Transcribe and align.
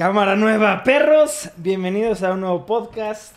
Cámara 0.00 0.34
nueva, 0.34 0.82
perros. 0.82 1.50
Bienvenidos 1.58 2.22
a 2.22 2.32
un 2.32 2.40
nuevo 2.40 2.64
podcast. 2.64 3.36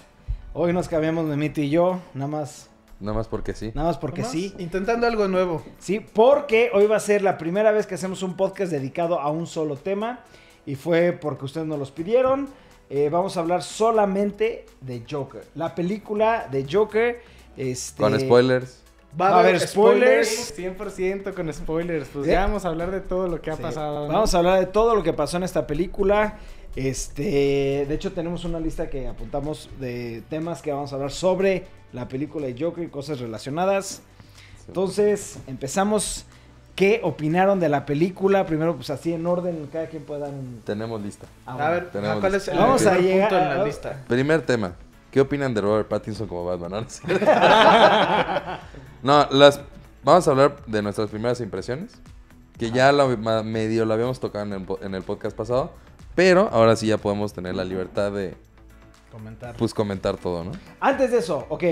Hoy 0.53 0.71
nos 0.71 0.87
cambiamos 0.87 1.25
Memito 1.25 1.59
y 1.59 1.69
yo, 1.69 1.99
nada 2.13 2.29
más, 2.29 2.69
Nada 3.01 3.17
más 3.17 3.27
porque 3.27 3.53
sí. 3.53 3.73
nada 3.75 3.89
más 3.89 3.97
porque 3.97 4.23
sí. 4.23 4.53
Intentando 4.57 5.05
algo 5.05 5.27
nuevo. 5.27 5.61
Sí, 5.79 5.99
porque 5.99 6.71
hoy 6.73 6.87
va 6.87 6.95
a 6.95 7.01
ser 7.01 7.21
la 7.21 7.37
primera 7.37 7.73
vez 7.73 7.85
que 7.85 7.95
hacemos 7.95 8.23
un 8.23 8.37
podcast 8.37 8.71
dedicado 8.71 9.19
a 9.19 9.29
un 9.29 9.45
solo 9.45 9.75
tema 9.75 10.21
y 10.65 10.75
fue 10.75 11.11
porque 11.11 11.43
ustedes 11.43 11.67
nos 11.67 11.77
los 11.77 11.91
pidieron. 11.91 12.47
Eh, 12.89 13.09
vamos 13.11 13.35
a 13.35 13.41
hablar 13.41 13.61
solamente 13.61 14.65
de 14.79 15.03
Joker, 15.05 15.43
la 15.55 15.75
película 15.75 16.47
de 16.49 16.65
Joker. 16.71 17.21
Este, 17.57 18.01
Con 18.01 18.17
spoilers. 18.17 18.82
Va 19.19 19.29
a 19.29 19.39
haber 19.41 19.59
spoilers. 19.59 20.53
100% 20.57 21.33
con 21.33 21.53
spoilers. 21.53 22.07
Pues 22.09 22.27
¿Eh? 22.27 22.31
ya 22.31 22.41
vamos 22.41 22.65
a 22.65 22.69
hablar 22.69 22.91
de 22.91 22.99
todo 23.01 23.27
lo 23.27 23.41
que 23.41 23.51
ha 23.51 23.55
Sí. 23.55 23.61
pasado. 23.61 24.07
¿no? 24.07 24.13
Vamos 24.13 24.33
a 24.33 24.37
hablar 24.39 24.59
de 24.59 24.65
todo 24.65 24.95
lo 24.95 25.03
que 25.03 25.13
pasó 25.13 25.37
en 25.37 25.43
esta 25.43 25.67
película. 25.67 26.37
Este, 26.75 27.85
de 27.87 27.93
hecho 27.93 28.11
tenemos 28.13 28.45
una 28.45 28.59
lista 28.59 28.89
que 28.89 29.07
apuntamos 29.07 29.69
de 29.79 30.23
temas 30.29 30.61
que 30.63 30.71
vamos 30.71 30.91
a 30.91 30.95
hablar 30.95 31.11
sobre 31.11 31.65
la 31.91 32.07
película 32.07 32.47
de 32.47 32.55
Joker 32.59 32.83
y 32.83 32.87
cosas 32.87 33.19
relacionadas. 33.19 34.01
Entonces, 34.67 35.37
empezamos. 35.47 36.25
¿Qué 36.75 37.01
opinaron 37.03 37.59
de 37.59 37.69
la 37.69 37.85
película? 37.85 38.47
Primero, 38.47 38.75
pues 38.75 38.89
así 38.89 39.13
en 39.13 39.27
orden, 39.27 39.69
cada 39.71 39.85
quien 39.85 40.01
puede 40.01 40.21
dar 40.21 40.31
un... 40.31 40.63
Tenemos 40.65 40.99
lista. 40.99 41.27
Ah, 41.45 41.67
A 41.67 41.69
ver, 41.69 41.91
Tenemos 41.91 42.19
¿cuál 42.19 42.33
es 42.33 42.47
el 42.47 42.57
Vamos 42.57 42.83
a 42.87 42.97
llegar 42.97 43.29
punto 43.29 43.43
en 43.43 43.57
la 43.59 43.63
lista? 43.63 44.03
Primer 44.07 44.41
tema. 44.41 44.73
¿Qué 45.11 45.21
opinan 45.21 45.53
de 45.53 45.61
Robert 45.61 45.87
Pattinson 45.87 46.27
como 46.27 46.45
Batman? 46.45 46.71
No, 46.71 47.13
no, 49.03 49.27
las, 49.31 49.59
vamos 50.03 50.27
a 50.27 50.31
hablar 50.31 50.55
de 50.65 50.81
nuestras 50.81 51.09
primeras 51.09 51.39
impresiones. 51.41 51.93
Que 52.57 52.71
ya 52.71 52.91
lo, 52.91 53.17
ma- 53.17 53.41
medio 53.43 53.83
lo 53.85 53.93
habíamos 53.93 54.19
tocado 54.19 54.45
en 54.45 54.53
el, 54.53 54.63
po- 54.63 54.79
en 54.81 54.93
el 54.95 55.01
podcast 55.03 55.35
pasado. 55.35 55.71
Pero 56.15 56.49
ahora 56.51 56.75
sí 56.75 56.87
ya 56.87 56.97
podemos 56.97 57.33
tener 57.33 57.55
la 57.55 57.63
libertad 57.65 58.11
de 58.11 58.35
Comentar. 59.11 59.55
pues, 59.57 59.73
comentar 59.73 60.17
todo, 60.17 60.43
¿no? 60.43 60.51
Antes 60.79 61.11
de 61.11 61.17
eso, 61.19 61.45
ok. 61.49 61.63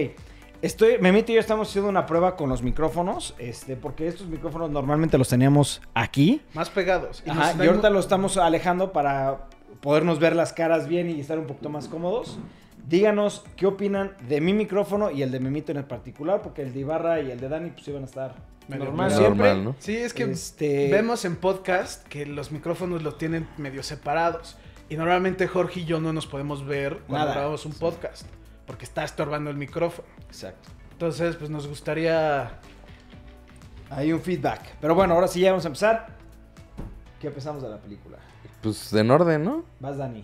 Estoy, 0.63 0.99
Memito 0.99 1.31
y 1.31 1.35
yo 1.35 1.41
estamos 1.41 1.69
haciendo 1.69 1.89
una 1.89 2.05
prueba 2.05 2.35
con 2.35 2.49
los 2.49 2.61
micrófonos, 2.61 3.33
este, 3.39 3.75
porque 3.75 4.07
estos 4.07 4.27
micrófonos 4.27 4.69
normalmente 4.69 5.17
los 5.17 5.27
teníamos 5.27 5.81
aquí. 5.95 6.41
Más 6.53 6.69
pegados. 6.69 7.23
Ajá, 7.27 7.53
nos 7.55 7.65
y 7.65 7.67
ahorita 7.67 7.89
lo 7.89 7.99
estamos 7.99 8.37
alejando 8.37 8.91
para 8.91 9.47
podernos 9.81 10.19
ver 10.19 10.35
las 10.35 10.53
caras 10.53 10.87
bien 10.87 11.09
y 11.09 11.19
estar 11.19 11.39
un 11.39 11.45
poquito 11.47 11.69
más 11.69 11.87
cómodos. 11.87 12.37
Díganos 12.87 13.43
qué 13.55 13.65
opinan 13.67 14.15
de 14.27 14.41
mi 14.41 14.53
micrófono 14.53 15.11
y 15.11 15.21
el 15.21 15.31
de 15.31 15.39
Memito 15.39 15.71
en 15.71 15.77
el 15.77 15.85
particular, 15.85 16.41
porque 16.41 16.61
el 16.63 16.73
de 16.73 16.79
Ibarra 16.81 17.21
y 17.21 17.31
el 17.31 17.39
de 17.39 17.47
Dani 17.49 17.69
pues 17.71 17.87
iban 17.87 18.01
a 18.01 18.05
estar 18.05 18.35
Medio 18.67 18.85
normal 18.85 19.11
siempre. 19.11 19.29
Normal, 19.49 19.63
¿no? 19.63 19.75
Sí, 19.79 19.95
es 19.97 20.13
que 20.13 20.23
Este- 20.23 20.89
vemos 20.91 21.23
en 21.25 21.35
podcast 21.35 22.05
que 22.07 22.25
los 22.25 22.51
micrófonos 22.51 23.01
los 23.03 23.17
tienen 23.17 23.47
medio 23.57 23.83
separados. 23.83 24.57
Y 24.89 24.97
normalmente 24.97 25.47
Jorge 25.47 25.81
y 25.81 25.85
yo 25.85 25.99
no 26.01 26.11
nos 26.11 26.27
podemos 26.27 26.65
ver 26.65 26.97
cuando 27.07 27.19
Nada. 27.19 27.31
grabamos 27.33 27.65
un 27.65 27.73
podcast. 27.73 28.25
Porque 28.67 28.83
está 28.85 29.03
estorbando 29.03 29.49
el 29.49 29.57
micrófono. 29.57 30.07
Exacto. 30.27 30.69
Entonces, 30.91 31.35
pues 31.37 31.49
nos 31.49 31.67
gustaría... 31.67 32.59
Hay 33.89 34.13
un 34.13 34.21
feedback. 34.21 34.75
Pero 34.79 34.95
bueno, 34.95 35.13
ahora 35.15 35.27
sí 35.27 35.39
ya 35.41 35.51
vamos 35.51 35.65
a 35.65 35.69
empezar. 35.69 36.07
¿Qué 37.19 37.29
pensamos 37.31 37.61
de 37.63 37.69
la 37.69 37.77
película? 37.77 38.17
Pues 38.61 38.93
en 38.93 39.09
orden, 39.11 39.43
¿no? 39.43 39.65
Vas, 39.79 39.97
Dani. 39.97 40.23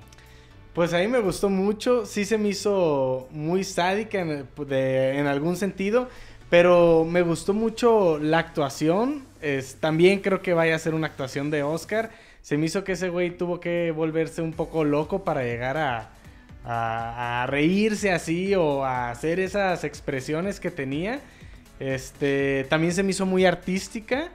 Pues 0.77 0.93
a 0.93 0.99
mí 0.99 1.07
me 1.07 1.21
gustó 1.21 1.49
mucho, 1.49 2.05
sí 2.05 2.23
se 2.23 2.37
me 2.37 2.49
hizo 2.49 3.27
muy 3.31 3.63
sádica 3.63 4.19
en, 4.21 5.25
algún 5.25 5.55
sentido, 5.55 6.07
pero 6.51 7.03
me 7.03 7.23
gustó 7.23 7.55
mucho 7.55 8.19
la 8.19 8.37
actuación, 8.37 9.25
es, 9.41 9.77
también 9.77 10.19
creo 10.19 10.43
que 10.43 10.53
vaya 10.53 10.75
a 10.75 10.77
ser 10.77 10.93
una 10.93 11.07
actuación 11.07 11.49
de 11.49 11.63
Oscar, 11.63 12.11
se 12.43 12.57
me 12.59 12.67
hizo 12.67 12.83
que 12.83 12.91
ese 12.91 13.09
güey 13.09 13.35
tuvo 13.35 13.59
que 13.59 13.89
volverse 13.89 14.43
un 14.43 14.53
poco 14.53 14.83
loco 14.83 15.23
para 15.23 15.41
llegar 15.41 15.77
a, 15.77 16.11
a- 16.63 17.41
a 17.41 17.47
reírse 17.47 18.11
así 18.11 18.53
o 18.53 18.85
a 18.85 19.09
hacer 19.09 19.39
esas 19.39 19.83
expresiones 19.83 20.59
que 20.59 20.69
tenía, 20.69 21.21
este, 21.79 22.67
también 22.69 22.93
se 22.93 23.01
me 23.01 23.09
hizo 23.09 23.25
muy 23.25 23.45
artística 23.47 24.29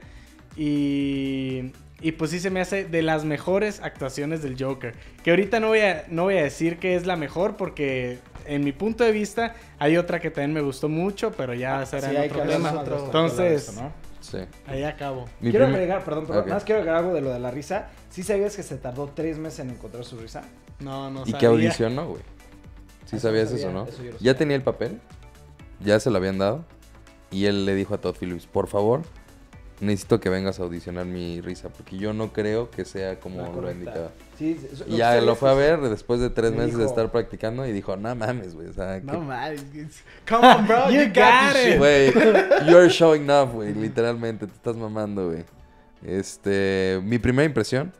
y, 0.57 1.71
y 2.03 2.11
pues 2.11 2.29
sí 2.31 2.39
se 2.39 2.49
me 2.51 2.59
hace 2.61 2.85
de 2.85 3.01
las 3.01 3.25
mejores 3.25 3.79
actuaciones 3.81 4.43
del 4.43 4.61
Joker. 4.61 4.93
Que 5.23 5.31
ahorita 5.31 5.59
no 5.59 5.69
voy 5.69 5.79
a, 5.79 6.05
no 6.09 6.23
voy 6.23 6.37
a 6.37 6.43
decir 6.43 6.77
que 6.77 6.95
es 6.95 7.05
la 7.07 7.15
mejor 7.15 7.55
porque 7.55 8.19
en 8.45 8.63
mi 8.63 8.73
punto 8.73 9.03
de 9.03 9.11
vista 9.11 9.55
hay 9.79 9.97
otra 9.97 10.19
que 10.19 10.29
también 10.29 10.53
me 10.53 10.61
gustó 10.61 10.89
mucho, 10.89 11.31
pero 11.31 11.53
ya 11.53 11.85
será 11.85 12.09
Sí, 12.09 12.15
otro 12.17 12.43
tema. 12.43 12.83
Entonces. 13.05 13.73
Sí. 14.19 14.37
ahí 14.67 14.83
acabo. 14.83 15.25
Mi 15.41 15.49
quiero 15.51 15.65
primer- 15.65 15.81
agregar, 15.81 16.03
perdón, 16.05 16.25
nada 16.29 16.45
más 16.45 16.63
quiero 16.63 16.79
agregar 16.81 16.99
algo 17.03 17.13
de 17.13 17.21
lo 17.21 17.31
de 17.33 17.39
la 17.39 17.51
risa. 17.51 17.89
¿Sí 18.09 18.23
sabías 18.23 18.55
que 18.55 18.63
se 18.63 18.77
tardó 18.77 19.07
tres 19.13 19.37
meses 19.37 19.59
en 19.59 19.71
encontrar 19.71 20.05
su 20.05 20.17
risa? 20.17 20.43
No, 20.79 21.09
no 21.09 21.21
¿Y 21.21 21.31
sabía. 21.31 21.39
qué 21.39 21.45
audicionó, 21.47 22.07
güey? 22.07 22.21
¿Sí 23.05 23.17
Eso 23.17 23.27
sabías 23.27 23.51
eso, 23.51 23.71
no? 23.71 23.85
eso 23.85 24.01
Ya 24.21 24.35
tenía 24.35 24.55
el 24.55 24.61
papel, 24.63 24.99
ya 25.81 25.99
se 25.99 26.09
lo 26.09 26.17
habían 26.17 26.37
dado, 26.37 26.63
y 27.31 27.45
él 27.45 27.65
le 27.65 27.75
dijo 27.75 27.93
a 27.93 27.97
Todd 27.99 28.15
Phillips, 28.17 28.45
por 28.47 28.67
favor, 28.67 29.01
necesito 29.83 30.19
que 30.19 30.29
vengas 30.29 30.59
a 30.59 30.63
audicionar 30.63 31.05
mi 31.05 31.41
risa, 31.41 31.69
porque 31.69 31.97
yo 31.97 32.13
no 32.13 32.31
creo 32.33 32.69
que 32.71 32.85
sea 32.85 33.19
como 33.19 33.43
lo 33.61 33.71
indicaba. 33.71 34.11
Sí, 34.37 34.59
eso- 34.71 34.85
Y 34.87 34.97
ya 34.97 35.19
lo 35.21 35.35
fue 35.35 35.49
a 35.51 35.53
ver 35.53 35.79
después 35.81 36.19
de 36.19 36.29
tres 36.29 36.51
Me 36.51 36.57
meses 36.59 36.77
de 36.77 36.85
estar 36.85 37.11
practicando 37.11 37.65
y 37.67 37.71
dijo, 37.71 37.95
no 37.97 38.15
mames, 38.15 38.55
güey, 38.55 38.67
o 38.67 38.73
sea, 38.73 38.99
No 39.03 39.11
que- 39.13 39.17
mames. 39.19 39.63
Come 40.27 40.47
on, 40.47 40.67
bro. 40.67 40.89
You 40.91 41.01
you, 41.01 41.07
got, 41.13 41.55
it. 41.55 41.77
Güey, 41.77 42.13
you're 42.69 42.89
showing 42.89 43.29
off, 43.29 43.53
güey, 43.53 43.73
literalmente, 43.73 44.47
te 44.47 44.53
estás 44.53 44.75
mamando, 44.75 45.27
güey. 45.29 45.43
Este, 46.03 46.99
mi 47.03 47.17
primera 47.19 47.45
impresión 47.45 47.91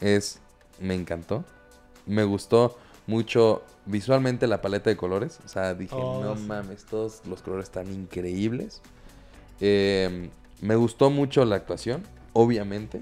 es, 0.00 0.40
me 0.80 0.94
encantó, 0.94 1.44
me 2.06 2.24
gustó 2.24 2.78
mucho 3.06 3.62
visualmente 3.86 4.46
la 4.46 4.62
paleta 4.62 4.88
de 4.90 4.96
colores, 4.96 5.40
o 5.44 5.48
sea, 5.48 5.74
dije, 5.74 5.94
Oh, 5.96 6.22
no 6.22 6.36
sí. 6.36 6.42
mames, 6.46 6.84
todos 6.86 7.22
los 7.26 7.42
colores 7.42 7.64
están 7.64 7.90
increíbles. 7.92 8.80
Eh, 9.60 10.30
me 10.60 10.76
gustó 10.76 11.10
mucho 11.10 11.44
la 11.44 11.56
actuación, 11.56 12.02
obviamente, 12.32 13.00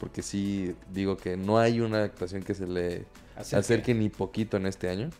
porque 0.00 0.22
sí 0.22 0.74
digo 0.92 1.16
que 1.16 1.36
no 1.36 1.58
hay 1.58 1.80
una 1.80 2.02
actuación 2.04 2.42
que 2.42 2.54
se 2.54 2.66
le 2.66 3.04
Acerque. 3.36 3.56
acerque 3.60 3.94
ni 3.94 4.08
poquito 4.08 4.56
en 4.56 4.66
este 4.66 4.88
año. 4.88 5.10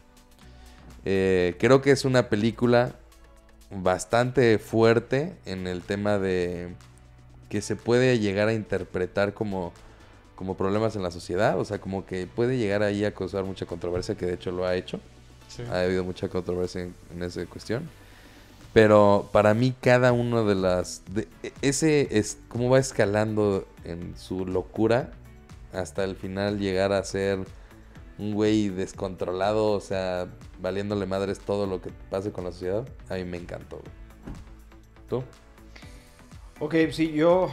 Eh, 1.05 1.57
creo 1.59 1.83
que 1.83 1.91
es 1.91 2.05
una 2.05 2.29
película 2.29 2.95
bastante 3.71 4.59
fuerte 4.59 5.35
en 5.45 5.67
el 5.67 5.83
tema 5.83 6.19
de 6.19 6.75
que 7.49 7.61
se 7.61 7.77
puede 7.77 8.19
llegar 8.19 8.49
a 8.49 8.53
interpretar 8.55 9.35
como, 9.35 9.73
como 10.35 10.57
problemas 10.57 10.97
en 10.97 11.03
la 11.03 11.11
sociedad, 11.11 11.59
o 11.59 11.65
sea, 11.65 11.81
como 11.81 12.07
que 12.07 12.27
puede 12.27 12.57
llegar 12.57 12.83
ahí 12.83 13.05
a 13.05 13.13
causar 13.15 13.45
mucha 13.45 13.67
controversia, 13.67 14.15
que 14.17 14.27
de 14.27 14.35
hecho 14.35 14.51
lo 14.51 14.67
ha 14.67 14.75
hecho. 14.75 15.01
Ha 15.71 15.81
habido 15.83 16.03
mucha 16.03 16.29
controversia 16.29 16.83
en, 16.83 16.95
en 17.15 17.23
esa 17.23 17.45
cuestión. 17.47 17.89
Pero 18.75 19.31
para 19.33 19.55
mí 19.55 19.73
cada 19.81 20.13
uno 20.13 20.45
de 20.45 20.55
las... 20.57 21.03
de- 21.15 21.29
e- 21.43 21.53
ese 21.63 22.19
es 22.19 22.37
cómo 22.49 22.69
va 22.69 22.79
escalando 22.81 23.67
en 23.85 24.17
su 24.19 24.45
locura 24.45 25.13
hasta 25.73 26.05
el 26.05 26.17
final 26.17 26.59
llegar 26.59 26.93
a 26.93 27.03
ser 27.05 27.39
un 28.19 28.35
güey 28.35 28.69
descontrolado, 28.69 29.71
o 29.73 29.81
sea, 29.81 30.29
valiéndole 30.61 31.07
madres 31.07 31.39
todo 31.41 31.67
lo 31.67 31.81
que 31.81 31.91
pase 32.11 32.31
con 32.33 32.45
la 32.45 32.53
sociedad. 32.53 32.87
A 33.09 33.15
mí 33.15 33.25
me 33.25 33.39
encantó. 33.39 33.77
güey. 33.79 33.91
¿Tú? 35.09 35.23
Ok, 36.61 36.75
sí, 36.93 37.13
yo 37.13 37.49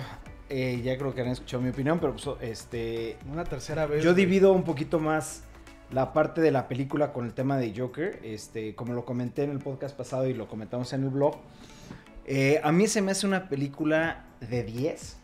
eh, 0.50 0.82
ya 0.84 0.98
creo 0.98 1.14
que 1.16 1.22
han 1.22 1.28
escuchado 1.30 1.62
mi 1.64 1.70
opinión, 1.70 2.00
pero 2.00 2.14
pues, 2.16 2.28
este, 2.42 3.18
Una 3.32 3.44
tercera 3.44 3.86
vez. 3.86 4.03
yo 4.03 4.14
divido 4.14 4.52
un 4.53 4.64
poquito 4.64 5.00
más 5.00 5.44
la 5.91 6.13
parte 6.13 6.41
de 6.41 6.52
la 6.52 6.68
película 6.68 7.12
con 7.12 7.25
el 7.25 7.34
tema 7.34 7.57
de 7.57 7.74
Joker. 7.75 8.19
Este, 8.24 8.75
como 8.75 8.94
lo 8.94 9.06
comenté 9.06 9.44
en 9.44 9.52
el 9.52 9.59
podcast 9.59 9.96
pasado 9.96 10.28
y 10.28 10.34
lo 10.34 10.47
comentamos 10.47 10.94
en 10.94 11.03
el 11.03 11.09
blog. 11.09 11.38
eh, 12.25 12.62
a 12.63 12.72
mí 12.72 12.88
se 12.88 13.02
me 13.02 13.12
hace 13.12 13.28
una 13.28 13.50
película 13.50 14.25
de 14.40 14.63
10. 14.63 15.18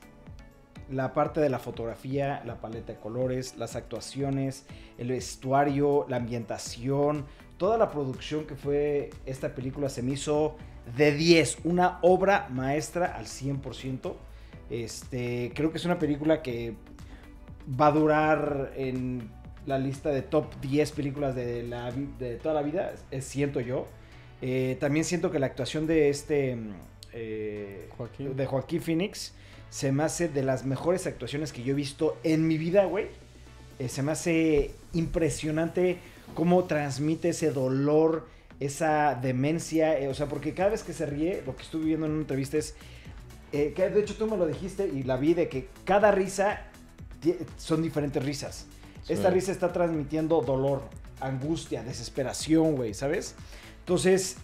La 0.91 1.13
parte 1.13 1.41
de 1.41 1.49
la 1.49 1.59
fotografía, 1.59 2.41
la 2.45 2.61
paleta 2.61 2.93
de 2.93 2.99
colores, 2.99 3.57
las 3.57 3.75
actuaciones, 3.75 4.65
el 4.97 5.09
vestuario, 5.09 6.05
la 6.07 6.17
ambientación, 6.17 7.25
toda 7.57 7.77
la 7.77 7.91
producción 7.91 8.45
que 8.45 8.55
fue 8.55 9.09
esta 9.25 9.53
película 9.53 9.89
se 9.89 10.01
me 10.01 10.11
hizo 10.11 10.55
de 10.95 11.11
10, 11.11 11.59
una 11.65 11.99
obra 12.01 12.47
maestra 12.49 13.17
al 13.17 13.25
100%. 13.25 14.13
Este, 14.69 15.51
creo 15.55 15.71
que 15.71 15.77
es 15.77 15.85
una 15.85 15.99
película 15.99 16.41
que 16.41 16.75
va 17.79 17.87
a 17.87 17.91
durar 17.91 18.71
en 18.77 19.29
la 19.67 19.77
lista 19.77 20.09
de 20.09 20.23
top 20.23 20.45
10 20.61 20.91
películas 20.93 21.35
de, 21.35 21.61
la, 21.63 21.91
de 21.91 22.35
toda 22.37 22.55
la 22.55 22.61
vida, 22.63 22.93
es, 23.11 23.25
siento 23.25 23.59
yo. 23.59 23.85
Eh, 24.41 24.77
también 24.79 25.05
siento 25.05 25.29
que 25.29 25.39
la 25.39 25.45
actuación 25.47 25.85
de 25.87 26.09
este 26.09 26.55
mm, 26.55 26.73
eh, 27.13 27.89
Joaquín. 27.97 28.35
de 28.35 28.45
Joaquín 28.45 28.81
Phoenix 28.81 29.33
se 29.69 29.91
me 29.91 30.03
hace 30.03 30.29
de 30.29 30.43
las 30.43 30.65
mejores 30.65 31.05
actuaciones 31.07 31.51
que 31.53 31.61
yo 31.63 31.73
he 31.73 31.75
visto 31.75 32.17
en 32.23 32.47
mi 32.47 32.57
vida, 32.57 32.85
güey. 32.85 33.07
Eh, 33.79 33.89
se 33.89 34.01
me 34.03 34.11
hace 34.13 34.71
impresionante 34.93 35.97
cómo 36.33 36.63
transmite 36.65 37.29
ese 37.29 37.51
dolor, 37.51 38.27
esa 38.59 39.15
demencia. 39.15 39.99
eh, 39.99 40.07
o 40.07 40.13
sea, 40.13 40.27
porque 40.27 40.53
cada 40.53 40.69
vez 40.69 40.83
que 40.83 40.93
se 40.93 41.05
ríe, 41.05 41.43
lo 41.45 41.55
que 41.55 41.63
estuve 41.63 41.85
viendo 41.85 42.05
en 42.05 42.13
una 42.13 42.21
entrevista 42.21 42.57
es. 42.57 42.75
eh, 43.51 43.73
que 43.75 43.89
de 43.89 43.99
hecho 44.01 44.15
tú 44.15 44.27
me 44.27 44.37
lo 44.37 44.45
dijiste 44.47 44.87
y 44.87 45.03
la 45.03 45.17
vi 45.17 45.33
de 45.33 45.47
que 45.49 45.67
cada 45.85 46.11
risa 46.11 46.63
son 47.57 47.81
diferentes 47.81 48.23
risas. 48.23 48.67
Esta 49.07 49.29
risa 49.29 49.51
está 49.51 49.71
transmitiendo 49.71 50.41
dolor, 50.41 50.81
angustia, 51.21 51.83
desesperación, 51.83 52.75
güey, 52.75 52.93
¿sabes? 52.93 53.35
Entonces, 53.79 54.37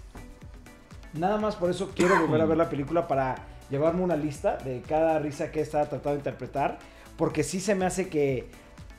nada 1.13 1.37
más 1.37 1.55
por 1.55 1.69
eso 1.69 1.91
quiero 1.95 2.19
volver 2.21 2.41
a 2.41 2.45
ver 2.45 2.57
la 2.57 2.69
película 2.69 3.07
para 3.07 3.35
llevarme 3.69 4.03
una 4.03 4.15
lista 4.15 4.57
de 4.57 4.81
cada 4.81 5.19
risa 5.19 5.51
que 5.51 5.61
está 5.61 5.81
tratando 5.81 6.11
de 6.11 6.17
interpretar, 6.17 6.79
porque 7.17 7.43
sí 7.43 7.59
se 7.59 7.75
me 7.75 7.85
hace 7.85 8.07
que 8.07 8.47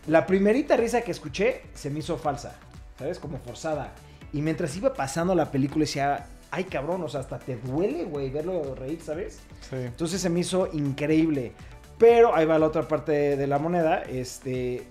la 0.07 0.27
primerita 0.27 0.77
risa 0.77 1.01
que 1.01 1.11
escuché 1.11 1.63
se 1.75 1.91
me 1.91 2.01
hizo 2.01 2.19
falsa, 2.19 2.57
¿sabes? 2.99 3.19
Como 3.19 3.39
forzada. 3.39 3.95
Y 4.33 4.43
mientras 4.43 4.77
iba 4.77 4.93
pasando 4.93 5.35
la 5.35 5.51
película 5.51 5.85
decía, 5.85 6.27
ay 6.51 6.65
cabrón, 6.65 7.03
o 7.03 7.09
sea, 7.09 7.21
hasta 7.21 7.39
te 7.39 7.57
duele, 7.57 8.05
güey, 8.05 8.31
verlo 8.31 8.75
reír, 8.75 9.01
¿sabes? 9.01 9.41
Sí. 9.69 9.77
Entonces 9.77 10.21
se 10.21 10.29
me 10.29 10.41
hizo 10.41 10.69
increíble. 10.73 11.53
Pero 11.99 12.35
ahí 12.35 12.45
va 12.45 12.59
la 12.59 12.67
otra 12.67 12.87
parte 12.87 13.37
de 13.37 13.47
la 13.47 13.59
moneda. 13.59 14.03
Este. 14.03 14.83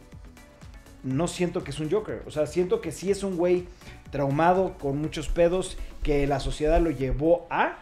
No 1.03 1.27
siento 1.27 1.63
que 1.63 1.71
es 1.71 1.79
un 1.79 1.91
Joker. 1.91 2.23
O 2.25 2.31
sea, 2.31 2.47
siento 2.47 2.79
que 2.81 2.91
sí 2.91 3.11
es 3.11 3.23
un 3.23 3.35
güey 3.37 3.65
traumado, 4.09 4.77
con 4.77 4.97
muchos 4.99 5.27
pedos, 5.29 5.77
que 6.01 6.25
la 6.27 6.39
sociedad 6.39 6.79
lo 6.81 6.89
llevó 6.91 7.45
a. 7.49 7.77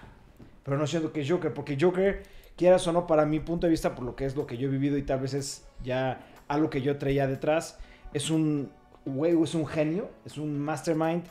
Pero 0.64 0.78
no 0.78 0.88
siento 0.88 1.12
que 1.14 1.22
es 1.22 1.30
Joker. 1.30 1.54
Porque 1.54 1.78
Joker, 1.80 2.24
quieras 2.56 2.88
o 2.88 2.92
no, 2.92 3.06
para 3.08 3.26
mi 3.26 3.40
punto 3.40 3.68
de 3.68 3.72
vista, 3.72 3.94
por 3.96 4.04
lo 4.06 4.16
que 4.16 4.26
es 4.26 4.36
lo 4.36 4.48
que 4.48 4.58
yo 4.58 4.68
he 4.68 4.72
vivido 4.72 4.98
y 4.98 5.04
tal 5.04 5.20
vez 5.20 5.34
es 5.34 5.64
ya 5.84 6.20
algo 6.48 6.70
que 6.70 6.82
yo 6.82 6.98
traía 6.98 7.28
detrás, 7.28 7.78
es 8.14 8.30
un 8.30 8.72
güey, 9.06 9.40
es 9.42 9.56
un 9.56 9.66
genio, 9.68 10.10
es 10.26 10.38
un 10.38 10.60
mastermind. 10.60 11.24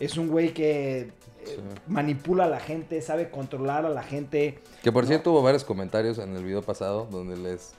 Es 0.00 0.16
un 0.16 0.28
güey 0.28 0.52
que 0.52 0.98
eh, 1.00 1.12
Sí. 1.44 1.56
manipula 1.86 2.44
a 2.44 2.48
la 2.48 2.58
gente, 2.60 3.00
sabe 3.02 3.30
controlar 3.30 3.84
a 3.86 3.88
la 3.90 4.02
gente. 4.02 4.58
Que 4.82 4.90
por 4.92 5.04
No. 5.04 5.08
cierto 5.08 5.30
hubo 5.32 5.42
varios 5.42 5.64
comentarios 5.64 6.18
en 6.18 6.34
el 6.36 6.44
video 6.44 6.62
pasado 6.62 7.06
donde 7.10 7.36
les 7.36 7.74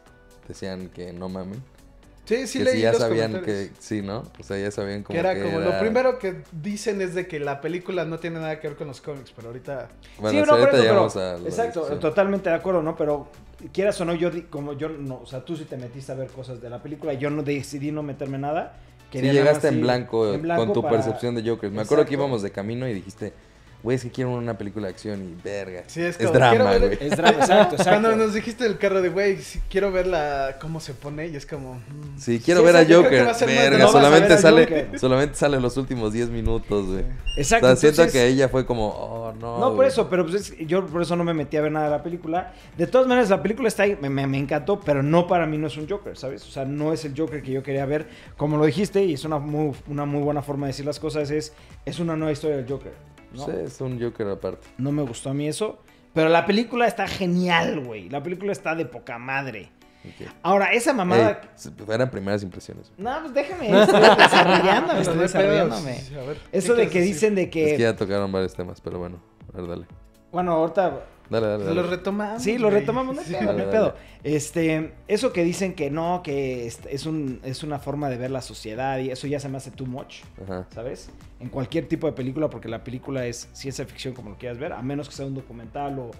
decían 0.48 0.88
que 0.90 1.12
no 1.14 1.28
mamen. 1.30 1.62
Sí, 2.26 2.48
sí 2.48 2.60
que 2.60 2.64
leí 2.66 2.74
sí 2.76 2.82
ya 2.82 2.92
los 2.92 3.02
sabían 3.02 3.42
que 3.42 3.72
sí, 3.80 4.02
¿no? 4.02 4.24
O 4.40 4.44
sea, 4.44 4.58
ya 4.58 4.72
sabían 4.72 5.04
como 5.04 5.14
Que 5.14 5.20
era 5.20 5.36
que 5.36 5.42
como 5.44 5.60
lo 5.60 5.78
primero 5.80 6.20
que 6.20 6.38
dicen 6.54 7.02
es 7.02 7.14
de 7.16 7.28
que 7.28 7.40
la 7.40 7.60
película 7.60 8.06
no 8.06 8.18
tiene 8.20 8.40
nada 8.40 8.60
que 8.62 8.70
ver 8.70 8.78
con 8.78 8.88
los 8.88 9.02
cómics, 9.02 9.34
pero 9.36 9.50
ahorita 9.50 9.90
Bueno, 10.20 10.40
sí, 10.40 10.46
sí, 10.46 10.50
no, 10.50 10.58
ahorita 10.58 10.72
pero- 10.72 11.20
a 11.20 11.38
Exacto, 11.46 11.82
totalmente 12.00 12.50
de 12.50 12.56
acuerdo, 12.56 12.82
¿no? 12.82 12.96
Pero 12.96 13.28
quieras 13.74 14.00
o 14.00 14.06
no, 14.06 14.14
yo 14.16 14.32
di- 14.32 14.44
como 14.44 14.74
yo 14.74 14.88
no, 14.88 15.20
o 15.22 15.26
sea, 15.26 15.44
tú 15.44 15.58
sí 15.58 15.66
te 15.66 15.76
metiste 15.76 16.14
a 16.14 16.16
ver 16.16 16.30
cosas 16.30 16.62
de 16.62 16.70
la 16.70 16.82
película, 16.82 17.14
yo 17.14 17.30
no 17.30 17.44
decidí 17.44 17.92
no 17.92 18.04
meterme 18.04 18.38
nada. 18.38 18.78
Sí, 19.12 19.20
Quería 19.20 19.34
nada 19.34 19.44
llegaste 19.46 19.68
en 19.68 19.82
blanco, 19.82 20.34
en 20.34 20.42
blanco 20.42 20.64
con 20.66 20.74
tu 20.74 20.82
para- 20.82 20.96
percepción 20.96 21.36
de 21.36 21.48
Joker. 21.48 21.70
Me 21.72 21.82
acuerdo 21.82 22.06
que 22.06 22.14
íbamos 22.14 22.42
de 22.42 22.52
camino 22.52 22.88
y 22.88 22.94
dijiste, 22.94 23.34
güey, 23.84 23.96
es 23.98 24.04
que 24.04 24.10
quiero 24.10 24.32
una 24.32 24.58
película 24.58 24.88
de 24.88 24.94
acción 24.94 25.22
y 25.22 25.36
verga. 25.44 25.84
Sí, 25.88 26.02
es 26.02 26.12
es, 26.12 26.18
como, 26.18 26.32
quiero 26.32 26.46
drama, 26.66 26.70
ver- 26.72 26.98
güey. 26.98 26.98
Es 27.02 27.18
drama, 27.18 27.38
exacto, 27.38 27.76
exacto. 27.76 27.84
Cuando 28.02 28.16
nos 28.16 28.34
dijiste 28.34 28.66
el 28.66 28.78
carro 28.78 29.02
de, 29.02 29.10
güey, 29.10 29.38
si 29.42 29.60
quiero 29.70 29.92
verla 29.92 30.58
cómo 30.62 30.80
se 30.80 30.94
pone, 30.94 31.28
y 31.28 31.36
es 31.36 31.46
como... 31.46 31.76
mm. 31.76 32.18
Sí, 32.18 32.40
quiero 32.44 32.62
Sí, 32.62 32.66
ver 32.68 32.76
a 32.78 32.86
Joker. 32.86 33.28
a 33.28 33.46
Verga, 33.46 33.78
no 33.78 33.90
solamente 33.92 34.30
ver 34.30 34.38
a 34.38 34.42
sale, 34.42 34.64
Joker. 34.64 34.90
solamente 35.00 35.36
sale 35.36 35.60
los 35.60 35.76
últimos 35.78 36.14
10 36.14 36.30
minutos, 36.30 36.88
güey. 36.88 37.04
Exacto. 37.38 37.68
O 37.68 37.70
sea, 37.70 37.76
siento 37.76 38.02
entonces- 38.04 38.14
que 38.22 38.28
ella 38.28 38.50
fue 38.50 38.66
como, 38.66 38.88
oh, 38.88 39.34
no. 39.34 39.60
No, 39.60 39.76
por 39.76 39.86
eso, 39.86 40.10
pero 40.10 40.26
pues 40.26 40.36
es- 40.52 40.68
yo 40.68 40.86
por 40.88 41.02
eso 41.02 41.16
no 41.16 41.24
me 41.24 41.34
metí 41.34 41.58
a 41.58 41.62
ver 41.62 41.72
nada 41.72 41.86
de 41.86 41.92
la 41.92 42.04
película. 42.04 42.54
De 42.78 42.88
todas 42.88 43.06
maneras, 43.08 43.30
la 43.30 43.42
película 43.44 43.68
está 43.68 43.84
ahí, 43.84 43.98
me, 44.02 44.10
me- 44.10 44.28
me 44.28 44.38
encantó, 44.38 44.80
pero 44.80 45.04
no 45.04 45.28
para 45.28 45.46
mí 45.46 45.58
no 45.58 45.68
es 45.68 45.76
un 45.78 45.90
Joker, 45.90 46.18
¿sabes? 46.18 46.44
O 46.48 46.52
sea, 46.52 46.64
no 46.64 46.94
es 46.94 47.04
el 47.06 47.14
Joker 47.18 47.42
que 47.42 47.52
yo 47.52 47.62
quería 47.64 47.86
ver. 47.86 48.08
Como 48.38 48.58
lo 48.58 48.66
dijiste, 48.66 49.04
y 49.04 49.14
es 49.14 49.26
una 49.26 49.40
muy, 49.40 49.74
una 49.88 50.06
muy 50.06 50.22
buena 50.22 50.42
forma 50.42 50.68
de 50.68 50.72
decir 50.72 50.86
las 50.86 51.00
cosas, 51.00 51.30
es, 51.32 51.54
es 51.86 52.00
una 52.00 52.16
nueva 52.16 52.32
historia 52.32 52.56
del 52.56 52.68
Joker. 52.70 52.94
¿No? 53.34 53.46
Sí, 53.46 53.52
es 53.64 53.82
un 53.82 54.02
Joker 54.02 54.28
aparte. 54.28 54.68
No 54.78 54.92
me 54.92 55.02
gustó 55.04 55.30
a 55.30 55.34
mí 55.34 55.48
eso. 55.48 55.80
Pero 56.14 56.30
la 56.30 56.46
película 56.46 56.88
está 56.88 57.08
genial, 57.08 57.80
güey. 57.80 58.10
La 58.10 58.22
película 58.22 58.52
está 58.52 58.76
de 58.76 58.86
poca 58.86 59.18
madre. 59.18 59.72
Ahora, 60.42 60.74
esa 60.74 60.94
mamada... 60.94 61.42
Ey, 61.66 61.94
eran 61.94 62.12
primeras 62.12 62.44
impresiones. 62.44 62.92
No, 62.98 63.22
pues 63.22 63.34
déjame, 63.34 63.82
estoy 63.82 64.02
desarrollándome, 64.02 65.02
estoy 65.02 65.18
desarrollándome. 65.20 65.94
pedos. 65.94 66.24
A 66.24 66.28
ver, 66.28 66.38
Eso 66.52 66.76
¿qué 66.76 66.82
de 66.82 66.90
que 66.90 67.02
dicen 67.02 67.36
de 67.36 67.50
que... 67.50 67.72
Es 67.72 67.78
que 67.78 67.84
ya 67.84 67.96
tocaron 67.96 68.32
varios 68.32 68.54
temas, 68.54 68.82
pero 68.82 69.00
bueno. 69.00 69.22
A 69.54 69.58
ver, 69.58 69.68
dale. 69.70 69.86
Bueno, 70.32 70.52
ahorita 70.54 71.06
Dale, 71.34 71.48
dale, 71.48 71.64
decir? 71.64 71.76
dale. 71.76 71.82
Lo 71.82 71.96
retomamos. 71.96 72.42
Sí, 72.44 72.58
lo 72.58 72.70
retomamos, 72.70 73.18
Sí. 73.26 73.34
pedo, 73.34 73.42
no 73.44 73.50
hay 73.52 73.58
Dale, 73.58 73.72
pedo. 73.72 73.86
dale. 73.88 73.98
Este, 74.36 74.94
eso 75.08 75.34
que 75.34 75.44
dicen 75.44 75.74
que 75.74 75.90
no, 75.92 76.22
que 76.24 76.66
es, 76.68 76.80
es 76.90 77.06
un, 77.06 77.40
es 77.44 77.64
una 77.64 77.80
forma 77.80 78.10
de 78.10 78.18
ver 78.18 78.32
la 78.32 78.42
sociedad 78.42 78.98
y 79.00 79.12
eso 79.12 79.28
ya 79.28 79.40
se 79.40 79.50
me 79.50 79.58
hace 79.58 79.72
too 79.72 79.86
much, 79.86 80.22
Ajá. 80.44 80.68
¿sabes? 80.74 81.10
En 81.40 81.50
cualquier 81.50 81.88
tipo 81.88 82.08
de 82.08 82.14
película, 82.14 82.50
porque 82.50 82.70
la 82.70 82.84
película 82.84 83.26
es 83.26 83.50
ciencia 83.54 83.86
ficción 83.86 84.14
como 84.14 84.30
lo 84.30 84.38
quieras 84.38 84.58
ver, 84.60 84.72
a 84.74 84.82
menos 84.82 85.10
que 85.10 85.16
sea 85.16 85.26
un 85.26 85.36
documental 85.36 86.00
o, 86.00 86.12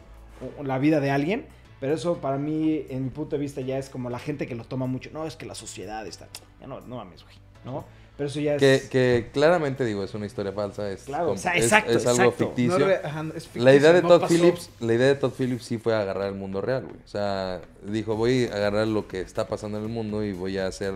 o 0.60 0.64
la 0.64 0.78
vida 0.80 1.00
de 1.00 1.12
alguien. 1.12 1.46
Pero 1.80 1.96
eso 1.96 2.20
para 2.20 2.38
mí, 2.38 2.86
en 2.90 3.04
mi 3.04 3.10
punto 3.10 3.36
de 3.36 3.42
vista, 3.42 3.60
ya 3.60 3.78
es 3.78 3.90
como 3.90 4.10
la 4.10 4.20
gente 4.20 4.48
que 4.48 4.56
lo 4.56 4.64
toma 4.64 4.86
mucho. 4.86 5.10
No, 5.12 5.26
es 5.26 5.36
que 5.36 5.46
la 5.46 5.54
sociedad 5.56 6.08
está... 6.08 6.30
Ya 6.62 6.68
no, 6.68 6.80
no 6.80 6.96
mames, 6.96 7.24
güey, 7.24 7.36
¿no? 7.66 7.84
Pero 8.24 8.30
eso 8.32 8.40
ya 8.40 8.56
es... 8.56 8.60
Que, 8.62 8.88
que 8.90 9.30
claramente 9.34 9.84
digo, 9.84 10.02
es 10.02 10.14
una 10.14 10.26
historia 10.26 10.54
falsa. 10.54 10.90
Es, 10.90 11.04
Claro, 11.04 11.32
o 11.32 11.38
sea, 11.38 11.56
es- 11.56 11.66
exacto, 11.66 11.92
es 11.92 12.06
algo 12.08 12.24
exacto. 12.24 12.46
ficticio. 12.46 12.80
No 12.80 12.86
ajá, 13.04 13.26
es 13.36 13.44
ficticio, 13.44 13.64
La 13.64 13.76
idea 13.76 13.92
de 13.92 14.02
no 14.02 14.08
Todd 14.08 14.22
pasó. 14.22 14.34
Phillips, 14.34 14.70
la 14.80 14.94
idea 14.94 15.08
de 15.08 15.16
Todd 15.16 15.34
Phillips 15.38 15.66
sí 15.66 15.78
fue 15.78 15.94
agarrar 15.94 16.30
el 16.30 16.36
mundo 16.36 16.62
real, 16.62 16.84
güey. 16.84 16.96
O 17.04 17.08
sea, 17.08 17.60
dijo, 17.86 18.16
voy 18.16 18.46
a 18.46 18.56
agarrar 18.56 18.88
lo 18.88 19.10
que 19.10 19.20
está 19.20 19.46
pasando 19.46 19.78
en 19.78 19.84
el 19.84 19.90
mundo 19.90 20.24
y 20.24 20.32
voy 20.32 20.58
a 20.58 20.68
hacer 20.68 20.94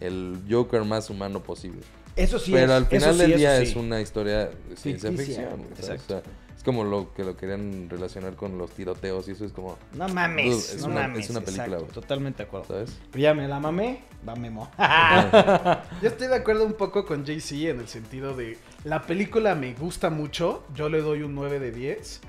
el 0.00 0.38
Joker 0.50 0.84
más 0.84 1.08
humano 1.08 1.42
posible. 1.42 1.80
Eso 2.14 2.38
sí 2.38 2.52
Pero 2.52 2.66
es, 2.66 2.70
al 2.72 2.86
final 2.86 3.14
sí, 3.14 3.20
del 3.20 3.36
día 3.38 3.56
sí. 3.58 3.62
es 3.64 3.76
una 3.76 4.02
historia 4.02 4.50
de 4.68 4.76
ciencia 4.76 5.10
Ficticia, 5.10 5.48
ficción, 5.48 5.60
exacto. 5.78 6.04
O 6.04 6.06
sea, 6.08 6.18
es 6.18 6.45
como 6.66 6.84
lo 6.84 7.14
que 7.14 7.24
lo 7.24 7.34
querían 7.36 7.88
relacionar 7.88 8.34
con 8.34 8.58
los 8.58 8.72
tiroteos 8.72 9.26
y 9.28 9.30
eso 9.32 9.46
es 9.46 9.52
como, 9.52 9.78
No 9.94 10.06
mames, 10.08 10.74
es 10.74 10.82
no 10.82 10.88
una- 10.88 11.02
mames. 11.02 11.24
es 11.24 11.30
una 11.30 11.40
película, 11.40 11.76
exacto. 11.78 12.00
Totalmente 12.00 12.42
de 12.42 12.48
acuerdo. 12.48 12.66
¿sabes? 12.66 12.98
Ya 13.14 13.32
me 13.32 13.48
la 13.48 13.58
mamé, 13.58 14.02
va 14.28 14.36
Memo. 14.36 14.68
Yo 16.02 16.08
estoy 16.08 16.26
de 16.28 16.34
acuerdo 16.36 16.66
un 16.66 16.74
poco 16.74 17.06
con 17.06 17.24
JC 17.24 17.70
en 17.70 17.80
el 17.80 17.88
sentido 17.88 18.34
de 18.36 18.58
la 18.84 19.02
película 19.02 19.54
me 19.54 19.72
gusta 19.74 20.10
mucho, 20.10 20.64
yo 20.74 20.88
le 20.88 21.00
doy 21.00 21.22
un 21.22 21.34
9 21.34 21.58
de 21.58 21.70
10, 21.72 22.20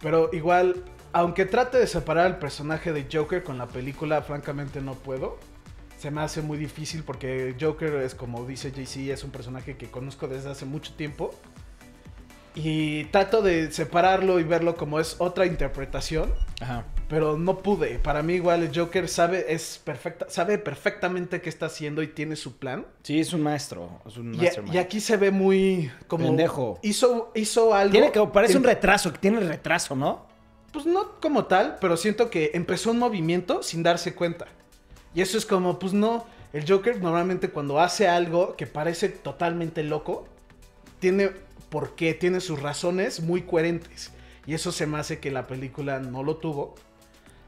pero 0.00 0.30
igual, 0.32 0.84
aunque 1.12 1.46
trate 1.46 1.78
de 1.78 1.86
separar 1.86 2.26
al 2.26 2.38
personaje 2.38 2.92
de 2.92 3.06
Joker 3.12 3.42
con 3.42 3.56
la 3.58 3.66
película, 3.66 4.22
francamente 4.22 4.80
no 4.80 4.94
puedo. 4.94 5.38
Se 5.98 6.10
me 6.10 6.22
hace 6.22 6.42
muy 6.42 6.58
difícil 6.58 7.02
porque 7.04 7.54
Joker 7.60 7.94
es 7.96 8.14
como 8.14 8.44
dice 8.46 8.72
JC, 8.72 9.10
es 9.12 9.22
un 9.22 9.30
personaje 9.30 9.76
que 9.76 9.90
conozco 9.90 10.28
desde 10.28 10.50
hace 10.50 10.64
mucho 10.64 10.94
tiempo. 10.94 11.34
Y 12.54 13.04
trato 13.04 13.42
de 13.42 13.70
separarlo 13.70 14.40
y 14.40 14.44
verlo 14.44 14.76
como 14.76 14.98
es 14.98 15.16
otra 15.18 15.46
interpretación. 15.46 16.32
Ajá. 16.60 16.84
Pero 17.08 17.36
no 17.36 17.58
pude. 17.58 17.98
Para 17.98 18.22
mí 18.22 18.34
igual 18.34 18.62
el 18.62 18.76
Joker 18.76 19.08
sabe, 19.08 19.52
es 19.52 19.80
perfecta, 19.84 20.26
sabe 20.28 20.58
perfectamente 20.58 21.40
qué 21.40 21.48
está 21.48 21.66
haciendo 21.66 22.02
y 22.02 22.08
tiene 22.08 22.36
su 22.36 22.56
plan. 22.56 22.86
Sí, 23.02 23.20
es 23.20 23.32
un 23.32 23.42
maestro. 23.42 24.00
Es 24.06 24.16
un 24.16 24.34
Y, 24.34 24.48
y 24.72 24.78
aquí 24.78 25.00
se 25.00 25.16
ve 25.16 25.30
muy 25.30 25.90
como 26.06 26.26
Pendejo. 26.26 26.78
Hizo, 26.82 27.32
hizo 27.34 27.74
algo. 27.74 27.92
Tiene 27.92 28.12
que, 28.12 28.24
parece 28.26 28.56
un 28.56 28.64
retraso, 28.64 29.12
que 29.12 29.18
tiene 29.18 29.40
retraso, 29.40 29.96
¿no? 29.96 30.26
Pues 30.72 30.86
no 30.86 31.20
como 31.20 31.46
tal, 31.46 31.78
pero 31.80 31.96
siento 31.96 32.30
que 32.30 32.52
empezó 32.54 32.92
un 32.92 32.98
movimiento 32.98 33.62
sin 33.62 33.82
darse 33.82 34.14
cuenta. 34.14 34.46
Y 35.14 35.20
eso 35.20 35.38
es 35.38 35.46
como, 35.46 35.78
pues 35.78 35.92
no. 35.92 36.24
El 36.52 36.68
Joker 36.68 37.00
normalmente 37.00 37.50
cuando 37.50 37.80
hace 37.80 38.08
algo 38.08 38.56
que 38.56 38.66
parece 38.66 39.08
totalmente 39.08 39.82
loco, 39.82 40.26
tiene 40.98 41.30
por 41.68 41.94
qué, 41.94 42.14
tiene 42.14 42.40
sus 42.40 42.60
razones 42.60 43.20
muy 43.20 43.42
coherentes. 43.42 44.10
Y 44.46 44.54
eso 44.54 44.72
se 44.72 44.86
me 44.86 44.98
hace 44.98 45.18
que 45.20 45.30
la 45.30 45.46
película 45.46 45.98
no 46.00 46.22
lo 46.22 46.36
tuvo. 46.36 46.74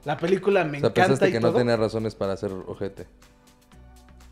La 0.05 0.17
película 0.19 0.65
me 0.65 0.79
o 0.79 0.81
sea, 0.81 0.89
encanta 0.91 1.03
pensaste 1.03 1.29
y 1.29 1.33
que 1.33 1.41
todo. 1.41 1.53
no 1.53 1.59
tenía 1.59 1.77
razones 1.77 2.15
para 2.15 2.33
hacer 2.35 2.51
ojete. 2.67 3.07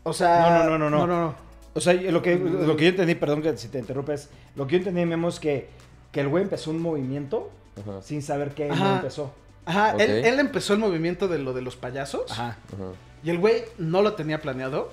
O 0.03 0.13
sea, 0.13 0.41
No, 0.41 0.63
no, 0.63 0.77
no, 0.77 0.89
no, 0.89 0.89
no. 0.89 1.07
no, 1.07 1.21
no. 1.27 1.35
O 1.73 1.79
sea, 1.79 1.93
lo 1.93 2.21
que, 2.21 2.35
lo 2.35 2.75
que 2.75 2.83
yo 2.83 2.89
entendí, 2.89 3.15
perdón 3.15 3.41
que 3.41 3.55
si 3.55 3.69
te 3.69 3.79
interrumpes, 3.79 4.29
lo 4.55 4.67
que 4.67 4.73
yo 4.73 4.77
entendí, 4.79 5.05
Memo, 5.05 5.29
es 5.29 5.39
que, 5.39 5.69
que 6.11 6.19
el 6.19 6.27
güey 6.27 6.43
empezó 6.43 6.71
un 6.71 6.81
movimiento 6.81 7.49
Ajá. 7.79 8.01
sin 8.01 8.21
saber 8.21 8.53
que 8.53 8.65
él 8.65 8.73
Ajá. 8.73 8.95
empezó. 8.97 9.33
Ajá, 9.65 9.91
él, 9.97 10.25
él 10.25 10.39
empezó 10.39 10.73
el 10.73 10.79
movimiento 10.79 11.29
de 11.29 11.39
lo 11.39 11.53
de 11.53 11.61
los 11.61 11.77
payasos. 11.77 12.29
Ajá. 12.31 12.57
Ajá. 12.73 12.91
Y 13.23 13.29
el 13.29 13.37
güey 13.37 13.63
no 13.77 14.01
lo 14.01 14.13
tenía 14.15 14.41
planeado. 14.41 14.91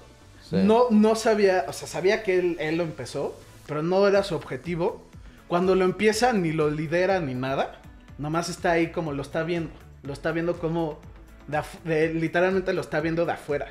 Sí. 0.49 0.57
No, 0.63 0.85
no 0.91 1.17
sabía, 1.17 1.65
o 1.69 1.73
sea, 1.73 1.89
sabía 1.89 2.23
que 2.23 2.39
él, 2.39 2.57
él 2.61 2.77
lo 2.77 2.85
empezó, 2.85 3.35
pero 3.69 3.85
no 3.85 4.09
era 4.09 4.25
su 4.25 4.35
objetivo. 4.35 5.07
Cuando 5.47 5.77
lo 5.77 5.85
empieza, 5.85 6.33
ni 6.33 6.51
lo 6.51 6.69
lidera 6.71 7.21
ni 7.21 7.35
nada. 7.35 7.81
Nomás 8.19 8.49
está 8.49 8.73
ahí 8.73 8.89
como 8.91 9.13
lo 9.13 9.23
está 9.23 9.45
viendo. 9.45 9.71
Lo 10.03 10.13
está 10.13 10.33
viendo 10.33 10.59
como, 10.59 10.99
de 11.47 11.59
afu- 11.59 11.81
de- 11.85 12.13
literalmente 12.15 12.73
lo 12.73 12.81
está 12.81 13.01
viendo 13.01 13.25
de 13.27 13.33
afuera. 13.33 13.71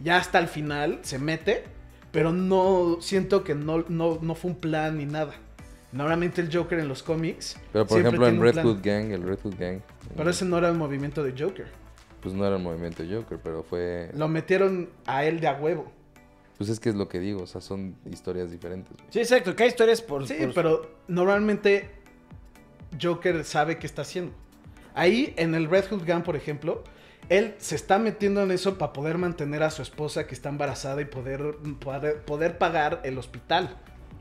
Ya 0.00 0.18
hasta 0.18 0.38
el 0.38 0.48
final 0.48 0.98
se 1.02 1.18
mete, 1.18 1.64
pero 2.12 2.32
no, 2.32 2.98
siento 3.00 3.42
que 3.44 3.54
no, 3.54 3.84
no, 3.88 4.18
no 4.20 4.34
fue 4.34 4.50
un 4.50 4.58
plan 4.58 4.98
ni 4.98 5.06
nada. 5.06 5.32
Normalmente 5.92 6.40
el 6.42 6.54
Joker 6.54 6.78
en 6.78 6.86
los 6.88 7.02
cómics. 7.02 7.56
Pero 7.72 7.86
por 7.86 7.98
ejemplo 8.00 8.26
en 8.28 8.40
Red. 8.42 8.58
Hood 8.62 8.80
Gang, 8.82 9.10
el 9.12 9.22
Red 9.22 9.38
Hood 9.42 9.54
Gang, 9.58 9.78
Pero 10.16 10.28
ese 10.30 10.44
no 10.44 10.58
era 10.58 10.68
el 10.68 10.76
movimiento 10.76 11.22
de 11.24 11.32
Joker. 11.32 11.66
pues 12.20 12.34
no 12.34 12.44
era 12.46 12.56
el 12.56 12.62
movimiento 12.62 13.02
de 13.02 13.14
Joker, 13.16 13.38
pero 13.42 13.62
fue... 13.62 14.10
Lo 14.14 14.28
metieron 14.28 14.90
a 15.06 15.24
él 15.24 15.40
de 15.40 15.48
a 15.48 15.54
huevo. 15.54 15.90
Pues 16.58 16.68
es 16.70 16.80
que 16.80 16.88
es 16.88 16.96
lo 16.96 17.08
que 17.08 17.20
digo, 17.20 17.42
o 17.42 17.46
sea, 17.46 17.60
son 17.60 17.94
historias 18.10 18.50
diferentes. 18.50 18.92
güey. 18.96 19.06
Sí, 19.10 19.20
exacto. 19.20 19.54
Que 19.56 19.62
hay 19.62 19.68
historias 19.70 20.02
por. 20.02 20.26
Sí, 20.26 20.34
por- 20.34 20.54
pero 20.54 20.90
normalmente 21.06 21.88
Joker 23.00 23.44
sabe 23.44 23.78
qué 23.78 23.86
está 23.86 24.02
haciendo. 24.02 24.32
Ahí 24.94 25.32
en 25.36 25.54
el 25.54 25.70
Red 25.70 25.84
Hood 25.90 26.04
Gun, 26.04 26.22
por 26.22 26.34
ejemplo, 26.34 26.82
él 27.28 27.54
se 27.58 27.76
está 27.76 27.98
metiendo 28.00 28.42
en 28.42 28.50
eso 28.50 28.76
para 28.76 28.92
poder 28.92 29.18
mantener 29.18 29.62
a 29.62 29.70
su 29.70 29.82
esposa 29.82 30.26
que 30.26 30.34
está 30.34 30.48
embarazada 30.48 31.00
y 31.00 31.04
poder, 31.04 31.54
poder, 31.78 32.24
poder 32.24 32.58
pagar 32.58 33.00
el 33.04 33.16
hospital. 33.18 33.76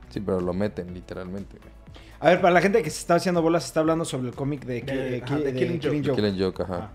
Sí, 0.10 0.20
pero 0.20 0.39
lo 0.39 0.53
meten 0.53 0.94
literalmente, 0.94 1.58
güey. 1.58 1.72
A 2.20 2.29
ver, 2.29 2.41
para 2.41 2.53
la 2.53 2.62
gente 2.62 2.82
que 2.84 2.89
se 2.89 3.00
está 3.00 3.15
haciendo 3.15 3.41
bolas, 3.41 3.63
se 3.63 3.67
está 3.67 3.79
hablando 3.79 4.03
sobre 4.06 4.27
el 4.29 4.36
cómic 4.36 4.63
de, 4.65 4.82
De- 4.82 5.22
ajá, 5.24 5.38
Killing 5.38 5.79
Killing 5.79 5.82
Joke. 5.82 6.01
Joke. 6.10 6.15
Killing 6.22 6.39
Joke, 6.44 6.63
ajá. 6.63 6.75
Ah. 6.84 6.91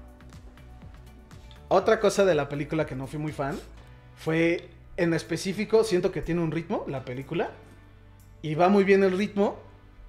Otra 1.68 1.98
cosa 2.00 2.24
de 2.24 2.34
la 2.34 2.48
película 2.48 2.84
que 2.86 2.94
no 2.94 3.06
fui 3.06 3.18
muy 3.18 3.32
fan 3.32 3.56
fue, 4.16 4.68
en 4.96 5.14
específico, 5.14 5.84
siento 5.84 6.12
que 6.12 6.22
tiene 6.22 6.40
un 6.40 6.50
ritmo, 6.50 6.84
la 6.88 7.04
película, 7.04 7.50
y 8.42 8.54
va 8.54 8.68
muy 8.68 8.84
bien 8.84 9.04
el 9.04 9.16
ritmo, 9.16 9.58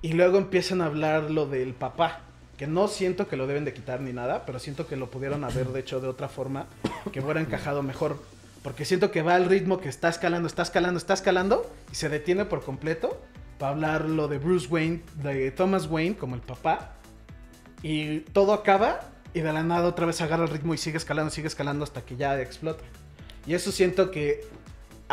y 0.01 0.13
luego 0.13 0.37
empiezan 0.37 0.81
a 0.81 0.85
hablar 0.85 1.31
lo 1.31 1.45
del 1.45 1.73
papá, 1.73 2.21
que 2.57 2.67
no 2.67 2.87
siento 2.87 3.27
que 3.27 3.37
lo 3.37 3.47
deben 3.47 3.65
de 3.65 3.73
quitar 3.73 4.01
ni 4.01 4.13
nada, 4.13 4.45
pero 4.45 4.59
siento 4.59 4.87
que 4.87 4.95
lo 4.95 5.09
pudieron 5.09 5.43
haber 5.43 5.67
de 5.67 5.79
hecho 5.81 6.01
de 6.01 6.07
otra 6.07 6.29
forma, 6.29 6.67
que 7.11 7.21
hubiera 7.21 7.41
encajado 7.41 7.83
mejor, 7.83 8.21
porque 8.61 8.85
siento 8.85 9.11
que 9.11 9.21
va 9.21 9.35
al 9.35 9.45
ritmo 9.45 9.79
que 9.79 9.89
está 9.89 10.09
escalando, 10.09 10.47
está 10.47 10.63
escalando, 10.63 10.97
está 10.97 11.13
escalando, 11.13 11.69
y 11.91 11.95
se 11.95 12.09
detiene 12.09 12.45
por 12.45 12.63
completo 12.63 13.21
para 13.59 13.71
hablar 13.71 14.09
lo 14.09 14.27
de 14.27 14.37
Bruce 14.37 14.67
Wayne, 14.67 15.01
de 15.15 15.51
Thomas 15.51 15.87
Wayne 15.87 16.15
como 16.15 16.35
el 16.35 16.41
papá, 16.41 16.95
y 17.81 18.21
todo 18.31 18.53
acaba 18.53 19.01
y 19.33 19.41
de 19.41 19.51
la 19.51 19.63
nada 19.63 19.87
otra 19.87 20.05
vez 20.05 20.21
agarra 20.21 20.43
el 20.43 20.49
ritmo 20.49 20.73
y 20.73 20.77
sigue 20.77 20.97
escalando, 20.97 21.31
sigue 21.31 21.47
escalando 21.47 21.83
hasta 21.83 22.01
que 22.01 22.15
ya 22.15 22.39
explota. 22.39 22.83
Y 23.45 23.53
eso 23.55 23.71
siento 23.71 24.11
que 24.11 24.45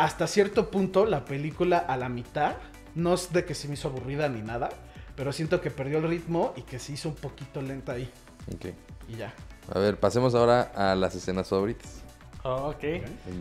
hasta 0.03 0.27
cierto 0.27 0.71
punto 0.71 1.05
la 1.05 1.25
película 1.25 1.77
a 1.77 1.95
la 1.97 2.09
mitad, 2.09 2.55
no 2.95 3.13
es 3.13 3.31
de 3.31 3.45
que 3.45 3.53
se 3.53 3.67
me 3.67 3.75
hizo 3.75 3.89
aburrida 3.89 4.29
ni 4.29 4.41
nada, 4.41 4.69
pero 5.15 5.31
siento 5.31 5.61
que 5.61 5.69
perdió 5.69 5.99
el 5.99 6.07
ritmo 6.07 6.53
y 6.55 6.63
que 6.63 6.79
se 6.79 6.93
hizo 6.93 7.09
un 7.09 7.15
poquito 7.15 7.61
lenta 7.61 7.93
ahí. 7.93 8.09
Ok. 8.53 8.65
Y 9.07 9.17
ya. 9.17 9.33
A 9.73 9.79
ver, 9.79 9.97
pasemos 9.97 10.33
ahora 10.33 10.71
a 10.75 10.95
las 10.95 11.15
escenas 11.15 11.49
favoritas. 11.49 12.01
Oh, 12.43 12.71
ok. 12.71 12.83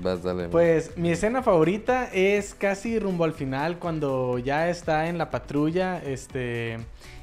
Vas, 0.03 0.23
dale. 0.23 0.49
Pues 0.49 0.97
mi 0.99 1.11
escena 1.11 1.43
favorita 1.43 2.11
es 2.13 2.55
casi 2.55 2.99
rumbo 2.99 3.25
al 3.25 3.33
final, 3.33 3.79
cuando 3.79 4.39
ya 4.39 4.69
está 4.69 5.09
en 5.09 5.17
la 5.17 5.31
patrulla, 5.31 6.03
este, 6.03 6.79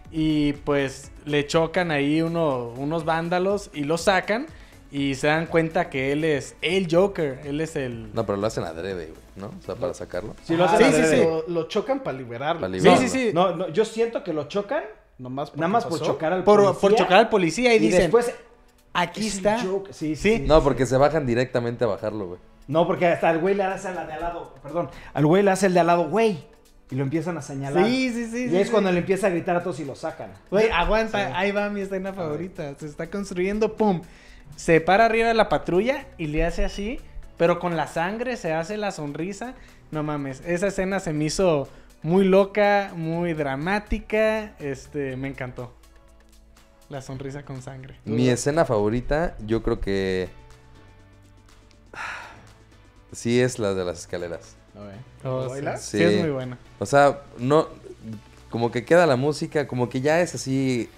y 0.09 0.53
pues 0.53 1.11
le 1.25 1.45
chocan 1.45 1.91
ahí 1.91 2.23
uno, 2.23 2.69
unos 2.69 3.05
vándalos 3.05 3.69
y 3.73 3.83
lo 3.83 3.99
sacan 3.99 4.47
y 4.91 5.15
se 5.15 5.27
dan 5.27 5.47
cuenta 5.47 5.89
que 5.89 6.11
él 6.11 6.23
es 6.23 6.55
el 6.61 6.87
Joker, 6.89 7.41
él 7.45 7.59
es 7.61 7.75
el... 7.75 8.13
No, 8.13 8.25
pero 8.25 8.37
lo 8.37 8.47
hacen 8.47 8.63
adrede, 8.63 9.07
güey, 9.07 9.17
¿no? 9.35 9.47
O 9.47 9.61
sea, 9.65 9.75
para 9.75 9.93
sacarlo. 9.93 10.35
Sí, 10.43 10.55
lo 10.55 10.65
Ajá, 10.65 10.75
hacen 10.75 10.87
sí, 10.91 10.93
sí, 10.95 11.01
adrede. 11.01 11.17
sí. 11.17 11.23
Lo, 11.23 11.47
lo 11.47 11.67
chocan 11.67 11.99
para 12.01 12.17
liberarlo. 12.17 12.61
Para 12.61 12.73
Sí, 12.73 12.79
liberarlo. 12.79 13.07
sí, 13.07 13.09
sí. 13.09 13.31
No, 13.33 13.55
no, 13.55 13.69
yo 13.69 13.83
siento 13.85 14.23
que 14.23 14.33
lo 14.33 14.45
chocan 14.47 14.83
Nomás 15.17 15.55
nada 15.55 15.67
más 15.67 15.85
por 15.85 15.99
chocar 15.99 16.31
al 16.31 16.43
Por, 16.43 16.59
policía. 16.61 16.79
por 16.81 16.95
chocar 16.95 17.17
al 17.17 17.29
policía 17.29 17.73
y, 17.73 17.77
y 17.77 17.79
dicen, 17.79 18.01
después 18.01 18.31
aquí 18.93 19.27
es 19.27 19.37
está. 19.37 19.59
Sí, 19.59 19.67
Sí. 19.91 20.15
sí. 20.15 20.43
No, 20.47 20.63
porque 20.63 20.85
se 20.85 20.95
bajan 20.95 21.25
directamente 21.25 21.83
a 21.85 21.87
bajarlo, 21.87 22.27
güey. 22.27 22.39
No, 22.67 22.85
porque 22.85 23.07
hasta 23.07 23.31
el 23.31 23.39
güey 23.39 23.55
le 23.55 23.63
hace 23.63 23.87
a 23.87 23.93
la 23.93 24.05
de 24.05 24.13
al 24.13 24.21
lado, 24.21 24.53
perdón, 24.61 24.89
al 25.13 25.25
güey 25.25 25.41
le 25.41 25.49
hace 25.51 25.65
el 25.67 25.73
de 25.73 25.79
al 25.79 25.87
lado, 25.87 26.07
güey, 26.09 26.37
y 26.91 26.95
lo 26.95 27.01
empiezan 27.03 27.35
a 27.37 27.41
señalar. 27.41 27.83
Sí, 27.85 28.11
sí, 28.13 28.25
sí. 28.29 28.43
Y 28.45 28.49
sí, 28.49 28.57
es 28.57 28.67
sí. 28.67 28.71
cuando 28.71 28.91
le 28.91 28.99
empieza 28.99 29.25
a 29.27 29.29
gritar 29.31 29.55
a 29.55 29.63
todos 29.63 29.79
y 29.79 29.85
lo 29.85 29.95
sacan. 29.95 30.31
Güey, 30.51 30.69
aguanta, 30.69 31.27
Sí. 31.27 31.33
ahí 31.35 31.51
va 31.51 31.69
mi 31.69 31.81
escena 31.81 32.13
favorita. 32.13 32.75
Se 32.77 32.85
está 32.85 33.09
construyendo, 33.09 33.75
pum. 33.75 34.01
Se 34.55 34.81
para 34.81 35.05
arriba 35.05 35.27
de 35.27 35.33
la 35.33 35.49
patrulla 35.49 36.05
y 36.17 36.27
le 36.27 36.45
hace 36.45 36.65
así, 36.65 36.99
pero 37.37 37.59
con 37.59 37.75
la 37.77 37.87
sangre 37.87 38.37
se 38.37 38.53
hace 38.53 38.77
la 38.77 38.91
sonrisa. 38.91 39.53
No 39.91 40.03
mames, 40.03 40.41
esa 40.45 40.67
escena 40.67 40.99
se 40.99 41.13
me 41.13 41.25
hizo 41.25 41.67
muy 42.01 42.25
loca, 42.25 42.91
muy 42.95 43.33
dramática. 43.33 44.55
Este, 44.59 45.15
me 45.15 45.27
encantó. 45.27 45.73
La 46.89 47.01
sonrisa 47.01 47.43
con 47.43 47.61
sangre. 47.61 47.97
Mi 48.05 48.29
escena 48.29 48.63
favorita, 48.65 49.35
yo 49.45 49.61
creo 49.63 49.79
que. 49.79 50.29
Sí, 53.13 53.39
es 53.41 53.57
la 53.57 53.73
de 53.73 53.85
las 53.85 53.99
escaleras. 53.99 54.55
Oh, 55.23 55.43
sí. 55.45 55.49
¿Bailas? 55.49 55.81
Sí, 55.81 55.97
Sí. 55.97 56.03
es 56.03 56.21
muy 56.21 56.29
buena. 56.29 56.57
O 56.77 56.85
sea, 56.85 57.21
no. 57.39 57.67
Como 58.49 58.69
que 58.71 58.85
queda 58.85 59.05
la 59.05 59.15
música, 59.15 59.67
como 59.67 59.89
que 59.89 60.01
ya 60.01 60.21
es 60.21 60.35
así. 60.35 60.89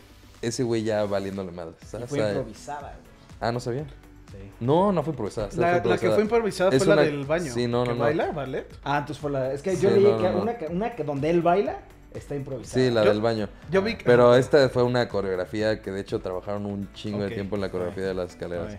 Ese 0.41 0.63
güey 0.63 0.83
ya 0.83 1.05
valiéndole 1.05 1.51
madre. 1.51 1.73
Y 1.81 1.85
¿sabes? 1.85 2.09
fue 2.09 2.19
O 2.19 2.21
sea, 2.23 2.31
improvisada, 2.33 2.79
güey. 3.01 3.08
Ah, 3.39 3.51
no 3.51 3.59
sabía. 3.59 3.85
Sí. 4.31 4.37
No, 4.59 4.91
no 4.91 5.01
fue 5.03 5.11
improvisada. 5.11 5.49
La, 5.57 5.81
que 5.97 6.09
fue 6.11 6.21
improvisada 6.21 6.69
Es 6.71 6.83
fue 6.83 6.93
una- 6.93 7.01
la 7.03 7.07
del 7.09 7.25
baño. 7.25 7.51
Sí, 7.53 7.67
no, 7.67 7.83
¿Que 7.83 7.89
no, 7.89 7.95
no. 7.95 8.01
baila, 8.03 8.31
ballet? 8.31 8.67
Ah, 8.83 8.99
entonces 8.99 9.19
fue 9.19 9.31
la. 9.31 9.51
Es 9.53 9.61
que 9.61 9.75
yo 9.75 9.89
Sí, 9.89 9.95
leí 9.95 10.03
no, 10.03 10.17
que 10.17 10.23
no, 10.23 10.31
no. 10.33 10.41
una, 10.43 10.57
que 10.57 10.67
una 10.67 10.95
que 10.95 11.03
donde 11.03 11.29
él 11.29 11.41
baila 11.41 11.79
está 12.13 12.35
improvisada. 12.35 12.83
Sí, 12.85 12.91
la 12.91 13.03
Yo- 13.03 13.09
del 13.11 13.21
baño. 13.21 13.49
Yo 13.71 13.81
vi 13.81 13.95
que... 13.95 14.03
Pero 14.05 14.35
esta 14.35 14.69
fue 14.69 14.83
una 14.83 15.07
coreografía 15.09 15.81
que 15.81 15.91
de 15.91 16.01
hecho 16.01 16.19
trabajaron 16.19 16.65
un 16.65 16.91
chingo 16.93 17.23
de 17.23 17.29
tiempo 17.31 17.55
en 17.55 17.61
la 17.61 17.69
coreografía 17.69 18.05
de 18.05 18.13
las 18.13 18.31
escaleras. 18.31 18.77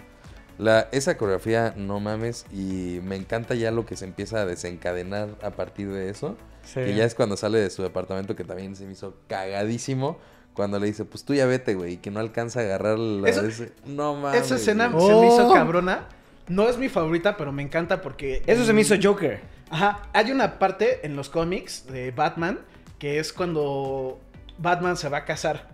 La, 0.58 0.88
esa 0.92 1.16
coreografía, 1.16 1.72
no 1.76 2.00
mames, 2.00 2.44
y 2.52 3.00
me 3.02 3.16
encanta 3.16 3.54
ya 3.54 3.70
lo 3.70 3.86
que 3.86 3.96
se 3.96 4.04
empieza 4.04 4.42
a 4.42 4.46
desencadenar 4.46 5.30
a 5.42 5.50
partir 5.52 5.90
de 5.90 6.10
eso. 6.10 6.36
Sí. 6.64 6.74
Que 6.80 6.94
ya 6.94 7.04
es 7.06 7.14
cuando 7.14 7.36
sale 7.38 7.58
de 7.58 7.70
su 7.70 7.82
departamento, 7.82 8.36
que 8.36 8.44
también 8.44 8.76
se 8.76 8.84
me 8.84 8.92
hizo 8.92 9.14
cagadísimo. 9.26 10.18
Cuando 10.54 10.78
le 10.78 10.86
dice, 10.86 11.04
pues 11.04 11.24
tú 11.24 11.32
ya 11.34 11.46
vete, 11.46 11.74
güey, 11.74 11.94
y 11.94 11.96
que 11.98 12.10
no 12.10 12.20
alcanza 12.20 12.60
a 12.60 12.62
agarrar 12.64 12.98
la... 12.98 13.28
Eso- 13.28 13.46
ese- 13.46 13.72
No 13.86 14.14
mames. 14.14 14.42
Esa 14.42 14.56
escena 14.56 14.88
güey. 14.88 15.06
se 15.06 15.12
me 15.14 15.26
hizo 15.28 15.48
Oh. 15.48 15.54
cabrona. 15.54 16.08
No 16.48 16.68
es 16.68 16.76
mi 16.76 16.88
favorita, 16.88 17.36
pero 17.36 17.52
me 17.52 17.62
encanta 17.62 18.02
porque... 18.02 18.42
Eso 18.46 18.64
se 18.64 18.72
me 18.72 18.80
hizo 18.80 18.96
Joker. 19.00 19.40
Ajá, 19.70 20.02
hay 20.12 20.32
una 20.32 20.58
parte 20.58 21.06
en 21.06 21.14
los 21.14 21.28
cómics 21.30 21.86
de 21.86 22.10
Batman 22.10 22.58
que 22.98 23.18
es 23.20 23.32
cuando 23.32 24.18
Batman 24.58 24.96
se 24.96 25.08
va 25.08 25.18
a 25.18 25.24
casar 25.24 25.68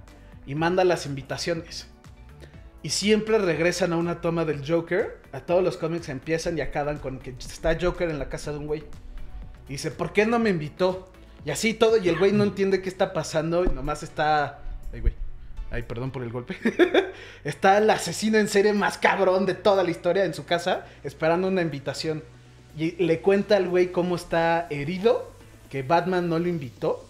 y 0.46 0.54
manda 0.54 0.84
las 0.84 1.06
invitaciones. 1.06 1.86
Y 2.82 2.90
siempre 2.90 3.38
regresan 3.38 3.92
a 3.94 3.96
una 3.96 4.20
toma 4.20 4.44
del 4.44 4.70
Joker. 4.70 5.18
A 5.32 5.40
todos 5.40 5.64
los 5.64 5.76
cómics 5.78 6.08
empiezan 6.10 6.56
y 6.58 6.60
acaban 6.60 6.98
con 6.98 7.18
que 7.18 7.30
está 7.30 7.76
Joker 7.80 8.10
en 8.10 8.18
la 8.18 8.28
casa 8.28 8.52
de 8.52 8.58
un 8.58 8.66
güey. 8.66 8.84
Y 9.68 9.72
dice, 9.72 9.90
¿por 9.90 10.12
qué 10.12 10.26
no 10.26 10.38
me 10.38 10.50
invitó? 10.50 11.10
Y 11.44 11.50
así 11.50 11.74
todo, 11.74 11.96
y 11.96 12.08
el 12.08 12.18
güey 12.18 12.32
no 12.32 12.44
entiende 12.44 12.82
qué 12.82 12.88
está 12.88 13.12
pasando 13.12 13.64
y 13.64 13.68
nomás 13.68 14.02
está... 14.02 14.60
Ay, 14.92 15.00
güey. 15.00 15.14
Ay, 15.70 15.82
perdón 15.82 16.10
por 16.10 16.22
el 16.22 16.30
golpe. 16.30 16.56
está 17.44 17.78
el 17.78 17.90
asesino 17.90 18.38
en 18.38 18.48
serie 18.48 18.72
más 18.72 18.98
cabrón 18.98 19.46
de 19.46 19.54
toda 19.54 19.82
la 19.82 19.90
historia 19.90 20.24
en 20.24 20.34
su 20.34 20.44
casa, 20.44 20.86
esperando 21.02 21.48
una 21.48 21.62
invitación. 21.62 22.22
Y 22.76 22.92
le 23.02 23.20
cuenta 23.20 23.56
al 23.56 23.68
güey 23.68 23.90
cómo 23.90 24.16
está 24.16 24.66
herido, 24.70 25.32
que 25.70 25.82
Batman 25.82 26.28
no 26.28 26.38
lo 26.38 26.48
invitó. 26.48 27.08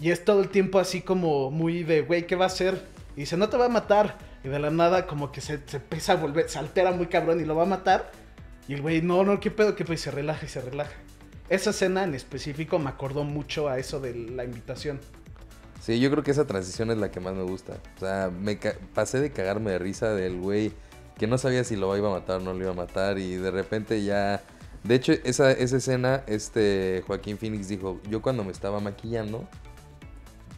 Y 0.00 0.10
es 0.10 0.24
todo 0.24 0.42
el 0.42 0.50
tiempo 0.50 0.78
así 0.78 1.00
como 1.00 1.50
muy 1.50 1.82
de, 1.82 2.02
güey, 2.02 2.26
¿qué 2.26 2.36
va 2.36 2.44
a 2.44 2.48
hacer? 2.48 2.82
Y 3.16 3.20
dice, 3.20 3.36
no 3.36 3.48
te 3.48 3.56
va 3.56 3.66
a 3.66 3.70
matar. 3.70 4.18
Y 4.44 4.48
de 4.48 4.58
la 4.58 4.70
nada 4.70 5.06
como 5.06 5.32
que 5.32 5.40
se, 5.40 5.60
se 5.66 5.78
empieza 5.78 6.12
a 6.12 6.16
volver, 6.16 6.48
se 6.48 6.58
altera 6.58 6.92
muy 6.92 7.06
cabrón 7.06 7.40
y 7.40 7.44
lo 7.44 7.56
va 7.56 7.62
a 7.62 7.66
matar. 7.66 8.12
Y 8.68 8.74
el 8.74 8.82
güey, 8.82 9.00
no, 9.02 9.24
no, 9.24 9.40
¿qué 9.40 9.50
pedo? 9.50 9.74
¿Qué 9.74 9.84
pedo? 9.84 9.94
Y 9.94 9.98
se 9.98 10.10
relaja 10.10 10.44
y 10.44 10.48
se 10.48 10.60
relaja. 10.60 10.92
Esa 11.48 11.70
escena 11.70 12.04
en 12.04 12.14
específico 12.14 12.78
me 12.78 12.90
acordó 12.90 13.24
mucho 13.24 13.68
a 13.68 13.78
eso 13.78 14.00
de 14.00 14.14
la 14.14 14.44
invitación. 14.44 15.00
Sí, 15.80 16.00
yo 16.00 16.10
creo 16.10 16.22
que 16.22 16.30
esa 16.30 16.46
transición 16.46 16.90
es 16.90 16.98
la 16.98 17.10
que 17.10 17.20
más 17.20 17.34
me 17.34 17.42
gusta. 17.42 17.78
O 17.96 18.00
sea, 18.00 18.30
me 18.30 18.56
pasé 18.94 19.20
de 19.20 19.30
cagarme 19.30 19.70
de 19.70 19.78
risa 19.78 20.10
del 20.10 20.40
güey 20.40 20.72
que 21.16 21.26
no 21.26 21.38
sabía 21.38 21.64
si 21.64 21.76
lo 21.76 21.96
iba 21.96 22.08
a 22.08 22.12
matar 22.12 22.40
o 22.40 22.44
no 22.44 22.52
lo 22.52 22.60
iba 22.60 22.70
a 22.70 22.74
matar 22.74 23.18
y 23.18 23.36
de 23.36 23.50
repente 23.50 24.02
ya... 24.04 24.42
De 24.84 24.94
hecho, 24.94 25.12
esa, 25.12 25.50
esa 25.50 25.78
escena, 25.78 26.22
este 26.26 27.02
Joaquín 27.06 27.38
Phoenix 27.38 27.68
dijo, 27.68 28.00
yo 28.08 28.22
cuando 28.22 28.44
me 28.44 28.52
estaba 28.52 28.78
maquillando, 28.78 29.48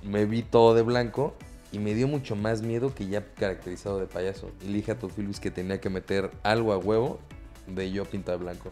me 0.03 0.27
vi 0.27 0.43
todo 0.43 0.75
de 0.75 0.83
blanco 0.83 1.35
y 1.73 1.79
me 1.79 1.95
dio 1.95 2.09
mucho 2.09 2.37
más 2.37 2.63
miedo 2.63 2.95
que 2.95 3.07
ya 3.07 3.25
caracterizado 3.35 3.99
de 3.99 4.07
payaso. 4.07 4.51
Y 4.63 4.69
le 4.69 4.75
dije 4.75 4.93
a 4.93 4.97
Phillips 4.97 5.41
que 5.41 5.51
tenía 5.51 5.81
que 5.81 5.91
meter 5.91 6.31
algo 6.43 6.73
a 6.73 6.79
huevo 6.79 7.21
de 7.67 7.91
yo 7.91 8.05
pintado 8.05 8.39
de 8.39 8.45
blanco. 8.45 8.71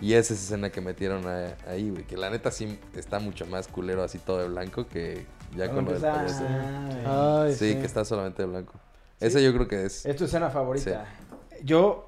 Y 0.00 0.14
esa 0.14 0.32
es 0.32 0.40
esa 0.40 0.54
escena 0.54 0.70
que 0.70 0.80
metieron 0.80 1.24
ahí, 1.66 1.90
güey. 1.90 2.04
Que 2.04 2.16
la 2.16 2.30
neta 2.30 2.50
sí 2.50 2.78
está 2.94 3.18
mucho 3.18 3.46
más 3.46 3.68
culero 3.68 4.02
así 4.02 4.18
todo 4.18 4.38
de 4.38 4.48
blanco 4.48 4.86
que 4.86 5.26
ya 5.56 5.70
con 5.70 5.84
lo 5.84 5.92
del 5.92 6.00
Cuando 6.00 6.18
payaso. 6.24 6.44
empieza- 6.46 7.42
Ay, 7.42 7.54
Sí, 7.54 7.74
que 7.76 7.86
está 7.86 8.04
solamente 8.04 8.42
de 8.42 8.48
blanco. 8.48 8.74
Esa 9.18 9.40
yo 9.40 9.52
creo 9.52 9.68
que 9.68 9.84
es. 9.84 10.06
Es 10.06 10.16
tu 10.16 10.24
escena 10.24 10.50
favorita. 10.50 11.06
Yo, 11.62 12.06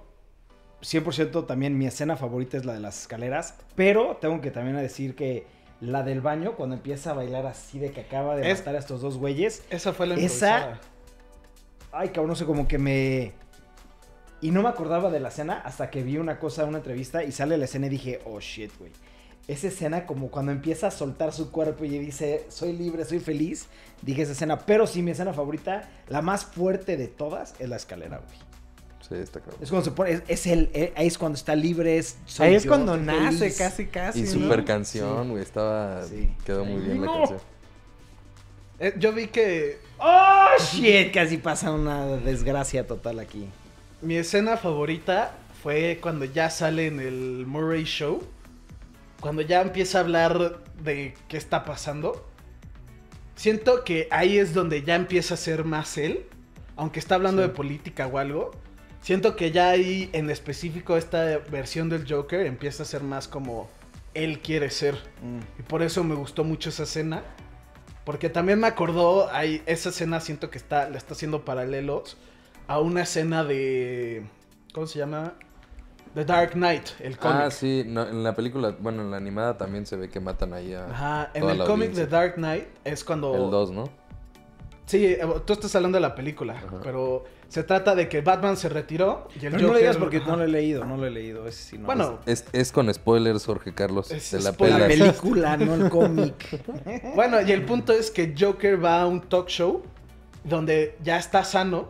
100% 0.80 1.44
también 1.46 1.76
mi 1.78 1.86
escena 1.86 2.16
favorita 2.16 2.56
es 2.56 2.64
la 2.64 2.72
de 2.74 2.80
las 2.80 3.02
escaleras, 3.02 3.54
pero 3.74 4.16
tengo 4.20 4.40
que 4.40 4.50
también 4.50 4.76
decir 4.76 5.14
que 5.14 5.46
la 5.80 6.02
del 6.02 6.20
baño, 6.20 6.54
cuando 6.56 6.76
empieza 6.76 7.10
a 7.10 7.14
bailar 7.14 7.46
así 7.46 7.78
de 7.78 7.90
que 7.92 8.02
acaba 8.02 8.36
de 8.36 8.50
Es- 8.50 8.60
matar 8.60 8.76
a 8.76 8.78
estos 8.78 9.00
dos 9.00 9.18
güeyes, 9.18 9.62
Esa 9.70 9.92
fue 9.92 10.06
la 10.06 10.14
Esa- 10.14 10.22
improvisada. 10.24 10.80
ay 11.92 12.08
cabrón, 12.08 12.28
no 12.30 12.34
sé, 12.36 12.44
como 12.46 12.66
que 12.68 12.78
me... 12.78 13.32
Y 14.40 14.50
no 14.50 14.62
me 14.62 14.68
acordaba 14.70 15.08
de 15.10 15.20
la 15.20 15.28
escena 15.28 15.60
hasta 15.64 15.88
que 15.90 16.02
vi 16.02 16.18
una 16.18 16.38
cosa, 16.40 16.64
una 16.64 16.78
entrevista 16.78 17.22
y 17.22 17.30
sale 17.30 17.56
la 17.58 17.66
escena 17.66 17.86
y 17.86 17.90
dije, 17.90 18.20
oh 18.24 18.40
shit, 18.40 18.72
güey. 18.78 18.90
Esa 19.48 19.68
escena 19.68 20.06
como 20.06 20.30
cuando 20.30 20.52
empieza 20.52 20.86
a 20.86 20.90
soltar 20.90 21.32
su 21.32 21.50
cuerpo 21.50 21.84
y 21.84 21.98
dice, 21.98 22.46
soy 22.48 22.72
libre, 22.72 23.04
soy 23.04 23.18
feliz, 23.18 23.66
dije 24.00 24.22
esa 24.22 24.32
escena, 24.32 24.60
pero 24.60 24.86
sí 24.86 25.02
mi 25.02 25.10
escena 25.10 25.32
favorita, 25.32 25.88
la 26.08 26.22
más 26.22 26.44
fuerte 26.44 26.96
de 26.96 27.08
todas, 27.08 27.54
es 27.58 27.68
la 27.68 27.76
escalera, 27.76 28.18
güey. 28.18 28.38
Sí, 29.08 29.16
está 29.16 29.40
cabrón. 29.40 29.58
Es 29.60 29.68
cuando 29.68 29.84
se 29.84 29.90
pone, 29.90 30.12
es, 30.12 30.22
es 30.28 30.46
el, 30.46 30.70
eh, 30.72 30.92
ahí 30.96 31.08
es 31.08 31.18
cuando 31.18 31.36
está 31.36 31.56
libre, 31.56 31.98
es, 31.98 32.16
soy 32.24 32.46
Ahí 32.48 32.54
es 32.54 32.62
yo, 32.64 32.68
cuando 32.70 32.96
nace 32.96 33.38
feliz. 33.38 33.58
casi, 33.58 33.86
casi. 33.86 34.20
Y 34.20 34.22
¿no? 34.22 34.30
super 34.30 34.64
canción, 34.64 35.30
güey. 35.30 35.42
Estaba. 35.42 36.04
Sí. 36.04 36.32
Quedó 36.46 36.64
muy 36.64 36.80
bien 36.80 37.02
la 37.02 37.08
canción. 37.12 37.40
Eh, 38.78 38.94
yo 38.98 39.12
vi 39.12 39.26
que 39.26 39.78
¡Oh, 39.98 40.46
shit! 40.58 41.12
Casi 41.12 41.36
pasa 41.38 41.70
una 41.72 42.06
desgracia 42.16 42.86
total 42.86 43.18
aquí. 43.20 43.48
Mi 44.00 44.16
escena 44.16 44.56
favorita 44.56 45.32
fue 45.62 45.98
cuando 46.02 46.24
ya 46.24 46.50
sale 46.50 46.86
en 46.86 46.98
el 47.00 47.44
Murray 47.46 47.84
Show. 47.84 48.22
Cuando 49.22 49.40
ya 49.40 49.62
empieza 49.62 49.98
a 49.98 50.00
hablar 50.02 50.58
de 50.82 51.14
qué 51.28 51.36
está 51.38 51.64
pasando. 51.64 52.28
Siento 53.36 53.84
que 53.84 54.08
ahí 54.10 54.36
es 54.36 54.52
donde 54.52 54.82
ya 54.82 54.96
empieza 54.96 55.34
a 55.34 55.36
ser 55.36 55.64
más 55.64 55.96
él. 55.96 56.26
Aunque 56.76 56.98
está 56.98 57.14
hablando 57.14 57.40
Sí. 57.40 57.48
de 57.48 57.54
política 57.54 58.06
o 58.08 58.18
algo. 58.18 58.50
Siento 59.00 59.36
que 59.36 59.52
ya 59.52 59.70
ahí 59.70 60.10
en 60.12 60.28
específico 60.28 60.96
esta 60.96 61.38
versión 61.38 61.88
del 61.88 62.04
Joker 62.06 62.44
empieza 62.46 62.82
a 62.82 62.86
ser 62.86 63.02
más 63.04 63.28
como 63.28 63.68
él 64.14 64.40
quiere 64.40 64.70
ser. 64.70 64.94
Mm. 65.22 65.60
Y 65.60 65.62
por 65.62 65.82
eso 65.82 66.02
me 66.04 66.16
gustó 66.16 66.42
mucho 66.44 66.70
esa 66.70 66.82
escena. 66.82 67.22
Porque 68.04 68.28
también 68.28 68.58
me 68.58 68.66
acordó, 68.66 69.30
hay, 69.30 69.62
esa 69.66 69.90
escena 69.90 70.18
siento 70.20 70.50
que 70.50 70.58
está, 70.58 70.90
le 70.90 70.98
está 70.98 71.14
haciendo 71.14 71.44
paralelos 71.44 72.16
a 72.66 72.80
una 72.80 73.02
escena 73.02 73.44
de... 73.44 74.24
¿Cómo 74.74 74.88
se 74.88 74.98
llama? 74.98 75.34
The 76.14 76.24
Dark 76.26 76.52
Knight, 76.52 76.88
el 77.00 77.16
cómic. 77.16 77.36
Ah, 77.40 77.50
sí, 77.50 77.84
no, 77.86 78.06
en 78.06 78.22
la 78.22 78.34
película, 78.34 78.76
bueno, 78.78 79.00
en 79.02 79.10
la 79.10 79.16
animada 79.16 79.56
también 79.56 79.86
se 79.86 79.96
ve 79.96 80.10
que 80.10 80.20
matan 80.20 80.52
ahí 80.52 80.74
a 80.74 80.84
Ajá, 80.86 81.30
en 81.32 81.44
el 81.48 81.58
cómic 81.58 81.70
audiencia. 81.90 82.06
Dark 82.06 82.34
Knight 82.34 82.66
es 82.84 83.02
cuando... 83.02 83.34
El 83.34 83.50
2, 83.50 83.70
¿no? 83.72 83.84
Sí, 84.84 85.06
eh, 85.06 85.20
tú 85.46 85.54
estás 85.54 85.74
hablando 85.74 85.96
de 85.96 86.02
la 86.02 86.14
película, 86.14 86.54
Ajá. 86.54 86.80
pero 86.82 87.24
se 87.48 87.62
trata 87.62 87.94
de 87.94 88.08
que 88.10 88.20
Batman 88.20 88.58
se 88.58 88.68
retiró 88.68 89.28
y 89.40 89.46
el 89.46 89.52
Pero 89.52 89.68
no 89.68 89.72
le 89.72 89.78
digas 89.80 89.96
Joker- 89.96 90.00
porque 90.00 90.16
ajá. 90.18 90.30
no 90.32 90.36
lo 90.36 90.44
he 90.44 90.48
leído, 90.48 90.84
no 90.84 90.96
lo 90.98 91.06
he 91.06 91.10
leído. 91.10 91.44
No. 91.78 91.86
Bueno, 91.86 92.18
Es, 92.26 92.44
es 92.52 92.72
con 92.72 92.92
spoilers, 92.92 93.46
Jorge 93.46 93.72
Carlos, 93.72 94.10
Es 94.10 94.32
de 94.32 94.40
la 94.40 94.52
spoiler. 94.52 94.80
la 94.80 94.88
pela. 94.88 95.04
película, 95.12 95.56
no 95.56 95.74
el 95.76 95.88
cómic. 95.90 96.60
Bueno, 97.14 97.40
y 97.40 97.52
el 97.52 97.64
punto 97.64 97.92
es 97.94 98.10
que 98.10 98.34
Joker 98.38 98.84
va 98.84 99.00
a 99.02 99.06
un 99.06 99.22
talk 99.22 99.48
show 99.48 99.82
donde 100.44 100.98
ya 101.02 101.16
está 101.16 101.42
sano 101.44 101.88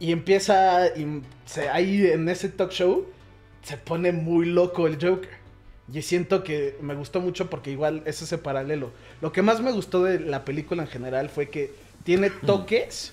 y 0.00 0.12
empieza 0.12 0.88
y 0.96 1.22
se, 1.46 1.68
ahí 1.68 2.06
en 2.06 2.28
ese 2.28 2.48
talk 2.48 2.70
show 2.70 3.06
se 3.62 3.76
pone 3.76 4.12
muy 4.12 4.46
loco 4.46 4.86
el 4.86 4.94
Joker. 4.94 5.30
Y 5.92 6.00
siento 6.02 6.42
que 6.44 6.76
me 6.80 6.94
gustó 6.94 7.20
mucho 7.20 7.50
porque 7.50 7.70
igual 7.70 8.02
es 8.06 8.22
ese 8.22 8.38
paralelo. 8.38 8.90
Lo 9.20 9.32
que 9.32 9.42
más 9.42 9.60
me 9.60 9.70
gustó 9.72 10.02
de 10.04 10.18
la 10.18 10.44
película 10.44 10.82
en 10.82 10.88
general 10.88 11.28
fue 11.28 11.50
que 11.50 11.72
tiene 12.04 12.30
toques 12.30 13.12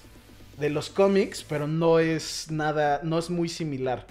de 0.58 0.70
los 0.70 0.90
cómics, 0.90 1.46
pero 1.48 1.68
no 1.68 2.00
es 2.00 2.50
nada, 2.50 3.02
no 3.04 3.20
es 3.20 3.30
muy 3.30 3.50
similar. 3.50 4.06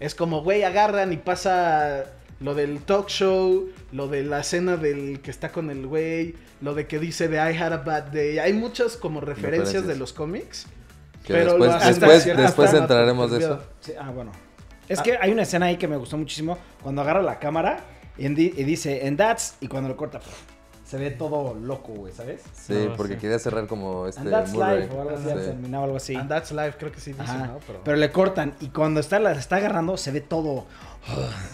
Es 0.00 0.14
como, 0.14 0.42
güey, 0.42 0.62
agarran 0.64 1.12
y 1.12 1.16
pasa 1.16 2.04
lo 2.40 2.54
del 2.54 2.80
talk 2.80 3.08
show, 3.08 3.70
lo 3.92 4.08
de 4.08 4.24
la 4.24 4.40
escena 4.40 4.76
del 4.76 5.20
que 5.20 5.30
está 5.30 5.52
con 5.52 5.70
el 5.70 5.86
güey, 5.86 6.34
lo 6.60 6.74
de 6.74 6.86
que 6.86 6.98
dice 6.98 7.28
de 7.28 7.36
I 7.36 7.56
had 7.56 7.72
a 7.72 7.78
bad 7.78 8.04
day. 8.12 8.38
Hay 8.38 8.52
muchas 8.52 8.96
como 8.96 9.20
referencias, 9.20 9.52
Referencias. 9.52 9.86
de 9.86 9.96
los 9.96 10.12
cómics. 10.12 10.66
Que 11.26 11.32
Pero 11.32 11.54
después, 11.54 11.72
después, 11.72 12.16
hasta- 12.26 12.34
después 12.42 12.68
hasta- 12.68 12.82
entraremos 12.82 13.30
de 13.32 13.38
eso. 13.38 13.58
Sí, 13.80 13.92
ah, 14.00 14.10
bueno. 14.10 14.30
Es 14.88 15.00
que 15.02 15.18
hay 15.20 15.32
una 15.32 15.42
escena 15.42 15.66
ahí 15.66 15.76
que 15.76 15.88
me 15.88 15.96
gustó 15.96 16.16
muchísimo. 16.16 16.56
Cuando 16.82 17.02
agarra 17.02 17.20
la 17.20 17.38
cámara 17.40 17.80
y, 18.16 18.28
di- 18.28 18.54
y 18.56 18.62
dice, 18.64 19.04
and 19.06 19.18
that's, 19.18 19.56
y 19.60 19.66
cuando 19.66 19.88
lo 19.88 19.96
corta, 19.96 20.20
pff, 20.20 20.28
se 20.84 20.98
ve 20.98 21.10
todo 21.10 21.54
loco, 21.54 21.92
güey, 21.94 22.12
¿sabes? 22.12 22.42
Sí, 22.54 22.86
No, 22.90 22.94
porque 22.96 23.14
sí. 23.14 23.20
quería 23.22 23.40
cerrar 23.40 23.66
como 23.66 24.06
este 24.06 24.20
and 24.20 24.30
that's 24.30 24.52
Murray. 24.54 24.82
life, 24.82 24.94
o 24.94 25.00
algo 25.02 25.16
así, 25.16 25.24
Sí. 25.28 25.34
terminaba 25.34 25.84
algo 25.84 25.96
así. 25.96 26.14
And 26.14 26.28
that's 26.28 26.52
life, 26.52 26.74
creo 26.78 26.92
que 26.92 27.00
sí 27.00 27.10
dice, 27.10 27.24
Ajá. 27.24 27.46
¿no? 27.48 27.58
Pero, 27.66 27.80
Pero 27.82 27.96
le 27.96 28.12
cortan 28.12 28.54
y 28.60 28.68
cuando 28.68 29.00
está, 29.00 29.18
la 29.18 29.32
está 29.32 29.56
agarrando 29.56 29.96
se 29.96 30.12
ve 30.12 30.20
todo. 30.20 30.66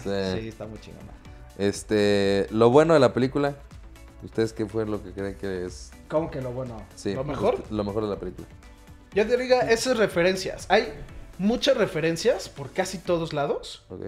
Sí. 0.03 0.09
Sí, 0.39 0.47
está 0.49 0.67
muy 0.67 0.79
chingona. 0.79 1.11
Este, 1.57 2.45
lo 2.51 2.69
bueno 2.69 2.93
de 2.93 2.99
la 2.99 3.13
película, 3.13 3.55
¿ustedes 4.23 4.53
qué 4.53 4.65
fue 4.67 4.85
lo 4.85 5.01
que 5.03 5.11
creen 5.13 5.35
que 5.35 5.65
es? 5.65 5.91
¿Cómo 6.09 6.29
que 6.29 6.41
lo 6.41 6.51
bueno? 6.51 6.77
Sí, 6.95 7.13
¿Lo 7.15 7.23
mejor? 7.23 7.63
Lo 7.71 7.83
mejor 7.83 8.03
de 8.03 8.09
la 8.09 8.17
película. 8.17 8.47
Yo 9.13 9.27
te 9.27 9.37
diga, 9.37 9.61
esas 9.69 9.97
referencias. 9.97 10.65
Hay 10.69 10.93
muchas 11.37 11.77
referencias 11.77 12.49
por 12.49 12.71
casi 12.71 12.97
todos 12.97 13.33
lados. 13.33 13.85
Ok. 13.89 14.05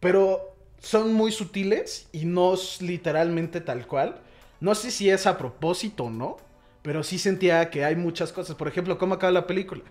pero 0.00 0.54
son 0.80 1.12
muy 1.12 1.30
sutiles 1.30 2.08
y 2.10 2.24
no 2.24 2.54
es 2.54 2.80
literalmente 2.80 3.60
tal 3.60 3.86
cual. 3.86 4.20
No 4.60 4.74
sé 4.74 4.90
si 4.90 5.10
es 5.10 5.26
a 5.26 5.36
propósito 5.38 6.04
o 6.04 6.10
no, 6.10 6.38
pero 6.82 7.02
sí 7.02 7.18
sentía 7.18 7.70
que 7.70 7.84
hay 7.84 7.96
muchas 7.96 8.32
cosas. 8.32 8.56
Por 8.56 8.68
ejemplo, 8.68 8.98
¿cómo 8.98 9.14
acaba 9.14 9.30
la 9.30 9.46
película? 9.46 9.82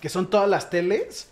Que 0.00 0.08
son 0.08 0.30
todas 0.30 0.48
las 0.48 0.70
teles 0.70 1.28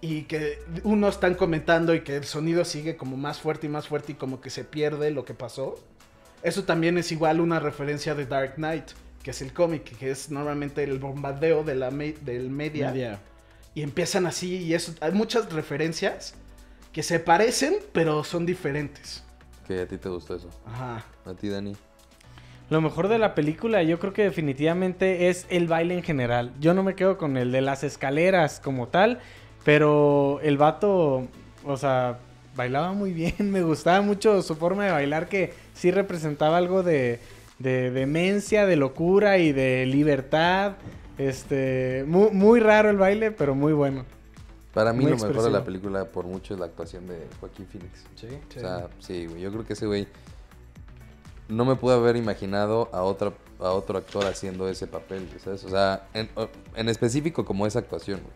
y 0.00 0.22
que 0.22 0.58
uno 0.84 1.08
están 1.08 1.34
comentando 1.34 1.94
y 1.94 2.02
que 2.02 2.16
el 2.16 2.24
sonido 2.24 2.64
sigue 2.64 2.96
como 2.96 3.16
más 3.16 3.40
fuerte 3.40 3.66
y 3.66 3.70
más 3.70 3.88
fuerte 3.88 4.12
y 4.12 4.14
como 4.14 4.40
que 4.40 4.50
se 4.50 4.64
pierde 4.64 5.10
lo 5.10 5.24
que 5.24 5.34
pasó. 5.34 5.78
Eso 6.42 6.64
también 6.64 6.98
es 6.98 7.12
igual 7.12 7.40
una 7.40 7.60
referencia 7.60 8.14
de 8.14 8.26
Dark 8.26 8.54
Knight, 8.56 8.90
que 9.22 9.30
es 9.30 9.42
el 9.42 9.52
cómic, 9.52 9.84
que 9.98 10.10
es 10.10 10.30
normalmente 10.30 10.82
el 10.84 10.98
bombardeo 10.98 11.62
de 11.64 11.74
la 11.76 11.90
me- 11.90 12.12
del 12.12 12.50
media 12.50 12.90
Media. 12.90 13.18
y 13.74 13.82
empiezan 13.82 14.26
así 14.26 14.56
y 14.58 14.74
eso 14.74 14.92
hay 15.00 15.12
muchas 15.12 15.52
referencias 15.52 16.34
que 16.92 17.02
se 17.02 17.20
parecen 17.20 17.76
pero 17.92 18.24
son 18.24 18.44
diferentes. 18.46 19.22
Que 19.66 19.80
a 19.82 19.86
ti 19.86 19.96
te 19.96 20.08
gustó 20.08 20.34
eso. 20.36 20.50
Ajá. 20.66 21.04
A 21.24 21.34
ti, 21.34 21.48
Dani. 21.48 21.74
Lo 22.68 22.80
mejor 22.80 23.08
de 23.08 23.18
la 23.18 23.34
película 23.34 23.82
yo 23.82 23.98
creo 23.98 24.12
que 24.12 24.22
definitivamente 24.24 25.28
es 25.28 25.46
el 25.50 25.68
baile 25.68 25.94
en 25.94 26.02
general. 26.02 26.52
Yo 26.58 26.74
no 26.74 26.82
me 26.82 26.94
quedo 26.94 27.16
con 27.18 27.36
el 27.36 27.52
de 27.52 27.60
las 27.60 27.84
escaleras 27.84 28.60
como 28.60 28.88
tal, 28.88 29.20
pero 29.64 30.40
el 30.42 30.56
vato, 30.58 31.28
o 31.64 31.76
sea, 31.76 32.18
bailaba 32.56 32.92
muy 32.92 33.12
bien. 33.12 33.34
Me 33.52 33.62
gustaba 33.62 34.00
mucho 34.00 34.42
su 34.42 34.56
forma 34.56 34.84
de 34.86 34.90
bailar 34.92 35.28
que 35.28 35.52
sí 35.74 35.90
representaba 35.90 36.56
algo 36.56 36.82
de, 36.82 37.20
de 37.62 37.90
demencia, 37.90 38.66
de 38.66 38.76
locura 38.76 39.38
y 39.38 39.52
de 39.52 39.86
libertad. 39.86 40.74
Este, 41.18 42.04
muy, 42.06 42.30
muy 42.30 42.60
raro 42.60 42.90
el 42.90 42.96
baile, 42.96 43.30
pero 43.30 43.54
muy 43.54 43.72
bueno. 43.72 44.04
Para 44.74 44.92
mí 44.92 45.04
Muy 45.04 45.12
lo 45.12 45.18
mejor 45.18 45.42
de 45.42 45.50
la 45.50 45.64
película 45.64 46.06
por 46.06 46.26
mucho 46.26 46.54
es 46.54 46.60
la 46.60 46.66
actuación 46.66 47.06
de 47.06 47.26
Joaquín 47.40 47.66
Phoenix. 47.66 48.04
Sí. 48.14 48.28
O 48.56 48.60
sea, 48.60 48.88
sí, 48.98 49.26
güey. 49.26 49.42
Yo 49.42 49.52
creo 49.52 49.66
que 49.66 49.74
ese 49.74 49.86
güey 49.86 50.08
no 51.48 51.64
me 51.64 51.76
pude 51.76 51.94
haber 51.94 52.16
imaginado 52.16 52.88
a 52.92 53.02
otra 53.02 53.32
a 53.60 53.70
otro 53.70 53.98
actor 53.98 54.26
haciendo 54.26 54.68
ese 54.68 54.86
papel, 54.86 55.28
¿sabes? 55.38 55.64
O 55.64 55.68
sea, 55.68 56.08
en, 56.14 56.28
en 56.74 56.88
específico 56.88 57.44
como 57.44 57.66
esa 57.66 57.78
actuación, 57.78 58.20
güey. 58.20 58.34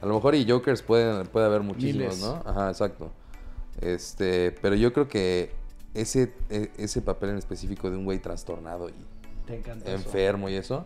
A 0.00 0.06
lo 0.06 0.14
mejor 0.14 0.34
y 0.34 0.48
Jokers 0.48 0.82
pueden, 0.82 1.26
puede 1.26 1.46
haber 1.46 1.62
muchísimos, 1.62 2.16
Miles. 2.16 2.20
¿no? 2.20 2.42
Ajá, 2.44 2.68
exacto. 2.68 3.10
Este, 3.80 4.52
pero 4.62 4.74
yo 4.74 4.92
creo 4.92 5.08
que 5.08 5.52
ese, 5.94 6.32
e- 6.50 6.70
ese 6.76 7.00
papel 7.02 7.30
en 7.30 7.38
específico 7.38 7.90
de 7.90 7.96
un 7.96 8.04
güey 8.04 8.18
trastornado 8.18 8.88
y 8.88 8.94
Te 9.46 9.56
encanta. 9.56 9.86
eso. 9.86 9.94
enfermo 9.94 10.48
y 10.48 10.54
eso, 10.56 10.84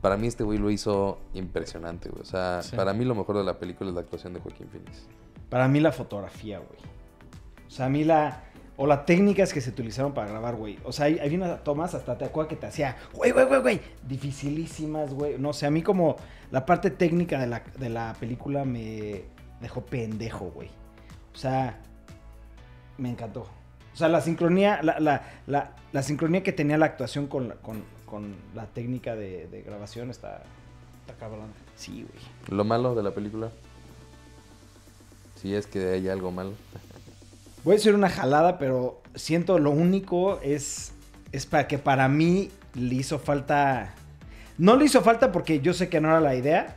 para 0.00 0.16
mí 0.16 0.26
este 0.26 0.44
güey 0.44 0.58
lo 0.58 0.70
hizo 0.70 1.18
impresionante, 1.32 2.08
güey. 2.10 2.22
O 2.22 2.26
sea, 2.26 2.62
Sí. 2.62 2.76
para 2.76 2.92
mí 2.92 3.04
lo 3.04 3.14
mejor 3.14 3.38
de 3.38 3.44
la 3.44 3.58
película 3.58 3.88
es 3.90 3.94
la 3.94 4.02
actuación 4.02 4.34
de 4.34 4.40
Joaquín 4.40 4.68
Phoenix. 4.68 5.06
Para 5.48 5.66
mí 5.68 5.80
la 5.80 5.92
fotografía, 5.92 6.58
güey. 6.58 6.78
O 7.66 7.70
sea, 7.70 7.86
a 7.86 7.88
mí 7.88 8.04
la... 8.04 8.44
O 8.76 8.88
las 8.88 9.06
técnicas 9.06 9.52
que 9.52 9.60
se 9.60 9.70
utilizaron 9.70 10.14
para 10.14 10.28
grabar, 10.28 10.56
güey. 10.56 10.80
O 10.84 10.90
sea, 10.90 11.06
hay, 11.06 11.20
hay 11.20 11.32
unas 11.36 11.62
tomas 11.62 11.94
hasta 11.94 12.18
te 12.18 12.24
acuerdas 12.24 12.50
que 12.50 12.56
te 12.56 12.66
hacía, 12.66 12.96
güey, 13.14 13.30
güey, 13.30 13.46
güey, 13.46 13.60
güey. 13.60 13.80
Dificilísimas, 14.06 15.14
güey. 15.14 15.38
No 15.38 15.52
sé, 15.52 15.66
a 15.66 15.70
mí 15.70 15.80
como 15.80 16.16
la 16.50 16.66
parte 16.66 16.90
técnica 16.90 17.38
de 17.38 17.46
la, 17.46 17.62
de 17.78 17.88
la 17.88 18.16
película 18.18 18.64
me 18.64 19.22
dejó 19.60 19.82
pendejo, 19.86 20.46
güey. 20.50 20.70
O 21.32 21.36
sea, 21.36 21.80
me 22.98 23.10
encantó. 23.10 23.46
O 23.94 23.96
sea, 23.96 24.08
la 24.08 24.20
sincronía, 24.20 24.80
la, 24.82 24.98
la, 25.00 25.22
la, 25.46 25.70
la 25.92 26.02
sincronía 26.02 26.42
que 26.42 26.52
tenía 26.52 26.76
la 26.76 26.86
actuación 26.86 27.28
con, 27.28 27.48
la- 27.48 27.54
con, 27.54 27.82
con 28.06 28.34
la 28.54 28.66
técnica 28.66 29.14
de, 29.14 29.46
de 29.46 29.62
grabación 29.62 30.10
está, 30.10 30.42
está 31.00 31.14
cabrón. 31.18 31.46
Sí, 31.76 32.04
güey. 32.08 32.24
Lo 32.56 32.64
malo 32.64 32.94
de 32.94 33.02
la 33.04 33.12
película. 33.12 33.50
Si 35.40 35.54
es 35.54 35.66
que 35.66 35.92
hay 35.92 36.08
algo 36.08 36.30
malo. 36.32 36.52
Voy 37.64 37.74
a 37.74 37.76
decir 37.76 37.94
una 37.94 38.08
jalada, 38.10 38.58
pero 38.58 39.00
siento 39.14 39.58
lo 39.58 39.70
único 39.70 40.40
es, 40.42 40.92
es 41.32 41.46
para 41.46 41.66
que 41.68 41.78
para 41.78 42.08
mí 42.08 42.50
le 42.74 42.94
hizo 42.96 43.18
falta... 43.18 43.94
No 44.58 44.76
le 44.76 44.84
hizo 44.84 45.02
falta 45.02 45.32
porque 45.32 45.60
yo 45.60 45.72
sé 45.74 45.88
que 45.88 46.00
no 46.00 46.08
era 46.08 46.20
la 46.20 46.34
idea. 46.34 46.76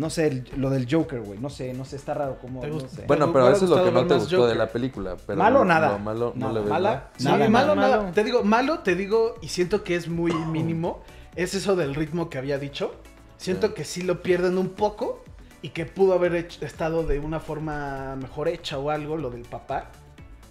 No 0.00 0.08
sé, 0.08 0.28
el- 0.28 0.50
lo 0.56 0.70
del 0.70 0.86
Joker, 0.90 1.20
güey. 1.20 1.38
No 1.38 1.50
sé, 1.50 1.74
no 1.74 1.84
sé, 1.84 1.96
está 1.96 2.14
raro 2.14 2.38
como... 2.40 2.60
¿Te 2.62 2.68
No 2.68 2.80
sé. 2.80 3.04
Bueno, 3.06 3.32
pero 3.34 3.50
eso 3.50 3.64
es 3.66 3.70
lo 3.70 3.84
que 3.84 3.90
no 3.92 4.06
te 4.06 4.14
gustó 4.14 4.36
de 4.36 4.42
Joker. 4.42 4.56
la 4.56 4.66
película. 4.68 5.16
Pero 5.26 5.38
Malo 5.38 5.58
lo- 5.58 5.64
nada. 5.66 5.92
Lo 5.92 5.98
malo 5.98 6.32
no 6.34 6.46
Nada. 6.46 6.52
le 6.54 6.60
ves. 6.60 6.68
Mala, 6.70 7.10
sí, 7.18 7.24
Nada, 7.24 7.48
malo, 7.50 7.74
nada. 7.76 7.96
nada. 7.98 8.12
Te 8.12 8.24
digo, 8.24 8.42
malo, 8.42 8.78
te 8.78 8.94
digo, 8.94 9.34
y 9.42 9.48
siento 9.48 9.84
que 9.84 9.96
es 9.96 10.08
muy 10.08 10.32
mínimo. 10.32 11.02
Es 11.36 11.54
eso 11.54 11.76
del 11.76 11.94
ritmo 11.94 12.30
que 12.30 12.38
había 12.38 12.58
dicho. 12.58 12.94
Siento 13.36 13.68
Sí. 13.68 13.72
que 13.74 13.84
sí 13.84 14.02
lo 14.02 14.22
pierden 14.22 14.56
un 14.56 14.70
poco 14.70 15.22
y 15.60 15.68
que 15.68 15.84
pudo 15.84 16.14
haber 16.14 16.34
hecho- 16.34 16.64
estado 16.64 17.02
de 17.02 17.18
una 17.18 17.38
forma 17.38 18.16
mejor 18.16 18.48
hecha 18.48 18.78
o 18.78 18.88
algo, 18.88 19.18
lo 19.18 19.28
del 19.30 19.42
papá. 19.42 19.90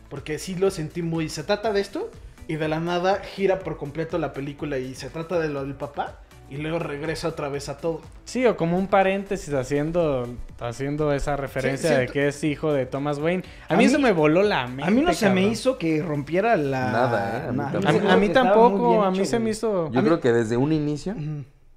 Porque 0.10 0.38
sí 0.40 0.54
lo 0.56 0.70
sentí 0.72 1.02
muy. 1.02 1.28
Se 1.28 1.44
trata 1.44 1.74
de 1.74 1.82
esto 1.82 2.12
y 2.48 2.56
de 2.56 2.68
la 2.68 2.80
nada 2.80 3.22
gira 3.24 3.60
por 3.60 3.78
completo 3.78 4.20
la 4.20 4.32
película 4.32 4.78
y 4.78 4.94
se 4.94 5.10
trata 5.10 5.40
de 5.40 5.50
lo 5.50 5.64
del 5.64 5.74
papá 5.76 6.20
y 6.50 6.58
luego 6.58 6.80
regresa 6.80 7.28
otra 7.28 7.50
vez 7.50 7.70
a 7.70 7.78
todo. 7.78 8.02
Sí, 8.26 8.46
o 8.46 8.58
como 8.58 8.78
un 8.78 8.88
paréntesis 8.88 9.54
haciendo, 9.54 10.28
haciendo 10.60 11.14
esa 11.14 11.36
referencia 11.38 11.90
Sí, 11.92 11.96
de 11.96 12.08
que 12.08 12.28
es 12.30 12.44
hijo 12.44 12.74
de 12.74 12.86
Thomas 12.86 13.20
Wayne. 13.20 13.44
A, 13.68 13.74
A 13.74 13.78
mí, 13.78 13.84
mí- 13.86 13.90
eso 13.92 14.00
me 14.00 14.12
voló 14.12 14.42
la 14.44 14.68
mente. 14.68 14.84
A 14.84 14.90
mí 14.90 15.02
no 15.02 15.14
se 15.14 15.30
me 15.30 15.46
hizo 15.48 15.78
que 15.78 16.02
rompiera 16.02 16.56
la... 16.58 16.92
Nada, 16.92 17.44
¿eh? 17.46 17.48
A 17.48 17.52
mí 17.52 17.58
Nah, 17.58 17.72
tampoco. 17.72 17.88
A, 18.10 18.18
mí- 18.18 18.28
a 18.28 18.34
tampoco, 18.34 19.04
a 19.04 19.10
hecho, 19.14 19.26
se 19.26 19.40
me 19.40 19.50
hizo... 19.52 19.92
Yo 19.92 20.00
A 20.00 20.02
mí- 20.02 20.08
creo 20.08 20.20
que 20.20 20.32
desde 20.34 20.58
un 20.58 20.74
inicio, 20.74 21.16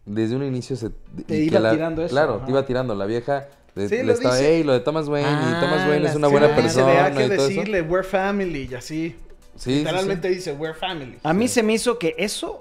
desde 0.05 0.37
un 0.37 0.45
inicio 0.45 0.77
se... 0.77 0.91
Te 1.27 1.37
iba 1.39 1.61
la- 1.61 1.73
tirando 1.73 2.03
eso, 2.05 2.13
Claro, 2.13 2.37
ajá. 2.37 2.45
te 2.47 2.51
iba 2.51 2.65
tirando. 2.67 2.95
La 2.95 3.07
vieja 3.07 3.47
De- 3.75 3.89
Sí, 3.89 3.97
le 3.97 4.05
lo 4.05 4.13
estaba, 4.13 4.37
dice. 4.37 4.57
"Ey, 4.57 4.65
lo 4.65 4.73
de 4.75 4.81
Thomas 4.81 5.09
Wayne, 5.09 5.29
y 5.31 5.33
Ah, 5.35 5.59
Thomas 5.61 5.89
Wayne 5.89 6.07
es 6.07 6.15
una 6.15 6.29
buena 6.29 6.55
Sí, 6.55 6.63
dice, 6.63 6.83
"Vea 6.83 7.05
persona 7.05 7.17
que 7.19 7.25
y 7.25 7.29
todo 7.37 7.47
eso. 7.47 7.49
decirle, 7.49 7.83
we're 7.83 8.07
family, 8.07 8.69
y 8.71 8.75
así. 8.75 9.09
Sí, 9.11 9.17
sí, 9.57 9.75
Literalmente 9.79 10.29
sí. 10.29 10.35
dice, 10.35 10.53
we're 10.53 10.75
family. 10.75 11.17
A 11.23 11.33
mí 11.33 11.49
se 11.49 11.63
me 11.63 11.73
hizo 11.75 11.99
que 11.99 12.15
eso 12.19 12.61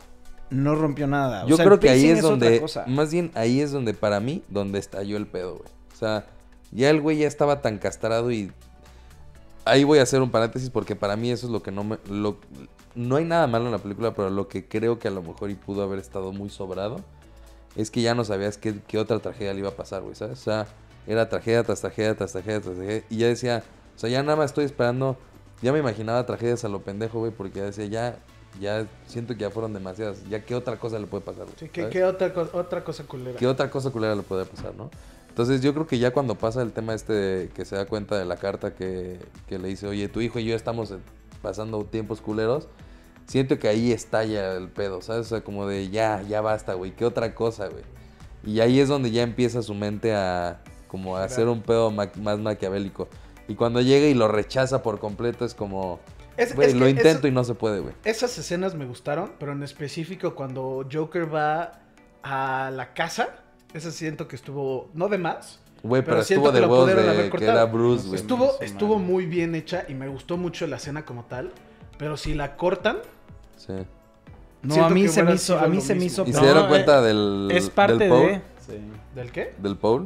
no 0.52 0.76
rompió 0.76 1.08
nada. 1.08 1.46
O 1.46 1.48
Yo 1.48 1.56
sea, 1.56 1.66
creo 1.66 1.80
que 1.80 1.90
ahí 1.90 2.06
es 2.06 2.20
otra 2.20 2.30
donde, 2.30 2.62
cosa. 2.62 2.86
más 2.88 3.12
bien 3.12 3.32
ahí 3.34 3.62
es 3.62 3.72
donde 3.72 3.94
para 3.94 4.20
mí, 4.20 4.44
donde 4.50 4.78
estalló 4.78 5.18
el 5.18 5.26
pedo, 5.26 5.58
güey. 5.58 5.70
O 5.94 5.96
sea, 5.96 6.26
ya 6.72 6.90
el 6.90 7.02
güey 7.02 7.18
ya 7.18 7.28
estaba 7.28 7.62
tan 7.62 7.78
castrado 7.80 8.32
y 8.32 8.52
ahí 9.66 9.84
voy 9.84 10.00
a 10.00 10.04
hacer 10.04 10.22
un 10.22 10.30
paréntesis 10.30 10.70
porque 10.70 10.96
para 10.96 11.16
mí 11.16 11.32
eso 11.32 11.48
es 11.48 11.52
lo 11.52 11.64
que 11.64 11.72
no 11.72 11.84
me, 11.84 11.98
lo, 12.10 12.38
no 12.96 13.16
hay 13.16 13.26
nada 13.26 13.48
malo 13.48 13.66
en 13.66 13.72
la 13.72 13.78
película, 13.78 14.14
pero 14.14 14.30
lo 14.30 14.48
que 14.48 14.68
creo 14.68 15.00
que 15.00 15.08
a 15.08 15.12
lo 15.12 15.22
mejor 15.24 15.50
y 15.50 15.56
pudo 15.56 15.84
haber 15.84 16.00
estado 16.00 16.32
muy 16.32 16.50
sobrado 16.50 16.98
es 17.76 17.90
que 17.90 18.02
ya 18.02 18.14
no 18.14 18.24
sabías 18.24 18.58
qué, 18.58 18.76
qué 18.88 18.98
otra 18.98 19.20
tragedia 19.20 19.54
le 19.54 19.60
iba 19.60 19.70
a 19.70 19.76
pasar, 19.76 20.02
güey, 20.02 20.16
¿sabes? 20.16 20.40
O 20.40 20.44
sea, 20.44 20.68
era 21.08 21.30
tragedia 21.30 21.64
tras 21.64 21.82
tragedia 21.82 22.16
tras 22.16 22.34
tragedia 22.34 22.62
tras 22.62 22.76
tragedia 22.76 23.04
y 23.10 23.18
ya 23.18 23.28
decía, 23.28 23.64
o 23.96 24.00
sea, 24.00 24.10
ya 24.10 24.22
nada 24.24 24.36
más 24.36 24.48
estoy 24.52 24.66
esperando, 24.66 25.18
ya 25.62 25.72
me 25.72 25.80
imaginaba 25.80 26.26
tragedias 26.26 26.66
a 26.66 26.70
lo 26.70 26.82
pendejo, 26.82 27.20
güey, 27.20 27.32
porque 27.32 27.60
ya 27.60 27.66
decía, 27.66 27.86
ya, 27.86 28.20
ya 28.60 28.86
siento 29.08 29.34
que 29.34 29.40
ya 29.42 29.50
fueron 29.50 29.74
demasiadas, 29.74 30.24
ya 30.30 30.44
qué 30.44 30.56
otra 30.56 30.78
cosa 30.78 31.00
le 31.00 31.08
puede 31.08 31.24
pasar, 31.24 31.46
güey. 31.46 31.56
Sí, 31.58 31.70
¿qué, 31.70 31.90
qué 31.90 32.04
otra, 32.04 32.34
otra 32.54 32.84
cosa 32.84 33.04
culera? 33.06 33.38
¿Qué 33.38 33.48
otra 33.48 33.70
cosa 33.70 33.90
culera 33.92 34.16
le 34.16 34.24
puede 34.24 34.46
pasar, 34.46 34.76
no? 34.76 34.90
Entonces 35.30 35.62
yo 35.62 35.74
creo 35.74 35.88
que 35.88 35.98
ya 35.98 36.12
cuando 36.12 36.36
pasa 36.36 36.62
el 36.62 36.74
tema 36.74 36.94
este 36.94 37.14
de 37.14 37.50
que 37.50 37.64
se 37.64 37.76
da 37.78 37.86
cuenta 37.86 38.18
de 38.20 38.26
la 38.26 38.36
carta 38.36 38.76
que, 38.76 39.18
que 39.48 39.58
le 39.60 39.70
dice, 39.70 39.88
oye, 39.88 40.10
tu 40.10 40.20
hijo 40.20 40.40
y 40.40 40.46
yo 40.46 40.56
estamos 40.56 40.92
eh, 40.92 40.98
pasando 41.42 41.86
tiempos 41.86 42.20
culeros, 42.20 42.68
siento 43.28 43.58
que 43.58 43.70
ahí 43.70 43.94
estalla 43.94 44.54
el 44.58 44.68
pedo, 44.68 45.02
¿sabes? 45.02 45.28
O 45.28 45.30
sea, 45.30 45.42
como 45.42 45.66
de 45.68 45.90
ya, 45.90 46.22
ya 46.28 46.42
basta, 46.42 46.74
güey, 46.74 46.92
¿qué 46.94 47.06
otra 47.06 47.34
cosa, 47.34 47.68
güey? 47.70 47.84
Y 48.44 48.60
ahí 48.60 48.80
es 48.82 48.90
donde 48.90 49.12
ya 49.12 49.24
empieza 49.24 49.62
su 49.62 49.74
mente 49.74 50.14
a 50.14 50.62
como 50.90 51.16
a 51.16 51.24
hacer 51.24 51.48
un 51.48 51.62
pedo 51.62 51.90
ma- 51.92 52.12
más 52.22 52.38
maquiavélico. 52.40 53.08
Y 53.48 53.56
cuando 53.56 53.80
llega 53.80 54.08
y 54.08 54.14
lo 54.14 54.28
rechaza 54.28 54.84
por 54.84 55.00
completo 55.00 55.46
es 55.46 55.54
como, 55.54 56.02
Es- 56.38 56.56
güey, 56.56 56.70
es 56.70 56.76
lo 56.76 56.88
intento 56.88 57.20
eso- 57.20 57.28
y 57.28 57.32
no 57.32 57.44
se 57.44 57.54
puede, 57.56 57.80
güey. 57.80 57.94
Esas 58.04 58.38
escenas 58.38 58.74
me 58.76 58.86
gustaron, 58.86 59.34
pero 59.40 59.52
en 59.52 59.64
específico 59.64 60.34
cuando 60.36 60.88
Joker 60.92 61.34
va 61.34 61.80
a 62.24 62.72
la 62.72 62.94
casa, 62.94 63.30
esa 63.74 63.92
siento 63.92 64.28
que 64.28 64.36
estuvo, 64.36 64.90
no 64.94 65.08
de 65.10 65.18
más, 65.18 65.60
Güey, 65.84 66.04
pero, 66.04 66.24
siento 66.24 66.48
estuvo 66.48 66.52
que 66.52 66.56
de 66.56 66.62
lo 66.62 66.68
huevos 66.72 66.84
pudieron 66.86 67.06
de 67.06 67.10
haber 67.12 67.24
que 67.26 67.32
cortado. 67.32 67.52
era 67.54 67.66
Bruce, 67.66 68.08
güey. 68.08 68.20
estuvo, 68.20 69.00
muy 69.00 69.26
bien 69.26 69.56
hecha 69.56 69.84
y 69.88 69.94
me 69.96 70.08
gustó 70.08 70.38
mucho 70.38 70.68
la 70.68 70.76
escena 70.78 71.06
como 71.06 71.26
tal, 71.26 71.52
pero 71.98 72.18
si 72.18 72.34
la 72.34 72.56
cortan, 72.56 72.98
Sí. 73.58 73.74
No, 74.64 74.86
a 74.86 74.90
mí 74.92 75.08
se 75.08 75.24
me 75.24 75.34
hizo, 75.34 75.58
a 75.60 75.68
mí 75.68 75.82
se 75.82 75.96
me 75.96 76.06
hizo 76.06 76.24
¿Y 76.26 76.32
No, 76.32 76.40
se 76.40 76.46
dieron 76.46 76.66
eh, 76.66 76.68
cuenta 76.68 77.02
del, 77.02 77.50
Es 77.52 77.70
parte 77.72 77.98
del 77.98 78.10
de... 78.12 78.42
Sí. 78.66 78.74
¿del 79.16 79.32
qué? 79.32 79.56
¿Del 79.58 79.76
pole? 79.76 80.06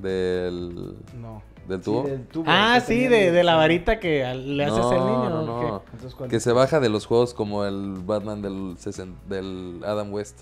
¿Del, 0.00 0.94
No. 1.20 1.42
Del 1.68 1.80
tubo? 1.80 2.04
Sí, 2.04 2.10
del 2.10 2.26
tubo, 2.26 2.44
Ah, 2.46 2.80
sí, 2.84 3.06
de, 3.08 3.30
de 3.32 3.42
la 3.44 3.56
varita 3.56 3.98
que 4.00 4.24
le 4.34 4.64
haces 4.64 4.78
no, 4.78 4.90
al 4.90 4.98
niño. 5.06 5.42
no. 5.42 6.28
Que 6.28 6.40
se 6.40 6.52
baja 6.52 6.80
de 6.80 6.88
los 6.88 7.06
juegos 7.06 7.34
como 7.34 7.64
el 7.64 7.94
Batman 8.04 8.42
del, 8.42 9.82
Adam 9.86 10.12
West. 10.12 10.40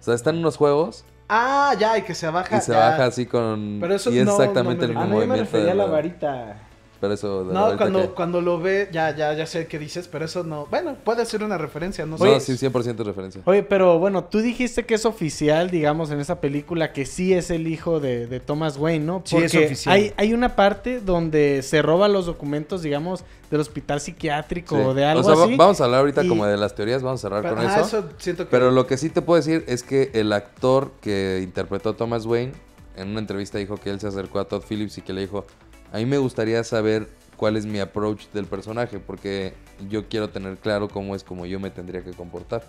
O 0.00 0.02
sea, 0.04 0.14
están 0.14 0.38
unos 0.38 0.56
juegos 0.56 1.04
Ah, 1.28 1.74
ya, 1.78 1.96
y 1.96 2.02
que 2.02 2.14
se 2.14 2.28
baja. 2.28 2.58
y 2.58 2.60
se 2.60 2.72
ya. 2.72 2.78
baja 2.78 3.04
así 3.06 3.24
con... 3.26 3.78
Pero 3.80 3.94
eso 3.94 4.10
y 4.12 4.18
es 4.18 4.26
no- 4.26 4.32
exactamente 4.32 4.86
no 4.88 4.92
me 4.92 4.92
el 4.92 4.96
A 4.98 5.00
mismo 5.04 5.14
mí 5.14 5.20
me 5.20 5.26
movimiento. 5.28 5.52
refería 5.52 5.72
a 5.72 5.74
la 5.76 5.86
varita. 5.86 6.56
Pero 7.02 7.14
eso... 7.14 7.44
de 7.44 7.52
la 7.52 7.60
No, 7.72 7.76
cuando, 7.76 8.00
que- 8.02 8.08
cuando 8.14 8.40
lo 8.40 8.60
ve, 8.60 8.88
ya, 8.92 9.14
ya, 9.16 9.34
ya 9.34 9.44
sé 9.44 9.66
qué 9.66 9.76
dices, 9.80 10.06
pero 10.06 10.24
eso 10.24 10.44
no. 10.44 10.66
Bueno, 10.70 10.96
puede 11.04 11.26
ser 11.26 11.42
una 11.42 11.58
referencia, 11.58 12.06
no 12.06 12.16
sé. 12.16 12.24
No, 12.24 12.38
sí, 12.38 12.52
100% 12.52 13.04
referencia. 13.04 13.42
Oye, 13.44 13.64
pero 13.64 13.98
bueno, 13.98 14.22
tú 14.22 14.38
dijiste 14.38 14.86
que 14.86 14.94
es 14.94 15.04
oficial, 15.04 15.68
digamos, 15.68 16.12
en 16.12 16.20
esa 16.20 16.40
película, 16.40 16.92
que 16.92 17.04
sí 17.04 17.34
es 17.34 17.50
el 17.50 17.66
hijo 17.66 17.98
de, 17.98 18.28
de 18.28 18.38
Thomas 18.38 18.76
Wayne, 18.78 19.04
¿no? 19.04 19.20
Sí, 19.24 19.36
es 19.36 19.52
oficial. 19.52 19.92
Hay, 19.96 20.12
hay 20.16 20.32
una 20.32 20.54
parte 20.54 21.00
donde 21.00 21.62
se 21.62 21.82
roba 21.82 22.06
los 22.06 22.26
documentos, 22.26 22.82
digamos, 22.82 23.24
del 23.50 23.60
hospital 23.60 24.00
psiquiátrico 24.00 24.76
Sí. 24.76 24.82
o 24.82 24.94
de 24.94 25.04
algo 25.04 25.28
o 25.28 25.34
sea, 25.34 25.44
así. 25.44 25.56
vamos 25.56 25.80
a 25.80 25.84
hablar 25.86 26.00
ahorita 26.00 26.22
y- 26.22 26.28
como 26.28 26.46
de 26.46 26.56
las 26.56 26.76
teorías, 26.76 27.02
vamos 27.02 27.18
a 27.18 27.22
cerrar 27.22 27.42
Pero, 27.42 27.56
con 27.56 27.66
ajá, 27.66 27.80
eso. 27.80 27.98
eso 27.98 28.08
siento 28.18 28.44
que. 28.44 28.50
Pero 28.52 28.70
lo 28.70 28.86
que 28.86 28.96
sí 28.96 29.10
te 29.10 29.22
puedo 29.22 29.38
decir 29.38 29.64
es 29.66 29.82
que 29.82 30.12
el 30.14 30.32
actor 30.32 30.92
que 31.00 31.40
interpretó 31.42 31.88
a 31.90 31.96
Thomas 31.96 32.26
Wayne 32.26 32.52
en 32.96 33.08
una 33.08 33.18
entrevista 33.18 33.58
dijo 33.58 33.76
que 33.76 33.90
él 33.90 33.98
se 33.98 34.06
acercó 34.06 34.38
a 34.38 34.44
Todd 34.44 34.62
Phillips 34.68 34.98
y 34.98 35.02
que 35.02 35.12
le 35.12 35.22
dijo, 35.22 35.44
a 35.92 35.98
mí 35.98 36.06
me 36.06 36.18
gustaría 36.18 36.64
saber 36.64 37.08
cuál 37.36 37.56
es 37.56 37.66
mi 37.66 37.78
approach 37.80 38.26
del 38.32 38.46
personaje 38.46 38.98
porque 38.98 39.54
yo 39.88 40.08
quiero 40.08 40.30
tener 40.30 40.56
claro 40.58 40.88
cómo 40.88 41.14
es 41.14 41.24
como 41.24 41.46
yo 41.46 41.60
me 41.60 41.70
tendría 41.70 42.02
que 42.02 42.12
comportar. 42.12 42.62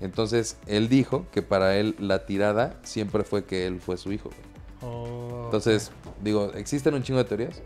Entonces 0.00 0.56
él 0.66 0.88
dijo 0.88 1.26
que 1.32 1.42
para 1.42 1.76
él 1.76 1.94
la 1.98 2.24
tirada 2.26 2.78
siempre 2.82 3.24
fue 3.24 3.44
que 3.44 3.66
él 3.66 3.80
fue 3.80 3.96
su 3.96 4.12
hijo. 4.12 4.30
güey. 4.30 4.50
Oh. 4.82 5.42
Entonces, 5.46 5.90
digo, 6.22 6.52
existen 6.54 6.94
un 6.94 7.02
chingo 7.02 7.18
de 7.18 7.24
teorías, 7.24 7.60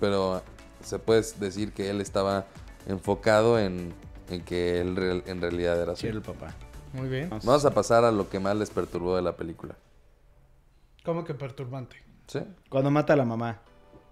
pero 0.00 0.42
se 0.82 0.98
puede 0.98 1.22
decir 1.38 1.72
que 1.72 1.90
él 1.90 2.00
estaba 2.00 2.46
enfocado 2.86 3.58
en, 3.58 3.92
en 4.30 4.42
que 4.42 4.80
él 4.80 4.96
real- 4.96 5.22
en 5.26 5.40
realidad 5.42 5.80
era 5.82 5.94
su 5.96 6.00
Sí, 6.02 6.06
era 6.06 6.18
hijo. 6.18 6.30
el 6.32 6.38
papá. 6.38 6.54
Muy 6.94 7.08
bien. 7.08 7.28
Vamos 7.28 7.64
a 7.66 7.70
pasar 7.72 8.04
a 8.04 8.10
lo 8.10 8.30
que 8.30 8.40
más 8.40 8.56
les 8.56 8.70
perturbó 8.70 9.16
de 9.16 9.22
la 9.22 9.36
película. 9.36 9.76
¿Cómo 11.04 11.24
que 11.24 11.34
perturbante? 11.34 11.96
¿Sí? 12.26 12.40
Cuando 12.68 12.90
mata 12.90 13.12
a 13.12 13.16
la 13.16 13.24
mamá. 13.24 13.60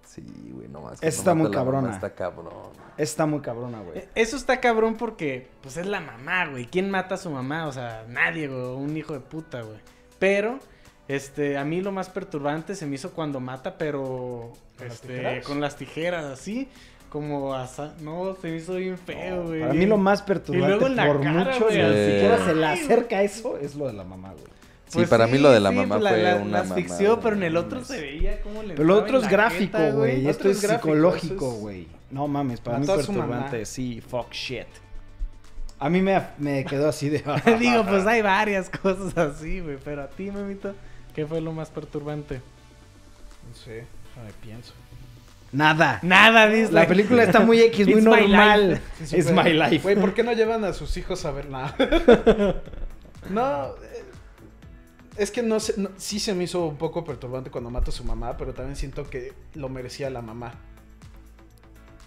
Sí, 0.09 0.23
güey, 0.55 0.69
no 0.69 0.81
más. 0.81 0.95
Esa 0.95 1.07
está 1.07 1.35
muy 1.35 1.51
cabrona. 1.51 1.93
Está 1.93 2.15
cabrón. 2.15 2.49
Está 2.97 3.27
muy 3.27 3.41
cabrona, 3.41 3.81
güey. 3.83 3.99
Eh, 3.99 4.09
Eso 4.15 4.37
está 4.37 4.59
cabrón 4.59 4.97
porque, 4.97 5.49
pues, 5.61 5.77
es 5.77 5.87
la 5.87 6.01
mamá, 6.01 6.47
güey. 6.47 6.65
¿Quién 6.65 6.91
mata 6.91 7.17
a 7.17 7.19
su 7.19 7.31
mamá? 7.31 7.67
O 7.67 7.73
sea, 7.73 8.07
nadie, 8.09 8.49
güey. 8.49 8.61
Un 8.61 8.97
hijo 8.97 9.13
de 9.13 9.21
puta, 9.21 9.61
güey. 9.61 9.79
Pero, 10.19 10.59
este, 11.09 11.59
a 11.59 11.65
mí 11.65 11.83
lo 11.83 11.93
más 11.93 12.09
perturbante 12.09 12.75
se 12.75 12.87
me 12.87 12.93
hihizo 12.93 13.13
cuando 13.13 13.39
mata, 13.39 13.77
pero, 13.77 14.53
¿Con 14.79 14.89
las 14.89 14.95
este, 14.95 15.43
con 15.43 15.61
las 15.61 15.77
tijeras, 15.77 16.25
así. 16.25 16.69
Como 17.11 17.55
asa... 17.55 17.95
No, 18.01 18.37
se 18.41 18.51
me 18.51 18.57
hizo 18.57 18.75
bien 18.77 18.99
feo, 18.99 19.45
güey. 19.45 19.61
Para 19.61 19.75
mí 19.75 19.87
lo 19.87 19.99
más 19.99 20.23
perturbante 20.23 20.69
luego 20.69 20.87
en 20.87 20.97
la 20.97 21.07
por 21.07 21.23
cara, 21.23 21.45
mucho, 21.45 21.67
ni 21.67 21.75
siquiera 21.75 22.45
se 22.45 22.55
le 22.55 22.67
acerca 22.67 23.23
eso, 23.23 23.59
es 23.59 23.75
lo 23.75 23.87
de 23.87 23.93
la 23.93 24.05
mamá, 24.05 24.33
güey. 24.33 24.47
Sí, 24.89 25.05
para 25.07 25.27
mí 25.27 25.39
lo 25.39 25.51
de 25.51 25.61
la 25.61 25.71
mamá 25.71 25.97
pues 25.97 26.05
la, 26.05 26.11
fue 26.11 26.23
la- 26.23 26.37
una 26.37 26.61
asfixió, 26.61 27.09
mamada, 27.11 27.21
pero 27.23 27.37
en 27.37 27.43
el 27.43 27.57
otro 27.57 27.85
se 27.85 28.01
veía 28.01 28.41
cómo 28.41 28.63
le 28.63 28.75
Pero 28.75 28.85
lo 28.85 28.97
otro 28.97 29.19
es 29.19 29.29
gráfico, 29.29 29.79
güey. 29.93 30.27
Esto 30.27 30.49
es 30.51 30.63
gráfico, 30.63 30.89
psicológico, 30.89 31.53
es- 31.53 31.61
güey. 31.61 31.89
No 32.11 32.27
mames, 32.27 32.61
para 32.61 32.79
mí 32.79 32.87
Mató 32.87 32.99
a 33.01 33.03
su 33.03 33.13
perturbante, 33.13 33.53
mamá. 33.57 33.65
sí, 33.67 34.01
fuck 34.01 34.33
shit. 34.33 34.67
A 35.79 35.89
mí 35.91 36.01
me, 36.01 36.21
me 36.39 36.65
quedó 36.65 36.89
así 36.89 37.09
de... 37.09 37.23
Digo, 37.61 37.85
pues 37.87 38.07
hay 38.07 38.23
varias 38.23 38.69
cosas 38.71 39.17
así, 39.17 39.61
güey. 39.61 39.77
Pero 39.85 40.03
a 40.03 40.09
ti, 40.09 40.31
mamito, 40.31 40.75
¿qué 41.15 41.27
fue 41.27 41.41
lo 41.41 41.53
más 41.53 41.69
perturbante? 41.69 42.37
No 43.49 43.55
sé, 43.55 43.85
déjame 44.15 44.33
pienso. 44.43 44.73
Nada. 45.53 45.99
Nada, 46.03 46.49
dice. 46.49 46.73
La 46.73 46.87
película 46.87 47.23
está 47.23 47.41
muy 47.41 47.61
X, 47.61 47.87
muy 47.89 48.03
normal. 48.03 48.81
Sí, 49.05 49.17
Es 49.17 49.31
my 49.33 49.53
life. 49.53 49.79
Güey, 49.83 49.97
¿por 49.97 50.13
qué 50.15 50.23
no 50.23 50.33
llevan 50.33 50.65
a 50.65 50.73
sus 50.73 50.97
hijos 50.97 51.25
a 51.25 51.31
ver 51.31 51.49
nada? 51.49 51.75
no, 53.31 53.69
es 55.19 55.31
que 55.31 55.43
no 55.43 55.61
sé, 55.61 55.75
no- 55.77 55.91
sí 55.97 56.19
se 56.21 56.35
me 56.35 56.45
hizo 56.45 56.65
un 56.67 56.77
poco 56.77 57.05
perturbante 57.05 57.51
cuando 57.51 57.71
mata 57.71 57.91
a 57.91 57.93
su 57.93 58.05
mamá, 58.05 58.37
pero 58.37 58.55
también 58.55 58.77
siento 58.77 59.09
que 59.11 59.33
lo 59.55 59.69
merecía 59.69 60.09
la 60.11 60.23
mamá. 60.23 60.55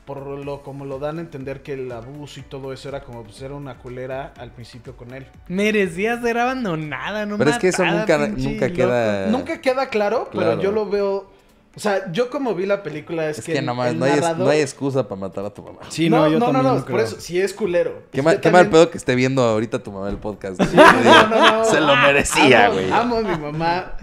Por 0.05 0.25
lo 0.43 0.63
como 0.63 0.83
lo 0.85 0.97
dan 0.97 1.19
a 1.19 1.21
entender 1.21 1.61
que 1.61 1.73
el 1.73 1.91
abuso 1.91 2.39
y 2.39 2.43
todo 2.43 2.73
eso 2.73 2.89
era 2.89 3.03
como 3.03 3.23
pues 3.23 3.39
era 3.41 3.53
una 3.53 3.77
culera 3.77 4.33
al 4.37 4.51
principio 4.51 4.97
con 4.97 5.13
él. 5.13 5.27
Merecía 5.47 6.19
ser 6.19 6.37
abandonada, 6.39 7.25
no 7.25 7.37
Pero 7.37 7.51
es 7.51 7.59
que 7.59 7.67
eso 7.67 7.85
nunca, 7.85 8.17
nunca 8.27 8.73
queda... 8.73 9.27
Nunca 9.27 9.61
queda 9.61 9.87
claro, 9.89 10.27
Claro. 10.31 10.49
pero 10.51 10.61
yo 10.61 10.71
lo 10.71 10.89
veo, 10.89 11.31
o 11.75 11.79
sea, 11.79 12.11
yo 12.11 12.29
como 12.29 12.53
vi 12.53 12.65
la 12.65 12.83
película 12.83 13.29
es, 13.29 13.39
Es 13.39 13.45
que, 13.45 13.53
que 13.53 13.59
el- 13.59 13.65
nomás 13.65 13.91
el 13.91 13.99
no 13.99 14.05
hay, 14.05 14.11
es- 14.11 14.21
narrador- 14.21 14.37
no 14.37 14.49
hay 14.49 14.59
excusa 14.59 15.07
para 15.07 15.21
matar 15.21 15.45
a 15.45 15.49
tu 15.53 15.63
mamá. 15.63 15.79
Sí, 15.89 16.09
no, 16.09 16.17
no, 16.17 16.27
yo 16.27 16.39
no, 16.39 16.47
no, 16.47 16.53
también 16.53 16.75
no, 16.79 16.85
por 16.85 16.99
eso 16.99 17.19
sí 17.21 17.39
es 17.39 17.53
culero. 17.53 18.03
Qué 18.11 18.21
mal, 18.21 18.39
qué 18.41 18.51
mal 18.51 18.69
pedo 18.69 18.91
que 18.91 18.97
esté 18.97 19.15
viendo 19.15 19.41
ahorita 19.43 19.81
tu 19.81 19.91
mamá 19.91 20.09
el 20.09 20.17
podcast. 20.17 20.57
güey. 20.57 20.69
No, 20.75 21.27
no, 21.29 21.51
no. 21.59 21.65
Se 21.65 21.79
lo 21.79 21.95
merecía, 21.95 22.67
güey. 22.69 22.91
Amo 22.91 23.17
a 23.17 23.21
mi 23.21 23.37
mamá. 23.37 23.93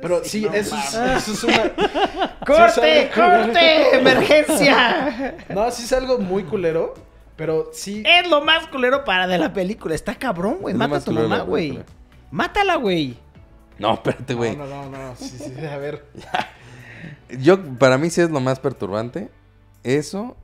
Pero 0.00 0.22
sí, 0.24 0.46
eso, 0.52 0.76
es, 0.76 0.94
eso 0.94 1.32
es 1.32 1.44
una. 1.44 1.72
¡Corte! 2.46 3.10
Sí, 3.12 3.20
¡Corte! 3.20 3.98
¡Emergencia! 3.98 5.36
No, 5.48 5.70
sí 5.70 5.82
es 5.84 5.92
algo 5.92 6.18
muy 6.18 6.44
culero. 6.44 6.94
Pero 7.36 7.70
sí. 7.72 8.02
Es 8.06 8.28
lo 8.30 8.40
más 8.42 8.66
culero 8.68 9.04
para 9.04 9.26
de 9.26 9.36
la 9.38 9.52
película. 9.52 9.94
Está 9.94 10.14
cabrón, 10.14 10.58
güey. 10.60 10.74
Mata 10.74 10.96
a 10.96 11.00
tu 11.00 11.12
mamá, 11.12 11.38
la 11.38 11.42
güey. 11.44 11.78
Mátala, 12.30 12.76
güey. 12.76 13.16
No, 13.78 13.92
espérate, 13.94 14.32
No, 14.32 14.38
güey. 14.38 14.56
no, 14.56 14.64
no, 14.66 14.88
no. 14.88 15.14
Sí, 15.16 15.28
sí, 15.38 15.52
a 15.66 15.76
ver. 15.76 16.04
Yo, 17.40 17.62
para 17.78 17.98
mí 17.98 18.10
sí 18.10 18.20
es 18.20 18.30
lo 18.30 18.40
más 18.40 18.60
perturbante. 18.60 19.28
Eso. 19.82 20.36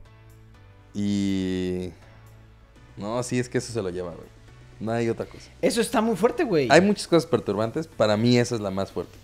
Y... 0.93 1.89
No, 2.97 3.23
sí, 3.23 3.39
es 3.39 3.49
que 3.49 3.57
eso 3.57 3.73
se 3.73 3.81
lo 3.81 3.89
lleva, 3.89 4.11
güey. 4.11 4.27
No 4.79 4.91
hay 4.91 5.09
otra 5.09 5.25
cosa. 5.25 5.49
Eso 5.61 5.81
está 5.81 6.01
muy 6.01 6.15
fuerte, 6.15 6.43
güey. 6.43 6.67
Hay 6.69 6.81
muchas 6.81 7.07
cosas 7.07 7.25
perturbantes. 7.25 7.87
Para 7.87 8.17
mí 8.17 8.37
esa 8.37 8.55
es 8.55 8.61
la 8.61 8.69
más 8.71 8.91
fuerte. 8.91 9.17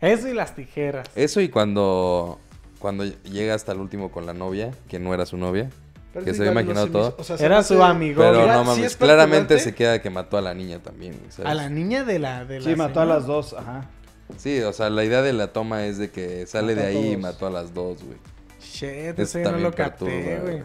Eso 0.00 0.28
y 0.28 0.34
las 0.34 0.54
tijeras. 0.54 1.08
Eso 1.14 1.40
y 1.40 1.48
cuando... 1.48 2.38
Cuando 2.78 3.04
llega 3.04 3.54
hasta 3.54 3.72
el 3.72 3.78
último 3.80 4.10
con 4.12 4.26
la 4.26 4.34
novia, 4.34 4.70
que 4.88 4.98
no 4.98 5.14
era 5.14 5.24
su 5.24 5.38
novia. 5.38 5.70
Pero 6.12 6.24
Que 6.26 6.34
se 6.34 6.42
había 6.42 6.52
no 6.52 6.60
imaginado 6.60 6.88
todo. 6.88 7.08
hizo- 7.08 7.16
o 7.20 7.24
sea, 7.24 7.38
se 7.38 7.44
Era 7.46 7.62
su 7.62 7.82
amigo. 7.82 8.20
Pero 8.22 8.40
Mira, 8.42 8.54
no 8.56 8.64
mames, 8.64 8.84
es 8.84 8.96
claramente 8.96 9.58
se 9.58 9.74
queda 9.74 10.02
que 10.02 10.10
mató 10.10 10.36
a 10.36 10.42
la 10.42 10.52
niña 10.54 10.80
también. 10.80 11.18
¿sabes? 11.30 11.50
A 11.50 11.54
la 11.54 11.70
niña 11.70 12.04
de 12.04 12.18
la... 12.18 12.44
De 12.44 12.60
Sí, 12.60 12.76
mató 12.76 13.00
a 13.00 13.06
las 13.06 13.26
dos, 13.26 13.54
ajá. 13.54 13.88
Sí, 14.36 14.60
o 14.60 14.72
sea, 14.72 14.90
la 14.90 15.04
idea 15.04 15.22
de 15.22 15.32
la 15.32 15.52
toma 15.52 15.86
es 15.86 15.98
de 15.98 16.10
que 16.10 16.46
sale 16.46 16.74
Mató 16.74 16.86
de 16.86 16.86
ahí 16.88 17.12
y 17.12 17.16
mató 17.16 17.46
a 17.46 17.50
las 17.50 17.72
dos, 17.74 18.02
güey. 18.02 18.18
Shit, 18.60 19.16
yo 19.16 19.24
no 19.24 19.44
también 19.44 19.62
lo 19.62 19.72
capté, 19.72 20.38
güey. 20.42 20.64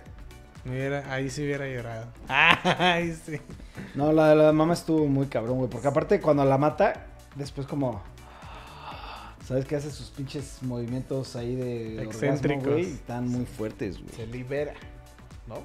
hubiera- 0.65 1.13
Ahí 1.13 1.29
sí 1.29 1.43
hubiera 1.43 1.67
llorado. 1.67 2.07
Ay, 2.27 3.15
sí. 3.25 3.39
No, 3.95 4.11
la 4.11 4.29
de 4.29 4.35
la 4.35 4.51
mamá 4.51 4.73
estuvo 4.73 5.05
muy 5.07 5.27
cabrón, 5.27 5.57
güey. 5.59 5.69
Porque 5.69 5.87
aparte 5.87 6.19
cuando 6.19 6.43
la 6.45 6.57
mata, 6.57 7.05
después 7.35 7.67
como... 7.67 8.01
¿Sabes 9.47 9.65
qué 9.65 9.75
hace 9.75 9.91
sus 9.91 10.09
pinches 10.11 10.59
movimientos 10.61 11.35
ahí 11.35 11.55
de 11.55 11.97
orgasmo, 11.99 12.11
Excéntricos. 12.11 12.67
güey? 12.67 12.85
Están 12.85 13.27
muy 13.27 13.45
fuertes, 13.45 13.97
güey. 14.01 14.15
Se 14.15 14.25
libera, 14.27 14.73
¿no? 15.47 15.55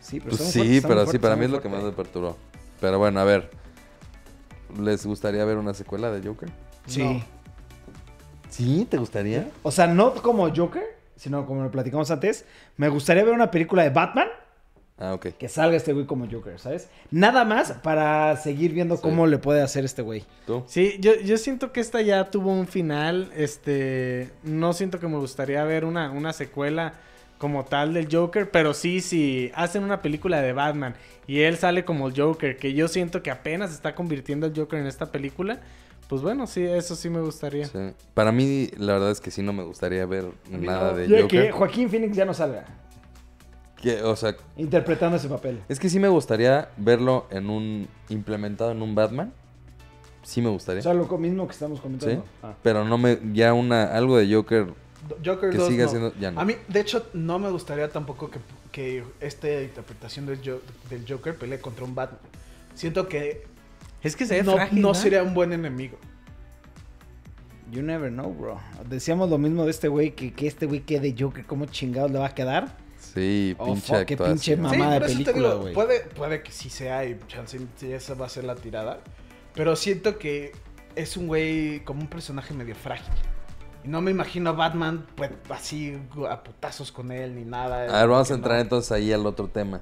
Sí, 0.00 0.18
pero 0.20 0.36
Pues 0.36 0.50
sí, 0.50 0.58
fuertes, 0.58 0.84
pero 0.86 1.06
sí, 1.06 1.18
para 1.18 1.36
mí 1.36 1.44
es 1.44 1.50
lo 1.50 1.60
que 1.60 1.68
más 1.68 1.82
me 1.82 1.92
perturbó. 1.92 2.36
Pero 2.80 2.98
bueno, 2.98 3.20
a 3.20 3.24
ver. 3.24 3.50
¿Les 4.80 5.04
gustaría 5.04 5.44
ver 5.44 5.58
una 5.58 5.74
secuela 5.74 6.10
de 6.10 6.26
Joker? 6.26 6.48
Sí. 6.86 7.02
No. 7.04 7.22
¿Sí? 8.48 8.86
¿Te 8.90 8.96
gustaría? 8.96 9.48
O 9.62 9.70
sea, 9.70 9.86
no 9.86 10.14
como 10.14 10.52
Joker, 10.54 10.82
sino 11.16 11.46
como 11.46 11.62
lo 11.62 11.70
platicamos 11.70 12.10
antes. 12.10 12.44
Me 12.76 12.88
gustaría 12.88 13.24
ver 13.24 13.34
una 13.34 13.50
película 13.50 13.82
de 13.82 13.90
Batman 13.90 14.28
Ah, 14.98 15.14
ok. 15.14 15.28
que 15.38 15.48
salga 15.48 15.76
este 15.76 15.92
güey 15.94 16.04
como 16.04 16.26
Joker, 16.30 16.58
¿sabes? 16.58 16.88
Nada 17.10 17.44
más 17.44 17.72
para 17.72 18.36
seguir 18.36 18.72
viendo 18.72 18.96
Sí. 18.96 19.02
cómo 19.02 19.26
le 19.26 19.38
puede 19.38 19.62
hacer 19.62 19.84
este 19.84 20.02
güey. 20.02 20.24
¿Tú? 20.46 20.64
Sí, 20.66 20.96
yo, 21.00 21.14
yo 21.20 21.38
siento 21.38 21.72
que 21.72 21.80
esta 21.80 22.02
ya 22.02 22.30
tuvo 22.30 22.52
un 22.52 22.66
final. 22.66 23.30
Este. 23.36 24.30
No 24.42 24.72
siento 24.72 24.98
que 24.98 25.06
me 25.08 25.16
gustaría 25.16 25.62
ver 25.64 25.84
una, 25.84 26.10
una 26.10 26.32
secuela 26.32 26.94
como 27.38 27.64
tal 27.64 27.94
del 27.94 28.08
Joker. 28.14 28.50
Pero 28.50 28.74
sí, 28.74 29.00
si 29.00 29.50
hacen 29.54 29.84
una 29.84 30.02
película 30.02 30.42
de 30.42 30.52
Batman 30.52 30.94
y 31.26 31.40
él 31.42 31.56
sale 31.56 31.84
como 31.86 32.08
el 32.08 32.14
Joker, 32.20 32.56
que 32.58 32.74
yo 32.74 32.86
siento 32.88 33.22
que 33.22 33.30
apenas 33.30 33.72
está 33.72 33.94
convirtiendo 33.94 34.46
el 34.48 34.54
Joker 34.56 34.80
en 34.80 34.86
esta 34.86 35.06
película. 35.12 35.60
Pues 36.10 36.22
bueno, 36.22 36.48
sí, 36.48 36.64
eso 36.64 36.96
sí 36.96 37.08
me 37.08 37.20
gustaría. 37.20 37.66
Sí. 37.66 37.78
Para 38.14 38.32
mí, 38.32 38.68
la 38.76 38.94
verdad 38.94 39.12
es 39.12 39.20
que 39.20 39.30
sí 39.30 39.42
no 39.42 39.52
me 39.52 39.62
gustaría 39.62 40.04
ver 40.06 40.24
nada 40.50 40.90
no. 40.90 40.96
de 40.96 41.08
Joker. 41.08 41.28
que 41.28 41.52
Joaquín 41.52 41.88
Phoenix 41.88 42.16
ya 42.16 42.24
no 42.24 42.34
salga 42.34 42.64
Que, 43.80 44.02
o 44.02 44.16
sea, 44.16 44.34
interpretando 44.56 45.18
ese 45.18 45.28
papel. 45.28 45.62
es 45.68 45.78
que 45.78 45.88
sí 45.88 46.00
me 46.00 46.08
gustaría 46.08 46.70
verlo 46.76 47.28
en 47.30 47.48
un... 47.48 47.86
implementado 48.08 48.72
en 48.72 48.82
un 48.82 48.96
Batman. 48.96 49.32
Sí 50.24 50.42
me 50.42 50.48
gustaría. 50.48 50.80
O 50.80 50.82
sea, 50.82 50.94
lo 50.94 51.06
mismo 51.16 51.46
que 51.46 51.52
estamos 51.52 51.80
comentando. 51.80 52.24
Sí. 52.24 52.28
Ah. 52.42 52.54
Pero 52.60 52.84
no 52.84 52.98
me... 52.98 53.20
Ya 53.32 53.54
una... 53.54 53.84
Algo 53.84 54.16
de 54.16 54.34
Joker 54.34 54.66
Joker 55.24 55.50
que 55.50 55.58
2 55.58 55.68
siga 55.68 55.84
no. 55.84 55.90
siendo... 55.90 56.14
Ya 56.18 56.32
no. 56.32 56.40
A 56.40 56.44
mí, 56.44 56.56
de 56.66 56.80
hecho, 56.80 57.06
no 57.12 57.38
me 57.38 57.50
gustaría 57.50 57.88
tampoco 57.88 58.32
que, 58.32 58.40
que 58.72 59.04
esta 59.20 59.62
interpretación 59.62 60.26
del 60.26 61.04
Joker 61.08 61.38
pelee 61.38 61.60
contra 61.60 61.84
un 61.84 61.94
Batman. 61.94 62.18
Siento 62.74 63.06
que 63.06 63.44
Es 64.02 64.16
que 64.16 64.26
se 64.26 64.36
ve 64.36 64.42
no, 64.42 64.54
frágil, 64.54 64.80
no 64.80 64.88
¿no? 64.88 64.94
sería 64.94 65.22
un 65.22 65.34
buen 65.34 65.52
enemigo. 65.52 65.98
You 67.70 67.82
never 67.82 68.10
know, 68.10 68.32
bro. 68.32 68.60
Decíamos 68.88 69.30
lo 69.30 69.38
mismo 69.38 69.64
de 69.64 69.70
este 69.70 69.88
güey, 69.88 70.12
que, 70.14 70.32
que 70.32 70.46
este 70.48 70.66
güey 70.66 70.80
quede 70.80 71.14
Joker, 71.18 71.44
¿cómo 71.46 71.66
chingados 71.66 72.10
le 72.10 72.18
va 72.18 72.26
a 72.26 72.34
quedar? 72.34 72.76
Sí, 72.98 73.54
Oh, 73.58 73.66
pinche 73.66 73.96
fuck, 73.96 74.04
qué 74.06 74.16
pinche 74.16 74.56
mamá. 74.56 74.74
sí, 74.74 74.80
de 74.80 75.00
por 75.00 75.02
eso 75.04 75.18
te 75.18 75.24
película, 75.24 75.48
digo, 75.50 75.60
güey. 75.62 75.74
puede, 75.74 76.00
puede 76.00 76.42
que 76.42 76.50
sí 76.52 76.68
sea 76.68 77.04
y 77.04 77.18
chance 77.28 77.58
esa 77.82 78.14
va 78.14 78.26
a 78.26 78.28
ser 78.28 78.44
la 78.44 78.56
tirada. 78.56 79.00
Pero 79.54 79.76
siento 79.76 80.18
que 80.18 80.52
es 80.96 81.16
un 81.16 81.28
güey 81.28 81.80
como 81.84 82.00
un 82.00 82.08
personaje 82.08 82.52
medio 82.54 82.74
frágil. 82.74 83.12
Y 83.84 83.88
no 83.88 84.00
me 84.00 84.10
imagino 84.10 84.50
a 84.50 84.52
Batman 84.52 85.06
pues, 85.14 85.30
así 85.48 85.96
a 86.28 86.42
putazos 86.42 86.90
con 86.92 87.12
él 87.12 87.34
ni 87.36 87.44
nada. 87.44 87.84
A 87.84 88.00
ver, 88.00 88.08
vamos 88.08 88.30
a 88.30 88.34
entrar 88.34 88.56
no. 88.56 88.62
entonces 88.62 88.90
ahí 88.92 89.12
al 89.12 89.24
otro 89.26 89.48
tema. 89.48 89.80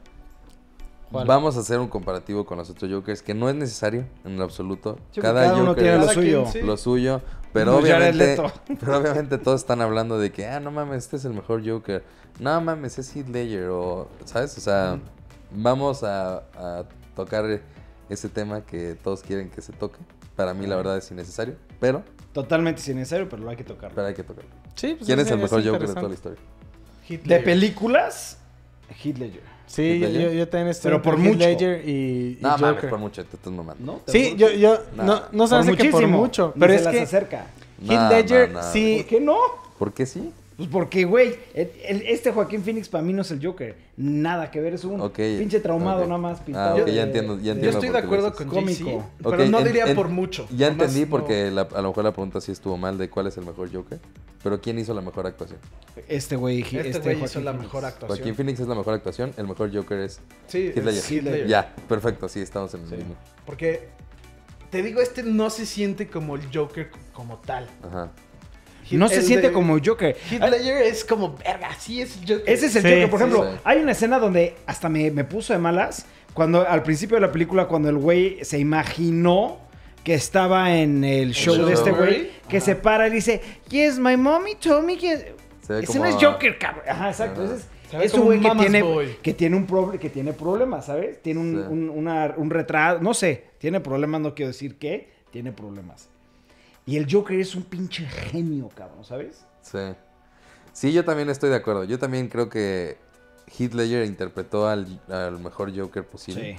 ¿Cuál? 1.11 1.27
Vamos 1.27 1.57
a 1.57 1.61
hacer 1.61 1.79
un 1.79 1.89
comparativo 1.89 2.45
con 2.45 2.59
los 2.59 2.69
otros 2.71 2.91
Jokers, 2.91 3.23
que 3.23 3.35
no 3.35 3.49
es 3.49 3.55
necesario 3.55 4.07
en 4.25 4.37
lo 4.37 4.45
absoluto. 4.45 4.99
Sí, 5.11 5.21
cada, 5.21 5.43
cada 5.43 5.55
uno 5.57 5.67
Joker 5.69 5.83
tiene 5.83 5.99
lo 5.99 6.09
suyo. 6.13 6.43
quien, 6.43 6.53
sí. 6.53 6.63
lo 6.63 6.77
suyo, 6.77 7.23
pero 7.53 7.81
Jared 7.81 8.15
obviamente, 8.15 8.77
pero 8.81 8.99
obviamente 8.99 9.39
todos 9.39 9.61
están 9.61 9.81
hablando 9.81 10.19
de 10.19 10.31
que, 10.31 10.47
ah, 10.47 10.61
no 10.61 10.71
mames, 10.71 11.05
este 11.05 11.17
es 11.17 11.25
el 11.25 11.33
mejor 11.33 11.67
Joker. 11.67 12.05
No 12.41 12.61
mames, 12.61 12.99
es 12.99 13.15
Heath 13.17 13.29
Ledger 13.29 13.69
o, 13.71 14.09
¿sabes? 14.25 14.57
O 14.59 14.61
sea, 14.61 14.99
vamos 15.51 16.05
a, 16.05 16.45
a 16.55 16.85
tocar 17.17 17.61
ese 18.09 18.29
tema 18.29 18.61
que 18.61 18.95
todos 19.03 19.23
quieren 19.23 19.51
que 19.51 19.63
se 19.63 19.73
toque. 19.73 19.99
Para 20.37 20.55
mí 20.55 20.67
la 20.67 20.77
verdad 20.77 20.99
es 20.99 21.11
innecesario, 21.11 21.57
pero, 21.81 22.05
Totalmente 22.33 22.81
sin 22.83 22.97
necesario, 22.97 23.29
pero 23.29 23.43
lo 23.43 23.51
hay 23.51 23.57
que 23.57 23.65
tocar. 23.65 23.91
pero 23.95 24.07
hay 24.07 24.15
que 24.15 24.23
tocarlo. 24.23 24.51
Sí, 24.75 24.95
pues 24.95 25.07
¿Quién 25.07 25.19
es 25.19 25.27
ese 25.27 25.35
el 25.35 25.41
mejor 25.41 25.65
Joker 25.65 25.89
de 25.89 25.95
toda 25.95 26.09
la 26.09 26.15
historia? 26.15 26.39
Heath 27.09 27.23
De 27.25 27.41
películas, 27.41 28.39
Heath 28.91 29.19
Ledger. 29.19 29.43
Sí, 29.67 29.83
Heath 29.83 30.01
yo, 30.03 30.09
Ledger. 30.09 30.23
yo, 30.23 30.33
yo 30.39 30.49
también 30.49 30.69
estoy 30.69 30.91
Pero 30.91 31.03
por 31.03 31.15
Heath 31.15 31.23
mucho. 31.25 31.39
Ledger 31.39 31.89
y, 31.89 31.91
y 31.91 32.39
No 32.41 32.59
mames, 32.59 32.85
por 32.85 32.99
mucho, 32.99 33.25
te 33.25 33.37
estás 33.37 33.53
mamando. 33.53 33.85
¿No? 33.93 33.99
¿Te 34.01 34.13
Sí, 34.13 34.35
yo, 34.37 34.51
yo, 34.51 34.79
Nah. 34.97 35.05
no, 35.05 35.23
no 35.33 35.47
se 35.47 35.55
hace 35.57 35.77
que 35.77 35.91
por 35.91 36.07
mucho, 36.07 36.53
Ni 36.55 36.61
pero 36.61 36.73
se 36.73 36.79
es 36.79 36.85
las 36.85 36.95
que 36.95 37.01
acerca. 37.03 37.47
Heath 37.83 37.91
no, 38.01 38.09
Ledger 38.11 38.51
no. 38.53 38.63
sí, 38.73 38.97
¿Por 38.99 39.07
qué 39.07 39.21
no? 39.21 39.37
¿Por 39.79 39.93
qué 39.93 40.07
sí? 40.07 40.33
Pues 40.59 40.69
porque, 40.71 41.05
güey, 41.05 41.37
este 41.55 42.33
Joaquín 42.33 42.65
Phoenix 42.65 42.89
para 42.89 43.01
mí 43.05 43.13
no 43.13 43.23
es 43.23 43.31
el 43.31 43.41
Joker. 43.45 43.77
Nada 43.97 44.51
que 44.51 44.61
ver, 44.61 44.75
es 44.75 44.83
un 44.83 45.01
Ok, 45.01 45.15
pinche 45.15 45.61
traumado 45.61 46.05
nada 46.05 46.19
más. 46.19 46.41
Ah, 46.41 46.45
pintado 46.45 46.83
ok, 46.83 46.89
ya 46.89 47.03
entiendo, 47.05 47.37
ya 47.37 47.43
Yo 47.45 47.53
entiendo 47.53 47.79
estoy 47.79 47.89
de 47.91 47.99
acuerdo 47.99 48.35
con 48.35 48.49
Cómico. 48.49 49.07
Pero 49.23 49.47
no 49.47 49.59
en- 49.61 49.65
diría 49.65 49.87
en- 49.87 49.95
por 49.95 50.09
mucho. 50.09 50.49
Ya 50.51 50.67
entendí 50.67 51.03
no- 51.03 51.11
porque 51.11 51.53
la- 51.53 51.69
a 51.73 51.81
lo 51.81 51.91
mejor 51.91 52.03
la 52.03 52.11
pregunta 52.13 52.41
sí 52.41 52.51
estuvo 52.51 52.77
mal 52.77 52.99
de 52.99 53.09
cuál 53.09 53.29
es 53.29 53.37
el 53.37 53.45
mejor 53.47 53.73
Joker. 53.73 54.01
Pero 54.43 54.61
¿quién 54.61 54.81
hizo 54.81 54.93
la 54.95 55.01
mejor 55.01 55.29
actuación? 55.29 55.61
Este 56.09 56.35
güey, 56.35 56.63
Este 56.63 56.89
este, 56.89 56.99
güey 57.15 57.25
hizo 57.25 57.41
la 57.41 57.53
mejor 57.53 57.85
actuación. 57.85 58.19
Joaquín 58.19 58.35
Phoenix 58.35 58.59
es 58.59 58.67
la 58.67 58.75
mejor 58.75 58.95
actuación, 58.95 59.33
el 59.37 59.47
mejor 59.47 59.73
Joker 59.73 60.01
es 60.01 60.21
Sí, 60.49 60.73
Ledger. 60.75 60.89
es 60.89 61.11
Ledger. 61.23 61.47
Ya, 61.47 61.73
perfecto, 61.89 62.29
sí, 62.29 62.41
estamos 62.41 62.75
en 62.75 62.81
el 62.83 62.89
Sí. 62.89 62.97
mismo. 62.97 63.15
Porque, 63.47 63.91
te 64.71 64.83
digo, 64.83 65.01
este 65.01 65.23
no 65.23 65.51
se 65.51 65.67
siente 65.67 66.09
como 66.09 66.35
el 66.35 66.43
Joker 66.53 66.91
como 67.13 67.37
tal. 67.39 67.69
Ajá. 67.85 68.11
No 68.97 69.09
se 69.09 69.23
siente 69.23 69.49
de- 69.49 69.53
como 69.53 69.79
Joker. 69.85 70.17
Heath 70.31 70.41
Ledger 70.51 70.83
es 70.83 71.05
como, 71.05 71.35
verga, 71.37 71.69
sí 71.79 72.01
es 72.01 72.17
el 72.17 72.21
Joker. 72.23 72.43
Ese 72.53 72.67
es 72.67 72.77
el 72.77 72.83
Sí, 72.83 72.89
Joker. 72.89 73.11
Por 73.11 73.21
ejemplo, 73.21 73.45
sí. 73.53 73.59
hay 73.65 73.79
una 73.81 73.93
escena 73.93 74.19
donde 74.19 74.55
hasta 74.67 74.89
me, 74.89 75.11
me 75.11 75.25
puso 75.25 75.53
de 75.53 75.59
malas. 75.59 76.07
Cuando 76.35 76.67
al 76.69 76.83
principio 76.83 77.17
de 77.17 77.23
la 77.23 77.33
película, 77.33 77.67
cuando 77.67 77.89
el 77.89 77.99
güey 77.99 78.45
se 78.45 78.59
imaginó 78.59 79.59
que 80.05 80.15
estaba 80.15 80.75
en 80.77 81.03
el 81.05 81.33
show 81.33 81.57
show 81.57 81.67
de 81.67 81.75
este 81.75 81.91
güey, 81.91 82.31
que 82.49 82.59
Ajá. 82.59 82.67
se 82.67 82.77
para 82.77 83.09
y 83.09 83.11
dice, 83.11 83.41
Yes, 83.69 83.99
my 83.99 84.17
mommy 84.17 84.55
told 84.55 84.85
me 84.85 84.97
que... 84.97 85.35
Ese 85.69 85.99
no 85.99 86.07
es 86.07 86.15
Joker, 86.15 86.59
cabrón. 86.59 86.85
Ajá, 86.89 87.09
exacto. 87.11 87.43
Ajá. 87.45 88.03
Es, 88.03 88.15
un 88.15 88.25
güey 88.25 88.41
que 88.41 88.51
tiene, 88.51 88.83
boy. 88.83 89.17
que 89.23 89.33
tiene 89.35 89.57
un 89.57 89.67
proble- 89.67 89.99
que 89.99 90.11
tiene 90.11 90.33
problemas, 90.35 90.87
¿sabes? 90.87 91.23
Tiene 91.23 91.41
un, 91.41 91.53
Sí. 91.53 91.67
un, 91.73 91.89
una- 91.91 92.35
un 92.37 92.51
retraso, 92.51 93.01
no 93.03 93.15
sé, 93.15 93.45
tiene 93.59 93.81
problemas, 93.81 94.21
no 94.21 94.35
quiero 94.35 94.49
decir 94.49 94.77
qué, 94.79 95.09
tiene 95.31 95.53
problemas. 95.53 96.09
Y 96.89 96.97
el 96.97 97.07
Joker 97.13 97.39
es 97.39 97.55
un 97.55 97.65
pinche 97.65 98.07
genio, 98.07 98.71
cabrón, 98.75 99.05
¿sabes? 99.05 99.45
Sí. 99.61 99.79
Sí, 100.73 100.91
yo 100.91 101.05
también 101.05 101.29
estoy 101.29 101.51
de 101.51 101.57
acuerdo. 101.57 101.85
Yo 101.85 101.99
también 101.99 102.29
creo 102.29 102.49
que 102.49 102.97
Heath 103.59 103.75
Ledger 103.75 104.07
interpretó 104.07 104.67
al, 104.67 104.99
al 105.11 105.39
mejor 105.39 105.71
Joker 105.79 106.03
posible. 106.07 106.59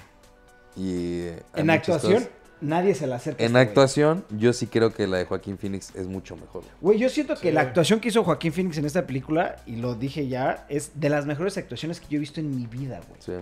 Y 0.76 1.22
eh, 1.22 1.42
En 1.56 1.72
actuación, 1.72 2.14
cosas. 2.14 2.30
nadie 2.62 2.94
se 2.94 3.08
la 3.08 3.16
acerca. 3.16 3.42
En 3.44 3.48
este 3.48 3.54
güey. 3.58 3.68
actuación, 3.68 4.24
yo 4.38 4.54
sí 4.54 4.68
creo 4.68 4.94
que 4.94 5.08
la 5.08 5.18
de 5.18 5.26
Joaquín 5.26 5.58
Phoenix 5.58 5.96
es 5.96 6.06
mucho 6.06 6.36
mejor. 6.38 6.62
Güey, 6.80 7.00
yo 7.00 7.10
siento 7.10 7.34
que 7.34 7.48
Sí. 7.48 7.52
la 7.52 7.62
actuación 7.62 8.00
que 8.00 8.10
hizo 8.10 8.24
Joaquín 8.24 8.54
Phoenix 8.54 8.78
en 8.78 8.86
esta 8.86 9.08
película, 9.08 9.56
y 9.66 9.78
lo 9.78 9.96
dije 9.96 10.28
ya, 10.28 10.68
es 10.70 10.92
de 10.94 11.10
las 11.10 11.26
mejores 11.26 11.58
actuaciones 11.58 12.00
que 12.00 12.06
yo 12.08 12.18
he 12.18 12.20
visto 12.20 12.40
en 12.40 12.56
mi 12.56 12.68
vida, 12.68 13.02
güey. 13.10 13.20
Sí. 13.20 13.34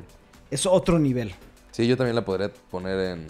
Es 0.51 0.65
otro 0.65 0.99
nivel. 0.99 1.33
Sí, 1.71 1.85
yo 1.85 1.97
también 1.97 2.15
la 2.15 2.23
podría 2.23 2.49
poner 2.71 2.97
en, 3.11 3.27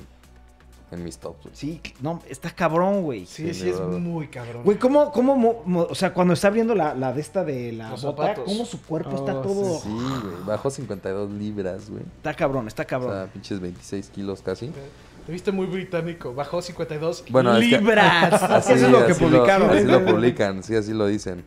en 0.91 1.04
mis 1.04 1.17
tops. 1.17 1.43
güey. 1.43 1.56
Sí, 1.56 1.82
no, 2.02 2.21
está 2.30 2.50
cabrón, 2.52 3.04
güey. 3.04 3.26
Sí, 3.26 3.54
Sí, 3.54 3.62
sí, 3.62 3.69
es 3.69 3.80
muy 3.82 4.28
cabrón. 4.28 4.63
Güey, 4.63 4.78
¿cómo, 4.80 5.12
cómo, 5.12 5.36
mo- 5.36 5.62
mo- 5.65 5.88
o 5.89 5.95
sea, 5.95 6.13
cuando 6.13 6.34
está 6.34 6.47
abriendo 6.47 6.73
la, 6.76 6.93
la 6.95 7.12
de 7.13 7.21
esta 7.21 7.43
de 7.43 7.73
la 7.73 7.89
Los 7.89 8.04
bota, 8.04 8.21
zapatos. 8.23 8.45
cómo 8.45 8.65
su 8.65 8.82
cuerpo 8.82 9.15
está 9.15 9.36
Oh, 9.39 9.41
todo... 9.41 9.80
Sí, 9.80 9.89
güey. 9.89 10.36
Bajó 10.45 10.69
52 10.69 11.32
libras, 11.32 11.89
güey. 11.89 12.04
Está 12.17 12.34
cabrón, 12.34 12.67
está 12.67 12.84
O 12.84 12.88
cabrón. 12.88 13.12
sea, 13.13 13.26
pinches 13.34 13.60
26 13.60 14.10
kilos 14.10 14.41
casi. 14.41 14.71
Te 15.26 15.32
viste 15.34 15.52
muy 15.52 15.65
británico. 15.65 16.34
Bajó 16.34 16.62
52 16.62 17.26
Bueno, 17.30 17.58
es 17.58 17.69
que- 17.69 17.78
¡Libras! 17.80 18.41
Así, 18.43 18.73
Eso 18.73 18.86
es 18.86 18.91
lo 18.91 19.06
que 19.06 19.13
publicaron. 19.15 19.69
así 19.71 19.84
lo 19.84 20.06
publican, 20.06 20.63
sí, 20.63 20.73
así 20.76 20.93
lo 20.93 21.06
dicen. 21.08 21.43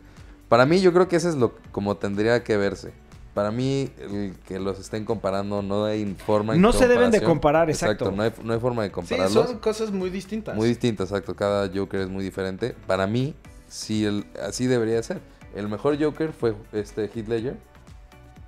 Para 0.49 0.65
mí, 0.67 0.81
yo 0.81 0.93
creo 0.93 1.07
que 1.07 1.15
ese 1.15 1.29
es 1.29 1.35
lo 1.35 1.53
como 1.71 1.97
tendría 1.97 2.43
que 2.43 2.57
verse. 2.57 2.91
Para 3.33 3.49
mí, 3.51 3.89
el 3.97 4.35
que 4.45 4.59
los 4.59 4.77
estén 4.77 5.05
comparando, 5.05 5.61
no 5.61 5.85
hay 5.85 6.05
forma 6.25 6.53
en 6.55 6.61
No 6.61 6.73
se 6.73 6.87
deben 6.89 7.11
de 7.11 7.21
comparar, 7.21 7.69
exacto. 7.69 8.11
no, 8.11 8.23
hay, 8.23 8.33
no 8.43 8.51
hay 8.53 8.59
forma 8.59 8.81
de 8.83 8.89
Sí, 8.89 8.93
compararlos. 8.93 9.47
son 9.47 9.59
cosas 9.59 9.91
muy 9.91 10.09
distintas. 10.09 10.55
Muy 10.55 10.67
distinto, 10.67 11.03
exacto. 11.03 11.33
Cada 11.35 11.69
Joker 11.73 12.01
es 12.01 12.09
muy 12.09 12.23
diferente. 12.25 12.75
Para 12.87 13.07
mí, 13.07 13.33
sí, 13.69 14.03
el, 14.05 14.25
así 14.45 14.67
debería 14.67 15.01
ser. 15.01 15.21
El 15.55 15.69
mejor 15.69 16.01
Joker 16.01 16.33
fue 16.33 16.55
este 16.73 17.05
Heath 17.05 17.27
Ledger. 17.29 17.57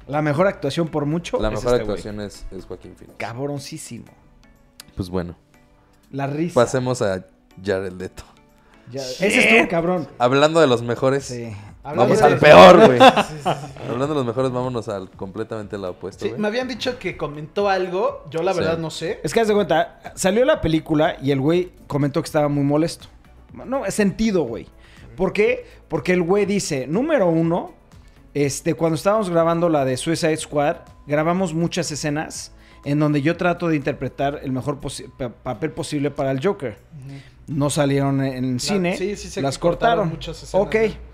La 0.08 0.22
mejor 0.22 0.48
actuación 0.48 0.90
por 0.90 1.06
mucho 1.06 1.40
La 1.40 1.48
es 1.48 1.54
mejor 1.54 1.72
este 1.76 1.82
actuación 1.82 2.20
es, 2.20 2.46
es 2.52 2.66
Joaquín 2.66 2.94
Phoenix. 2.98 3.16
Cabroncísimo. 3.18 4.08
Pues 4.98 5.10
bueno, 5.10 5.38
La 6.12 6.28
risa. 6.28 6.56
pasemos 6.56 7.02
a 7.02 7.26
Jared 7.64 7.94
Leto. 7.94 8.24
Ya- 8.92 9.02
Ese 9.02 9.40
estuvo 9.40 9.70
cabrón. 9.70 10.10
Hablando 10.20 10.60
de 10.60 10.68
los 10.68 10.82
mejores, 10.82 11.24
Sí. 11.24 11.54
Hablando 11.84 12.16
vamos 12.16 12.20
de- 12.20 12.26
al 12.26 12.40
peor, 12.40 12.86
güey. 12.88 13.00
Sí, 13.28 13.34
sí, 13.36 13.40
sí. 13.44 13.50
Hablando 13.90 14.08
de 14.08 14.14
los 14.16 14.26
mejores, 14.26 14.52
vámonos 14.52 14.88
al 14.90 15.10
completamente 15.12 15.76
al 15.76 15.86
opuesto, 15.86 16.26
me 16.38 16.48
habían 16.48 16.68
dicho 16.68 16.98
que 16.98 17.18
comentó 17.18 17.68
algo. 17.70 18.24
Yo 18.32 18.42
la 18.42 18.54
Sí. 18.54 18.60
verdad 18.60 18.78
no 18.78 18.90
sé. 18.90 19.20
Es 19.24 19.34
que 19.34 19.42
haz 19.42 19.48
de 19.48 19.54
cuenta, 19.54 20.00
salió 20.16 20.46
la 20.46 20.62
película 20.62 21.18
y 21.22 21.32
el 21.32 21.42
güey 21.42 21.72
comentó 21.88 22.22
que 22.22 22.28
estaba 22.28 22.48
muy 22.48 22.64
molesto. 22.64 23.08
No, 23.54 23.84
sentido, 23.92 24.44
güey. 24.44 24.68
¿Por 25.18 25.32
qué? 25.34 25.66
Porque 25.90 26.14
el 26.14 26.24
güey 26.24 26.46
dice, 26.46 26.88
número 26.88 27.28
uno, 27.28 27.74
este, 28.34 28.74
cuando 28.74 28.96
estábamos 28.96 29.30
grabando 29.30 29.70
la 29.70 29.86
de 29.86 29.96
Suicide 29.98 30.38
Squad, 30.38 30.78
grabamos 31.06 31.54
muchas 31.54 31.92
escenas 31.92 32.52
en 32.86 33.00
donde 33.00 33.22
yo 33.22 33.38
trato 33.38 33.68
de 33.68 33.76
interpretar 33.76 34.40
el 34.44 34.52
mejor 34.52 34.80
posi- 34.82 35.10
pa- 35.16 35.30
papel 35.30 35.72
posible 35.72 36.10
para 36.12 36.32
el 36.32 36.44
Joker. 36.44 36.78
No 37.46 37.70
salieron 37.70 38.24
en 38.24 38.60
cine, 38.60 38.98
sí, 38.98 39.16
sí 39.18 39.42
las 39.42 39.58
cortaron 39.60 39.98
cortaron. 39.98 40.10
muchas 40.10 40.42
escenas, 40.44 40.66
ok. 40.68 40.76
¿no? 40.76 41.14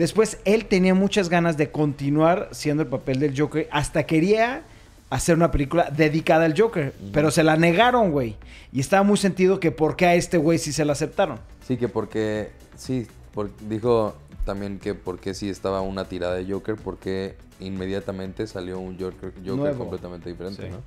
Después 0.00 0.38
él 0.46 0.64
tenía 0.64 0.94
muchas 0.94 1.28
ganas 1.28 1.56
de 1.58 1.70
continuar 1.70 2.48
siendo 2.52 2.82
el 2.82 2.88
papel 2.88 3.20
del 3.20 3.38
Joker. 3.38 3.68
Hasta 3.70 4.04
quería 4.06 4.62
hacer 5.10 5.36
una 5.36 5.50
película 5.50 5.90
dedicada 5.94 6.46
al 6.46 6.58
Joker. 6.58 6.94
Pero 7.12 7.30
se 7.30 7.42
la 7.42 7.56
negaron, 7.56 8.10
güey. 8.10 8.36
Y 8.72 8.80
estaba 8.80 9.02
muy 9.02 9.18
sentido 9.18 9.60
que 9.60 9.70
por 9.72 9.96
qué 9.96 10.06
a 10.06 10.14
este 10.14 10.38
güey 10.38 10.58
sí 10.58 10.72
se 10.72 10.84
la 10.86 10.92
aceptaron. 10.92 11.38
Sí, 11.66 11.76
que 11.76 11.88
porque. 11.88 12.50
Sí, 12.76 13.06
por- 13.34 13.50
dijo 13.68 14.16
también 14.46 14.78
que 14.78 14.94
porque 14.94 15.34
sí 15.34 15.50
estaba 15.50 15.82
una 15.82 16.06
tirada 16.06 16.34
de 16.36 16.50
Joker, 16.50 16.76
porque 16.76 17.36
inmediatamente 17.60 18.46
salió 18.46 18.78
un 18.80 18.98
Joker, 18.98 19.34
Joker 19.36 19.54
Nuevo. 19.54 19.78
completamente 19.80 20.30
diferente, 20.30 20.62
Sí. 20.62 20.68
¿no? 20.70 20.78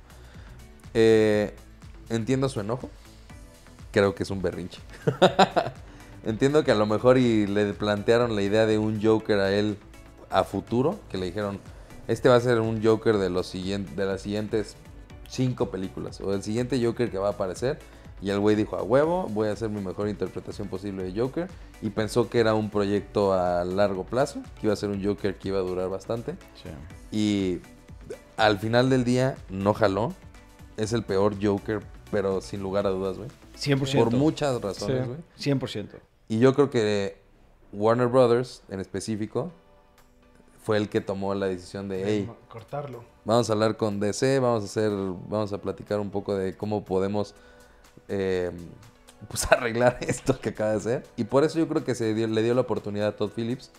Eh, 0.92 1.54
entiendo 2.08 2.48
su 2.48 2.58
enojo. 2.58 2.90
Creo 3.92 4.12
que 4.16 4.24
es 4.24 4.30
un 4.30 4.42
berrinche. 4.42 4.80
entiendo 6.24 6.64
que 6.64 6.70
a 6.72 6.74
lo 6.74 6.86
mejor 6.86 7.18
y 7.18 7.46
le 7.46 7.72
plantearon 7.74 8.34
la 8.36 8.42
idea 8.42 8.66
de 8.66 8.78
un 8.78 9.02
Joker 9.02 9.38
a 9.40 9.52
él 9.52 9.76
a 10.30 10.44
futuro, 10.44 10.98
que 11.10 11.18
le 11.18 11.26
dijeron, 11.26 11.60
este 12.08 12.28
va 12.28 12.36
a 12.36 12.40
ser 12.40 12.60
un 12.60 12.82
Joker 12.84 13.18
de 13.18 13.30
los 13.30 13.46
siguientes, 13.46 13.96
de 13.96 14.04
las 14.06 14.22
siguientes 14.22 14.76
cinco 15.28 15.70
películas, 15.70 16.20
o 16.20 16.32
el 16.34 16.42
siguiente 16.42 16.82
Joker 16.84 17.10
que 17.10 17.18
va 17.18 17.28
a 17.28 17.32
aparecer. 17.32 17.78
Y 18.22 18.30
el 18.30 18.38
güey 18.40 18.56
dijo, 18.56 18.76
a 18.76 18.82
huevo, 18.82 19.26
voy 19.30 19.48
a 19.48 19.52
hacer 19.52 19.68
mi 19.68 19.82
mejor 19.82 20.08
interpretación 20.08 20.68
posible 20.68 21.02
de 21.02 21.18
Joker. 21.20 21.48
Y 21.82 21.90
pensó 21.90 22.30
que 22.30 22.38
era 22.38 22.54
un 22.54 22.70
proyecto 22.70 23.34
a 23.34 23.64
largo 23.64 24.04
plazo, 24.04 24.40
que 24.60 24.66
iba 24.66 24.72
a 24.72 24.76
ser 24.76 24.88
un 24.90 25.04
Joker 25.04 25.34
que 25.36 25.48
iba 25.48 25.58
a 25.58 25.62
durar 25.62 25.90
bastante. 25.90 26.34
Y 27.10 27.58
al 28.36 28.58
final 28.58 28.88
del 28.88 29.04
día 29.04 29.36
no 29.50 29.74
jaló. 29.74 30.14
Es 30.76 30.92
el 30.92 31.02
peor 31.02 31.34
Joker, 31.42 31.80
pero 32.10 32.40
sin 32.40 32.62
lugar 32.62 32.86
a 32.86 32.90
dudas, 32.90 33.18
güey. 33.18 33.28
100%. 33.58 33.98
Por 33.98 34.12
muchas 34.12 34.60
razones, 34.60 35.02
Sí. 35.02 35.08
güey. 35.08 35.58
100%. 35.58 36.00
Y 36.28 36.38
yo 36.38 36.54
creo 36.54 36.70
que 36.70 37.16
Warner 37.72 38.08
Brothers, 38.08 38.62
en 38.68 38.80
específico, 38.80 39.50
fue 40.62 40.76
el 40.78 40.88
que 40.88 41.00
tomó 41.00 41.34
la 41.34 41.46
decisión 41.46 41.88
de, 41.88 42.02
hey, 42.06 42.30
Cortarlo. 42.48 43.04
vamos 43.24 43.50
a 43.50 43.52
hablar 43.52 43.76
con 43.76 44.00
DC, 44.00 44.38
vamos 44.38 44.62
a 44.62 44.66
hacer, 44.66 44.90
vamos 44.90 45.52
a 45.52 45.58
platicar 45.58 46.00
un 46.00 46.10
poco 46.10 46.34
de 46.34 46.56
cómo 46.56 46.84
podemos 46.84 47.34
eh, 48.08 48.50
pues 49.28 49.50
arreglar 49.52 49.98
esto 50.08 50.38
que 50.40 50.50
acaba 50.50 50.70
de 50.70 50.76
hacer. 50.78 51.06
Y 51.16 51.24
por 51.24 51.44
eso 51.44 51.58
yo 51.58 51.68
creo 51.68 51.84
que 51.84 51.94
se 51.94 52.14
dio- 52.14 52.26
le 52.28 52.42
dio 52.42 52.54
la 52.54 52.62
oportunidad 52.62 53.08
a 53.08 53.16
Todd 53.16 53.30
Phillips, 53.36 53.70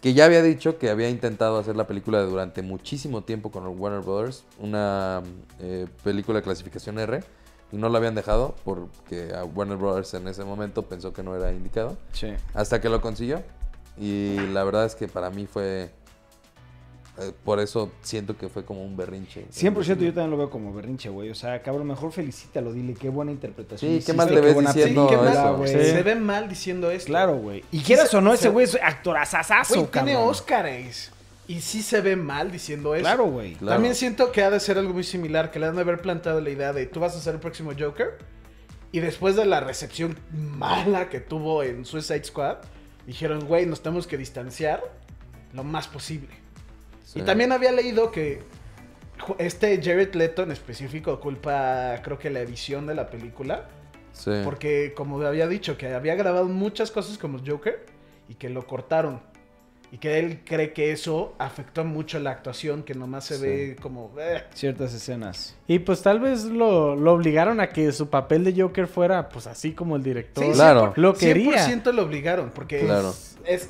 que 0.00 0.14
ya 0.14 0.24
había 0.26 0.42
dicho 0.42 0.78
que 0.78 0.90
había 0.90 1.08
intentado 1.10 1.58
hacer 1.58 1.76
la 1.76 1.86
película 1.86 2.22
durante 2.22 2.62
muchísimo 2.62 3.22
tiempo 3.22 3.50
con 3.50 3.66
Warner 3.78 4.00
Brothers, 4.00 4.44
una 4.58 5.22
eh, 5.60 5.86
película 6.02 6.38
de 6.38 6.42
clasificación 6.44 6.98
R, 6.98 7.22
y 7.74 7.78
no 7.78 7.88
la 7.88 7.98
habían 7.98 8.14
dejado 8.14 8.54
porque 8.64 9.32
a 9.34 9.44
Warner 9.44 9.76
Brothers 9.76 10.14
en 10.14 10.28
ese 10.28 10.44
momento 10.44 10.82
pensó 10.82 11.12
que 11.12 11.22
no 11.22 11.34
era 11.36 11.50
indicado. 11.52 11.96
Sí. 12.12 12.28
Hasta 12.54 12.80
que 12.80 12.88
lo 12.88 13.00
consiguió. 13.00 13.42
Y 13.98 14.36
la 14.52 14.64
verdad 14.64 14.86
es 14.86 14.94
que 14.94 15.08
para 15.08 15.30
mí 15.30 15.46
fue. 15.46 15.90
eh, 17.18 17.32
por 17.44 17.60
eso 17.60 17.92
siento 18.02 18.36
que 18.36 18.48
fue 18.48 18.64
como 18.64 18.84
un 18.84 18.96
berrinche. 18.96 19.46
100% 19.52 19.84
yo 19.98 20.12
también 20.12 20.30
lo 20.32 20.36
veo 20.36 20.50
como 20.50 20.72
berrinche, 20.74 21.08
güey. 21.10 21.30
O 21.30 21.34
sea, 21.34 21.62
cabrón, 21.62 21.86
mejor 21.86 22.10
felicítalo, 22.10 22.72
dile 22.72 22.94
qué 22.94 23.08
buena 23.08 23.30
interpretación. 23.30 23.92
Sí, 24.00 24.02
¿qué 24.04 24.12
más 24.12 24.26
te 24.26 24.40
ves 24.40 24.58
diciendo 24.58 25.06
película, 25.06 25.30
eso? 25.32 25.56
güey. 25.56 25.70
Se 25.72 26.02
ve 26.02 26.14
mal 26.16 26.48
diciendo 26.48 26.90
esto. 26.90 27.06
Claro, 27.06 27.36
güey. 27.36 27.64
Y 27.70 27.80
quieras 27.82 28.12
o 28.14 28.20
no, 28.20 28.32
ese 28.34 28.44
se- 28.44 28.48
güey 28.48 28.64
es 28.64 28.76
actorazazazo, 28.82 29.74
Güey, 29.76 29.86
tiene. 29.90 30.16
Óscares. 30.16 31.12
Y 31.46 31.60
sí 31.60 31.82
se 31.82 32.00
ve 32.00 32.16
mal 32.16 32.50
diciendo 32.50 32.94
eso. 32.94 33.02
Claro, 33.02 33.24
güey. 33.24 33.54
Claro. 33.54 33.74
También 33.74 33.94
siento 33.94 34.32
que 34.32 34.42
ha 34.42 34.50
de 34.50 34.60
ser 34.60 34.78
algo 34.78 34.94
muy 34.94 35.04
similar, 35.04 35.50
que 35.50 35.58
le 35.58 35.66
han 35.66 35.74
de 35.74 35.82
haber 35.82 36.00
plantado 36.00 36.40
la 36.40 36.50
idea 36.50 36.72
de 36.72 36.86
tú 36.86 37.00
vas 37.00 37.14
a 37.16 37.20
ser 37.20 37.34
el 37.34 37.40
próximo 37.40 37.72
Joker. 37.78 38.18
Y 38.92 39.00
después 39.00 39.36
de 39.36 39.44
la 39.44 39.60
recepción 39.60 40.18
mala 40.32 41.08
que 41.08 41.20
tuvo 41.20 41.62
en 41.62 41.84
Suicide 41.84 42.24
Squad, 42.24 42.58
dijeron, 43.06 43.46
güey, 43.46 43.66
nos 43.66 43.82
tenemos 43.82 44.06
que 44.06 44.16
distanciar 44.16 44.82
lo 45.52 45.64
más 45.64 45.88
posible. 45.88 46.28
Sí. 47.04 47.20
Y 47.20 47.22
también 47.22 47.52
había 47.52 47.72
leído 47.72 48.10
que 48.10 48.42
este 49.38 49.80
Jared 49.82 50.14
Leto 50.14 50.42
en 50.42 50.52
específico 50.52 51.20
culpa, 51.20 52.00
creo 52.02 52.18
que 52.18 52.30
la 52.30 52.40
edición 52.40 52.86
de 52.86 52.94
la 52.94 53.10
película. 53.10 53.68
Sí. 54.12 54.30
Porque, 54.44 54.94
como 54.96 55.20
había 55.22 55.48
dicho, 55.48 55.76
que 55.76 55.92
había 55.92 56.14
grabado 56.14 56.46
muchas 56.46 56.90
cosas 56.90 57.18
como 57.18 57.40
Joker 57.44 57.84
y 58.28 58.36
que 58.36 58.48
lo 58.48 58.66
cortaron. 58.66 59.20
Y 59.94 59.98
que 59.98 60.18
él 60.18 60.40
cree 60.44 60.72
que 60.72 60.90
eso 60.90 61.36
afectó 61.38 61.84
mucho 61.84 62.18
la 62.18 62.32
actuación, 62.32 62.82
que 62.82 62.94
nomás 62.94 63.26
se 63.26 63.36
Sí. 63.36 63.42
ve 63.42 63.76
como... 63.80 64.10
eh. 64.18 64.42
Ciertas 64.52 64.92
escenas. 64.92 65.54
Y 65.68 65.78
pues 65.78 66.02
tal 66.02 66.18
vez 66.18 66.46
lo, 66.46 66.96
lo 66.96 67.12
obligaron 67.12 67.60
a 67.60 67.68
que 67.68 67.92
su 67.92 68.08
papel 68.10 68.42
de 68.42 68.60
Joker 68.60 68.88
fuera 68.88 69.28
pues 69.28 69.46
así 69.46 69.70
como 69.70 69.94
el 69.94 70.02
director. 70.02 70.44
Sí, 70.44 70.50
Claro. 70.50 70.92
100%, 70.94 70.96
Lo 70.96 71.14
quería. 71.14 71.64
100% 71.68 71.92
lo 71.92 72.02
obligaron, 72.02 72.50
porque 72.52 72.80
Claro. 72.80 73.10
es... 73.10 73.36
es 73.46 73.68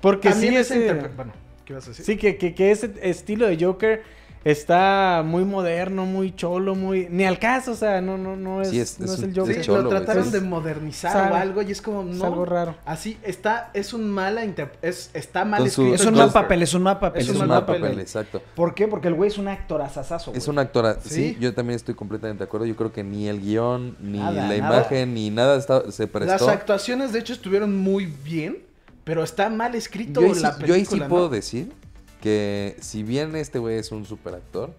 Porque 0.00 0.32
sí, 0.32 0.48
ese 0.48 0.92
Bueno, 1.14 1.32
¿qué 1.64 1.72
ibas 1.74 1.86
a 1.86 1.90
decir? 1.90 2.04
sí 2.04 2.16
que, 2.16 2.36
que, 2.36 2.52
que 2.52 2.72
ese 2.72 2.90
estilo 3.02 3.46
de 3.46 3.64
Joker 3.64 4.02
está 4.44 5.22
muy 5.24 5.44
moderno, 5.44 6.06
muy 6.06 6.34
cholo, 6.34 6.74
muy... 6.74 7.08
Ni 7.10 7.24
al 7.24 7.38
caso, 7.38 7.72
o 7.72 7.74
sea, 7.74 8.00
no, 8.00 8.16
no, 8.16 8.36
no 8.36 8.62
es, 8.62 8.70
Sí, 8.70 8.80
es- 8.80 8.98
no 8.98 9.06
es 9.06 9.12
es 9.12 9.18
un- 9.18 9.24
el 9.26 9.30
es 9.32 9.38
Joker. 9.38 9.54
Sí, 9.56 9.60
cholo, 9.62 9.82
lo 9.82 9.88
trataron 9.90 10.24
sí. 10.24 10.30
de 10.30 10.40
modernizar 10.40 11.32
o 11.32 11.34
algo 11.34 11.62
y 11.62 11.70
es 11.72 11.82
como, 11.82 12.08
Es 12.10 12.16
no. 12.16 12.24
algo 12.24 12.44
raro. 12.46 12.74
Así, 12.84 13.18
está, 13.22 13.70
es 13.74 13.92
un 13.92 14.08
mala 14.10 14.44
inter- 14.44 14.72
es, 14.82 15.10
está 15.14 15.44
mal 15.44 15.60
su- 15.62 15.82
escrito. 15.82 15.94
Es 15.94 16.06
un 16.06 16.14
mal 16.14 16.30
papel, 16.32 16.62
es 16.62 16.74
un 16.74 16.82
mal 16.82 16.98
papel. 16.98 17.22
Es 17.22 17.28
Es 17.28 17.34
un 17.36 17.42
un 17.42 17.48
mal 17.48 17.60
papel. 17.66 17.82
papel, 17.82 18.00
exacto. 18.00 18.42
¿Por 18.54 18.74
qué? 18.74 18.88
Porque 18.88 19.08
el 19.08 19.14
güey 19.14 19.28
es 19.28 19.38
un 19.38 19.48
actorazazazo, 19.48 20.32
Es 20.32 20.44
güey. 20.46 20.50
una 20.54 20.62
actora. 20.62 20.96
Sí. 21.02 21.10
Sí. 21.20 21.36
yo 21.38 21.52
también 21.54 21.76
estoy 21.76 21.94
completamente 21.94 22.38
de 22.42 22.44
acuerdo. 22.48 22.64
Yo 22.66 22.76
creo 22.76 22.92
que 22.92 23.04
ni 23.04 23.28
el 23.28 23.40
guion, 23.40 23.96
ni 24.00 24.18
Nada, 24.18 24.32
la 24.32 24.42
nada. 24.42 24.56
imagen, 24.56 25.12
ni 25.14 25.28
nada 25.30 25.56
está- 25.58 25.90
se 25.92 26.04
Las 26.04 26.10
prestó. 26.12 26.48
actuaciones, 26.48 27.12
de 27.12 27.18
hecho, 27.18 27.32
estuvieron 27.34 27.76
muy 27.76 28.06
bien, 28.06 28.58
pero 29.04 29.22
está 29.22 29.50
mal 29.50 29.74
escrito 29.74 30.20
Yo 30.22 30.28
ahí, 30.28 30.34
sí, 30.34 30.40
la 30.42 30.50
yo 30.52 30.56
película. 30.56 30.76
ahí 30.76 30.84
sí 30.86 30.98
¿no? 31.00 31.08
puedo 31.08 31.28
decir 31.28 31.72
que 32.20 32.76
si 32.80 33.02
bien 33.02 33.34
este 33.36 33.58
güey 33.58 33.76
es 33.78 33.92
un 33.92 34.04
super 34.04 34.34
actor, 34.34 34.74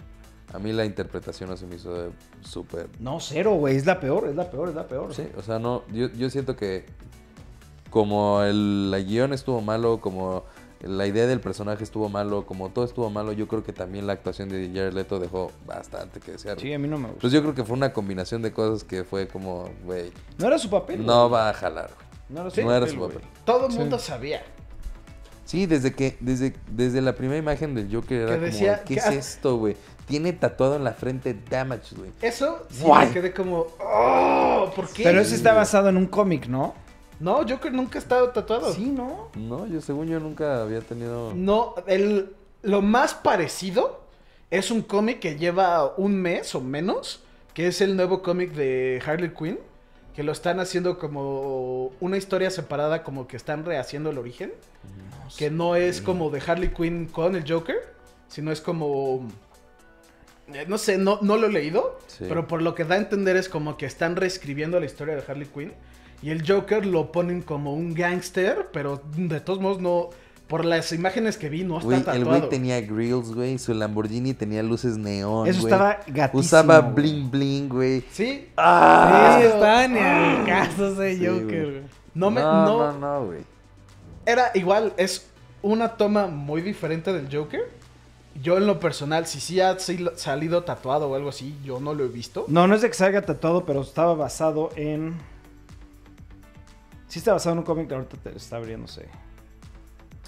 a 0.54 0.60
mí 0.60 0.72
la 0.74 0.86
interpretación 0.86 1.50
no 1.50 1.58
se 1.58 1.66
me 1.66 1.76
hizo 1.76 1.94
de 1.94 2.10
súper 2.42 2.88
No, 3.00 3.20
cero, 3.20 3.52
güey. 3.56 3.76
Es 3.78 3.86
la 3.86 4.00
peor, 4.00 4.28
es 4.28 4.36
la 4.36 4.50
peor, 4.52 4.70
es 4.70 4.76
la 4.76 4.88
peor. 4.88 5.14
Sí, 5.14 5.24
o 5.38 5.42
sea, 5.42 5.60
no, 5.60 5.84
yo, 5.92 6.08
yo 6.10 6.30
siento 6.30 6.56
que 6.56 6.86
como 7.90 8.42
el, 8.44 8.92
el 8.96 9.06
guion 9.06 9.34
estuvo 9.34 9.62
malo, 9.62 10.00
como 10.00 10.44
la 10.82 11.06
idea 11.06 11.28
del 11.28 11.40
personaje 11.42 11.84
estuvo 11.84 12.10
malo, 12.10 12.46
como 12.46 12.70
todo 12.70 12.86
estuvo 12.86 13.10
malo, 13.10 13.34
yo 13.34 13.48
creo 13.48 13.64
que 13.64 13.74
también 13.74 14.08
la 14.08 14.14
actuación 14.14 14.50
de 14.50 14.68
Jared 14.74 14.94
Leto 14.94 15.20
dejó 15.20 15.52
bastante 15.66 16.20
que 16.20 16.32
desear. 16.34 16.60
Sí, 16.60 16.74
a 16.74 16.80
mí 16.80 16.88
no 16.88 16.98
me 16.98 17.06
gusta. 17.08 17.22
Pues 17.22 17.34
yo 17.34 17.42
creo 17.42 17.54
que 17.54 17.64
fue 17.64 17.76
una 17.76 17.94
combinación 17.94 18.42
de 18.42 18.52
cosas 18.52 18.84
que 18.84 19.04
fue 19.04 19.28
como, 19.28 19.70
güey, 19.84 20.12
No 20.38 20.48
era 20.48 20.58
su 20.58 20.70
papel. 20.70 21.06
no 21.06 21.30
va 21.30 21.50
a 21.50 21.54
jalar. 21.54 21.92
güey. 21.94 22.08
No 22.30 22.42
era 22.42 22.50
su 22.50 22.62
no 22.62 22.72
era 22.72 22.80
papel, 22.86 22.96
su 22.96 23.02
papel. 23.08 23.22
Todo 23.46 23.66
el 23.68 23.72
Sí. 23.74 23.78
mundo 23.78 24.00
sabía. 24.00 24.42
Sí, 25.46 25.66
desde 25.66 25.94
que, 25.94 26.18
desde, 26.20 26.54
desde 26.70 27.02
la 27.02 27.16
primera 27.16 27.38
imagen 27.38 27.76
del 27.76 27.94
Joker 27.94 28.22
era 28.22 28.34
Que 28.36 28.40
decía 28.46 28.74
como, 28.78 28.88
¿qué 28.88 28.94
que- 28.96 29.00
es 29.00 29.08
esto, 29.08 29.58
güey? 29.58 29.76
Tiene 30.08 30.34
tatuado 30.34 30.76
en 30.76 30.84
la 30.84 30.94
frente 30.94 31.38
Damage, 31.50 31.96
güey. 31.96 32.12
Eso 32.22 32.66
sí 32.70 32.84
Guay. 32.84 33.08
me 33.08 33.14
quedé 33.14 33.34
como, 33.34 33.68
oh, 33.80 34.72
¿por 34.76 34.90
qué? 34.90 35.04
Pero 35.04 35.22
ese 35.22 35.36
está 35.36 35.54
basado 35.54 35.90
en 35.90 35.98
un 35.98 36.06
cómic, 36.08 36.48
¿no? 36.48 36.74
No, 37.20 37.46
Joker 37.48 37.72
nunca 37.72 38.00
ha 38.00 38.02
estado 38.02 38.30
tatuado. 38.30 38.74
Sí, 38.74 38.86
¿no? 38.88 39.30
No, 39.36 39.68
yo 39.68 39.80
según 39.80 40.08
yo 40.08 40.20
nunca 40.20 40.64
había 40.64 40.82
tenido... 40.82 41.34
No, 41.36 41.76
el, 41.88 42.34
lo 42.64 42.82
más 42.82 43.14
parecido 43.14 44.02
es 44.50 44.72
un 44.72 44.82
cómic 44.82 45.20
que 45.20 45.38
lleva 45.38 45.94
un 45.98 46.16
mes 46.16 46.56
o 46.56 46.62
menos, 46.62 47.24
que 47.54 47.68
es 47.68 47.80
el 47.80 47.96
nuevo 47.96 48.22
cómic 48.24 48.54
de 48.54 49.02
Harley 49.06 49.32
Quinn, 49.38 49.60
que 50.22 50.26
lo 50.26 50.34
están 50.34 50.60
haciendo 50.60 51.00
como 51.00 51.88
una 52.00 52.16
historia 52.16 52.52
separada, 52.52 53.02
como 53.02 53.28
que 53.28 53.36
están 53.36 53.66
rehaciendo 53.66 54.12
el 54.12 54.20
origen, 54.20 54.54
que 55.36 55.50
no 55.50 55.76
es 55.76 56.00
como 56.00 56.30
de 56.30 56.40
Harley 56.46 56.70
Quinn 56.70 57.08
con 57.08 57.36
el 57.36 57.52
Joker, 57.52 57.78
sino 58.28 58.52
es 58.52 58.62
como... 58.62 59.28
eh, 60.54 60.66
No 60.68 60.78
sé, 60.78 61.00
no, 61.00 61.18
no 61.24 61.38
lo 61.38 61.48
he 61.48 61.52
leído, 61.52 61.98
Sí. 62.06 62.26
pero 62.30 62.48
por 62.48 62.62
lo 62.62 62.76
que 62.76 62.84
da 62.84 62.94
a 62.94 62.98
entender 63.00 63.36
es 63.36 63.50
como 63.50 63.78
que 63.78 63.88
están 63.88 64.16
reescribiendo 64.16 64.80
la 64.80 64.86
historia 64.86 65.16
de 65.16 65.24
Harley 65.28 65.48
Quinn. 65.48 65.74
Y 66.22 66.30
el 66.30 66.48
Joker 66.48 66.86
lo 66.86 67.12
ponen 67.12 67.42
como 67.42 67.74
un 67.74 67.96
gángster, 67.96 68.68
pero 68.72 69.02
de 69.18 69.40
todos 69.40 69.60
modos 69.60 69.82
no... 69.82 70.12
Por 70.52 70.66
las 70.66 70.92
imágenes 70.92 71.38
que 71.38 71.48
vi, 71.48 71.64
no 71.64 71.76
está 71.78 71.86
Güey, 71.86 71.98
el 72.00 72.04
tatuado. 72.06 72.26
güey 72.26 72.50
tenía 72.50 72.82
grills, 72.82 73.34
güey. 73.34 73.58
Su 73.58 73.74
Lamborghini 73.74 74.34
tenía 74.34 74.62
luces 74.62 74.98
neón. 74.98 75.48
Eso 75.48 75.62
güey. 75.62 75.72
estaba 75.74 76.00
gatísimo. 76.08 76.40
Usaba 76.42 76.80
güey. 76.80 76.94
bling 76.94 77.32
bling, 77.32 77.70
güey. 77.70 78.04
Sí. 78.12 78.50
¡Ah! 78.58 79.38
Sí, 79.40 79.46
está 79.48 79.88
ni 79.88 79.98
al 80.00 80.46
caso 80.46 80.92
ese 81.02 81.18
Sí, 81.18 81.26
Joker. 81.26 81.66
güey. 81.72 81.82
No 82.14 82.30
me... 82.30 82.42
no, 82.42 82.66
No, 82.66 82.92
no, 82.92 83.00
no, 83.00 83.26
güey. 83.28 83.40
Era 84.26 84.52
igual, 84.54 84.94
es 84.98 85.26
una 85.62 85.88
toma 85.96 86.28
muy 86.28 86.62
diferente 86.62 87.14
del 87.14 87.34
Joker. 87.34 87.62
Yo 88.44 88.58
en 88.58 88.68
lo 88.68 88.78
personal, 88.80 89.28
si 89.28 89.40
sí 89.40 89.62
ha 89.62 89.78
salido 89.80 90.64
tatuado 90.66 91.10
o 91.10 91.16
algo 91.16 91.30
así, 91.30 91.58
yo 91.64 91.80
no 91.80 91.94
lo 91.94 92.04
he 92.04 92.08
visto. 92.10 92.44
No, 92.50 92.68
no 92.68 92.76
es 92.76 92.82
de 92.82 92.90
que 92.90 92.94
salga 92.94 93.22
tatuado, 93.22 93.66
pero 93.66 93.82
estaba 93.82 94.16
basado 94.16 94.70
en. 94.76 95.16
Sí 97.08 97.20
está 97.20 97.32
basado 97.34 97.54
en 97.54 97.60
un 97.60 97.66
cómic, 97.66 97.92
ahorita 97.92 98.18
te 98.18 98.36
está 98.36 98.58
abriéndose. 98.58 99.08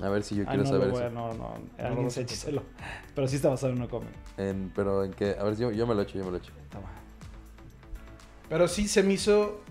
A 0.02 0.10
ver 0.10 0.24
si 0.24 0.36
yo 0.36 0.44
Ah, 0.48 0.50
quiero 0.50 0.64
no, 0.64 0.70
saber 0.70 0.88
lo 0.88 0.94
voy 0.94 1.04
a- 1.04 1.08
eso. 1.08 1.16
no, 1.16 1.34
no, 1.34 1.54
alguien 1.78 2.10
se 2.12 2.22
écheselo. 2.22 2.64
Pero 3.16 3.28
sí 3.28 3.36
está 3.36 3.50
basado 3.50 3.74
en 3.74 3.82
un 3.82 3.88
cómic. 3.88 4.10
En- 4.38 4.72
pero 4.76 5.04
en 5.04 5.14
qué, 5.14 5.36
a 5.40 5.44
ver, 5.44 5.56
yo, 5.58 5.72
yo 5.72 5.86
me 5.86 5.94
lo 5.94 6.02
echo, 6.02 6.18
yo 6.18 6.26
me 6.26 6.32
lo 6.32 6.38
echo. 6.38 6.52
Toma. 6.72 6.90
Pero 8.50 8.68
sí 8.68 8.88
se 8.88 9.04
me 9.04 9.14
hizo 9.14 9.62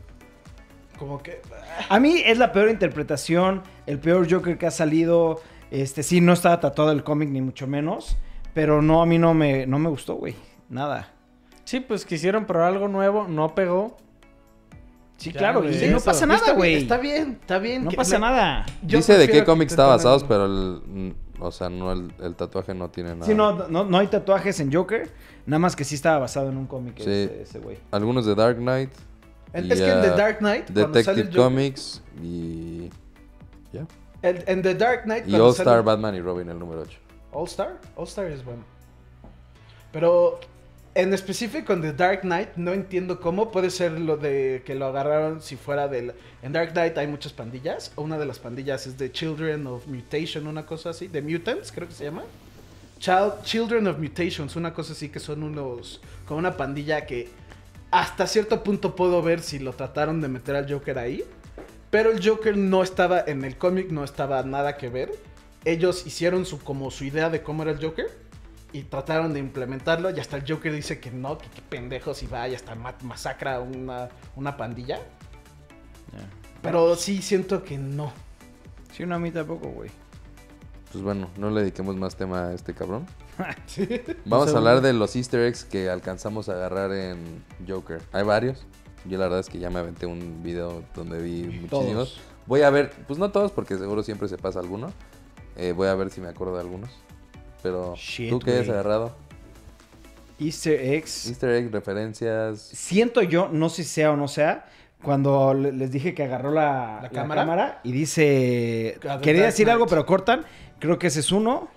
como 0.98 1.22
que... 1.22 1.40
A 1.88 1.98
mí 1.98 2.22
es 2.24 2.38
la 2.38 2.52
peor 2.52 2.68
interpretación, 2.70 3.62
el 3.86 3.98
peor 3.98 4.30
Joker 4.30 4.56
que 4.58 4.66
ha 4.66 4.70
salido. 4.70 5.40
Este, 5.72 6.02
sí, 6.02 6.20
no 6.20 6.32
estaba 6.32 6.60
tatuado 6.60 6.92
el 6.92 7.02
cómic, 7.02 7.28
ni 7.30 7.40
mucho 7.40 7.66
menos. 7.66 8.16
Pero 8.54 8.82
no, 8.82 9.02
a 9.02 9.06
mí 9.06 9.18
no 9.18 9.34
me, 9.34 9.66
no 9.66 9.78
me 9.80 9.88
gustó, 9.88 10.14
güey. 10.14 10.36
Nada. 10.68 11.08
Sí, 11.64 11.80
pues 11.80 12.04
quisieron 12.04 12.44
probar 12.44 12.68
algo 12.68 12.86
nuevo, 12.88 13.26
no 13.26 13.54
pegó. 13.54 13.96
Sí, 15.22 15.30
Ya, 15.32 15.38
claro, 15.38 15.62
güey, 15.62 15.88
no 15.90 16.00
pasa 16.00 16.26
nada, 16.26 16.52
güey. 16.52 16.74
Está 16.74 16.98
bien, 16.98 17.38
está 17.40 17.58
bien. 17.58 17.84
No 17.84 17.90
que 17.90 17.96
pasa 17.96 18.16
me- 18.18 18.22
nada. 18.26 18.66
yo 18.82 18.98
Dice 18.98 19.16
de 19.16 19.26
qué 19.28 19.32
que 19.34 19.44
cómics 19.44 19.72
está 19.72 19.94
algo. 19.94 20.26
pero 20.26 20.46
el, 20.46 20.82
mm, 20.84 21.12
o 21.40 21.52
sea, 21.52 21.68
no 21.68 21.92
el, 21.92 22.12
el 22.20 22.34
tatuaje 22.34 22.74
no 22.74 22.90
tiene 22.90 23.10
nada. 23.14 23.26
Sí, 23.26 23.34
no, 23.34 23.68
no, 23.68 23.84
no 23.84 23.98
hay 23.98 24.08
tatuajes 24.08 24.58
en 24.58 24.72
Joker. 24.72 25.08
Nada 25.46 25.60
más 25.60 25.76
que 25.76 25.84
sí 25.84 25.94
estaba 25.94 26.18
basado 26.18 26.48
en 26.50 26.56
un 26.56 26.66
cómic 26.66 26.94
Sí. 26.98 27.28
ese 27.40 27.60
güey. 27.60 27.78
Algunos 27.92 28.26
de 28.26 28.34
Dark 28.34 28.56
Knight, 28.56 28.90
y 29.54 29.72
es 29.72 29.80
que 29.80 29.90
en 29.92 30.00
The 30.02 30.08
Dark 30.10 30.38
Knight, 30.38 30.66
sale 30.68 30.86
Detective 30.86 31.20
el 31.20 31.36
Comics 31.36 32.02
y 32.20 32.90
ya. 33.72 33.86
el- 34.22 34.42
en 34.46 34.62
The 34.62 34.74
Dark 34.74 35.02
Knight, 35.04 35.28
Y 35.28 35.34
All 35.36 35.52
sale- 35.52 35.70
Star 35.70 35.84
Batman 35.84 36.16
y 36.16 36.20
Robin 36.20 36.48
el 36.48 36.58
número 36.58 36.80
8. 36.82 36.98
All 37.32 37.46
Star, 37.46 37.78
All 37.94 38.08
Star 38.08 38.26
es 38.26 38.44
bueno. 38.44 38.64
Pero 39.92 40.40
en 40.94 41.14
específico 41.14 41.72
en 41.72 41.80
The 41.80 41.92
Dark 41.94 42.20
Knight 42.20 42.50
no 42.56 42.72
entiendo 42.72 43.20
cómo. 43.20 43.50
Puede 43.50 43.70
ser 43.70 43.92
lo 43.92 44.16
de 44.16 44.62
que 44.66 44.74
lo 44.74 44.86
agarraron 44.86 45.40
si 45.40 45.56
fuera 45.56 45.88
del 45.88 46.12
en 46.42 46.52
Dark 46.52 46.72
Knight 46.72 46.98
hay 46.98 47.06
muchas 47.06 47.32
pandillas, 47.32 47.92
una 47.96 48.18
de 48.18 48.26
las 48.26 48.38
pandillas 48.38 48.86
es 48.86 48.98
de 48.98 49.10
Children 49.10 49.66
of 49.66 49.86
Mutation, 49.86 50.46
una 50.46 50.66
cosa 50.66 50.90
así, 50.90 51.06
de 51.08 51.22
Mutants, 51.22 51.72
creo 51.72 51.88
que 51.88 51.94
se 51.94 52.04
llama. 52.04 52.24
Child- 52.98 53.42
Children 53.42 53.86
of 53.88 53.98
Mutations, 53.98 54.54
una 54.56 54.72
cosa 54.74 54.92
así 54.92 55.08
que 55.08 55.18
son 55.20 55.42
unos 55.42 56.00
como 56.26 56.38
una 56.38 56.56
pandilla 56.56 57.06
que 57.06 57.28
hasta 57.90 58.26
cierto 58.26 58.62
punto 58.62 58.94
puedo 58.96 59.22
ver 59.22 59.40
si 59.40 59.58
lo 59.58 59.72
trataron 59.72 60.20
de 60.20 60.28
meter 60.28 60.56
al 60.56 60.70
Joker 60.72 60.98
ahí, 60.98 61.24
pero 61.90 62.10
el 62.10 62.26
Joker 62.26 62.56
no 62.56 62.82
estaba 62.82 63.22
en 63.26 63.44
el 63.44 63.56
cómic, 63.56 63.90
no 63.90 64.04
estaba 64.04 64.42
nada 64.42 64.76
que 64.76 64.88
ver. 64.88 65.12
Ellos 65.64 66.06
hicieron 66.06 66.44
su 66.46 66.58
como 66.60 66.90
su 66.90 67.04
idea 67.04 67.28
de 67.30 67.42
cómo 67.42 67.62
era 67.62 67.72
el 67.72 67.82
Joker 67.84 68.21
y 68.72 68.82
trataron 68.84 69.32
de 69.34 69.40
implementarlo 69.40 70.10
y 70.10 70.18
hasta 70.20 70.36
el 70.38 70.44
Joker 70.50 70.72
dice 70.72 70.98
que 71.00 71.10
no, 71.10 71.38
que, 71.38 71.48
qué 71.48 71.60
pendejos 71.68 72.22
y 72.22 72.26
va 72.26 72.48
y 72.48 72.54
hasta 72.54 72.74
ma- 72.74 72.94
masacra 73.02 73.56
a 73.56 73.60
una, 73.60 74.08
una 74.36 74.56
pandilla. 74.56 75.00
Pero 76.62 76.94
sí 76.96 77.22
siento 77.22 77.64
que 77.64 77.76
no. 77.78 78.12
Sí, 78.92 79.04
no, 79.04 79.14
a 79.16 79.18
mí 79.18 79.30
tampoco, 79.30 79.68
güey. 79.68 79.90
Pues 80.92 81.02
bueno, 81.02 81.28
no 81.38 81.50
le 81.50 81.62
dediquemos 81.62 81.96
más 81.96 82.16
tema 82.16 82.48
a 82.48 82.52
este 82.54 82.74
cabrón. 82.74 83.06
Sí. 83.66 83.88
Vamos 84.26 84.50
Un 84.50 84.56
a 84.56 84.58
hablar 84.58 84.80
de 84.82 84.92
los 84.92 85.16
easter 85.16 85.40
eggs 85.40 85.64
que 85.64 85.88
alcanzamos 85.88 86.48
a 86.50 86.52
agarrar 86.52 86.92
en 86.92 87.42
Joker. 87.66 88.00
Hay 88.12 88.24
varios. 88.24 88.64
Yo 89.06 89.16
la 89.18 89.24
verdad 89.24 89.40
es 89.40 89.48
que 89.48 89.58
ya 89.58 89.70
me 89.70 89.78
aventé 89.80 90.04
un 90.06 90.42
video 90.42 90.84
donde 90.94 91.20
vi 91.20 91.44
muchísimos. 91.44 91.70
Todos. 91.70 92.20
Voy 92.46 92.60
a 92.62 92.70
ver, 92.70 92.92
pues 93.06 93.18
no 93.18 93.30
todos 93.32 93.50
porque 93.50 93.76
seguro 93.78 94.02
siempre 94.02 94.28
se 94.28 94.36
pasa 94.36 94.60
alguno. 94.60 94.92
Eh, 95.56 95.72
voy 95.72 95.88
a 95.88 95.94
ver 95.94 96.10
si 96.10 96.20
me 96.20 96.28
acuerdo 96.28 96.54
de 96.54 96.60
algunos. 96.60 96.90
Pero 97.62 97.94
Shit, 97.96 98.30
tú 98.30 98.38
qué 98.40 98.58
has 98.60 98.68
agarrado. 98.68 99.14
Easter 100.38 100.80
eggs. 100.80 101.28
Easter 101.28 101.50
egg, 101.50 101.70
referencias. 101.70 102.60
Siento 102.60 103.22
yo, 103.22 103.48
no 103.52 103.68
sé 103.68 103.84
si 103.84 103.90
sea 103.90 104.10
o 104.12 104.16
no 104.16 104.26
sea, 104.28 104.66
cuando 105.02 105.54
le- 105.54 105.72
les 105.72 105.90
dije 105.92 106.14
que 106.14 106.24
agarró 106.24 106.50
la, 106.50 106.96
¿La 106.96 107.02
la 107.02 107.08
cámara? 107.10 107.40
cámara? 107.42 107.80
y 107.84 107.92
dice... 107.92 108.98
Quería 109.22 109.44
decir 109.44 109.70
algo, 109.70 109.86
pero 109.86 110.04
cortan. 110.04 110.44
Creo 110.80 110.98
que 110.98 111.06
ese 111.08 111.20
es 111.20 111.30
uno. 111.30 111.68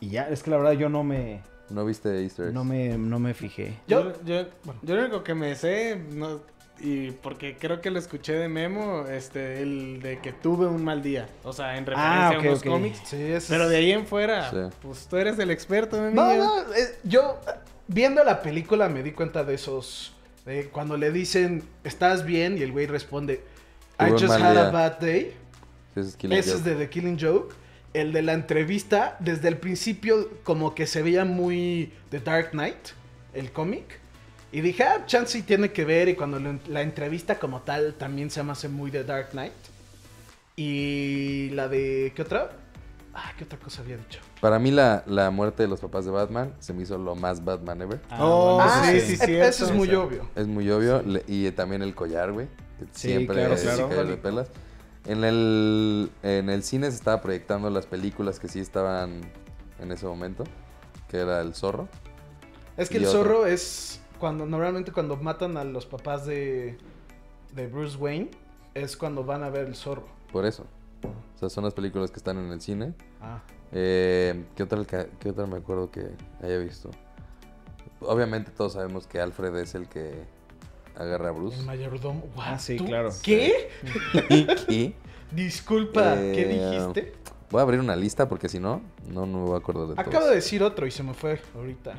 Y 0.00 0.08
ya, 0.10 0.28
es 0.28 0.42
que 0.42 0.50
la 0.50 0.56
verdad 0.56 0.72
yo 0.72 0.88
no 0.88 1.04
me... 1.04 1.42
¿No 1.68 1.84
viste 1.84 2.22
easter 2.22 2.46
eggs? 2.46 2.54
No 2.54 2.64
me, 2.64 2.96
no 2.96 3.18
me 3.18 3.34
fijé. 3.34 3.74
Yo- 3.86 4.12
Yo, 4.24 4.24
yo, 4.24 4.46
yo 4.82 4.94
lo 4.96 5.02
único 5.02 5.22
que 5.22 5.34
me 5.34 5.54
sé, 5.54 5.96
no- 6.12 6.40
y 6.80 7.10
porque 7.12 7.56
creo 7.56 7.80
que 7.80 7.90
lo 7.90 7.98
escuché 7.98 8.32
de 8.34 8.48
Memo, 8.48 9.06
este, 9.06 9.62
el 9.62 10.00
de 10.02 10.18
que 10.20 10.32
tuve 10.32 10.66
un 10.66 10.82
mal 10.84 11.02
día. 11.02 11.28
O 11.44 11.52
sea, 11.52 11.76
en 11.76 11.86
referencia 11.86 12.28
Ah, 12.28 12.28
a 12.30 12.38
ok, 12.38 12.44
unos 12.44 12.58
ok. 12.60 12.66
cómics. 12.66 13.00
Sí, 13.04 13.16
ese 13.22 13.52
Pero 13.52 13.68
de 13.68 13.76
ahí 13.76 13.92
en 13.92 14.06
fuera, 14.06 14.50
Sí. 14.50 14.76
pues 14.82 15.06
tú 15.06 15.16
eres 15.16 15.38
el 15.38 15.50
experto, 15.50 16.00
mi 16.00 16.12
No, 16.14 16.22
amigo. 16.22 16.44
no, 16.44 16.74
eh, 16.74 16.98
yo 17.04 17.40
eh, 17.46 17.50
viendo 17.88 18.24
la 18.24 18.42
película 18.42 18.88
me 18.88 19.02
di 19.02 19.12
cuenta 19.12 19.44
de 19.44 19.54
esos. 19.54 20.14
de 20.46 20.68
cuando 20.70 20.96
le 20.96 21.12
dicen, 21.12 21.62
¿estás 21.84 22.24
bien? 22.24 22.56
Y 22.56 22.62
el 22.62 22.72
güey 22.72 22.86
responde, 22.86 23.42
I 24.00 24.10
just 24.12 24.24
had 24.30 24.56
a 24.56 24.62
día. 24.62 24.70
bad 24.70 24.98
day. 24.98 25.34
Ese 25.94 26.08
es 26.08 26.16
Killing 26.16 26.38
Ese 26.38 26.54
es 26.54 26.64
de 26.64 26.74
The 26.76 26.88
Killing 26.88 27.18
Joke. 27.20 27.54
El 27.92 28.12
de 28.12 28.22
la 28.22 28.32
entrevista, 28.32 29.16
desde 29.20 29.48
el 29.48 29.58
principio, 29.58 30.30
como 30.42 30.74
que 30.74 30.86
se 30.86 31.02
veía 31.02 31.24
muy 31.26 31.92
The 32.10 32.20
Dark 32.20 32.50
Knight, 32.52 32.90
el 33.34 33.52
cómic. 33.52 33.99
Y 34.52 34.60
dije, 34.62 34.82
ah, 34.82 35.04
chance 35.06 35.32
sí 35.32 35.42
tiene 35.42 35.70
que 35.72 35.84
ver. 35.84 36.08
Y 36.08 36.14
cuando 36.16 36.38
lo- 36.40 36.58
la 36.68 36.82
entrevista 36.82 37.38
como 37.38 37.60
tal 37.62 37.94
también 37.94 38.30
se 38.30 38.42
me 38.42 38.52
hace 38.52 38.68
muy 38.68 38.90
The 38.90 39.04
Dark 39.04 39.30
Knight. 39.30 39.52
Y 40.56 41.50
la 41.50 41.68
de. 41.68 42.12
¿Qué 42.14 42.22
otra? 42.22 42.50
Ah, 43.14 43.32
¿qué 43.36 43.44
otra 43.44 43.58
cosa 43.58 43.82
había 43.82 43.96
dicho? 43.96 44.20
Para 44.40 44.58
mí 44.58 44.70
la, 44.70 45.02
la 45.06 45.30
muerte 45.30 45.62
de 45.64 45.68
los 45.68 45.80
papás 45.80 46.04
de 46.04 46.10
Batman 46.10 46.54
se 46.60 46.72
me 46.72 46.82
hizo 46.82 46.96
lo 46.96 47.14
más 47.16 47.44
Batman 47.44 47.82
ever. 47.82 48.00
Oh, 48.18 48.56
bueno, 48.56 48.70
ah, 48.72 48.82
sí, 48.86 49.00
sí, 49.00 49.06
sí, 49.06 49.16
sí, 49.16 49.26
cierto. 49.26 49.48
Eso 49.48 49.64
es 49.66 49.72
muy 49.72 49.88
Eso. 49.88 50.02
obvio. 50.04 50.28
Es 50.36 50.46
muy 50.46 50.70
obvio. 50.70 51.02
Le- 51.02 51.24
y 51.26 51.50
también 51.52 51.82
el 51.82 51.94
collar, 51.94 52.32
güey. 52.32 52.46
que 52.78 52.84
Sí, 52.92 53.08
siempre 53.08 53.36
claro, 53.36 53.56
sí 53.56 53.64
claro. 53.66 53.88
cae 53.88 54.04
de 54.04 54.16
pelas. 54.16 54.48
En 55.06 55.24
el, 55.24 56.10
en 56.22 56.50
el 56.50 56.62
cine 56.62 56.90
se 56.90 56.96
estaba 56.96 57.20
proyectando 57.20 57.68
las 57.70 57.86
películas 57.86 58.38
que 58.38 58.48
sí 58.48 58.60
estaban 58.60 59.20
en 59.80 59.92
ese 59.92 60.06
momento. 60.06 60.44
Que 61.08 61.18
era 61.18 61.40
El 61.40 61.54
Zorro. 61.54 61.88
Es 62.76 62.88
que 62.88 62.98
el 62.98 63.06
otro. 63.06 63.18
zorro 63.22 63.46
es 63.46 64.00
cuando 64.20 64.46
normalmente 64.46 64.92
cuando 64.92 65.16
matan 65.16 65.56
a 65.56 65.64
los 65.64 65.86
papás 65.86 66.26
de, 66.26 66.78
de 67.54 67.66
Bruce 67.66 67.96
Wayne 67.96 68.30
es 68.74 68.96
cuando 68.96 69.24
van 69.24 69.42
a 69.42 69.50
ver 69.50 69.66
el 69.66 69.74
zorro. 69.74 70.06
Por 70.32 70.46
eso. 70.46 70.64
O 71.02 71.38
sea, 71.40 71.48
son 71.48 71.64
las 71.64 71.74
películas 71.74 72.10
que 72.10 72.18
están 72.18 72.38
en 72.38 72.52
el 72.52 72.60
cine. 72.60 72.94
Ah. 73.20 73.40
Eh, 73.72 74.44
¿qué, 74.54 74.62
otra, 74.62 74.84
¿Qué 75.18 75.30
otra 75.30 75.46
me 75.46 75.56
acuerdo 75.56 75.90
que 75.90 76.10
haya 76.42 76.58
visto? 76.58 76.90
Obviamente 78.00 78.50
todos 78.50 78.74
sabemos 78.74 79.06
que 79.06 79.20
Alfred 79.20 79.56
es 79.56 79.74
el 79.74 79.88
que 79.88 80.12
agarra 80.96 81.30
a 81.30 81.32
Bruce. 81.32 81.58
El 81.58 81.66
mayordomo. 81.66 82.24
Ah, 82.36 82.58
sí, 82.58 82.76
¿Tú? 82.76 82.84
claro. 82.86 83.10
¿Qué? 83.22 83.70
y 84.68 84.94
Disculpa, 85.32 86.16
¿qué 86.16 86.42
Eh, 86.42 86.48
dijiste? 86.78 87.12
voy 87.50 87.60
a 87.60 87.62
abrir 87.62 87.78
una 87.80 87.94
lista 87.96 88.28
porque 88.28 88.48
si 88.48 88.58
no, 88.58 88.82
no, 89.08 89.26
no 89.26 89.38
me 89.38 89.44
voy 89.44 89.54
a 89.54 89.58
acordar 89.58 89.86
de 89.86 89.92
Acabo 89.94 90.10
todos. 90.10 90.28
de 90.30 90.34
decir 90.36 90.62
otro 90.62 90.86
y 90.86 90.90
se 90.90 91.02
me 91.02 91.14
fue 91.14 91.40
ahorita. 91.54 91.94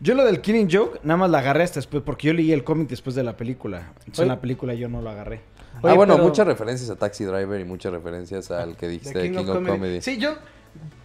Yo 0.00 0.14
lo 0.14 0.24
del 0.24 0.40
Killing 0.40 0.68
Joke, 0.70 1.00
nada 1.04 1.16
más 1.16 1.30
la 1.30 1.38
agarré 1.38 1.64
hasta 1.64 1.78
después, 1.80 2.02
porque 2.04 2.26
yo 2.28 2.34
leí 2.34 2.52
el 2.52 2.64
cómic 2.64 2.88
después 2.88 3.16
de 3.16 3.22
la 3.22 3.36
película. 3.36 3.92
Entonces 4.00 4.20
en 4.20 4.28
la 4.28 4.40
película 4.40 4.74
yo 4.74 4.88
no 4.88 5.00
lo 5.00 5.08
agarré. 5.10 5.40
ah, 5.76 5.94
bueno, 5.94 6.14
pero- 6.14 6.28
muchas 6.28 6.46
referencias 6.46 6.90
a 6.90 6.96
Taxi 6.96 7.24
Driver 7.24 7.58
y 7.60 7.64
muchas 7.64 7.92
referencias 7.92 8.50
al 8.50 8.72
que 8.76 8.86
The 8.86 8.88
dijiste 8.88 9.18
de 9.18 9.30
King, 9.32 9.38
of 9.48 9.66
Comedy. 9.66 10.02
Sí, 10.02 10.18
yo, 10.18 10.34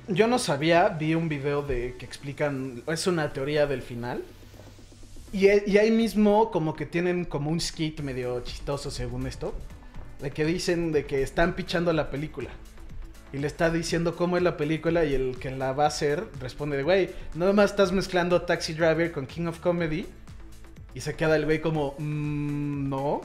yo 0.09 0.27
no 0.27 0.37
sabía, 0.39 0.89
vi 0.89 1.15
un 1.15 1.29
video 1.29 1.61
de 1.61 1.95
que 1.97 2.05
explican, 2.05 2.83
es 2.87 3.07
una 3.07 3.31
teoría 3.31 3.65
del 3.65 3.81
final. 3.81 4.23
Y, 5.33 5.47
y 5.47 5.77
ahí 5.77 5.91
mismo 5.91 6.51
como 6.51 6.75
que 6.75 6.85
tienen 6.85 7.23
como 7.23 7.49
un 7.49 7.61
skit 7.61 8.01
medio 8.01 8.41
chistoso 8.41 8.91
según 8.91 9.25
esto. 9.27 9.53
De 10.21 10.31
que 10.31 10.43
dicen 10.45 10.91
de 10.91 11.05
que 11.05 11.23
están 11.23 11.53
pichando 11.55 11.93
la 11.93 12.09
película. 12.11 12.49
Y 13.33 13.37
le 13.37 13.47
está 13.47 13.69
diciendo 13.69 14.15
cómo 14.15 14.37
es 14.37 14.43
la 14.43 14.57
película 14.57 15.05
y 15.05 15.13
el 15.13 15.37
que 15.39 15.51
la 15.51 15.71
va 15.71 15.85
a 15.85 15.87
hacer 15.87 16.25
responde 16.39 16.77
de, 16.77 16.83
güey, 16.83 17.09
nada 17.33 17.53
más 17.53 17.71
estás 17.71 17.91
mezclando 17.91 18.41
Taxi 18.41 18.73
Driver 18.73 19.11
con 19.11 19.25
King 19.25 19.47
of 19.47 19.59
Comedy. 19.59 20.05
Y 20.93 20.99
se 20.99 21.15
queda 21.15 21.37
el 21.37 21.45
güey 21.45 21.61
como, 21.61 21.95
"Mm, 21.97 22.89
no. 22.89 23.21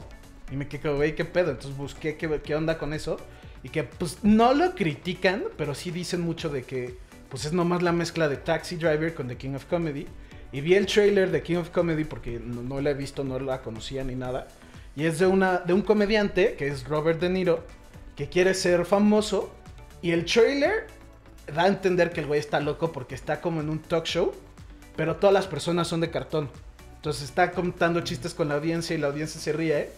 Y 0.51 0.55
me 0.55 0.67
quedo, 0.67 0.95
güey, 0.95 1.13
¿qué 1.15 1.25
pedo? 1.25 1.51
Entonces 1.51 1.75
busqué 1.75 2.15
qué, 2.15 2.41
qué 2.41 2.55
onda 2.55 2.77
con 2.77 2.93
eso. 2.93 3.17
Y 3.63 3.69
que 3.69 3.83
pues 3.83 4.19
no 4.23 4.53
lo 4.53 4.75
critican, 4.75 5.43
pero 5.57 5.75
sí 5.75 5.91
dicen 5.91 6.21
mucho 6.21 6.47
de 6.49 6.63
que 6.63 6.95
pues 7.29 7.43
es 7.43 7.51
nomás 7.51 7.81
la 7.81 7.91
mezcla 7.91 8.29
de 8.29 8.37
Taxi 8.37 8.77
Driver 8.77 9.13
con 9.13 9.27
The 9.27 9.35
King 9.35 9.55
of 9.55 9.65
Comedy. 9.65 10.07
Y 10.53 10.61
vi 10.61 10.75
el 10.75 10.85
trailer 10.85 11.29
de 11.31 11.43
King 11.43 11.57
of 11.57 11.71
Comedy 11.71 12.05
porque 12.05 12.39
no, 12.39 12.61
no 12.63 12.79
la 12.79 12.91
he 12.91 12.93
visto, 12.93 13.25
no 13.25 13.37
la 13.39 13.61
conocía 13.61 14.05
ni 14.05 14.15
nada. 14.15 14.47
Y 14.95 15.05
es 15.05 15.19
de, 15.19 15.27
una, 15.27 15.57
de 15.57 15.73
un 15.73 15.81
comediante 15.81 16.53
que 16.53 16.67
es 16.67 16.87
Robert 16.87 17.19
De 17.19 17.29
Niro, 17.29 17.65
que 18.15 18.29
quiere 18.29 18.53
ser 18.53 18.85
famoso. 18.85 19.53
Y 20.01 20.11
el 20.11 20.25
trailer 20.25 20.87
da 21.53 21.63
a 21.63 21.67
entender 21.67 22.11
que 22.11 22.21
el 22.21 22.27
güey 22.27 22.39
está 22.39 22.59
loco 22.59 22.91
porque 22.91 23.15
está 23.15 23.41
como 23.41 23.61
en 23.61 23.69
un 23.69 23.79
talk 23.79 24.05
show, 24.05 24.33
pero 24.95 25.15
todas 25.15 25.33
las 25.33 25.47
personas 25.47 25.87
son 25.87 26.01
de 26.01 26.09
cartón. 26.09 26.49
Entonces 26.95 27.23
está 27.23 27.51
contando 27.51 28.01
chistes 28.01 28.33
con 28.33 28.49
la 28.49 28.55
audiencia 28.55 28.95
y 28.95 28.99
la 28.99 29.07
audiencia 29.07 29.39
se 29.39 29.53
ríe. 29.53 29.89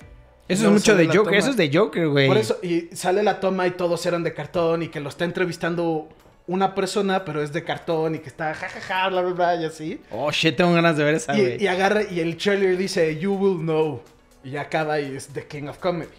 Y 0.47 0.53
Eso 0.53 0.65
es 0.65 0.71
mucho 0.71 0.95
de 0.95 1.05
Joker, 1.07 1.23
toma. 1.23 1.37
eso 1.37 1.49
es 1.51 1.57
de 1.57 1.71
Joker, 1.75 2.07
güey. 2.07 2.27
Por 2.27 2.37
eso, 2.37 2.57
y 2.61 2.89
sale 2.93 3.23
la 3.23 3.39
toma 3.39 3.67
y 3.67 3.71
todos 3.71 4.05
eran 4.05 4.23
de 4.23 4.33
cartón 4.33 4.83
y 4.83 4.89
que 4.89 4.99
lo 4.99 5.09
está 5.09 5.25
entrevistando 5.25 6.09
una 6.47 6.73
persona, 6.73 7.23
pero 7.23 7.43
es 7.43 7.53
de 7.53 7.63
cartón 7.63 8.15
y 8.15 8.19
que 8.19 8.27
está 8.29 8.53
jajaja, 8.55 9.09
bla, 9.09 9.21
bla, 9.21 9.33
bla, 9.33 9.55
y 9.55 9.65
así. 9.65 10.01
Oh, 10.11 10.31
shit, 10.31 10.55
tengo 10.55 10.73
ganas 10.73 10.97
de 10.97 11.03
ver 11.03 11.15
esa, 11.15 11.33
güey. 11.33 11.57
Y, 11.59 11.63
y 11.63 11.67
agarra, 11.67 12.01
y 12.03 12.19
el 12.19 12.35
trailer 12.37 12.75
dice, 12.77 13.17
You 13.19 13.33
will 13.33 13.59
know. 13.59 14.01
Y 14.43 14.55
acaba 14.57 14.99
y 14.99 15.15
es 15.15 15.27
The 15.27 15.45
King 15.45 15.67
of 15.67 15.77
Comedy. 15.77 16.09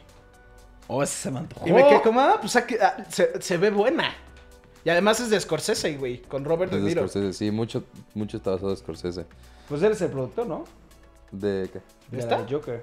Oh, 0.93 1.03
ese 1.05 1.14
se 1.14 1.30
me 1.30 1.38
antojó. 1.38 1.68
Y 1.68 1.72
me 1.72 1.86
quedé 1.86 2.03
como, 2.03 2.20
ah, 2.20 2.38
pues 2.41 2.57
aquí, 2.57 2.74
ah, 2.82 2.97
se, 3.09 3.41
se 3.41 3.57
ve 3.59 3.70
buena. 3.70 4.12
Y 4.84 4.91
además 4.91 5.20
es 5.20 5.30
de 5.30 5.38
Scorsese, 5.41 5.97
güey, 5.97 6.20
con 6.22 6.45
Robert 6.45 6.72
De 6.72 6.78
Es 6.78 6.82
de 6.84 6.88
Niro. 6.88 7.03
Scorsese, 7.09 7.32
sí, 7.32 7.51
mucho, 7.53 7.84
mucho 8.14 8.38
está 8.38 8.51
basado 8.51 8.70
en 8.72 8.76
Scorsese. 8.76 9.24
Pues 9.68 9.82
él 9.82 9.93
es 9.93 10.01
el 10.01 10.11
productor, 10.11 10.47
¿no? 10.49 10.64
¿De 11.30 11.70
qué? 11.72 11.80
De 12.11 12.18
¿Esta? 12.22 12.38
la 12.41 12.47
Joker. 12.51 12.82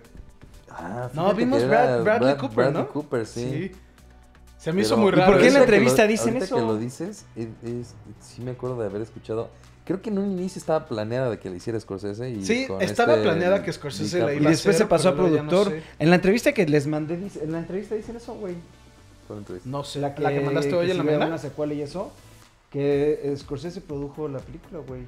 Ah, 0.70 1.10
No, 1.14 1.24
fíjate 1.24 1.38
vimos 1.40 1.60
que 1.60 1.66
era 1.66 1.98
Brad- 1.98 2.04
Bradley 2.04 2.38
Cooper, 2.38 2.56
Bradley 2.56 2.82
¿no? 2.84 2.90
Cooper, 2.90 3.26
sí. 3.26 3.72
Se 4.58 4.72
me 4.74 4.82
hizo 4.82 4.92
Pero- 4.96 5.02
muy 5.02 5.10
¿y 5.12 5.16
raro. 5.16 5.32
por 5.34 5.42
qué 5.42 5.48
en 5.48 5.54
la 5.54 5.60
que 5.60 5.64
entrevista 5.66 6.08
dicen 6.08 6.28
ahorita 6.30 6.46
eso? 6.46 6.56
que 6.56 6.62
lo 6.62 6.78
dices, 6.78 7.26
es- 7.36 7.48
es- 7.64 7.96
sí 8.22 8.42
me 8.42 8.52
acuerdo 8.52 8.80
de 8.80 8.86
haber 8.88 9.02
escuchado. 9.02 9.50
Creo 9.88 10.02
que 10.02 10.10
en 10.10 10.20
un 10.20 10.32
inicio 10.34 10.60
estaba 10.60 10.86
planeada 10.86 11.30
de 11.30 11.40
que 11.40 11.50
le 11.50 11.56
hiciera 11.58 11.80
Scorsese 11.80 12.30
y 12.30 12.44
Sí, 12.46 12.68
con 12.68 12.82
estaba 12.82 13.14
este 13.14 13.24
planeada 13.24 13.64
que 13.64 13.72
Scorsese 13.72 14.20
la 14.20 14.26
DiCaprio. 14.28 14.38
Y 14.38 14.42
iba 14.42 14.50
a 14.50 14.52
después 14.52 14.76
hacer, 14.76 14.86
se 14.86 14.90
pasó 14.90 15.08
a 15.10 15.12
no 15.12 15.18
productor. 15.18 15.70
sé. 15.70 15.84
En 16.00 16.10
la 16.10 16.16
entrevista 16.18 16.52
que 16.52 16.66
les 16.68 16.86
mandé, 16.88 17.16
dice- 17.18 17.44
en 17.44 17.54
la 17.54 17.60
entrevista 17.60 17.96
dicen 17.96 18.18
eso, 18.18 18.34
güey. 18.36 18.56
¿Cuál 19.28 19.40
entrevista? 19.40 19.70
No 19.70 19.84
sé, 19.84 20.00
La 20.02 20.10
la 20.10 20.30
que, 20.34 20.40
mandaste 20.42 20.74
hoy 20.76 20.86
que 20.88 20.92
en 20.92 20.98
la 20.98 21.04
mañana. 21.04 21.26
una 21.28 21.38
secuela 21.38 21.74
y 21.74 21.82
eso. 21.82 22.12
Que 22.70 23.34
Scorsese 23.38 23.80
produjo 23.82 24.28
la 24.28 24.40
película, 24.40 24.82
güey. 24.86 25.02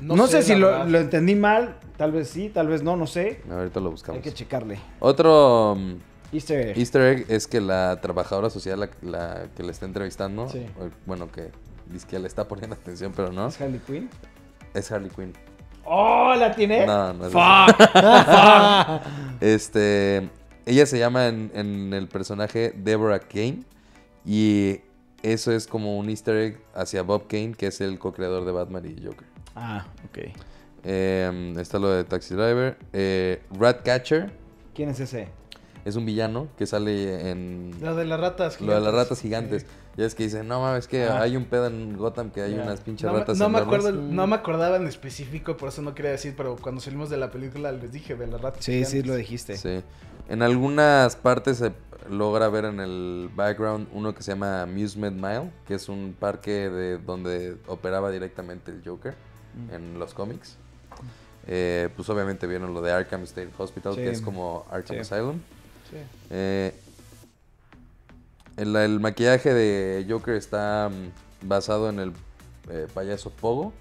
No, 0.00 0.16
No, 0.16 0.26
sé, 0.26 0.42
si 0.42 0.56
la 0.56 0.84
lo, 0.84 0.98
entendí 0.98 1.36
mal. 1.36 1.76
Tal 1.96 2.10
vez 2.10 2.28
sí, 2.28 2.48
tal 2.52 2.66
vez 2.66 2.82
no, 2.82 2.96
no 2.96 3.06
sé. 3.06 3.40
Ahorita 3.48 3.78
lo 3.78 3.92
buscamos. 3.92 4.16
Hay 4.16 4.22
que 4.22 4.34
checarle. 4.34 4.78
Otro 4.98 5.76
mm, 5.78 5.94
Easter 6.34 6.70
egg. 6.70 6.78
easter 6.78 7.02
egg 7.02 7.26
es 7.28 7.46
que 7.46 7.60
la 7.60 8.00
trabajadora 8.00 8.50
social, 8.50 8.80
la, 8.80 8.90
la 9.02 9.46
que 9.56 9.62
le 9.62 9.70
está 9.70 9.86
entrevistando, 9.86 10.48
Sí. 10.48 10.66
bueno, 11.06 11.30
que 11.30 11.50
dice 11.90 12.06
que 12.06 12.18
le 12.18 12.26
está 12.28 12.46
poniendo 12.48 12.74
atención, 12.76 13.12
pero 13.14 13.32
no, 13.32 13.46
¿Es 13.48 13.60
Harley 13.60 13.80
Quinn? 13.86 14.08
es 14.74 14.90
Harley 14.92 15.10
Quinn. 15.10 15.32
¡Oh, 15.84 16.34
la 16.36 16.54
tiene! 16.54 16.84
No, 16.84 17.12
no 17.12 17.26
es 17.26 17.32
¡Fuck! 17.32 19.02
Este, 19.40 20.28
ella 20.64 20.86
se 20.86 20.98
llama 20.98 21.28
en, 21.28 21.50
en 21.54 21.92
el 21.94 22.08
personaje 22.08 22.72
Deborah 22.76 23.20
Kane 23.20 23.60
y 24.24 24.80
eso 25.22 25.52
es 25.52 25.66
como 25.66 25.98
un 25.98 26.08
easter 26.10 26.36
egg 26.36 26.60
hacia 26.74 27.02
Bob 27.02 27.26
Kane, 27.28 27.54
que 27.56 27.68
es 27.68 27.80
el 27.80 27.98
co-creador 27.98 28.44
de 28.44 28.52
Batman 28.52 28.84
y 28.86 29.04
Joker. 29.04 29.26
ah, 29.54 29.86
ok. 30.08 30.18
Eh, 30.88 31.54
está 31.58 31.78
lo 31.80 31.88
de 31.90 32.04
Taxi 32.04 32.34
Driver. 32.34 32.78
Eh, 32.92 33.42
Ratcatcher 33.58 34.30
¿Quién 34.74 34.90
es 34.90 35.00
ese? 35.00 35.28
es 35.84 35.96
un 35.96 36.06
villano 36.06 36.46
que 36.56 36.64
sale 36.66 37.30
en 37.30 37.72
Lo 37.80 37.96
de 37.96 38.04
las 38.04 38.20
ratas 38.20 38.60
lo 38.60 38.72
de 38.74 38.80
las 38.80 38.90
gigantes. 38.90 38.94
ratas 38.94 39.20
gigantes. 39.20 39.66
Ya 39.96 40.04
es 40.04 40.14
que 40.14 40.24
dicen, 40.24 40.46
no 40.46 40.60
mames, 40.60 40.86
que 40.86 41.04
Ah. 41.04 41.22
hay 41.22 41.36
un 41.36 41.46
pedo 41.46 41.66
en 41.68 41.96
Gotham 41.96 42.30
que 42.30 42.42
hay 42.42 42.52
unas 42.54 42.80
pinches 42.80 43.10
No, 43.10 43.16
ratas 43.18 43.38
no 43.38 43.48
me 43.48 43.58
enormes". 43.60 43.80
acuerdo, 43.86 44.02
no 44.02 44.26
me 44.26 44.36
acordaba 44.36 44.76
en 44.76 44.86
específico, 44.86 45.56
por 45.56 45.70
eso 45.70 45.80
no 45.82 45.94
quería 45.94 46.10
decir, 46.10 46.34
pero 46.36 46.56
cuando 46.56 46.80
salimos 46.82 47.08
de 47.08 47.16
la 47.16 47.30
película 47.30 47.72
les 47.72 47.90
dije 47.92 48.14
de 48.14 48.26
las 48.26 48.40
ratas 48.40 48.64
Sí, 48.64 48.84
sí, 48.84 49.02
lo 49.02 49.14
dijiste. 49.14 49.56
Sí. 49.56 49.82
En 50.28 50.42
algunas 50.42 51.16
partes 51.16 51.58
se 51.58 51.72
logra 52.10 52.48
ver 52.48 52.66
en 52.66 52.80
el 52.80 53.30
background 53.34 53.88
uno 53.92 54.14
que 54.14 54.22
se 54.22 54.32
llama 54.32 54.62
Amusement 54.62 55.16
Mile, 55.16 55.50
que 55.66 55.74
es 55.74 55.88
un 55.88 56.14
parque 56.18 56.68
de 56.68 56.98
donde 56.98 57.56
operaba 57.66 58.10
directamente 58.10 58.70
el 58.70 58.82
Joker 58.84 59.14
Mm. 59.54 59.74
en 59.74 59.98
los 59.98 60.12
cómics. 60.12 60.56
Eh, 61.48 61.88
pues 61.96 62.08
obviamente 62.10 62.46
vieron 62.46 62.74
lo 62.74 62.82
de 62.82 62.92
Arkham 62.92 63.22
State 63.22 63.50
Hospital, 63.56 63.94
Sí. 63.94 64.00
que 64.02 64.10
es 64.10 64.20
como 64.20 64.66
Arkham 64.70 64.96
Sí. 64.96 65.00
Asylum. 65.00 65.36
Sí. 65.90 65.96
Eh, 66.30 66.74
el, 68.56 68.74
el 68.76 69.00
maquillaje 69.00 69.52
de 69.54 70.06
Joker 70.08 70.34
está 70.34 70.90
mm, 70.90 71.48
basado 71.48 71.88
en 71.90 71.98
el 72.00 72.12
eh, 72.70 72.86
payaso 72.92 73.30
Pogo, 73.30 73.72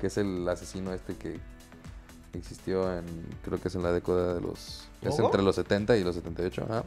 que 0.00 0.06
es 0.08 0.16
el 0.18 0.48
asesino 0.48 0.92
este 0.92 1.14
que 1.16 1.38
existió 2.34 2.96
en, 2.96 3.04
creo 3.44 3.60
que 3.60 3.68
es 3.68 3.74
en 3.74 3.82
la 3.82 3.92
década 3.92 4.34
de 4.34 4.40
los... 4.40 4.88
Es 5.02 5.18
entre 5.18 5.42
los 5.42 5.56
70 5.56 5.96
y 5.96 6.04
los 6.04 6.14
78, 6.14 6.64
ajá. 6.68 6.84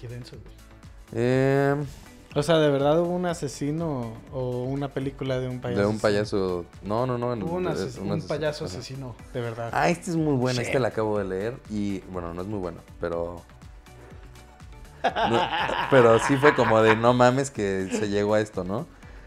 Qué 0.00 0.08
denso, 0.08 0.36
güey. 0.42 0.54
Eh, 1.14 1.76
O 2.34 2.42
sea, 2.42 2.58
¿de 2.58 2.70
verdad 2.70 3.00
hubo 3.00 3.14
un 3.14 3.26
asesino 3.26 4.14
o 4.32 4.64
una 4.64 4.88
película 4.88 5.38
de 5.38 5.48
un 5.48 5.60
payaso? 5.60 5.80
de 5.82 5.86
un 5.86 5.98
payaso... 6.00 6.64
No, 6.82 7.06
no, 7.06 7.18
no. 7.18 7.34
en- 7.34 7.42
Hubo 7.44 7.56
un, 7.56 7.68
es 7.68 7.78
ases- 7.78 7.98
un 7.98 8.06
un 8.06 8.12
asesino, 8.14 8.28
payaso 8.28 8.64
ajá. 8.64 8.74
asesino. 8.78 9.14
De 9.32 9.40
verdad. 9.42 9.70
Ah, 9.72 9.90
este 9.90 10.10
es 10.10 10.16
muy 10.16 10.34
bueno, 10.34 10.60
este 10.60 10.78
la 10.80 10.88
acabo 10.88 11.18
de 11.18 11.24
leer 11.26 11.56
y 11.70 12.00
bueno, 12.12 12.34
no 12.34 12.42
es 12.42 12.48
muy 12.48 12.58
bueno, 12.58 12.78
pero... 13.00 13.42
No, 15.02 15.40
pero 15.90 16.18
sí 16.20 16.36
fue 16.36 16.54
como 16.54 16.80
de 16.82 16.94
no 16.96 17.12
mames 17.14 17.50
que 17.50 17.88
se 17.90 18.08
llegó 18.08 18.34
a 18.34 18.40
esto, 18.40 18.64
¿no? 18.64 18.86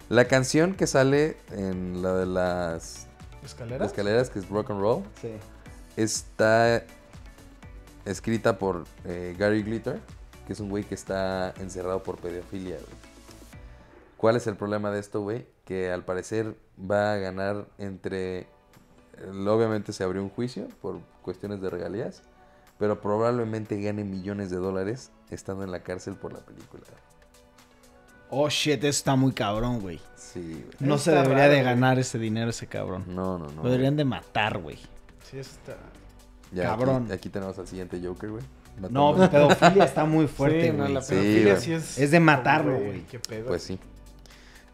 La 0.09 0.25
canción 0.25 0.73
que 0.75 0.87
sale 0.87 1.37
en 1.51 2.01
la 2.01 2.13
de 2.13 2.25
las 2.25 3.07
¿Escaleras? 3.43 3.87
escaleras, 3.87 4.29
que 4.29 4.39
es 4.39 4.49
Rock 4.49 4.71
and 4.71 4.79
Roll, 4.79 5.03
Sí. 5.21 5.31
está 5.97 6.83
escrita 8.05 8.57
por 8.57 8.85
eh, 9.05 9.35
Gary 9.37 9.63
Glitter, 9.63 9.99
que 10.47 10.53
es 10.53 10.59
un 10.59 10.69
güey 10.69 10.83
que 10.83 10.95
está 10.95 11.53
encerrado 11.59 12.03
por 12.03 12.17
pedofilia, 12.17 12.75
güey. 12.75 13.05
¿Cuál 14.17 14.35
es 14.35 14.47
el 14.47 14.55
problema 14.55 14.91
de 14.91 14.99
esto, 14.99 15.21
güey? 15.21 15.45
Que 15.65 15.91
al 15.91 16.03
parecer 16.03 16.55
va 16.79 17.13
a 17.13 17.17
ganar 17.17 17.65
entre... 17.77 18.39
eh, 18.41 18.47
Obviamente 19.47 19.91
se 19.93 20.03
abrió 20.03 20.21
un 20.23 20.29
juicio 20.29 20.67
por 20.81 20.99
cuestiones 21.23 21.61
de 21.61 21.69
regalías, 21.69 22.21
pero 22.77 22.99
probablemente 23.01 23.79
gane 23.81 24.03
millones 24.03 24.49
de 24.49 24.57
dólares 24.57 25.11
estando 25.29 25.63
en 25.63 25.71
la 25.71 25.81
cárcel 25.83 26.15
por 26.15 26.33
la 26.33 26.39
película. 26.39 26.83
Oh, 28.29 28.49
shit, 28.49 28.79
eso 28.79 28.87
está 28.89 29.15
muy 29.15 29.31
cabrón, 29.33 29.79
güey. 29.79 29.99
Sí, 30.15 30.41
güey. 30.41 30.65
No 30.79 30.95
Está 30.95 31.11
se 31.11 31.11
debería 31.17 31.35
raro, 31.43 31.49
de 31.51 31.61
güey. 31.61 31.63
ganar 31.73 31.99
ese 31.99 32.17
dinero 32.19 32.49
ese 32.49 32.67
cabrón. 32.67 33.05
No, 33.07 33.37
no, 33.37 33.47
no. 33.47 33.63
Lo 33.63 33.69
deberían 33.69 33.95
de 33.95 34.03
matar, 34.03 34.57
güey. 34.57 34.77
Sí, 35.29 35.37
está... 35.37 35.77
Ya, 36.51 36.71
aquí- 36.73 36.79
cabrón. 36.83 37.11
Aquí, 37.11 37.29
tenemos 37.29 37.57
al 37.59 37.67
siguiente 37.67 38.01
Joker, 38.03 38.31
güey. 38.31 38.43
No, 38.89 39.13
Matando- 39.13 39.29
pedofilia 39.29 39.85
está 39.85 40.05
muy 40.05 40.27
fuerte, 40.27 40.71
Sí, 40.71 40.77
no, 40.77 40.87
la 40.87 41.01
Sí, 41.01 41.13
pedofilia 41.13 41.51
güey. 41.53 41.61
sí 41.63 41.73
es... 41.73 41.97
Es 41.97 42.11
de 42.11 42.19
matarlo, 42.19 42.77
güey. 42.77 43.01
Qué 43.03 43.19
pedo. 43.19 43.45
Pues 43.47 43.63
sí. 43.63 43.79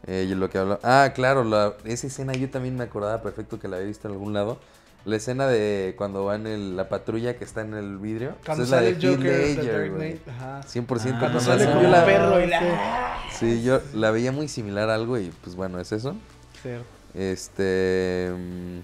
Eh, 0.06 0.26
y 0.28 0.34
lo 0.34 0.50
que 0.50 0.58
habla... 0.58 0.80
Ah, 0.82 1.12
claro, 1.14 1.44
la... 1.44 1.74
esa 1.84 2.06
escena 2.08 2.32
yo 2.32 2.50
también 2.50 2.74
me 2.76 2.84
acordaba 2.84 3.22
perfecto 3.22 3.60
que 3.60 3.68
la 3.68 3.76
había 3.76 3.86
visto 3.88 4.08
en 4.08 4.14
algún 4.14 4.32
lado. 4.32 4.58
La 5.04 5.16
escena 5.16 5.46
de 5.48 5.94
cuando 5.98 6.24
va 6.24 6.36
en 6.36 6.76
la 6.76 6.88
patrulla 6.88 7.36
que 7.36 7.44
está 7.44 7.62
en 7.62 7.74
el 7.74 7.98
vidrio. 7.98 8.36
Cuando 8.46 8.62
es 8.64 8.70
la 8.70 8.80
de 8.80 8.94
Joker 8.94 9.18
de 9.18 9.38
Ledger, 9.54 9.72
Dark 9.72 9.90
güey. 9.96 10.10
Knight. 10.18 10.28
Ajá. 10.28 10.60
100% 10.62 11.12
Ah, 11.14 11.18
cuando 11.18 11.40
sale 11.40 11.64
con 11.72 11.90
la- 11.90 12.04
perro 12.04 12.40
y 12.40 12.46
la... 12.46 13.18
Sí, 13.32 13.62
yo 13.64 13.80
la 13.94 14.10
veía 14.12 14.30
muy 14.30 14.46
similar 14.46 14.90
a 14.90 14.94
algo 14.94 15.18
y 15.18 15.32
pues 15.42 15.56
bueno, 15.56 15.80
es 15.80 15.90
eso. 15.90 16.14
Cierto. 16.62 16.84
Este... 17.14 18.30
mm, 18.32 18.78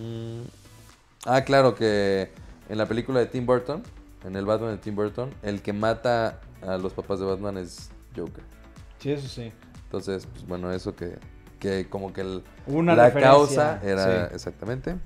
mm, 0.00 0.42
ah, 1.26 1.42
claro 1.42 1.74
que 1.74 2.30
en 2.70 2.78
la 2.78 2.86
película 2.86 3.20
de 3.20 3.26
Tim 3.26 3.44
Burton, 3.44 3.82
en 4.24 4.36
el 4.36 4.46
Batman 4.46 4.70
de 4.72 4.78
Tim 4.78 4.94
Burton, 4.96 5.34
el 5.42 5.60
que 5.60 5.72
mata 5.74 6.40
a 6.66 6.78
los 6.78 6.92
papás 6.94 7.18
de 7.20 7.26
Batman 7.26 7.58
es 7.58 7.90
Joker. 8.16 8.42
Sí, 9.00 9.12
eso 9.12 9.28
sí. 9.28 9.52
Entonces, 9.84 10.26
pues 10.32 10.46
bueno, 10.46 10.72
eso 10.72 10.96
que, 10.96 11.18
que 11.60 11.86
como 11.88 12.12
que 12.12 12.22
el, 12.22 12.42
Una 12.66 12.94
la 12.94 13.06
referencia, 13.06 13.30
causa 13.30 13.80
era 13.84 14.28
sí. 14.28 14.34
exactamente. 14.34 14.96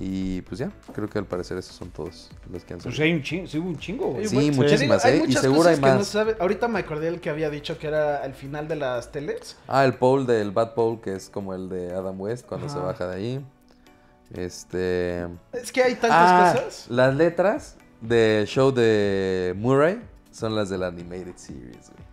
Y 0.00 0.42
pues 0.42 0.60
ya, 0.60 0.70
creo 0.94 1.08
que 1.08 1.18
al 1.18 1.24
parecer 1.26 1.58
esos 1.58 1.74
son 1.74 1.90
todos 1.90 2.30
los 2.52 2.64
que 2.64 2.74
han 2.74 2.78
Pues 2.80 2.94
salido. 2.94 3.02
hay 3.04 3.12
un 3.18 3.22
chingo, 3.24 3.46
sí 3.48 3.58
hubo 3.58 3.68
un 3.68 3.78
chingo. 3.78 4.16
Sí, 4.24 4.52
muchísimas, 4.52 5.02
digo, 5.04 5.24
¿eh? 5.24 5.28
Y 5.28 5.32
seguro 5.32 5.68
hay 5.68 5.74
no 5.76 5.82
más. 5.82 6.06
sabe- 6.06 6.36
Ahorita 6.38 6.68
me 6.68 6.78
acordé 6.78 7.06
del 7.06 7.20
que 7.20 7.30
había 7.30 7.50
dicho 7.50 7.78
que 7.78 7.88
era 7.88 8.18
al 8.22 8.32
final 8.34 8.68
de 8.68 8.76
las 8.76 9.10
teles. 9.10 9.56
Ah, 9.66 9.84
el 9.84 9.94
pole 9.94 10.24
del 10.32 10.52
Bad 10.52 10.74
Pole, 10.74 11.00
que 11.00 11.14
es 11.16 11.28
como 11.28 11.52
el 11.52 11.68
de 11.68 11.92
Adam 11.92 12.20
West 12.20 12.46
cuando 12.46 12.68
se 12.68 12.78
baja 12.78 13.08
de 13.08 13.16
ahí. 13.16 13.44
Este. 14.34 15.26
Es 15.52 15.72
que 15.72 15.82
hay 15.82 15.94
tantas 15.94 16.10
Ah, 16.12 16.52
cosas. 16.54 16.86
las 16.90 17.14
letras 17.14 17.76
del 18.00 18.46
show 18.46 18.70
de 18.72 19.54
Murray 19.56 20.00
son 20.30 20.54
las 20.54 20.68
de 20.68 20.78
la 20.78 20.88
Animated 20.88 21.34
Series, 21.36 21.90
güey. 21.90 22.06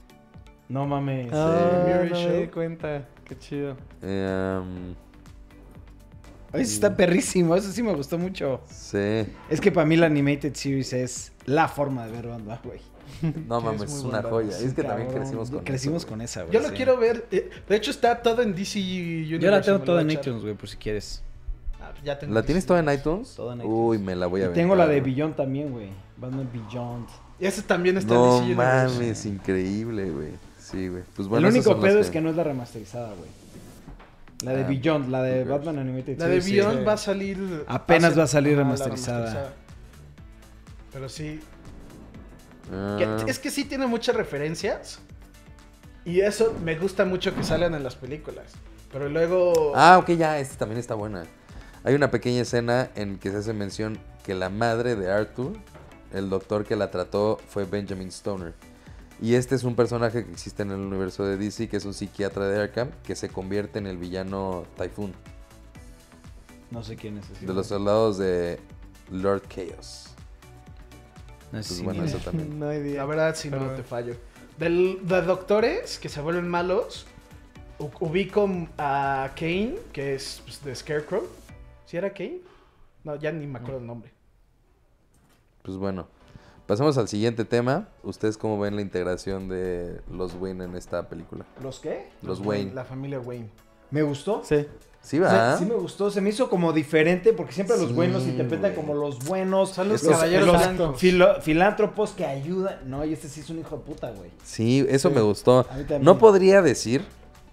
No 0.69 0.88
mames. 0.88 1.29
Ah, 1.31 1.83
Murray 1.88 2.09
no 2.09 2.15
me 2.15 2.23
Show. 2.25 2.41
di 2.41 2.47
cuenta. 2.47 3.05
Qué 3.25 3.38
chido. 3.38 3.75
Eh, 4.01 4.59
um, 4.61 4.95
Sí 6.63 6.73
está 6.75 6.95
perrísimo, 6.95 7.55
eso 7.55 7.71
sí 7.71 7.83
me 7.83 7.93
gustó 7.93 8.17
mucho. 8.17 8.61
sí. 8.69 9.25
Es 9.49 9.59
que 9.61 9.71
para 9.71 9.85
mí 9.85 9.97
la 9.97 10.05
Animated 10.07 10.53
Series 10.53 10.93
es 10.93 11.31
la 11.45 11.67
forma 11.67 12.05
de 12.05 12.11
ver 12.11 12.27
banda, 12.27 12.59
güey. 12.63 12.79
No 13.47 13.61
mames, 13.61 13.83
es 13.93 14.03
una 14.03 14.21
joya. 14.23 14.57
es 14.57 14.73
que 14.73 14.83
también 14.83 15.09
crecimos 15.11 15.49
con 15.51 15.63
Crecimos 15.63 16.01
eso, 16.03 16.09
con 16.09 16.21
esa, 16.21 16.41
güey. 16.43 16.53
Yo 16.53 16.59
lo 16.59 16.69
sí. 16.69 16.73
quiero 16.75 16.97
ver. 16.97 17.25
eh, 17.31 17.49
De 17.67 17.75
hecho, 17.75 17.91
está 17.91 18.21
todo 18.21 18.41
en 18.41 18.55
DC 18.55 18.79
Universe. 18.79 19.39
Yo 19.39 19.51
la 19.51 19.61
tengo 19.61 19.79
toda 19.81 20.01
en 20.01 20.11
iTunes, 20.11 20.41
güey, 20.41 20.53
por 20.55 20.67
si 20.69 20.77
quieres. 20.77 21.21
Ah, 21.79 21.91
ya 22.03 22.17
tengo 22.17 22.33
¿La 22.33 22.43
tienes 22.43 22.65
toda 22.65 22.79
en 22.79 22.89
iTunes? 22.89 23.35
Toda 23.35 23.53
en 23.53 23.59
iTunes. 23.61 23.75
Uy, 23.77 23.97
me 23.99 24.15
la 24.15 24.25
voy 24.27 24.41
a 24.41 24.45
ver. 24.47 24.53
tengo 24.55 24.75
la 24.75 24.87
de 24.87 25.01
Beyond 25.01 25.35
también, 25.35 25.71
güey. 25.71 25.89
Batman 26.17 26.49
Beyond. 26.51 27.07
Y 27.39 27.45
ese 27.45 27.61
también 27.61 27.97
está 27.97 28.13
No 28.13 28.25
en 28.25 28.31
DC 28.31 28.45
Universe. 28.61 28.93
mames, 28.95 29.25
increíble, 29.25 30.09
güey. 30.09 30.29
Sí, 30.59 30.87
güey. 30.87 31.03
Pues 31.15 31.25
el 31.25 31.29
bueno, 31.29 31.47
esas 31.47 31.65
único 31.67 31.79
pedo 31.81 31.99
es 31.99 32.09
que 32.09 32.21
no 32.21 32.29
es 32.31 32.35
la 32.35 32.43
remasterizada, 32.43 33.09
güey. 33.09 33.29
La 34.45 34.51
de 34.53 34.63
Ah, 34.63 34.67
Beyond, 34.67 35.09
la 35.09 35.21
de. 35.23 35.43
Batman 35.43 35.79
Animated 35.79 36.19
La 36.19 36.27
de 36.27 36.41
sí. 36.41 36.53
Beyond 36.53 36.79
Sí. 36.79 36.83
va 36.85 36.93
a 36.93 36.97
salir. 36.97 37.63
Apenas 37.67 38.17
va 38.17 38.23
a 38.23 38.27
salir 38.27 38.55
remasterizada. 38.57 39.53
Pero 40.93 41.09
sí. 41.09 41.39
Ah, 42.71 42.95
que- 42.97 43.31
es 43.31 43.39
que 43.39 43.51
sí 43.51 43.65
tiene 43.65 43.87
muchas 43.87 44.15
referencias. 44.15 44.99
Y 46.05 46.21
eso 46.21 46.55
me 46.63 46.75
gusta 46.75 47.03
mucho 47.05 47.33
que 47.35 47.43
salgan 47.43 47.73
en 47.73 47.83
las 47.83 47.95
películas. 47.95 48.53
Pero 48.91 49.09
luego. 49.09 49.73
Ah, 49.75 49.97
ok, 49.97 50.11
ya, 50.11 50.39
esta 50.39 50.57
también 50.59 50.79
está 50.79 50.93
buena. 50.95 51.23
Hay 51.83 51.95
una 51.95 52.11
pequeña 52.11 52.41
escena 52.41 52.89
en 52.95 53.17
que 53.17 53.31
se 53.31 53.37
hace 53.37 53.53
mención 53.53 53.97
que 54.23 54.33
la 54.35 54.49
madre 54.49 54.95
de 54.95 55.11
Arthur 55.11 55.53
el 56.13 56.29
doctor 56.29 56.63
que 56.65 56.75
la 56.75 56.91
trató 56.91 57.39
fue 57.49 57.65
Benjamin 57.65 58.07
Stoner. 58.07 58.53
Y 59.22 59.36
este 59.36 59.55
es 59.55 59.63
un 59.63 59.76
personaje 59.76 60.26
que 60.26 60.32
existe 60.32 60.63
en 60.63 60.72
el 60.72 60.80
universo 60.80 61.24
de 61.26 61.38
DC, 61.38 61.70
que 61.70 61.78
es 61.78 61.86
un 61.86 61.93
psiquiatra 61.93 62.47
de 62.47 62.61
Arkham, 62.61 62.91
que 63.03 63.16
se 63.16 63.30
convierte 63.30 63.80
en 63.80 63.88
el 63.88 63.97
villano 63.97 64.66
Typhoon, 64.78 65.13
No 66.72 66.84
sé 66.84 66.95
quién 66.97 67.18
es 67.18 67.30
ese. 67.30 67.45
de 67.45 67.53
los 67.53 67.68
soldados 67.68 68.18
de 68.18 68.59
Lord 69.11 69.43
Chaos. 69.47 70.07
No 71.51 71.63
sé 71.63 71.68
Pues 71.68 71.68
si 71.68 71.84
bueno, 71.84 72.03
eso 72.03 72.18
idea. 72.18 72.26
también. 72.26 72.59
No 72.59 72.68
hay 72.70 72.80
idea. 72.80 72.97
La 72.97 73.05
verdad, 73.05 73.36
sí, 73.36 73.49
no 73.49 73.57
te 73.72 73.84
fallo. 73.84 74.16
Del, 74.57 74.99
de 75.07 75.22
doctores 75.22 75.97
que 75.97 76.09
se 76.09 76.20
vuelven 76.22 76.49
malos, 76.49 77.05
ubico 77.80 78.49
a 78.78 79.32
Kane, 79.36 79.76
que 79.93 80.16
es 80.16 80.41
pues, 80.43 80.63
de 80.63 80.76
Scarecrow. 80.76 81.24
¿Sí 81.86 81.95
era 81.97 82.11
Kane? 82.13 82.39
No, 83.05 83.16
ya 83.16 83.32
ni 83.32 83.47
me 83.47 83.59
acuerdo 83.59 83.80
el 83.80 83.86
nombre. 83.88 84.11
Pues 85.61 85.78
bueno, 85.78 86.07
pasemos 86.68 86.97
al 86.97 87.07
siguiente 87.07 87.45
tema. 87.45 87.88
¿Ustedes 88.03 88.38
cómo 88.38 88.59
ven 88.59 88.76
la 88.76 88.82
integración 88.82 89.47
de 89.47 90.01
los 90.11 90.34
Wayne 90.39 90.66
en 90.66 90.76
esta 90.76 91.07
película? 91.09 91.45
¿Los 91.61 91.80
qué? 91.80 92.07
Los 92.22 92.39
Wayne. 92.39 92.74
La 92.74 92.86
familia 92.86 93.20
Wayne. 93.20 93.49
¿Me 93.91 94.01
gustó? 94.03 94.41
Sí. 94.43 94.66
Sí, 95.01 95.20
O 95.20 95.22
va. 95.22 95.30
sea, 95.30 95.57
sí 95.59 95.66
me 95.66 95.76
gustó, 95.76 96.09
se 96.09 96.20
me 96.20 96.32
hizo 96.32 96.49
como 96.49 96.74
diferente 96.74 97.32
porque 97.32 97.51
siempre 97.53 97.78
los 97.78 97.89
Sí, 97.89 97.93
buenos 97.93 98.24
se 98.24 98.30
interpretan 98.30 98.74
como 98.74 98.95
los 98.95 99.20
buenos, 99.20 99.70
Son 99.70 99.88
los 99.88 100.01
caballeros 100.01 100.47
los 100.47 100.57
blancos. 100.57 100.99
filo- 100.99 101.39
filántropos 101.41 102.09
que 102.13 102.26
ayudan. 102.26 102.80
No, 102.89 103.05
y 103.05 103.13
este 103.13 103.30
sí 103.30 103.41
es 103.41 103.49
un 103.51 103.59
hijo 103.59 103.78
de 103.78 103.84
puta, 103.84 104.09
güey. 104.09 104.32
Sí, 104.43 104.84
eso 104.89 105.09
Sí. 105.09 105.16
me 105.16 105.22
gustó. 105.22 105.59
A 105.70 105.74
mí 105.76 105.82
también. 105.84 106.01
No 106.03 106.18
podría 106.18 106.63
decir 106.63 107.05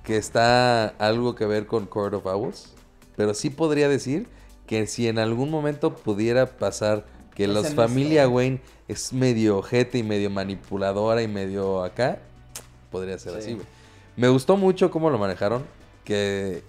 que 0.03 0.17
está 0.17 0.87
algo 0.99 1.35
que 1.35 1.45
ver 1.45 1.67
con 1.67 1.85
Court 1.85 2.15
of 2.15 2.25
Owls, 2.25 2.73
pero 3.17 3.35
sí 3.35 3.51
podría 3.51 3.87
decir 3.91 4.27
que 4.67 4.87
si 4.87 5.07
en 5.07 5.19
algún 5.19 5.51
momento 5.51 5.95
pudiera 5.95 6.47
pasar 6.47 7.05
que 7.35 7.45
en 7.45 7.53
familia. 7.77 8.29
Wayne 8.29 8.61
es 8.89 9.13
medio 9.13 9.59
ojete 9.59 9.99
y 9.99 10.03
medio 10.03 10.31
manipuladora 10.31 11.23
y 11.23 11.29
medio 11.29 11.83
acá, 11.85 12.19
podría 12.91 13.19
ser 13.19 13.33
Sí. 13.35 13.39
así, 13.39 13.55
güey. 13.55 13.67
Me 14.17 14.29
gustó 14.29 14.57
mucho 14.57 14.91
cómo 14.91 15.09
lo 15.11 15.19
manejaron, 15.19 15.63
que 16.05 16.63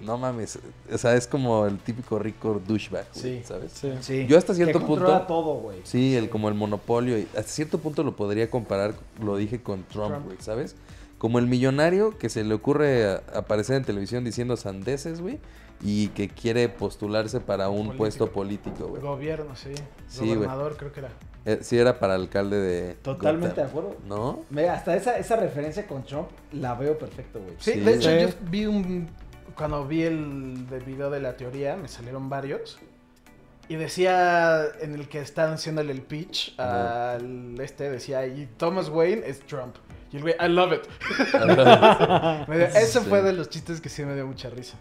no 0.00 0.18
mames, 0.18 0.58
o 0.92 0.98
sea, 0.98 1.14
es 1.14 1.26
como 1.26 1.64
el 1.66 1.78
típico 1.78 2.18
rico 2.18 2.60
douchebag, 2.66 3.06
güey, 3.14 3.38
Sí. 3.38 3.42
¿sabes? 3.46 3.72
Sí. 3.72 3.92
Sí. 4.00 4.26
Yo 4.26 4.36
hasta 4.36 4.54
cierto 4.54 4.80
que 4.80 4.84
punto- 4.84 5.22
todo, 5.26 5.54
güey. 5.54 5.78
Sí, 5.84 6.16
el 6.16 6.28
como 6.28 6.48
el 6.48 6.54
monopolio. 6.54 7.16
Y 7.18 7.22
hasta 7.36 7.42
cierto 7.44 7.78
punto 7.78 8.02
lo 8.02 8.14
podría 8.16 8.50
comparar, 8.50 8.94
lo 9.22 9.36
dije 9.36 9.62
con 9.62 9.84
Trump, 9.84 10.08
Trump. 10.10 10.24
güey, 10.26 10.36
¿sabes? 10.40 10.74
Como 11.18 11.38
el 11.38 11.46
millonario 11.46 12.18
que 12.18 12.28
se 12.28 12.44
le 12.44 12.52
ocurre 12.52 13.14
aparecer 13.34 13.76
en 13.76 13.84
televisión 13.84 14.22
diciendo 14.24 14.56
sandeces, 14.58 15.20
güey, 15.22 15.38
y 15.82 16.08
que 16.08 16.28
quiere 16.28 16.68
postularse 16.68 17.40
para 17.40 17.68
un 17.68 17.76
Político. 17.78 17.96
puesto 17.98 18.30
político, 18.32 18.86
güey. 18.88 19.02
Gobierno, 19.02 19.54
sí. 19.56 19.72
Sí, 20.08 20.20
güey. 20.20 20.34
Gobernador, 20.36 20.76
creo 20.76 20.92
que 20.92 21.00
era. 21.00 21.10
Eh, 21.44 21.58
sí, 21.62 21.78
era 21.78 21.98
para 21.98 22.14
alcalde 22.14 22.56
de. 22.58 22.94
Totalmente 22.94 23.60
de 23.60 23.66
Gotham. 23.66 23.68
acuerdo. 23.68 23.96
¿No? 24.08 24.40
Ve, 24.50 24.68
hasta 24.68 24.96
esa, 24.96 25.16
esa 25.18 25.36
referencia 25.36 25.86
con 25.86 26.04
Trump 26.04 26.28
la 26.52 26.74
veo 26.74 26.98
perfecto, 26.98 27.40
güey. 27.40 27.54
Sí, 27.58 27.72
Sí, 27.74 27.80
de 27.80 27.94
hecho, 27.94 28.10
yo 28.10 28.28
vi 28.50 28.66
un. 28.66 29.08
Cuando 29.56 29.86
vi 29.86 30.02
el 30.02 30.66
video 30.84 31.08
de 31.10 31.20
la 31.20 31.36
teoría, 31.36 31.76
me 31.76 31.88
salieron 31.88 32.28
varios. 32.28 32.78
Y 33.68 33.76
decía 33.76 34.64
en 34.80 34.94
el 34.94 35.08
que 35.08 35.20
estaban 35.20 35.54
haciéndole 35.54 35.92
el 35.92 36.02
pitch 36.02 36.58
al 36.60 37.58
este, 37.60 37.90
decía, 37.90 38.24
y 38.26 38.46
Thomas 38.56 38.88
Wayne 38.90 39.22
es 39.26 39.40
Trump. 39.40 39.74
Y 40.12 40.16
el 40.18 40.22
güey, 40.22 40.34
I 40.40 40.48
love 40.48 40.72
it. 40.74 40.82
Me 42.48 42.58
dio- 42.58 42.66
Ese 42.66 43.00
Sí. 43.00 43.06
fue 43.08 43.22
de 43.22 43.32
los 43.32 43.48
chistes 43.50 43.80
que 43.80 43.88
sí 43.88 44.04
me 44.04 44.14
dio 44.14 44.26
mucha 44.26 44.50
risa. 44.50 44.76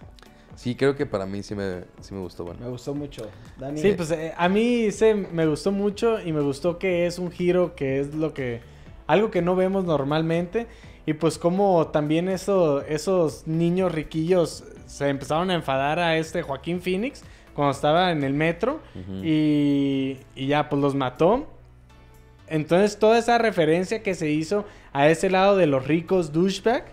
Sí, 0.56 0.76
creo 0.76 0.96
que 0.96 1.06
para 1.06 1.26
mí 1.26 1.44
sí 1.44 1.54
me, 1.56 1.82
sí 2.02 2.14
me 2.14 2.22
gustó, 2.22 2.44
Me 2.46 2.52
bueno. 2.54 2.70
gustó 2.72 2.94
mucho. 2.96 3.28
Dani, 3.58 3.80
Sí, 3.80 3.94
pues 3.96 4.10
eh, 4.12 4.34
a 4.38 4.48
mí 4.50 4.92
se 4.92 5.14
me 5.14 5.46
gustó 5.46 5.72
mucho 5.72 6.20
y 6.22 6.32
me 6.34 6.42
gustó 6.42 6.78
que 6.80 7.06
es 7.06 7.20
un 7.20 7.32
giro 7.32 7.76
que 7.76 8.00
es 8.00 8.14
lo 8.16 8.34
que 8.34 8.62
algo 9.08 9.30
que 9.32 9.42
no 9.42 9.56
vemos 9.56 9.84
normalmente 9.86 10.68
y 11.06 11.14
pues 11.14 11.38
como 11.38 11.88
también 11.88 12.30
eso 12.30 12.82
esos 12.82 13.46
niños 13.48 13.92
riquillos 13.92 14.64
se 14.88 15.10
empezaron 15.10 15.50
a 15.52 15.56
enfadar 15.56 16.00
a 16.00 16.18
este 16.18 16.42
Joaquín 16.42 16.82
Phoenix 16.82 17.24
cuando 17.54 17.72
estaba 17.72 18.12
en 18.12 18.24
el 18.24 18.34
metro 18.34 18.80
y, 19.24 20.18
y 20.36 20.48
ya 20.48 20.70
pues 20.70 20.82
los 20.82 20.96
mató. 20.96 21.48
Entonces 22.48 22.98
toda 23.00 23.18
esa 23.18 23.38
referencia 23.38 24.04
que 24.04 24.14
se 24.14 24.30
hizo 24.30 24.66
a 24.94 25.10
ese 25.10 25.30
lado 25.30 25.58
de 25.58 25.66
los 25.68 25.88
ricos 25.88 26.32
douchebag, 26.32 26.86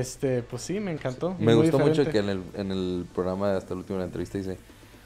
este, 0.00 0.42
pues 0.42 0.62
sí, 0.62 0.80
me 0.80 0.92
encantó. 0.92 1.34
Me 1.38 1.54
gustó 1.54 1.78
mucho 1.78 2.04
que 2.04 2.18
en 2.18 2.28
el, 2.28 2.42
en 2.54 2.70
el 2.70 3.06
programa, 3.14 3.56
hasta 3.56 3.74
el 3.74 3.78
último 3.80 3.98
de 3.98 4.02
la 4.04 4.06
entrevista, 4.06 4.38
dice: 4.38 4.58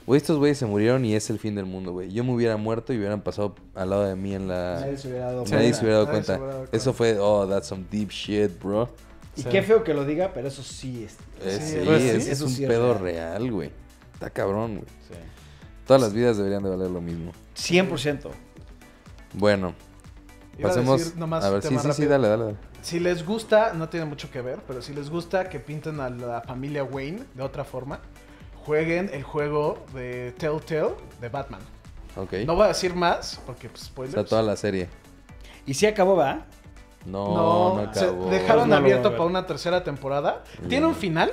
Güey, 0.06 0.18
estos 0.20 0.38
güeyes 0.38 0.56
se 0.58 0.66
murieron 0.66 1.04
y 1.04 1.14
es 1.14 1.30
el 1.30 1.38
fin 1.38 1.54
del 1.54 1.66
mundo, 1.66 1.92
güey. 1.92 2.12
Yo 2.12 2.22
me 2.24 2.32
hubiera 2.32 2.56
muerto 2.56 2.92
y 2.92 2.98
hubieran 2.98 3.20
pasado 3.22 3.54
al 3.74 3.90
lado 3.90 4.04
de 4.04 4.14
mí 4.16 4.34
en 4.34 4.48
la. 4.48 4.78
nadie 4.80 4.96
se 4.98 5.08
hubiera 5.08 5.26
dado 5.26 5.44
Nadie 5.44 5.56
cuenta. 5.56 5.76
se 5.78 5.84
hubiera 5.84 5.98
dado 5.98 6.06
Nadie 6.12 6.22
se 6.22 6.26
cuenta. 6.28 6.32
hubiera 6.36 6.52
dado 6.52 6.58
cuenta. 6.68 6.76
Eso 6.76 6.92
fue, 6.92 7.18
oh, 7.18 7.46
that's 7.48 7.66
some 7.68 7.84
deep 7.90 8.10
shit, 8.10 8.62
bro. 8.62 8.88
Y 9.36 9.42
Sí. 9.42 9.48
qué 9.50 9.62
feo 9.62 9.84
que 9.84 9.92
lo 9.94 10.04
diga, 10.04 10.30
pero 10.32 10.48
eso 10.48 10.62
sí 10.62 11.04
es. 11.04 11.14
Eh, 11.42 11.58
Sí, 11.60 11.66
sí, 12.18 12.20
sí, 12.22 12.30
es, 12.30 12.40
un 12.40 12.48
sí 12.50 12.62
es 12.64 12.68
pedo 12.70 12.94
real. 12.94 13.02
real, 13.42 13.52
güey. 13.52 13.70
Está 14.14 14.30
cabrón, 14.30 14.76
güey. 14.76 14.86
Sí. 15.08 15.14
Todas 15.86 16.00
las 16.02 16.14
vidas 16.14 16.36
deberían 16.38 16.62
de 16.62 16.70
valer 16.70 16.90
lo 16.90 17.00
mismo. 17.00 17.32
100%. 17.56 18.30
Bueno, 19.34 19.74
Iba 20.58 20.70
a 20.70 20.72
pasemos. 20.72 21.00
decir 21.00 21.16
nomás 21.18 21.44
a 21.44 21.50
ver, 21.50 21.62
sí, 21.62 21.76
sí, 21.78 21.92
sí, 21.92 22.06
dale. 22.06 22.28
dale. 22.28 22.54
Si 22.86 23.00
les 23.00 23.26
gusta, 23.26 23.72
no 23.72 23.88
tiene 23.88 24.06
mucho 24.06 24.30
que 24.30 24.40
ver, 24.40 24.60
pero 24.64 24.80
si 24.80 24.94
les 24.94 25.10
gusta 25.10 25.48
que 25.48 25.58
pinten 25.58 25.98
a 25.98 26.08
la 26.08 26.40
familia 26.42 26.84
Wayne 26.84 27.24
de 27.34 27.42
otra 27.42 27.64
forma, 27.64 27.98
jueguen 28.64 29.10
el 29.12 29.24
juego 29.24 29.84
de 29.92 30.30
Telltale 30.38 30.94
de 31.20 31.28
Batman. 31.28 31.58
Ok. 32.14 32.34
No 32.46 32.54
voy 32.54 32.66
a 32.66 32.68
decir 32.68 32.94
más, 32.94 33.40
porque 33.44 33.68
pues 33.68 33.86
spoilers. 33.86 34.14
sea, 34.14 34.24
toda 34.24 34.42
la 34.42 34.54
serie. 34.54 34.88
Y 35.66 35.74
sí 35.74 35.84
acabó, 35.84 36.14
¿va? 36.14 36.46
No, 37.04 37.74
no, 37.74 37.80
acabó. 37.90 38.30
dejaron 38.30 38.68
no 38.68 38.76
abierto 38.76 39.10
para 39.10 39.24
una 39.24 39.46
tercera 39.46 39.82
temporada. 39.82 40.44
Tiene 40.68 40.86
un 40.86 40.94
final, 40.94 41.32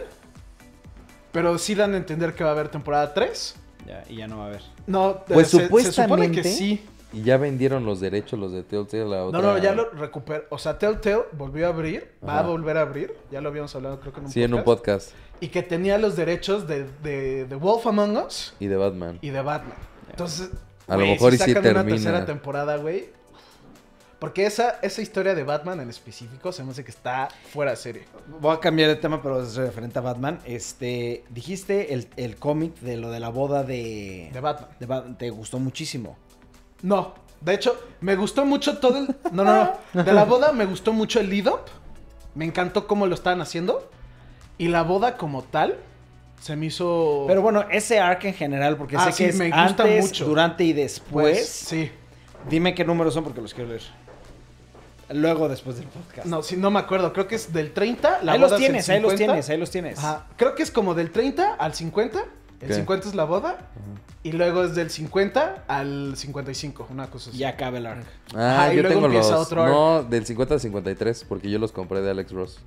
pero 1.31 1.59
sí 1.59 1.75
dan 1.75 1.93
a 1.93 1.97
entender 1.97 2.33
que 2.33 2.43
va 2.43 2.49
a 2.49 2.53
haber 2.53 2.69
temporada 2.69 3.13
3. 3.13 3.55
Ya, 3.85 4.03
y 4.09 4.15
ya 4.15 4.27
no 4.27 4.39
va 4.39 4.45
a 4.45 4.47
haber. 4.47 4.63
No, 4.87 5.23
Pues 5.27 5.49
se, 5.49 5.57
se 5.57 5.65
supone 5.67 5.69
supuestamente- 5.69 6.41
que 6.41 6.49
sí. 6.49 6.83
Y 7.13 7.21
ya 7.23 7.37
vendieron 7.37 7.85
los 7.85 7.99
derechos, 7.99 8.39
los 8.39 8.51
de 8.51 8.63
Telltale, 8.63 9.05
la 9.05 9.23
otra. 9.25 9.39
No, 9.41 9.53
no, 9.53 9.57
ya 9.59 9.73
lo 9.73 9.89
recuperó. 9.91 10.45
O 10.49 10.57
sea, 10.57 10.77
Telltale 10.79 11.23
volvió 11.33 11.67
a 11.67 11.69
abrir, 11.69 12.09
va 12.27 12.39
a 12.39 12.41
volver 12.43 12.77
a 12.77 12.81
abrir. 12.81 13.15
Ya 13.31 13.39
lo 13.39 13.49
habíamos 13.49 13.75
hablado, 13.75 13.99
creo 13.99 14.11
que 14.13 14.19
en 14.19 14.25
un 14.25 14.31
Sí, 14.31 14.39
podcast. 14.41 14.51
en 14.51 14.57
un 14.59 14.63
podcast. 14.65 15.11
Y 15.39 15.47
que 15.49 15.61
tenía 15.63 15.97
los 15.97 16.15
derechos 16.15 16.67
de, 16.67 16.85
de, 17.03 17.45
de 17.45 17.55
Wolf 17.55 17.85
Among 17.85 18.17
Us 18.17 18.53
Y 18.59 18.67
de 18.67 18.77
Batman. 18.77 19.19
y 19.21 19.29
de 19.29 19.41
Batman. 19.41 19.77
Entonces, 20.09 20.49
A 20.87 20.97
lo 20.97 21.05
mejor 21.05 21.31
si 21.31 21.35
y 21.35 21.39
sí 21.39 21.53
sacan 21.53 21.63
una 21.71 21.73
termina. 21.81 21.95
tercera 21.95 22.25
temporada, 22.25 22.77
güey. 22.77 23.09
Porque 24.19 24.45
esa, 24.45 24.79
esa 24.81 25.01
historia 25.01 25.35
de 25.35 25.43
Batman 25.43 25.81
en 25.81 25.89
específico 25.89 26.53
se 26.53 26.63
me 26.63 26.71
hace 26.71 26.85
que 26.85 26.91
está 26.91 27.27
fuera 27.51 27.71
de 27.71 27.77
serie. 27.77 28.03
Voy 28.39 28.55
a 28.55 28.59
cambiar 28.61 28.87
de 28.89 28.95
tema, 28.95 29.21
pero 29.21 29.43
es 29.43 29.55
referente 29.57 29.99
a 29.99 30.01
Batman. 30.01 30.39
Este, 30.45 31.25
dijiste 31.29 31.93
el, 31.93 32.07
el 32.15 32.37
cómic 32.37 32.79
de 32.79 32.95
lo 32.95 33.11
de 33.11 33.19
la 33.19 33.27
boda 33.29 33.63
de... 33.63 34.29
De 34.31 34.39
Batman. 34.39 34.69
de 35.09 35.15
Te 35.17 35.29
gustó 35.29 35.59
muchísimo. 35.59 36.17
No, 36.83 37.15
de 37.41 37.55
hecho, 37.55 37.75
me 38.01 38.15
gustó 38.15 38.45
mucho 38.45 38.77
todo 38.77 38.99
el... 38.99 39.07
No, 39.31 39.43
no, 39.43 39.71
no. 39.93 40.03
De 40.03 40.13
la 40.13 40.23
boda 40.25 40.51
me 40.51 40.65
gustó 40.65 40.93
mucho 40.93 41.19
el 41.19 41.29
lead 41.29 41.47
up. 41.47 41.61
Me 42.35 42.45
encantó 42.45 42.85
cómo 42.87 43.07
lo 43.07 43.15
estaban 43.15 43.41
haciendo. 43.41 43.89
Y 44.59 44.67
la 44.67 44.83
boda 44.83 45.17
como 45.17 45.41
tal 45.43 45.77
se 46.41 46.55
me 46.55 46.67
hizo... 46.67 47.25
Pero 47.27 47.41
bueno, 47.41 47.65
ese 47.71 47.99
arc 47.99 48.25
en 48.25 48.33
general, 48.33 48.77
porque 48.77 48.97
Ah, 48.97 49.05
sé 49.05 49.11
sí, 49.13 49.23
que 49.23 49.29
es 49.31 49.35
me 49.37 49.45
gusta 49.49 49.83
antes, 49.83 50.05
mucho. 50.05 50.25
durante 50.25 50.63
y 50.63 50.73
después. 50.73 51.37
pues, 51.37 51.49
sí. 51.49 51.91
Dime 52.49 52.75
qué 52.75 52.83
números 52.85 53.13
son 53.13 53.23
porque 53.23 53.41
los 53.41 53.53
quiero 53.53 53.69
leer. 53.69 53.83
Luego, 55.09 55.47
después 55.47 55.77
del 55.77 55.85
podcast. 55.87 56.25
No, 56.27 56.41
sí, 56.43 56.57
no 56.57 56.71
me 56.71 56.79
acuerdo. 56.79 57.13
Creo 57.13 57.27
que 57.27 57.35
es 57.35 57.53
del 57.53 57.71
30. 57.71 58.23
La 58.23 58.33
ahí 58.33 58.39
boda 58.39 58.51
los 58.51 58.51
es 58.51 58.53
el 58.53 58.57
tienes, 58.59 58.89
ahí 58.89 58.99
los 59.01 59.11
50. 59.11 59.17
tienes, 59.33 59.49
ahí 59.49 59.57
los 59.57 59.69
tienes. 59.71 59.99
Ajá. 59.99 60.25
Creo 60.37 60.55
que 60.55 60.63
es 60.63 60.71
como 60.71 60.93
del 60.95 61.11
30 61.11 61.53
al 61.55 61.73
50. 61.73 62.19
El 62.61 62.69
Ok. 62.71 62.75
50 62.77 63.09
es 63.09 63.15
la 63.15 63.23
boda. 63.25 63.57
Y 64.23 64.31
luego 64.31 64.63
es 64.63 64.73
del 64.73 64.89
50 64.89 65.65
al 65.67 66.13
55. 66.15 66.87
Una 66.89 67.07
cosa 67.07 67.29
así. 67.29 67.39
Ya 67.39 67.49
acaba 67.49 67.77
el 67.77 67.85
arc. 67.85 68.05
Ah, 68.33 68.63
Ajá, 68.63 68.73
y 68.73 68.77
yo 68.77 68.83
luego 68.83 68.95
tengo 68.95 69.07
los. 69.09 69.15
empieza 69.17 69.39
otro 69.39 69.67
No, 69.67 70.03
del 70.03 70.25
50 70.25 70.53
al 70.53 70.59
53, 70.61 71.25
porque 71.27 71.49
yo 71.49 71.59
los 71.59 71.71
compré 71.73 72.01
de 72.01 72.11
Alex 72.11 72.31
Ross. 72.31 72.59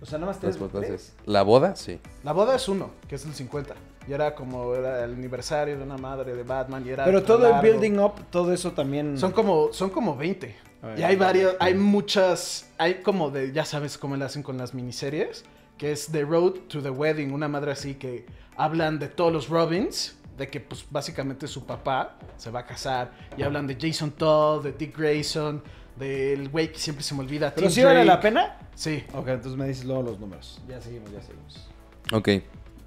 O 0.00 0.06
sea, 0.06 0.18
nada 0.18 0.32
más 0.32 0.40
tres. 0.40 0.56
entonces. 0.60 1.14
La 1.26 1.42
boda, 1.42 1.76
sí. 1.76 2.00
La 2.24 2.32
boda 2.32 2.54
es 2.56 2.68
uno, 2.68 2.90
que 3.08 3.16
es 3.16 3.24
el 3.26 3.34
50. 3.34 3.74
Y 4.08 4.12
era 4.12 4.34
como 4.34 4.74
era 4.74 5.04
el 5.04 5.12
aniversario 5.14 5.76
de 5.76 5.82
una 5.82 5.98
madre 5.98 6.34
de 6.34 6.42
Batman. 6.42 6.82
Y 6.86 6.90
era 6.90 7.04
Pero 7.04 7.22
todo 7.22 7.46
el 7.54 7.60
building 7.60 7.98
up, 7.98 8.12
todo 8.30 8.52
eso 8.52 8.72
también. 8.72 9.18
Son 9.18 9.32
como, 9.32 9.72
son 9.72 9.90
como 9.90 10.16
20. 10.16 10.56
A 10.80 10.86
ver. 10.86 10.98
Y 11.00 11.02
hay 11.02 11.16
varios, 11.16 11.56
hay 11.60 11.74
muchas, 11.74 12.70
hay 12.78 13.02
como 13.02 13.30
de, 13.30 13.52
ya 13.52 13.64
sabes 13.64 13.98
cómo 13.98 14.16
le 14.16 14.24
hacen 14.24 14.42
con 14.42 14.56
las 14.56 14.72
miniseries, 14.72 15.44
que 15.76 15.92
es 15.92 16.06
The 16.06 16.22
Road 16.22 16.52
to 16.68 16.80
the 16.80 16.90
Wedding, 16.90 17.32
una 17.34 17.48
madre 17.48 17.72
así 17.72 17.94
que 17.94 18.24
hablan 18.56 18.98
de 19.00 19.08
todos 19.08 19.32
los 19.32 19.48
Robins, 19.48 20.16
de 20.38 20.48
que 20.48 20.60
pues 20.60 20.86
básicamente 20.90 21.46
su 21.48 21.66
papá 21.66 22.16
se 22.36 22.50
va 22.50 22.60
a 22.60 22.66
casar, 22.66 23.10
y 23.36 23.42
hablan 23.42 23.66
de 23.66 23.76
Jason 23.80 24.12
Todd, 24.12 24.62
de 24.64 24.72
Dick 24.72 24.96
Grayson, 24.96 25.62
del 25.96 26.48
güey 26.48 26.70
que 26.72 26.78
siempre 26.78 27.02
se 27.02 27.14
me 27.14 27.20
olvida. 27.20 27.52
¿Pero 27.54 27.66
Tim 27.66 27.74
sí 27.74 27.82
vale 27.82 27.96
Drake. 28.04 28.06
la 28.06 28.20
pena? 28.20 28.56
Sí. 28.74 29.02
Ok, 29.14 29.28
entonces 29.28 29.58
me 29.58 29.66
dices 29.66 29.84
luego 29.84 30.02
los 30.02 30.20
números. 30.20 30.60
Ya 30.68 30.80
seguimos, 30.80 31.10
ya 31.10 31.20
seguimos. 31.20 31.68
Ok. 32.12 32.28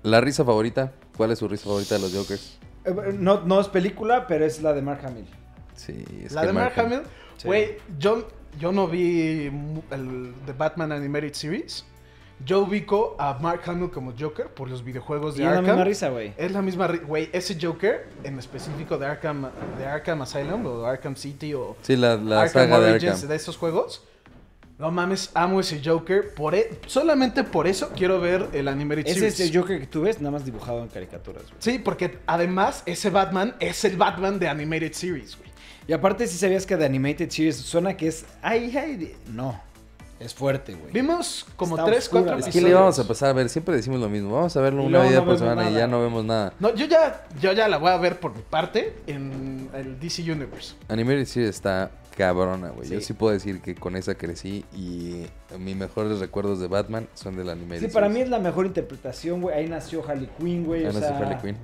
La 0.04 0.22
risa 0.22 0.46
favorita. 0.46 0.94
¿Cuál 1.18 1.32
es 1.32 1.40
su 1.40 1.48
risa 1.48 1.66
favorita 1.66 1.96
de 1.96 2.02
los 2.02 2.16
Jokers? 2.16 2.58
Eh, 2.86 2.94
No, 3.20 3.42
no 3.42 3.60
es 3.60 3.68
película, 3.68 4.26
pero 4.28 4.46
es 4.46 4.62
la 4.62 4.74
de 4.74 4.82
Mark 4.82 5.06
Hamill. 5.06 5.28
Sí, 5.76 6.04
es 6.24 6.32
La 6.32 6.42
que 6.42 6.48
de 6.48 6.54
Mark 6.54 6.74
Hamill, 6.80 7.02
Sí. 7.38 7.48
güey, 7.48 7.78
yo, 8.00 8.28
yo 8.60 8.72
no 8.72 8.88
vi 8.88 9.52
el 9.92 10.34
The 10.46 10.54
Batman 10.54 10.92
Animated 10.94 11.34
Series. 11.34 11.86
Yo 12.46 12.62
ubico 12.62 13.16
a 13.20 13.34
Mark 13.40 13.62
Hamill 13.66 13.92
como 13.92 14.14
Joker 14.20 14.48
por 14.48 14.70
los 14.70 14.84
videojuegos 14.84 15.36
Y 15.36 15.40
de 15.40 15.44
es 15.46 15.52
la 15.52 15.58
Arkham. 15.60 15.76
misma 15.76 15.84
risa, 15.86 16.10
güey. 16.10 16.34
Es 16.38 16.52
la 16.52 16.62
misma, 16.62 16.88
ri- 16.88 17.06
güey, 17.06 17.30
ese 17.34 17.58
Joker 17.62 18.08
en 18.24 18.40
específico 18.40 18.98
de 18.98 19.06
Arkham, 19.06 19.50
de 19.78 19.86
Arkham 19.86 20.22
Asylum 20.24 20.66
o 20.66 20.86
Arkham 20.86 21.16
City 21.16 21.54
o 21.54 21.76
Sí, 21.82 21.96
la, 21.96 22.16
la 22.16 22.42
Arkham 22.42 22.54
saga 22.64 22.80
de 22.80 22.92
Origins 22.92 23.14
Arkham. 23.14 23.30
de 23.30 23.36
esos 23.36 23.58
juegos. 23.58 24.04
No 24.80 24.90
mames, 24.90 25.30
amo 25.36 25.60
ese 25.60 25.80
Joker. 25.86 26.34
Por 26.34 26.56
e- 26.56 26.80
solamente 26.88 27.44
por 27.44 27.68
eso 27.68 27.92
quiero 27.96 28.20
ver 28.20 28.48
el 28.54 28.68
Animated 28.68 29.06
Ese 29.06 29.14
Series. 29.20 29.40
es 29.40 29.52
el 29.52 29.56
Joker 29.62 29.80
que 29.80 29.86
tú 29.86 30.02
ves, 30.02 30.20
nada 30.20 30.32
más 30.32 30.44
dibujado 30.44 30.82
en 30.82 30.88
caricaturas, 30.88 31.44
güey. 31.44 31.56
Sí, 31.60 31.78
porque 31.78 32.18
además 32.26 32.82
ese 32.88 33.12
Batman 33.12 33.54
es 33.60 33.86
el 33.86 33.96
Batman 33.98 34.40
de 34.40 34.48
Animated 34.50 34.94
Series, 34.94 35.38
güey. 35.38 35.52
Y 35.88 35.94
aparte, 35.94 36.26
si 36.26 36.38
sabías 36.38 36.66
que 36.66 36.76
de 36.78 36.86
Animated 36.86 37.30
Series 37.30 37.58
suena 37.58 37.96
que 37.96 38.08
es. 38.08 38.26
Ay, 38.42 38.76
ay. 38.76 38.96
de- 38.96 39.16
No. 39.32 39.62
Es 40.22 40.36
fuerte, 40.36 40.76
güey. 40.76 40.92
Vimos 40.94 41.46
como 41.56 41.76
Está 41.76 41.88
3, 41.88 41.98
oscura 42.04 42.22
4 42.24 42.40
la 42.40 42.48
Es 42.48 42.54
que 42.54 42.62
le 42.62 42.74
vamos 42.74 43.00
a 43.00 43.08
pasar 43.08 43.30
a 43.30 43.34
ver, 43.34 43.50
siempre 43.50 43.76
decimos 43.76 44.00
lo 44.00 44.08
mismo. 44.08 44.34
Vamos 44.36 44.56
a 44.56 44.62
verlo 44.62 44.84
Y 44.84 44.86
una 44.86 45.04
día 45.04 45.20
no 45.20 45.26
por 45.26 45.38
semana 45.40 45.70
y 45.70 45.74
ya 45.74 45.88
no 45.88 46.00
vemos 46.00 46.24
nada. 46.24 46.54
No, 46.60 46.76
yo 46.76 46.86
ya, 46.86 47.26
yo 47.42 47.52
ya 47.54 47.68
la 47.68 47.78
voy 47.78 47.90
a 47.90 47.98
ver 47.98 48.20
por 48.20 48.36
mi 48.36 48.44
parte 48.48 48.94
en 49.08 49.70
el 49.74 50.00
DC 50.00 50.22
Universe. 50.32 50.76
Animated 50.90 51.26
Series 51.26 51.50
está 51.50 51.90
cabrona, 52.16 52.70
güey. 52.70 52.88
Yo 52.88 53.02
Sí. 53.02 53.14
puedo 53.14 53.34
decir 53.34 53.62
que 53.62 53.74
con 53.74 53.96
esa 53.96 54.14
crecí 54.14 54.64
y 54.76 55.26
mis 55.58 55.76
mejores 55.76 56.20
recuerdos 56.20 56.60
de 56.60 56.68
Batman 56.68 57.08
son 57.16 57.36
del 57.36 57.50
Animated 57.50 57.88
Sí, 57.88 57.94
para 57.94 58.08
mí 58.08 58.20
es 58.22 58.30
la 58.30 58.38
mejor 58.38 58.68
interpretación, 58.68 59.42
güey. 59.42 59.56
Ahí 59.56 59.68
nació 59.68 60.08
Harley 60.08 60.30
Quinn, 60.40 60.66
güey. 60.66 60.86
Ah, 60.86 60.90
o 60.90 60.94
no 60.94 61.00
sé, 61.00 61.08
sea, 61.08 61.18
Harley 61.18 61.38
Quinn. 61.42 61.58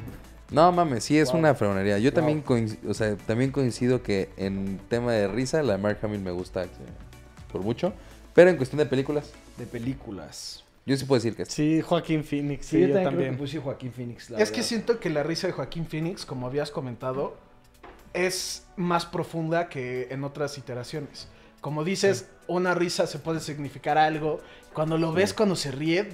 No 0.49 0.71
mames, 0.71 1.03
sí 1.03 1.17
es 1.19 1.29
Wow. 1.31 1.39
una 1.39 1.53
fregonería. 1.53 1.99
Yo 1.99 2.09
Wow. 2.09 2.15
también, 2.15 2.41
coincido, 2.41 2.89
o 2.89 2.93
sea, 2.95 3.15
también 3.17 3.51
coincido 3.51 4.01
que 4.01 4.29
en 4.37 4.79
tema 4.89 5.11
de 5.11 5.27
risa, 5.27 5.61
la 5.61 5.73
de 5.73 5.77
Mark 5.79 5.99
Hamill 6.01 6.21
me 6.21 6.31
gusta 6.31 6.65
por 7.51 7.61
mucho. 7.61 7.93
Pero 8.37 8.51
en 8.51 8.57
cuestión 8.57 8.77
de 8.77 8.85
películas, 8.85 9.31
De 9.57 9.65
películas. 9.65 10.63
yo 10.85 10.95
sí 10.95 11.05
puedo 11.05 11.17
decir 11.19 11.35
que 11.35 11.45
sí. 11.47 11.51
Sí, 11.77 11.81
Joaquín 11.81 12.23
Phoenix, 12.23 12.67
Sí, 12.67 12.75
sí, 12.75 12.81
yo, 12.83 12.87
yo 12.89 12.93
también, 12.93 13.03
también. 13.09 13.29
creo 13.29 13.37
que 13.39 13.43
puse 13.43 13.57
Joaquín 13.59 13.91
Phoenix. 13.91 14.29
la 14.29 14.37
es 14.37 14.51
que 14.51 14.61
siento 14.61 14.99
que 14.99 15.09
la 15.09 15.23
risa 15.23 15.47
de 15.47 15.53
Joaquín 15.53 15.87
Phoenix, 15.87 16.23
como 16.23 16.45
habías 16.45 16.69
comentado, 16.69 17.35
es 18.13 18.63
más 18.75 19.07
profunda 19.07 19.69
que 19.69 20.09
en 20.11 20.23
otras 20.23 20.55
iteraciones. 20.59 21.27
Como 21.61 21.83
dices, 21.83 22.27
una 22.45 22.75
risa 22.75 23.07
se 23.07 23.17
puede 23.17 23.39
significar 23.39 23.97
algo. 23.97 24.39
Cuando 24.77 24.95
lo 24.99 25.11
ves, 25.11 25.33
cuando 25.33 25.55
se 25.55 25.71
ríe, 25.71 26.07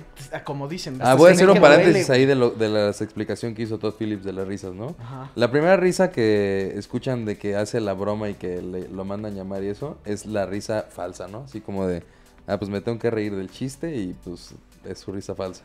como 0.45 0.69
dicen. 0.69 0.97
Ah, 1.01 1.15
voy 1.15 1.31
a 1.31 1.33
hacer 1.33 1.49
un 1.49 1.59
paréntesis 1.59 2.07
duele, 2.07 2.21
ahí 2.21 2.25
de, 2.25 2.35
lo, 2.35 2.51
de 2.51 2.69
la 2.69 2.89
explicación 2.91 3.53
que 3.55 3.63
hizo 3.63 3.77
Todd 3.77 3.95
Phillips 3.99 4.23
de 4.23 4.31
las 4.31 4.47
risas, 4.47 4.73
¿no? 4.73 4.95
Ajá. 4.99 5.29
La 5.35 5.51
primera 5.51 5.75
risa 5.75 6.11
que 6.11 6.71
escuchan 6.77 7.25
de 7.25 7.37
que 7.37 7.57
hace 7.57 7.81
la 7.81 7.91
broma 7.91 8.29
y 8.29 8.35
que 8.35 8.61
le- 8.61 8.87
lo 8.87 9.03
mandan 9.03 9.35
llamar 9.35 9.63
y 9.63 9.67
eso 9.67 9.97
es 10.05 10.25
la 10.25 10.45
risa 10.45 10.85
falsa, 10.89 11.27
¿no? 11.27 11.39
Así 11.43 11.59
como 11.59 11.85
de, 11.87 12.03
ah, 12.47 12.57
pues 12.57 12.71
me 12.71 12.79
tengo 12.79 12.97
que 12.99 13.11
reír 13.11 13.35
del 13.35 13.51
chiste 13.51 13.97
y 13.97 14.15
pues 14.23 14.55
es 14.85 14.97
su 14.99 15.11
risa 15.11 15.35
falsa. 15.35 15.63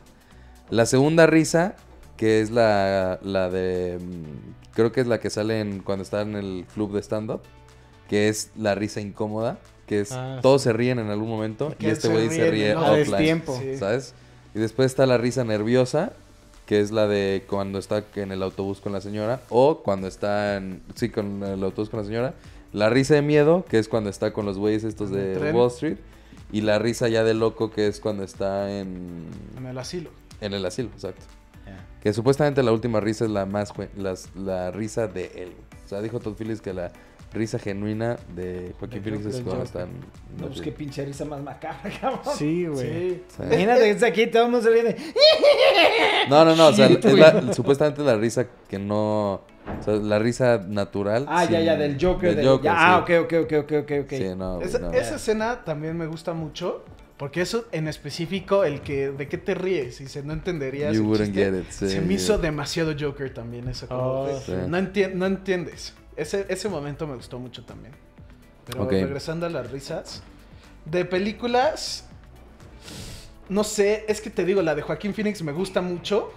La 0.69 0.85
segunda 0.85 1.25
risa, 1.25 1.75
que 2.17 2.41
es 2.41 2.51
la, 2.51 3.17
la 3.23 3.49
de, 3.49 3.97
mm, 3.97 4.73
creo 4.73 4.91
que 4.91 4.99
es 4.99 5.07
la 5.07 5.21
que 5.21 5.29
sale 5.29 5.61
en- 5.61 5.79
cuando 5.79 6.03
está 6.03 6.21
en 6.21 6.35
el 6.35 6.65
club 6.73 6.91
de 6.93 6.99
stand-up, 7.01 7.43
que 8.09 8.27
es 8.27 8.51
la 8.57 8.75
risa 8.75 8.99
incómoda, 8.99 9.57
que 9.89 10.01
es, 10.01 10.11
Ah, 10.13 10.37
todos 10.41 10.61
se 10.61 10.71
ríen 10.71 10.99
en 10.99 11.09
algún 11.09 11.27
momento 11.27 11.73
y 11.79 11.87
este 11.87 12.07
güey 12.09 12.29
se 12.29 12.49
ríe 12.51 12.71
A 12.73 12.91
offline. 12.93 13.41
Sí. 13.59 13.77
¿sabes? 13.77 14.13
Y 14.55 14.59
después 14.59 14.85
está 14.85 15.05
la 15.07 15.17
risa 15.17 15.43
nerviosa, 15.43 16.13
que 16.67 16.79
es 16.79 16.91
la 16.91 17.07
de 17.07 17.43
cuando 17.49 17.79
está 17.79 18.03
en 18.15 18.31
el 18.31 18.43
autobús 18.43 18.79
con 18.81 18.93
la 18.93 19.01
señora, 19.01 19.41
o 19.49 19.79
cuando 19.81 20.07
está 20.07 20.57
en, 20.57 20.81
sí, 20.93 21.09
con 21.09 21.43
el 21.43 21.63
autobús 21.63 21.89
con 21.89 21.99
la 22.01 22.05
señora. 22.05 22.33
La 22.71 22.89
risa 22.91 23.15
de 23.15 23.23
miedo, 23.23 23.65
que 23.67 23.79
es 23.79 23.87
cuando 23.89 24.11
está 24.11 24.31
con 24.31 24.45
los 24.45 24.59
güeyes 24.59 24.83
estos 24.83 25.09
de 25.09 25.35
tren. 25.35 25.55
Wall 25.55 25.69
Street. 25.69 25.97
Y 26.51 26.61
la 26.61 26.77
risa 26.79 27.07
ya 27.09 27.23
de 27.23 27.33
loco, 27.33 27.71
que 27.71 27.87
es 27.87 27.99
cuando 27.99 28.23
está 28.23 28.71
en, 28.79 29.25
En 29.57 29.65
el 29.65 29.77
asilo. 29.77 30.11
en 30.41 30.53
el 30.53 30.63
asilo, 30.65 30.89
exacto. 30.93 31.25
Ya. 31.65 31.85
Que 32.01 32.13
supuestamente 32.13 32.61
la 32.63 32.71
última 32.71 32.99
risa 32.99 33.25
es 33.25 33.31
la 33.31 33.45
más, 33.47 33.73
las- 33.97 34.29
la 34.35 34.69
risa 34.71 35.07
de 35.07 35.31
él. 35.35 35.53
O 35.85 35.89
sea, 35.89 36.01
dijo 36.01 36.19
Todd 36.19 36.35
Phillips 36.35 36.61
que 36.61 36.73
la 36.73 36.91
risa 37.33 37.59
genuina 37.59 38.17
de 38.35 38.73
Joaquín 38.79 39.03
Phoenix 39.03 39.25
es 39.25 39.41
cuando 39.41 39.63
están... 39.63 39.89
No, 40.39 40.47
pues 40.47 40.61
qué 40.61 40.71
pinche 40.71 41.05
risa 41.05 41.25
más 41.25 41.41
macabra, 41.41 41.81
cabrón. 42.01 42.21
Sí, 42.37 42.65
güey. 42.65 42.87
Sí. 42.87 43.23
Sí. 43.37 43.43
Imagínate 43.43 43.81
que 43.81 43.89
está 43.91 44.07
aquí, 44.07 44.27
todo 44.27 44.45
el 44.45 44.51
mundo 44.51 44.65
se 44.67 44.71
de... 44.71 44.95
No, 46.29 46.45
no, 46.45 46.55
no, 46.55 46.67
o 46.67 46.73
sea, 46.73 46.87
es 46.87 47.03
la- 47.13 47.53
supuestamente 47.53 48.01
la 48.03 48.15
risa 48.17 48.45
que 48.67 48.79
no... 48.79 49.41
O 49.79 49.83
sea, 49.83 49.93
la 49.95 50.17
risa 50.17 50.63
natural. 50.67 51.25
Ah, 51.27 51.45
ya, 51.45 51.57
sin- 51.57 51.65
ya, 51.65 51.75
del 51.75 51.97
Joker. 52.03 52.29
del 52.29 52.37
del- 52.37 52.47
Joker, 52.47 52.63
ya, 52.65 52.75
Ah, 52.95 53.03
sí. 53.07 53.13
ok, 53.13 53.23
ok, 53.25 53.33
ok, 53.43 53.53
ok, 53.63 53.71
ok, 53.83 53.91
ok. 54.05 54.09
Sí, 54.09 54.25
no, 54.35 54.61
Esa, 54.61 54.79
no. 54.79 54.91
esa 54.93 55.15
escena 55.15 55.63
también 55.63 55.95
me 55.97 56.07
gusta 56.07 56.33
mucho. 56.33 56.83
Porque 57.17 57.41
eso 57.41 57.65
en 57.73 57.89
específico, 57.89 58.63
el 58.63 58.79
que 58.79 59.11
de 59.11 59.27
qué 59.27 59.37
te 59.37 59.53
ríes 59.53 59.99
y 59.99 60.07
se 60.07 60.23
no 60.23 60.31
entenderías. 60.31 60.95
You 60.95 61.03
wouldn't 61.03 61.33
chiste, 61.35 61.51
get 61.51 61.59
it, 61.59 61.69
sí, 61.69 61.89
se 61.89 61.99
me 62.01 62.13
hizo 62.13 62.35
yeah. 62.35 62.41
demasiado 62.43 62.93
Joker 62.97 63.33
también 63.33 63.67
eso. 63.67 63.87
como 63.87 64.01
Oh, 64.23 64.39
sí. 64.45 64.53
no, 64.67 64.77
enti- 64.77 65.13
no 65.13 65.25
entiendes. 65.25 65.93
Ese, 66.19 66.45
ese 66.49 66.69
momento 66.69 67.07
me 67.07 67.15
gustó 67.15 67.39
mucho 67.39 67.63
también. 67.63 67.93
Pero 68.65 68.87
regresando 68.87 69.45
a 69.45 69.49
las 69.49 69.71
risas. 69.71 70.21
De 70.85 71.05
películas. 71.05 72.05
No 73.47 73.63
sé, 73.63 74.05
es 74.07 74.21
que 74.21 74.29
te 74.29 74.45
digo, 74.45 74.61
la 74.61 74.75
de 74.75 74.81
Joaquín 74.81 75.13
Phoenix 75.13 75.41
me 75.41 75.51
gusta 75.51 75.81
mucho. 75.81 76.31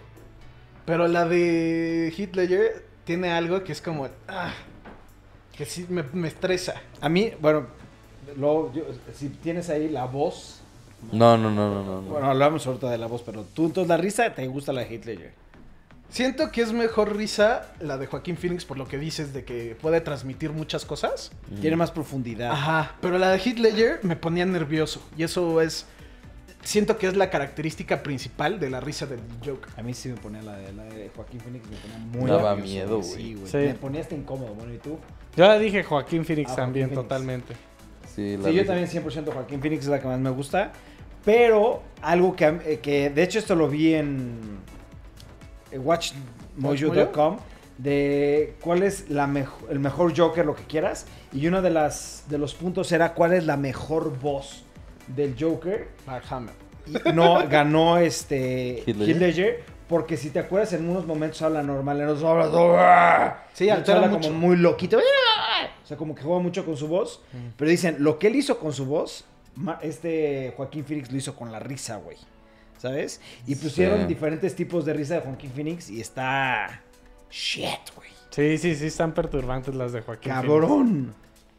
Pero 0.86 1.06
la 1.08 1.26
de 1.26 2.12
Heath 2.16 2.34
Ledger 2.34 2.86
tiene 3.04 3.30
algo 3.32 3.62
que 3.64 3.72
es 3.72 3.82
como. 3.82 4.08
ah, 4.28 4.52
que 5.56 5.66
sí 5.66 5.86
me, 5.88 6.02
me 6.12 6.28
estresa. 6.28 6.74
A 7.00 7.08
mí, 7.08 7.32
bueno, 7.40 7.66
lo, 8.36 8.72
yo- 8.72 8.84
si 9.14 9.28
tienes 9.28 9.68
ahí 9.68 9.88
la 9.88 10.06
voz... 10.06 10.60
No, 11.12 11.36
no, 11.36 11.50
no, 11.50 11.68
no, 11.74 11.84
no. 11.84 12.02
no. 12.02 12.08
Bueno, 12.08 12.30
hablamos 12.30 12.66
ahorita 12.66 12.88
de 12.90 12.96
la 12.96 13.06
voz, 13.08 13.22
pero 13.22 13.44
tú 13.44 13.66
entonces 13.66 13.88
la 13.88 13.96
risa 13.96 14.34
te 14.34 14.46
gusta 14.46 14.72
la 14.72 14.82
de 14.82 14.94
Heath 14.94 15.04
Ledger. 15.04 15.34
Siento 16.12 16.52
que 16.52 16.60
es 16.60 16.74
mejor 16.74 17.16
risa 17.16 17.72
la 17.80 17.96
de 17.96 18.06
Joaquín 18.06 18.36
Phoenix 18.36 18.66
por 18.66 18.76
lo 18.76 18.86
que 18.86 18.98
dices 18.98 19.32
de 19.32 19.44
que 19.46 19.74
puede 19.80 20.02
transmitir 20.02 20.52
muchas 20.52 20.84
cosas. 20.84 21.32
Mm. 21.50 21.60
Tiene 21.60 21.76
más 21.76 21.90
profundidad. 21.90 22.52
Ajá, 22.52 22.96
pero 23.00 23.16
la 23.18 23.30
de 23.30 23.38
Heath 23.38 23.58
Ledger 23.58 24.00
me 24.02 24.14
ponía 24.14 24.44
nervioso 24.44 25.02
y 25.16 25.22
eso 25.22 25.62
es 25.62 25.86
siento 26.62 26.98
que 26.98 27.06
es 27.06 27.16
la 27.16 27.30
característica 27.30 28.02
principal 28.02 28.60
de 28.60 28.68
la 28.68 28.80
risa 28.80 29.06
del 29.06 29.20
Joker. 29.42 29.72
A 29.78 29.82
mí 29.82 29.94
sí 29.94 30.10
me 30.10 30.16
ponía 30.16 30.42
la 30.42 30.54
de, 30.58 30.74
la 30.74 30.84
de 30.84 31.10
Joaquín 31.16 31.40
Phoenix, 31.40 31.64
me 31.70 31.76
ponía 31.78 31.98
muy 31.98 32.30
Daba 32.30 32.56
nervioso, 32.56 32.72
miedo, 32.72 32.98
güey. 32.98 33.10
Sí, 33.10 33.34
güey. 33.34 33.46
Sí. 33.50 33.56
Me 33.56 33.74
ponía 33.74 34.00
hasta 34.02 34.14
incómodo. 34.14 34.54
Bueno, 34.54 34.74
¿y 34.74 34.78
tú? 34.78 34.98
Yo 35.34 35.46
ya 35.46 35.58
dije 35.58 35.82
Joaquín 35.82 36.26
Phoenix 36.26 36.50
Ah, 36.52 36.56
también, 36.56 36.88
Joaquín 36.90 37.08
Phoenix. 37.08 37.08
totalmente. 37.08 37.54
Sí, 38.14 38.36
la 38.36 38.50
Sí, 38.50 38.54
yo 38.54 38.66
también 38.66 38.86
100% 38.86 39.32
Joaquín 39.32 39.60
Phoenix 39.62 39.84
es 39.84 39.90
la 39.90 39.98
que 39.98 40.06
más 40.08 40.18
me 40.20 40.28
gusta. 40.28 40.72
Pero 41.24 41.82
algo 42.02 42.36
que, 42.36 42.44
eh, 42.66 42.80
que 42.82 43.08
de 43.08 43.22
hecho 43.22 43.38
esto 43.38 43.54
lo 43.54 43.68
vi 43.68 43.94
en 43.94 44.58
watchmojo.com 45.78 47.38
de 47.78 48.54
cuál 48.60 48.82
es 48.82 49.08
la 49.08 49.26
mejo- 49.26 49.68
el 49.70 49.78
mejor 49.80 50.16
Joker, 50.16 50.44
lo 50.46 50.54
que 50.54 50.64
quieras. 50.64 51.06
Y 51.32 51.46
uno 51.46 51.62
de, 51.62 51.70
las, 51.70 52.24
de 52.28 52.38
los 52.38 52.54
puntos 52.54 52.92
era 52.92 53.14
cuál 53.14 53.32
es 53.32 53.44
la 53.46 53.56
mejor 53.56 54.18
voz 54.20 54.64
del 55.08 55.34
Joker. 55.38 55.88
Mark 56.06 56.24
Hamill. 56.30 56.52
Y 56.86 57.12
no 57.12 57.46
ganó 57.48 57.98
este 57.98 58.82
Heath 58.86 58.96
Ledger. 58.96 59.16
Ledger, 59.16 59.64
porque 59.88 60.16
si 60.16 60.30
te 60.30 60.38
acuerdas 60.40 60.72
en 60.74 60.88
unos 60.88 61.06
momentos 61.06 61.40
habla 61.42 61.62
normal, 61.62 62.00
en 62.00 62.08
otros 62.08 62.24
habla 62.24 63.42
Sí, 63.54 63.68
habla 63.70 64.08
mucho. 64.08 64.28
como 64.28 64.38
muy 64.40 64.56
loquito. 64.56 64.98
O 64.98 65.86
sea, 65.86 65.96
como 65.96 66.14
que 66.14 66.22
juega 66.22 66.40
mucho 66.40 66.64
con 66.64 66.76
su 66.76 66.88
voz. 66.88 67.22
Pero 67.56 67.70
dicen, 67.70 67.96
lo 68.00 68.18
que 68.18 68.28
él 68.28 68.36
hizo 68.36 68.58
con 68.58 68.72
su 68.72 68.84
voz, 68.86 69.24
este 69.80 70.52
Joaquín 70.56 70.84
Phoenix 70.84 71.10
lo 71.10 71.18
hizo 71.18 71.34
con 71.36 71.50
la 71.52 71.58
risa, 71.58 71.96
güey. 71.96 72.16
¿Sabes? 72.82 73.20
Y 73.46 73.54
pusieron 73.54 74.00
Sí. 74.00 74.06
diferentes 74.06 74.56
tipos 74.56 74.84
de 74.84 74.92
risa 74.92 75.14
de 75.14 75.20
Joaquín 75.20 75.52
Phoenix 75.54 75.88
y 75.88 76.00
está... 76.00 76.82
Shit, 77.30 77.94
güey. 77.94 78.08
Sí, 78.30 78.58
sí, 78.58 78.74
sí, 78.74 78.86
están 78.86 79.14
perturbantes 79.14 79.72
las 79.76 79.92
de 79.92 80.00
Joaquín 80.00 80.32
Phoenix. 80.32 80.48
Cabrón. 80.48 81.14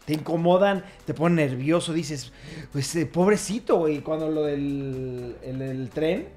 Te 0.05 0.13
incomodan, 0.15 0.83
te 1.05 1.13
ponen 1.13 1.37
nervioso, 1.37 1.93
dices, 1.93 2.33
pues 2.73 2.93
eh, 2.97 3.05
pobrecito, 3.05 3.77
güey, 3.77 4.01
cuando 4.01 4.29
lo 4.29 4.43
del 4.43 5.37
el, 5.43 5.61
el 5.61 5.89
tren, 5.91 6.27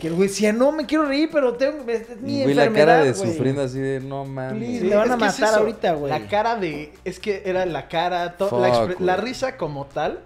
que 0.00 0.06
el 0.06 0.14
güey 0.14 0.28
decía, 0.28 0.54
no, 0.54 0.72
me 0.72 0.86
quiero 0.86 1.04
reír, 1.04 1.28
pero 1.30 1.52
tengo, 1.52 1.84
es, 1.90 2.08
es 2.08 2.20
mi 2.22 2.42
güey, 2.42 2.54
la 2.54 2.72
cara 2.72 3.04
de 3.04 3.12
güey". 3.12 3.30
sufriendo 3.30 3.60
así 3.60 3.78
de 3.78 4.00
no 4.00 4.24
mames. 4.24 4.56
Please, 4.56 4.84
me 4.86 4.96
van 4.96 5.10
a 5.10 5.14
es 5.14 5.20
matar 5.20 5.54
ahorita, 5.58 5.92
güey. 5.92 6.10
La 6.10 6.28
cara 6.28 6.56
de. 6.56 6.94
Es 7.04 7.20
que 7.20 7.42
era 7.44 7.66
la 7.66 7.88
cara. 7.88 8.36
la, 8.38 8.46
Fuck, 8.48 9.00
la 9.00 9.16
risa 9.18 9.58
como 9.58 9.84
tal. 9.84 10.20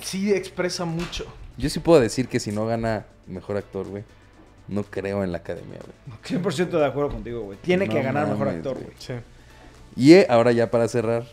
Sí 0.00 0.32
expresa 0.32 0.84
mucho. 0.84 1.26
Yo 1.56 1.68
sí 1.70 1.80
puedo 1.80 2.00
decir 2.00 2.28
que 2.28 2.40
si 2.40 2.50
no 2.52 2.66
gana 2.66 3.06
mejor 3.26 3.56
actor, 3.56 3.86
güey, 3.88 4.04
no 4.68 4.82
creo 4.84 5.22
en 5.24 5.32
la 5.32 5.38
academia, 5.38 5.78
güey. 5.80 6.42
100% 6.42 6.70
de 6.70 6.86
acuerdo 6.86 7.10
contigo, 7.10 7.40
güey. 7.42 7.58
Tiene 7.58 7.86
No 7.86 7.92
que 7.94 8.02
ganar 8.02 8.26
mejor 8.28 8.48
actor, 8.48 8.74
güey. 8.78 8.92
Sí. 8.98 9.14
Y 9.96 10.14
eh, 10.14 10.26
ahora 10.30 10.52
ya 10.52 10.70
para 10.70 10.88
cerrar, 10.88 11.24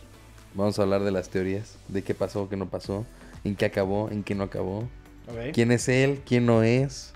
vamos 0.53 0.77
a 0.79 0.81
hablar 0.81 1.03
de 1.03 1.11
las 1.11 1.29
teorías, 1.29 1.77
de 1.87 2.01
qué 2.03 2.13
pasó, 2.13 2.49
qué 2.49 2.57
no 2.57 2.67
pasó, 2.69 3.05
en 3.43 3.55
qué 3.55 3.65
acabó, 3.65 4.09
en 4.11 4.23
qué 4.23 4.35
no 4.35 4.43
acabó, 4.43 4.79
Ok. 5.29 5.53
quién 5.53 5.71
es 5.71 5.87
él, 5.87 6.21
quién 6.25 6.45
no 6.45 6.63
es. 6.63 7.13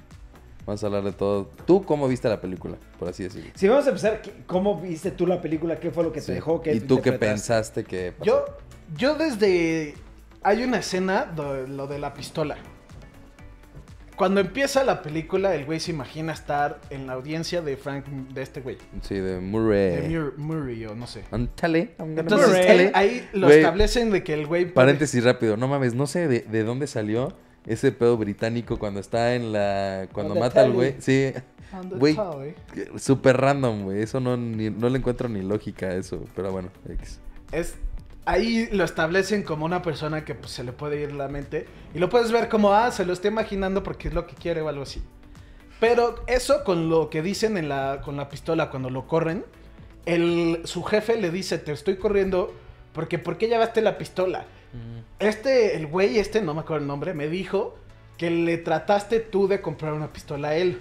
Vamos 0.65 0.81
a 0.81 0.87
hablar 0.87 1.03
de 1.03 1.11
todo. 1.11 1.49
¿Tú 1.65 1.83
cómo 1.83 2.07
viste 2.07 2.29
la 2.29 2.39
película? 2.39 2.77
Por 2.97 3.09
así 3.09 3.23
decirlo. 3.23 3.51
Si 3.55 3.67
vamos 3.67 3.85
a 3.85 3.89
empezar, 3.89 4.21
¿qué- 4.21 4.33
¿cómo 4.47 4.79
viste 4.79 5.11
tú 5.11 5.27
la 5.27 5.41
película? 5.41 5.77
¿Qué 5.77 5.91
fue 5.91 6.05
lo 6.05 6.13
que 6.13 6.21
te 6.21 6.27
Sí. 6.27 6.31
dejó? 6.31 6.61
¿Qué 6.61 6.73
¿Y 6.73 6.79
tú 6.79 7.01
qué 7.01 7.11
pensaste 7.11 7.83
que 7.83 8.13
pasó? 8.13 8.23
Yo, 8.23 8.45
yo 8.95 9.15
desde... 9.15 9.95
Hay 10.41 10.63
una 10.63 10.77
escena, 10.79 11.25
de 11.25 11.67
lo 11.67 11.87
de 11.87 11.99
la 11.99 12.13
pistola. 12.13 12.55
Cuando 14.15 14.41
empieza 14.41 14.83
la 14.83 15.01
película, 15.01 15.55
el 15.55 15.65
güey 15.65 15.79
se 15.79 15.91
imagina 15.91 16.33
estar 16.33 16.79
en 16.91 17.07
la 17.07 17.13
audiencia 17.13 17.61
de 17.61 17.75
Frank, 17.77 18.05
de 18.05 18.41
este 18.41 18.61
güey. 18.61 18.77
Sí, 19.01 19.15
de 19.15 19.39
Murray. 19.39 20.01
De 20.01 20.09
Mur- 20.09 20.33
Murray 20.37 20.85
o 20.85 20.95
no 20.95 21.07
sé. 21.07 21.23
Ándale, 21.31 21.95
Entonces 21.97 22.47
Murray. 22.49 22.67
él- 22.67 22.91
ahí 22.93 23.29
lo 23.33 23.47
Güey, 23.47 23.59
establecen 23.59 24.11
de 24.11 24.23
que 24.23 24.33
el 24.33 24.45
güey... 24.45 24.63
puede- 24.65 24.73
Paréntesis 24.75 25.23
rápido. 25.23 25.57
No 25.57 25.67
mames, 25.67 25.95
no 25.95 26.05
sé 26.07 26.27
de, 26.27 26.41
de 26.41 26.63
dónde 26.63 26.85
salió 26.87 27.33
ese 27.65 27.91
pedo 27.91 28.17
británico 28.17 28.77
cuando 28.77 28.99
está 28.99 29.33
en 29.35 29.51
la... 29.51 30.07
Cuando 30.11 30.35
mata 30.35 30.61
al 30.61 30.73
güey. 30.73 30.95
Sí, 30.99 31.31
Güey. 31.95 32.15
súper 32.97 33.37
random, 33.37 33.83
güey. 33.85 34.01
Eso 34.03 34.19
no, 34.19 34.37
ni- 34.37 34.69
no 34.69 34.89
le 34.89 34.99
encuentro 34.99 35.27
ni 35.27 35.41
lógica 35.41 35.87
a 35.87 35.95
eso. 35.95 36.23
Pero 36.35 36.51
bueno, 36.51 36.69
X. 36.87 37.19
Es, 37.51 37.75
ahí 38.25 38.69
lo 38.71 38.83
establecen 38.83 39.43
como 39.43 39.65
una 39.65 39.81
persona 39.81 40.25
que 40.25 40.35
pues, 40.35 40.51
se 40.51 40.63
le 40.63 40.71
puede 40.71 41.01
ir 41.01 41.13
la 41.13 41.27
mente. 41.27 41.67
Y 41.93 41.99
lo 41.99 42.09
puedes 42.09 42.31
ver 42.31 42.49
como, 42.49 42.73
ah, 42.73 42.91
se 42.91 43.05
lo 43.05 43.13
está 43.13 43.27
imaginando 43.27 43.83
porque 43.83 44.07
es 44.07 44.13
lo 44.13 44.27
que 44.27 44.35
quiere 44.35 44.61
o 44.61 44.69
algo 44.69 44.83
así. 44.83 45.01
Pero 45.79 46.23
eso 46.27 46.63
con 46.63 46.89
lo 46.89 47.09
que 47.09 47.21
dicen 47.21 47.57
en 47.57 47.69
la, 47.69 48.01
con 48.03 48.15
la 48.15 48.29
pistola 48.29 48.69
cuando 48.69 48.89
lo 48.89 49.07
corren, 49.07 49.43
el, 50.05 50.61
su 50.65 50.83
jefe 50.83 51.17
le 51.19 51.29
dice, 51.29 51.57
te 51.57 51.71
estoy 51.71 51.97
corriendo 51.97 52.53
porque 52.93 53.19
¿por 53.19 53.37
qué 53.37 53.47
llevaste 53.47 53.81
la 53.81 53.97
pistola? 53.97 54.45
Este, 55.19 55.75
el 55.75 55.87
güey 55.87 56.17
este, 56.17 56.41
no 56.41 56.53
me 56.53 56.61
acuerdo 56.61 56.81
el 56.81 56.87
nombre, 56.87 57.13
me 57.13 57.27
dijo 57.27 57.75
que 58.17 58.31
le 58.31 58.57
trataste 58.57 59.19
tú 59.19 59.47
de 59.47 59.61
comprar 59.61 59.93
una 59.93 60.11
pistola 60.11 60.49
a 60.49 60.55
él. 60.55 60.79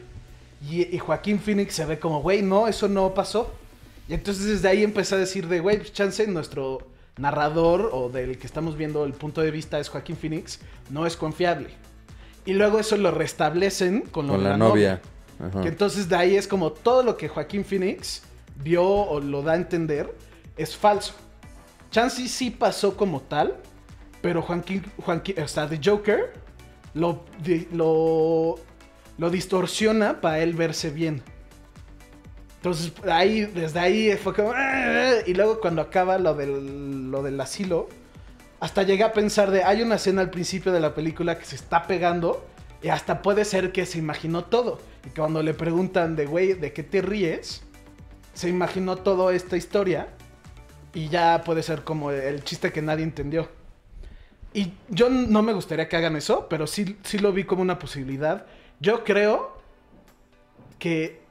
Y, 0.68 0.94
y 0.94 0.98
Joaquín 0.98 1.40
Phoenix 1.40 1.74
se 1.74 1.84
ve 1.84 1.98
como, 1.98 2.22
güey, 2.22 2.42
no, 2.42 2.68
eso 2.68 2.88
no 2.88 3.12
pasó. 3.12 3.52
Y 4.08 4.14
entonces 4.14 4.46
desde 4.46 4.68
ahí 4.68 4.84
empecé 4.84 5.14
a 5.16 5.18
decir 5.18 5.48
de, 5.48 5.60
güey, 5.60 5.78
pues 5.78 5.92
chance 5.92 6.26
nuestro 6.26 6.91
narrador 7.18 7.90
o 7.92 8.08
del 8.08 8.38
que 8.38 8.46
estamos 8.46 8.76
viendo 8.76 9.04
el 9.04 9.12
punto 9.12 9.40
de 9.40 9.50
vista 9.50 9.78
es 9.78 9.88
Joaquín 9.88 10.16
Phoenix, 10.16 10.60
no 10.90 11.06
es 11.06 11.16
confiable. 11.16 11.70
Y 12.44 12.54
luego 12.54 12.78
eso 12.78 12.96
lo 12.96 13.10
restablecen 13.10 14.02
con, 14.02 14.26
lo 14.26 14.34
Con 14.34 14.44
de 14.44 14.50
la 14.50 14.56
novia. 14.56 15.00
Ajá. 15.38 15.62
que 15.62 15.68
entonces 15.68 16.08
de 16.08 16.14
ahí 16.14 16.36
es 16.36 16.46
como 16.46 16.70
todo 16.70 17.02
lo 17.02 17.16
que 17.16 17.28
Joaquín 17.28 17.64
Phoenix 17.64 18.22
vio 18.62 18.84
o 18.84 19.18
lo 19.20 19.42
da 19.42 19.52
a 19.52 19.56
entender 19.56 20.14
es 20.56 20.76
falso. 20.76 21.14
Chansey 21.90 22.28
sí 22.28 22.50
pasó 22.50 22.96
como 22.96 23.20
tal, 23.20 23.56
pero 24.20 24.40
Joaquín, 24.40 24.84
Joaquín 25.04 25.36
o 25.42 25.48
sea, 25.48 25.68
The 25.68 25.80
Joker 25.82 26.32
lo, 26.94 27.24
lo, 27.72 28.56
lo 29.18 29.30
distorsiona 29.30 30.20
para 30.20 30.40
él 30.40 30.54
verse 30.54 30.90
bien. 30.90 31.22
Entonces, 32.62 32.92
ahí, 33.10 33.40
desde 33.46 33.80
ahí 33.80 34.16
fue 34.16 34.32
como... 34.34 34.52
"Ah", 34.54 35.14
Y 35.26 35.34
luego 35.34 35.58
cuando 35.58 35.82
acaba 35.82 36.16
lo 36.18 36.32
del, 36.34 37.10
lo 37.10 37.20
del 37.24 37.40
asilo, 37.40 37.88
hasta 38.60 38.84
llegué 38.84 39.02
a 39.02 39.12
pensar 39.12 39.50
de... 39.50 39.64
Hay 39.64 39.82
una 39.82 39.96
escena 39.96 40.20
al 40.22 40.30
principio 40.30 40.70
de 40.70 40.78
la 40.78 40.94
película 40.94 41.36
que 41.36 41.44
se 41.44 41.56
está 41.56 41.88
pegando 41.88 42.46
y 42.80 42.86
hasta 42.88 43.20
puede 43.20 43.44
ser 43.44 43.72
que 43.72 43.84
se 43.84 43.98
imaginó 43.98 44.44
todo. 44.44 44.78
Y 45.04 45.10
cuando 45.10 45.42
le 45.42 45.54
preguntan 45.54 46.14
de, 46.14 46.26
güey, 46.26 46.52
¿de 46.52 46.72
qué 46.72 46.84
te 46.84 47.02
ríes? 47.02 47.64
Se 48.32 48.48
imaginó 48.48 48.94
toda 48.94 49.34
esta 49.34 49.56
historia 49.56 50.06
y 50.94 51.08
ya 51.08 51.42
puede 51.44 51.64
ser 51.64 51.82
como 51.82 52.12
el 52.12 52.44
chiste 52.44 52.70
que 52.70 52.80
nadie 52.80 53.02
entendió. 53.02 53.48
Y 54.54 54.74
yo 54.88 55.10
no 55.10 55.42
me 55.42 55.52
gustaría 55.52 55.88
que 55.88 55.96
hagan 55.96 56.14
eso, 56.14 56.46
pero 56.48 56.68
sí, 56.68 56.96
sí 57.02 57.18
lo 57.18 57.32
vi 57.32 57.42
como 57.42 57.62
una 57.62 57.80
posibilidad. 57.80 58.46
Yo 58.78 59.02
creo 59.02 59.60
que 60.78 61.21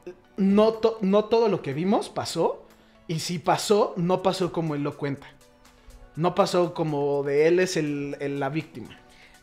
no, 0.42 0.80
no 1.02 1.26
todo 1.26 1.48
lo 1.48 1.62
que 1.62 1.74
vimos 1.74 2.10
pasó. 2.10 2.66
Y 3.08 3.20
si 3.20 3.40
pasó, 3.40 3.94
no 3.98 4.22
pasó 4.24 4.52
como 4.52 4.76
él 4.76 4.84
lo 4.84 4.98
cuenta. 4.98 5.28
No 6.16 6.36
pasó 6.36 6.74
como 6.74 7.24
de 7.24 7.48
él 7.48 7.60
es 7.60 7.78
el- 7.78 8.16
la 8.40 8.50
víctima. 8.50 8.98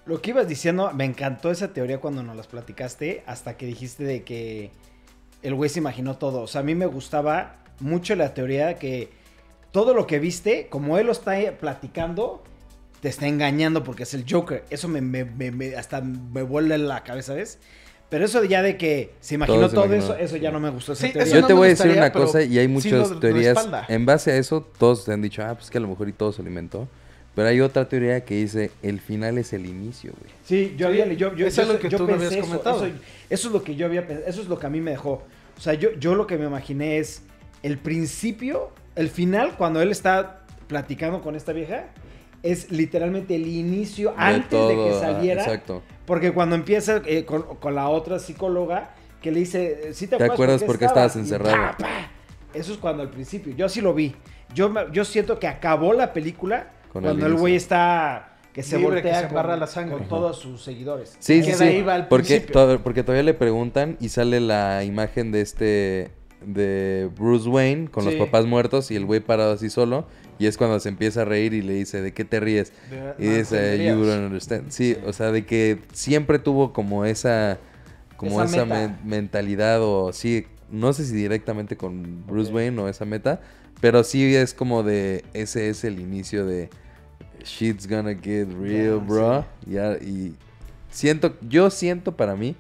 Lo 0.07 0.23
que 0.23 0.31
ibas 0.31 0.49
diciendo, 0.49 0.91
me 0.95 1.05
encantó 1.05 1.51
esa 1.51 1.73
teoría 1.75 2.01
cuando 2.01 2.23
nos 2.23 2.37
las 2.37 2.47
platicaste, 2.47 3.23
hasta 3.27 3.57
que 3.57 3.67
dijiste 3.67 4.05
de 4.05 4.23
que 4.25 4.71
el 5.43 5.55
güey 5.55 5.69
se 5.69 5.81
imaginó 5.81 6.17
todo. 6.17 6.41
O 6.43 6.47
sea, 6.47 6.63
a 6.63 6.65
mí 6.65 6.75
me 6.75 6.87
gustaba 6.87 7.57
mucho 7.81 8.15
la 8.17 8.33
teoría 8.35 8.69
de 8.69 8.77
que 8.77 9.11
todo 9.71 9.93
lo 9.93 10.07
que 10.07 10.19
viste, 10.19 10.69
como 10.69 10.97
él 10.99 11.07
lo 11.07 11.13
está 11.13 11.35
platicando, 11.61 12.43
te 13.01 13.09
está 13.09 13.27
engañando 13.27 13.85
porque 13.85 14.05
es 14.05 14.15
el 14.15 14.25
Joker. 14.29 14.65
Eso 14.71 14.89
me, 14.89 15.01
me- 15.03 15.25
me- 15.27 15.51
me- 15.51 15.77
hasta 15.77 16.01
me 16.01 16.43
vuelve 16.43 16.79
la 16.79 17.05
cabeza, 17.05 17.35
¿ves? 17.35 17.59
Pero 18.11 18.25
eso 18.25 18.43
ya 18.45 18.63
de 18.63 18.77
que 18.79 19.13
se 19.21 19.35
imaginó 19.35 19.59
Todo 19.59 19.69
se 19.69 19.75
todo, 19.75 19.85
imaginó. 19.87 20.15
eso, 20.15 20.17
eso 20.17 20.37
ya 20.37 20.51
no 20.51 20.61
me 20.61 20.71
gustó. 20.71 20.93
Esa 20.95 21.07
Sí, 21.07 21.13
teoría. 21.13 21.25
eso 21.27 21.35
Yo 21.35 21.41
no 21.43 21.47
te 21.47 21.53
voy 21.53 21.67
a 21.67 21.71
decir 21.71 21.91
una 21.91 22.11
cosa 22.13 22.43
y 22.43 22.59
hay 22.59 22.67
muchas 22.69 23.21
teorías. 23.21 23.69
En 23.89 24.07
base 24.07 24.33
a 24.33 24.37
eso, 24.37 24.67
todos 24.79 25.05
te 25.05 25.13
han 25.13 25.21
dicho, 25.21 25.43
ah, 25.45 25.55
pues 25.55 25.69
que 25.71 25.77
a 25.79 25.81
lo 25.81 25.89
mejor 25.89 26.09
y 26.09 26.13
todo 26.13 26.33
se 26.33 26.43
lo 26.43 26.49
inventó. 26.49 26.89
Pero 27.35 27.49
hay 27.49 27.61
otra 27.61 27.89
teoría 27.89 28.25
que 28.25 28.35
dice, 28.35 28.71
el 28.83 28.99
final 29.01 29.39
es 29.39 29.53
el 29.53 29.67
inicio, 29.67 30.13
güey. 30.19 30.33
Sí, 30.45 30.75
yo 30.77 30.89
había, 30.89 31.07
yo, 31.13 31.37
yo, 31.37 31.47
eso 31.47 31.63
es 31.63 31.69
lo 31.69 31.79
que 31.79 31.89
yo 31.89 31.99
tú 31.99 32.05
me 32.05 32.15
pensé 32.15 32.27
habías 32.27 32.39
eso, 32.41 32.49
comentado. 32.49 32.87
Eso, 32.87 32.95
eso 33.31 33.49
es 33.49 33.55
lo 33.55 33.63
que 33.63 33.77
yo 33.77 33.87
había 33.87 34.07
pensado, 34.07 34.29
eso 34.29 34.41
es 34.43 34.49
lo 34.49 34.59
que 34.59 34.67
a 34.67 34.71
mí 34.71 34.81
me 34.81 34.91
dejó. 34.93 35.23
O 35.57 35.61
sea, 35.61 35.75
yo, 35.75 35.91
yo 36.01 36.15
lo 36.17 36.27
que 36.27 36.37
me 36.39 36.47
imaginé 36.47 36.99
es 36.99 37.23
el 37.63 37.79
principio, 37.79 38.71
el 38.97 39.09
final, 39.09 39.55
cuando 39.57 39.81
él 39.83 39.91
está 39.93 40.41
platicando 40.67 41.21
con 41.21 41.37
esta 41.37 41.53
vieja, 41.53 41.85
es 42.43 42.71
literalmente 42.71 43.35
el 43.35 43.47
inicio 43.47 44.15
antes 44.17 44.69
de 44.69 44.75
que 44.75 44.95
saliera. 45.01 45.43
Exacto. 45.43 45.83
Porque 46.07 46.33
cuando 46.33 46.55
empieza 46.57 47.03
eh, 47.05 47.25
con, 47.25 47.43
con 47.57 47.75
la 47.75 47.89
otra 47.89 48.19
psicóloga, 48.19 48.95
que 49.21 49.33
le 49.33 49.41
dice, 49.41 49.93
¿sí 49.95 50.07
te, 50.07 50.17
¿Te 50.17 50.25
acuerdas 50.25 50.63
por 50.63 50.79
qué 50.79 50.85
estabas 50.87 51.17
encerrado? 51.17 51.75
Eso 52.55 52.73
es 52.73 52.79
cuando 52.79 53.03
al 53.03 53.11
principio, 53.11 53.55
yo 53.55 53.67
así 53.67 53.81
lo 53.81 53.93
vi. 53.93 54.15
Yo, 54.55 54.73
yo 54.93 55.05
siento 55.05 55.39
que 55.39 55.47
acabó 55.47 55.93
la 55.93 56.13
película 56.13 56.71
Con 56.93 57.03
cuando 57.03 57.27
el 57.27 57.35
güey 57.35 57.55
está... 57.57 58.37
Que 58.55 58.63
se 58.65 58.79
Libre, 58.79 59.03
que 59.03 59.09
voltea 59.09 59.15
se 59.15 59.21
con, 59.23 59.29
embarra 59.31 59.57
la 59.57 59.67
sangre. 59.69 59.99
con 59.99 60.09
todos 60.09 60.39
sus 60.39 60.63
seguidores. 60.65 61.17
Sí, 61.21 61.41
Que 61.43 61.53
sí, 61.53 61.53
sí. 61.55 61.65
ahí 61.65 61.83
va 61.83 61.95
al 61.95 62.09
porque, 62.09 62.41
principio. 62.41 62.53
to- 62.77 62.83
porque 62.83 63.03
todavía 63.05 63.23
le 63.23 63.35
preguntan 63.35 63.97
y 64.01 64.09
sale 64.09 64.41
la 64.41 64.83
imagen 64.83 65.31
de 65.31 65.43
este 65.43 66.11
de 66.45 67.09
Bruce 67.17 67.49
Wayne 67.49 67.89
con 67.89 68.05
Sí. 68.05 68.11
los 68.11 68.27
papás 68.27 68.47
muertos 68.47 68.91
y 68.91 68.97
el 68.97 69.05
güey 69.05 69.21
parado 69.21 69.53
así 69.53 69.71
solo 69.71 70.07
y 70.39 70.47
es 70.47 70.57
cuando 70.57 70.79
se 70.81 70.89
empieza 70.89 71.23
a 71.23 71.25
reír 71.25 71.55
y 71.55 71.63
le 71.63 71.75
dice 71.75 72.03
de 72.03 72.13
qué 72.13 72.25
te 72.25 72.41
ríes 72.41 72.73
y 73.19 73.27
dice 73.27 73.85
you 73.85 74.05
don't 74.05 74.25
understand 74.25 74.71
sí, 74.71 74.97
o 75.07 75.13
sea 75.13 75.33
de 75.33 75.45
que 75.45 75.81
siempre 75.93 76.39
tuvo 76.39 76.73
como 76.73 77.05
esa 77.05 77.59
como 78.17 78.43
Esa 78.43 78.65
mentalidad 79.05 79.81
o 79.81 80.13
sí 80.13 80.47
no 80.71 80.93
sé 80.93 81.05
si 81.05 81.15
directamente 81.15 81.77
con 81.77 82.27
Bruce 82.27 82.53
Wayne 82.53 82.81
o 82.81 82.89
esa 82.89 83.05
meta 83.05 83.41
pero 83.81 84.03
sí 84.03 84.35
es 84.35 84.55
como 84.55 84.83
de 84.83 85.25
ese 85.35 85.69
es 85.69 85.85
el 85.85 86.01
inicio 86.01 86.45
de 86.45 86.69
shit's 87.45 87.89
gonna 87.89 88.15
get 88.15 88.49
real 88.61 88.99
bro 88.99 89.45
ya 89.67 89.93
y 89.99 90.35
siento 90.91 91.37
yo 91.43 91.71
siento 91.71 92.17
para 92.17 92.35
mí 92.35 92.57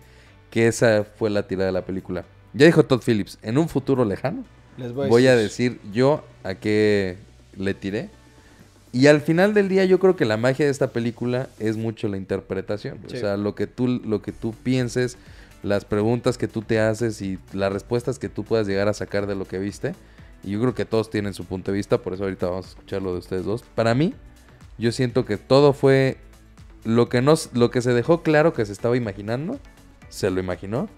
que 0.50 0.66
esa 0.66 1.04
fue 1.04 1.30
la 1.30 1.46
tirada 1.46 1.66
de 1.66 1.72
la 1.72 1.84
película. 1.84 2.24
Ya 2.54 2.66
dijo 2.66 2.84
Todd 2.84 3.02
Phillips 3.04 3.38
en 3.42 3.58
un 3.58 3.68
futuro 3.68 4.04
lejano 4.04 4.44
Les 4.78 4.92
voy 4.92 5.26
a 5.26 5.36
decir 5.36 5.80
yo 5.92 6.24
a 6.44 6.54
qué 6.54 7.18
le 7.58 7.74
tiré. 7.74 8.10
Y 8.92 9.06
al 9.06 9.20
final 9.20 9.52
del 9.52 9.68
día 9.68 9.84
yo 9.84 9.98
creo 9.98 10.16
que 10.16 10.24
la 10.24 10.36
magia 10.36 10.64
de 10.64 10.70
esta 10.70 10.88
película 10.88 11.48
es 11.58 11.76
mucho 11.76 12.08
la 12.08 12.16
interpretación. 12.16 12.98
Sí. 13.08 13.16
O 13.16 13.20
sea, 13.20 13.36
lo 13.36 13.54
que, 13.54 13.66
tú, 13.66 13.86
lo 13.86 14.22
que 14.22 14.32
tú 14.32 14.54
pienses, 14.54 15.18
las 15.62 15.84
preguntas 15.84 16.38
que 16.38 16.48
tú 16.48 16.62
te 16.62 16.80
haces 16.80 17.20
y 17.20 17.38
las 17.52 17.72
respuestas 17.72 18.18
que 18.18 18.28
tú 18.28 18.44
puedas 18.44 18.66
llegar 18.66 18.88
a 18.88 18.94
sacar 18.94 19.26
de 19.26 19.34
lo 19.34 19.44
que 19.44 19.58
viste. 19.58 19.94
Y 20.42 20.52
yo 20.52 20.60
creo 20.60 20.74
que 20.74 20.84
todos 20.84 21.10
tienen 21.10 21.34
su 21.34 21.44
punto 21.44 21.72
de 21.72 21.76
vista, 21.76 21.98
por 21.98 22.14
eso 22.14 22.24
ahorita 22.24 22.46
vamos 22.46 22.66
a 22.66 22.68
escuchar 22.70 23.02
lo 23.02 23.12
de 23.12 23.18
ustedes 23.18 23.44
dos. 23.44 23.62
Para 23.74 23.94
mí, 23.94 24.14
yo 24.78 24.92
siento 24.92 25.24
que 25.24 25.36
todo 25.36 25.72
fue 25.72 26.16
lo 26.84 27.08
que, 27.08 27.20
nos, 27.20 27.50
lo 27.54 27.70
que 27.70 27.82
se 27.82 27.92
dejó 27.92 28.22
claro 28.22 28.52
que 28.52 28.64
se 28.64 28.72
estaba 28.72 28.96
imaginando, 28.96 29.58
se 30.08 30.30
lo 30.30 30.40
imaginó. 30.40 30.88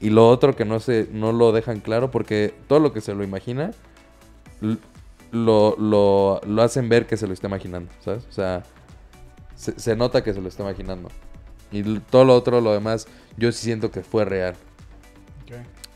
Y 0.00 0.10
lo 0.10 0.28
otro 0.28 0.54
que 0.56 0.64
no, 0.64 0.80
se, 0.80 1.08
no 1.12 1.32
lo 1.32 1.52
dejan 1.52 1.80
claro, 1.80 2.10
porque 2.10 2.54
todo 2.68 2.80
lo 2.80 2.92
que 2.92 3.00
se 3.00 3.14
lo 3.14 3.24
imagina, 3.24 3.70
lo, 5.32 5.74
lo, 5.78 6.40
lo 6.46 6.62
hacen 6.62 6.88
ver 6.88 7.06
que 7.06 7.16
se 7.16 7.26
lo 7.26 7.32
está 7.32 7.48
imaginando, 7.48 7.90
¿sabes? 8.04 8.24
O 8.28 8.32
sea, 8.32 8.62
se, 9.56 9.78
se 9.80 9.96
nota 9.96 10.22
que 10.22 10.32
se 10.32 10.40
lo 10.40 10.48
está 10.48 10.62
imaginando. 10.62 11.08
Y 11.72 11.98
todo 12.00 12.24
lo 12.24 12.34
otro, 12.36 12.60
lo 12.60 12.72
demás, 12.72 13.06
yo 13.36 13.50
sí 13.50 13.64
siento 13.64 13.90
que 13.90 14.02
fue 14.02 14.24
real. 14.24 14.54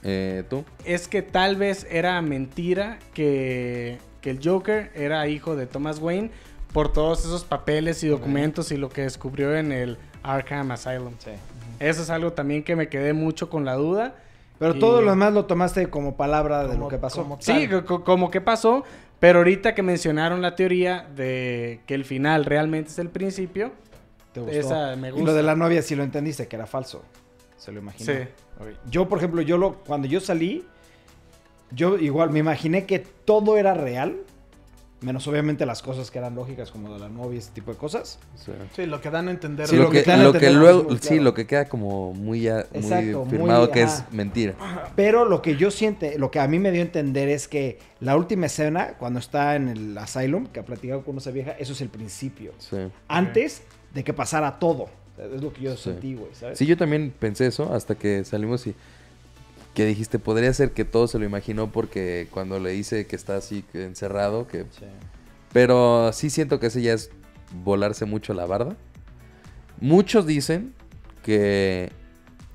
Eh, 0.02 0.44
¿Tú? 0.48 0.64
Es 0.84 1.08
que 1.08 1.22
tal 1.22 1.56
vez 1.56 1.86
era 1.90 2.20
mentira 2.22 2.98
que, 3.12 3.98
que 4.20 4.30
el 4.30 4.40
Joker 4.42 4.92
era 4.94 5.26
hijo 5.28 5.56
de 5.56 5.66
Thomas 5.66 5.98
Wayne 5.98 6.30
por 6.72 6.92
todos 6.92 7.20
esos 7.20 7.44
papeles 7.44 8.04
y 8.04 8.08
documentos 8.08 8.70
y 8.70 8.76
lo 8.76 8.88
que 8.88 9.02
descubrió 9.02 9.56
en 9.56 9.72
el 9.72 9.98
Arkham 10.22 10.70
Asylum. 10.70 11.14
Sí. 11.18 11.30
Eso 11.80 12.02
es 12.02 12.10
algo 12.10 12.32
también 12.32 12.62
que 12.62 12.76
me 12.76 12.88
quedé 12.88 13.12
mucho 13.14 13.50
con 13.50 13.64
la 13.64 13.74
duda. 13.74 14.14
Pero 14.58 14.76
Y- 14.76 14.78
todo 14.80 15.02
lo 15.02 15.10
demás 15.10 15.32
lo 15.32 15.44
tomaste 15.46 15.90
como 15.90 16.16
palabra 16.16 16.66
de 16.68 16.78
lo 16.78 16.88
que 16.88 16.98
pasó. 16.98 17.22
como 17.22 17.38
Sí, 17.40 17.68
como 18.04 18.30
que 18.30 18.40
pasó, 18.40 18.84
pero 19.26 19.40
ahorita 19.40 19.74
que 19.74 19.82
mencionaron 19.82 20.40
la 20.40 20.54
teoría 20.54 21.04
de 21.16 21.80
que 21.84 21.94
el 21.94 22.04
final 22.04 22.44
realmente 22.44 22.90
es 22.90 22.98
el 23.00 23.08
principio, 23.10 23.72
¿Te 24.32 24.38
gustó? 24.38 24.56
esa 24.56 24.94
me 24.94 25.08
Y 25.08 25.10
gusta. 25.10 25.26
lo 25.26 25.34
de 25.34 25.42
la 25.42 25.56
novia 25.56 25.82
sí 25.82 25.96
lo 25.96 26.04
entendiste, 26.04 26.46
que 26.46 26.54
era 26.54 26.64
falso. 26.66 27.02
se 27.56 27.72
lo 27.72 27.80
imaginó. 27.80 28.12
Sí. 28.12 28.18
Yo, 28.88 29.08
por 29.08 29.18
ejemplo, 29.18 29.42
yo 29.42 29.58
lo, 29.58 29.78
cuando 29.80 30.06
yo 30.06 30.20
salí, 30.20 30.64
yo 31.72 31.98
igual 31.98 32.30
me 32.30 32.38
imaginé 32.38 32.86
que 32.86 33.00
todo 33.00 33.56
era 33.56 33.74
real, 33.74 34.16
menos 35.02 35.26
obviamente 35.28 35.66
las 35.66 35.82
cosas 35.82 36.10
que 36.10 36.18
eran 36.18 36.34
lógicas, 36.34 36.70
como 36.70 36.92
de 36.94 36.98
la 36.98 37.08
novia 37.08 37.36
y 37.36 37.38
ese 37.38 37.50
tipo 37.52 37.70
de 37.70 37.76
cosas. 37.76 38.18
Sí. 38.34 38.52
Sí, 38.74 38.86
lo 38.86 39.00
que 39.00 39.10
dan 39.10 39.28
a 39.28 39.30
entender. 39.30 39.66
Sí, 39.68 39.76
lo 39.76 39.84
lo, 39.84 39.90
que 39.90 40.02
que, 40.02 40.50
lo 40.50 40.58
luego, 40.60 40.90
sí, 40.96 41.08
claro. 41.08 41.22
lo 41.22 41.34
que 41.34 41.46
queda 41.46 41.66
como 41.66 42.14
muy, 42.14 42.40
ya- 42.42 42.66
muy 42.72 42.82
Exacto, 42.82 43.20
muy- 43.24 43.30
firmado 43.30 43.70
que 43.70 43.82
es 43.82 44.04
mentira. 44.10 44.54
Pero 44.96 45.24
lo 45.26 45.42
que 45.42 45.56
yo 45.56 45.70
siente, 45.70 46.18
lo 46.18 46.30
que 46.30 46.40
a 46.40 46.48
mí 46.48 46.58
me 46.58 46.70
dio 46.72 46.80
a 46.80 46.84
entender 46.86 47.28
es 47.28 47.46
que 47.46 47.78
la 48.00 48.16
última 48.16 48.46
escena, 48.46 48.94
cuando 48.98 49.20
está 49.20 49.54
en 49.56 49.68
el 49.68 49.98
asylum, 49.98 50.46
que 50.46 50.60
ha 50.60 50.64
platicado 50.64 51.04
con 51.04 51.18
esa 51.18 51.30
vieja, 51.30 51.52
eso 51.52 51.72
es 51.74 51.80
el 51.82 51.88
principio. 51.90 52.52
Sí. 52.58 52.76
Antes 53.08 53.62
de 53.92 54.02
que 54.02 54.12
pasara 54.14 54.58
todo. 54.58 54.88
Es 55.18 55.42
lo 55.42 55.50
que 55.52 55.62
yo 55.62 55.76
Sí. 55.76 55.84
sentí, 55.84 56.14
güey, 56.14 56.34
¿sabes? 56.34 56.58
Sí, 56.58 56.66
yo 56.66 56.76
también 56.76 57.10
pensé 57.18 57.46
eso 57.46 57.72
hasta 57.72 57.94
que 57.94 58.22
salimos 58.24 58.66
y 58.66 58.74
que 59.76 59.84
dijiste, 59.86 60.18
podría 60.18 60.52
ser 60.54 60.72
que 60.72 60.84
todo 60.84 61.06
se 61.06 61.18
lo 61.20 61.24
imaginó 61.26 61.70
porque 61.70 62.26
cuando 62.32 62.58
le 62.58 62.70
dice 62.70 63.06
que 63.06 63.14
está 63.14 63.36
así 63.36 63.62
encerrado, 63.74 64.48
que 64.48 64.62
Sí. 64.62 64.86
pero 65.52 66.10
sí 66.12 66.30
siento 66.30 66.58
que 66.58 66.66
ese 66.68 66.80
ya 66.82 66.94
es 66.94 67.10
volarse 67.62 68.06
mucho 68.06 68.32
la 68.34 68.46
barda. 68.46 68.74
Muchos 69.80 70.26
dicen 70.26 70.72
que 71.22 71.90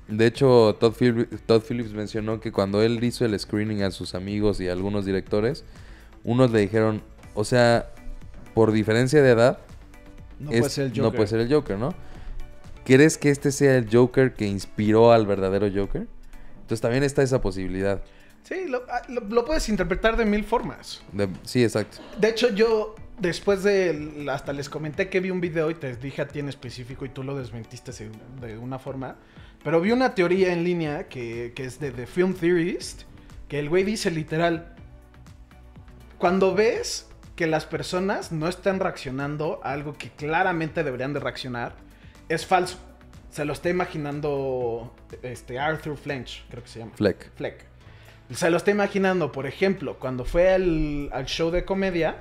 de 0.08 0.26
hecho 0.26 0.76
Todd, 0.80 0.94
Phil- 0.98 1.28
Todd 1.46 1.62
Phillips 1.62 1.92
mencionó 1.92 2.40
que 2.40 2.50
cuando 2.50 2.82
él 2.82 3.02
hizo 3.04 3.24
el 3.24 3.38
screening 3.38 3.82
a 3.84 3.92
sus 3.92 4.14
amigos 4.16 4.60
y 4.60 4.68
a 4.68 4.72
algunos 4.72 5.06
directores, 5.06 5.64
unos 6.24 6.50
le 6.50 6.58
dijeron, 6.58 7.02
o 7.34 7.44
sea, 7.44 7.86
por 8.52 8.72
diferencia 8.72 9.22
de 9.22 9.30
edad, 9.30 9.58
No 10.40 10.50
es- 10.50 10.58
puede 10.58 10.70
ser 10.70 10.84
el 10.86 10.90
Joker. 10.90 11.02
no 11.04 11.12
puede 11.12 11.26
ser 11.28 11.38
el 11.40 11.52
Joker, 11.52 11.78
¿no? 11.78 11.94
¿Crees 12.84 13.16
que 13.16 13.30
este 13.30 13.52
sea 13.52 13.76
el 13.76 13.88
Joker 13.90 14.34
que 14.34 14.46
inspiró 14.46 15.12
al 15.12 15.24
verdadero 15.24 15.68
Joker? 15.72 16.08
Entonces 16.62 16.80
también 16.80 17.02
está 17.04 17.22
esa 17.22 17.40
posibilidad. 17.40 18.02
Sí, 18.44 18.66
lo, 18.66 18.82
ah, 18.90 19.02
lo- 19.08 19.20
lo 19.20 19.44
puedes 19.44 19.68
interpretar 19.68 20.16
de 20.16 20.24
mil 20.24 20.42
formas. 20.44 21.02
de- 21.12 21.28
sí, 21.44 21.62
exacto. 21.62 21.98
De 22.18 22.28
hecho, 22.28 22.48
yo 22.54 22.96
después 23.20 23.62
de. 23.62 24.26
Hasta 24.30 24.52
les 24.52 24.68
comenté 24.68 25.08
que 25.08 25.20
vi 25.20 25.30
un 25.30 25.40
video 25.40 25.70
y 25.70 25.74
te 25.74 25.94
dije 25.96 26.22
a 26.22 26.28
ti 26.28 26.40
en 26.40 26.48
específico 26.48 27.04
y 27.04 27.08
tú 27.10 27.22
lo 27.22 27.36
desmentiste 27.36 27.92
de 28.40 28.58
una 28.58 28.78
forma. 28.80 29.16
Pero 29.62 29.80
vi 29.80 29.92
una 29.92 30.14
teoría 30.16 30.52
en 30.52 30.64
línea 30.64 31.06
que, 31.08 31.52
que 31.54 31.64
es 31.64 31.78
de 31.78 31.92
The 31.92 32.06
Film 32.06 32.34
Theorist. 32.34 33.02
Que 33.48 33.60
el 33.60 33.68
güey 33.68 33.84
dice 33.84 34.10
literal. 34.10 34.74
Cuando 36.18 36.54
ves 36.54 37.08
que 37.36 37.46
las 37.46 37.64
personas 37.66 38.32
no 38.32 38.48
están 38.48 38.80
reaccionando 38.80 39.60
a 39.62 39.72
algo 39.72 39.94
que 39.94 40.10
claramente 40.10 40.82
deberían 40.84 41.12
de 41.12 41.20
reaccionar, 41.20 41.74
es 42.28 42.46
falso. 42.46 42.78
Se 43.32 43.44
lo 43.44 43.52
está 43.54 43.68
imaginando 43.70 44.94
este 45.22 45.58
Arthur 45.58 45.96
Flench, 45.96 46.44
creo 46.50 46.62
que 46.62 46.68
se 46.68 46.78
llama. 46.80 46.92
Fleck. 46.94 47.30
Fleck. 47.36 47.64
Se 48.34 48.48
lo 48.50 48.56
está 48.58 48.70
imaginando, 48.70 49.32
por 49.32 49.46
ejemplo, 49.46 49.98
cuando 49.98 50.24
fue 50.24 50.50
al, 50.52 51.08
al 51.12 51.24
show 51.26 51.50
de 51.50 51.64
comedia, 51.64 52.16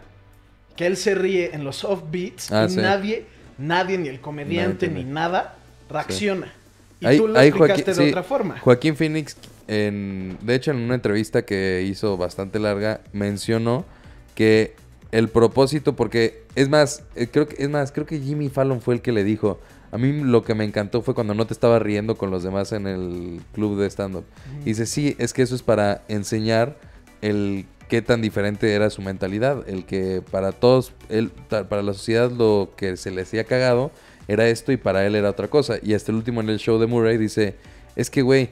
que 0.75 0.85
él 0.87 0.97
se 0.97 1.13
ríe 1.15 1.51
en 1.53 1.63
los 1.63 1.83
offbeats 1.83 2.51
Ah, 2.51 2.65
y 2.67 2.71
sí. 2.73 2.77
nadie, 2.77 3.25
nadie, 3.57 3.97
ni 3.97 4.07
el 4.09 4.19
comediante, 4.21 4.87
Nadie 4.87 5.03
ni 5.03 5.09
nada, 5.11 5.55
reacciona. 5.89 6.51
Y 6.99 7.05
Ahí- 7.05 7.17
tú 7.17 7.27
lo 7.27 7.37
ahí 7.39 7.49
explicaste 7.49 7.83
Joaquín- 7.83 7.97
de 7.97 8.03
sí, 8.05 8.09
otra 8.09 8.23
forma. 8.23 8.59
Joaquín 8.59 8.95
Phoenix, 8.95 9.35
en, 9.67 10.37
de 10.41 10.55
hecho, 10.55 10.71
en 10.71 10.77
una 10.77 10.95
entrevista 10.95 11.43
que 11.43 11.85
hizo 11.87 12.17
bastante 12.17 12.57
larga, 12.59 13.01
mencionó 13.13 13.85
que 14.35 14.75
el 15.11 15.27
propósito, 15.29 15.95
porque 15.95 16.43
es 16.55 16.69
más, 16.69 17.03
eh, 17.15 17.27
creo 17.31 17.47
que 17.47 17.61
es 17.61 17.69
más, 17.69 17.91
creo 17.91 18.05
que 18.05 18.19
Jimmy 18.19 18.47
Fallon 18.49 18.81
fue 18.81 18.95
el 18.95 19.01
que 19.01 19.11
le 19.11 19.23
dijo. 19.25 19.59
A 19.91 19.97
mí 19.97 20.13
lo 20.13 20.43
que 20.43 20.55
me 20.55 20.63
encantó 20.63 21.01
fue 21.01 21.13
cuando 21.13 21.33
no 21.33 21.45
te 21.45 21.53
estaba 21.53 21.77
riendo 21.79 22.15
con 22.15 22.31
los 22.31 22.43
demás 22.43 22.71
en 22.71 22.87
el 22.87 23.41
club 23.53 23.77
de 23.79 23.87
stand-up. 23.89 24.23
Y 24.61 24.69
dice, 24.69 24.85
sí, 24.85 25.15
es 25.19 25.33
que 25.33 25.41
eso 25.41 25.53
es 25.53 25.63
para 25.63 26.03
enseñar 26.07 26.77
el 27.21 27.65
qué 27.89 28.01
tan 28.01 28.21
diferente 28.21 28.73
era 28.73 28.89
su 28.89 29.01
mentalidad. 29.01 29.67
El 29.67 29.85
que 29.85 30.23
para 30.31 30.53
todos, 30.53 30.93
él, 31.09 31.29
para 31.49 31.83
la 31.83 31.93
sociedad 31.93 32.31
lo 32.31 32.71
que 32.77 32.95
se 32.95 33.11
le 33.11 33.23
hacía 33.23 33.43
cagado 33.43 33.91
era 34.29 34.47
esto 34.47 34.71
y 34.71 34.77
para 34.77 35.05
él 35.05 35.15
era 35.15 35.29
otra 35.29 35.49
cosa. 35.49 35.75
Y 35.83 35.93
hasta 35.93 36.11
el 36.11 36.17
último 36.17 36.39
en 36.39 36.49
el 36.49 36.57
show 36.57 36.79
de 36.79 36.87
Murray 36.87 37.17
dice, 37.17 37.55
es 37.97 38.09
que, 38.09 38.21
güey, 38.21 38.49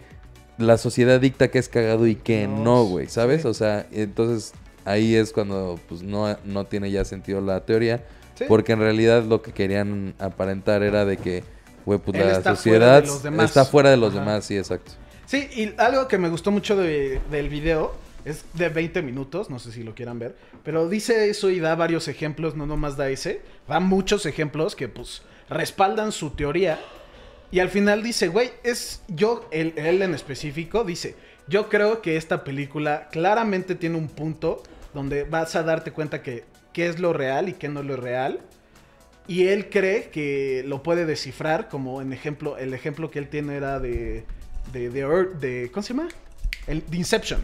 la 0.58 0.78
sociedad 0.78 1.22
dicta 1.22 1.48
que 1.48 1.58
es 1.58 1.70
cagado 1.70 2.06
y 2.06 2.16
que 2.16 2.48
No, 2.48 2.64
no, 2.64 2.84
güey, 2.84 3.08
¿sabes? 3.08 3.44
sí. 3.44 3.48
O 3.48 3.54
sea, 3.54 3.88
entonces 3.92 4.52
ahí 4.84 5.16
es 5.16 5.32
cuando 5.32 5.80
pues 5.88 6.04
no, 6.04 6.38
no 6.44 6.66
tiene 6.66 6.92
ya 6.92 7.06
sentido 7.06 7.40
la 7.40 7.66
teoría. 7.66 8.04
Sí. 8.40 8.46
Porque 8.48 8.72
en 8.72 8.80
realidad 8.80 9.24
lo 9.24 9.42
que 9.44 9.52
querían 9.52 10.16
aparentar 10.18 10.82
era 10.82 11.06
de 11.06 11.18
que, 11.18 11.44
güey, 11.86 12.00
pues 12.00 12.18
Él 12.18 12.26
la 12.28 12.34
está 12.38 12.56
sociedad 12.56 13.02
de 13.02 13.08
los 13.08 13.22
demás. 13.24 13.46
está 13.46 13.66
fuera 13.66 13.92
de 13.92 13.98
los 13.98 14.12
Ajá. 14.16 14.20
demás, 14.22 14.46
sí, 14.46 14.58
exacto. 14.58 14.94
Sí, 15.28 15.48
y 15.56 15.74
algo 15.80 16.08
que 16.08 16.18
me 16.18 16.30
gustó 16.30 16.50
mucho 16.50 16.76
de- 16.76 17.22
del 17.30 17.50
video 17.50 17.94
es 18.26 18.44
de 18.54 18.70
20 18.70 19.02
minutos, 19.04 19.50
no 19.50 19.60
sé 19.60 19.72
si 19.72 19.84
lo 19.84 19.94
quieran 19.94 20.18
ver, 20.20 20.36
pero 20.64 20.90
dice 20.90 21.30
eso 21.30 21.50
y 21.52 21.60
da 21.60 21.76
varios 21.76 22.08
ejemplos, 22.08 22.56
no 22.56 22.66
nomás 22.66 22.98
da 22.98 23.10
ese, 23.10 23.42
da 23.68 23.80
muchos 23.80 24.26
ejemplos 24.26 24.76
que 24.76 24.88
pues 24.88 25.22
respaldan 25.50 26.12
su 26.12 26.32
teoría. 26.32 26.80
Y 27.52 27.60
al 27.60 27.70
final 27.70 28.04
dice, 28.04 28.28
güey, 28.28 28.52
es 28.64 29.02
yo, 29.08 29.48
él, 29.52 29.74
él 29.76 30.02
en 30.02 30.14
específico, 30.14 30.84
dice, 30.84 31.16
yo 31.48 31.68
creo 31.70 32.02
que 32.02 32.16
esta 32.18 32.44
película 32.44 33.08
claramente 33.12 33.76
tiene 33.76 33.98
un 33.98 34.08
punto 34.08 34.62
donde 34.94 35.24
vas 35.24 35.56
a 35.56 35.64
darte 35.64 35.92
cuenta 35.92 36.22
que 36.22 36.44
qué 36.80 36.88
es 36.88 37.00
lo 37.00 37.12
real 37.12 37.50
y 37.50 37.54
qué 37.54 37.68
no 37.68 37.82
es 37.82 37.86
lo 37.86 37.98
real. 37.98 38.40
Y 39.28 39.48
él 39.48 39.70
cree 39.70 40.10
que 40.10 40.64
lo 40.66 40.82
puede 40.82 41.06
descifrar, 41.06 41.68
como 41.68 42.02
en 42.02 42.14
ejemplo, 42.14 42.58
el 42.58 42.74
ejemplo 42.74 43.12
que 43.12 43.20
él 43.20 43.28
tiene 43.28 43.58
era 43.58 43.80
de, 43.82 44.24
de, 44.72 44.90
de, 44.90 45.06
Earth- 45.06 45.34
de- 45.40 45.70
¿cómo 45.74 45.84
se 45.84 45.94
llama? 45.94 46.08
El, 46.68 46.84
de 46.90 46.98
Inception. 46.98 47.42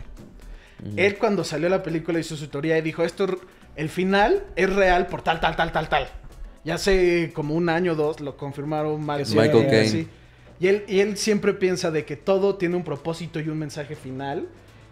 Él 0.95 1.17
cuando 1.17 1.43
salió 1.43 1.67
la 1.69 1.83
película 1.83 2.17
hizo 2.19 2.35
su 2.37 2.47
teoría 2.47 2.77
y 2.77 2.81
dijo, 2.81 3.03
esto, 3.03 3.27
el 3.75 3.89
final 3.89 4.43
es 4.55 4.73
real 4.73 5.07
por 5.07 5.21
tal, 5.21 5.39
tal, 5.41 5.55
tal, 5.57 5.71
tal, 5.73 5.89
tal. 5.89 6.07
Ya 6.63 6.75
hace 6.75 7.31
como 7.33 7.55
un 7.55 7.67
año 7.69 7.91
o 7.91 7.95
dos 7.95 8.19
lo 8.21 8.37
confirmaron 8.37 9.03
mal- 9.05 9.21
Michael 9.41 9.67
Caine. 9.69 9.89
Y 10.61 10.67
él, 10.67 10.83
y 10.87 10.99
él 11.01 11.17
siempre 11.17 11.53
piensa 11.53 11.91
de 11.91 12.05
que 12.05 12.15
todo 12.15 12.55
tiene 12.55 12.75
un 12.77 12.83
propósito 12.85 13.39
y 13.41 13.49
un 13.49 13.59
mensaje 13.59 13.95
final. 13.95 14.47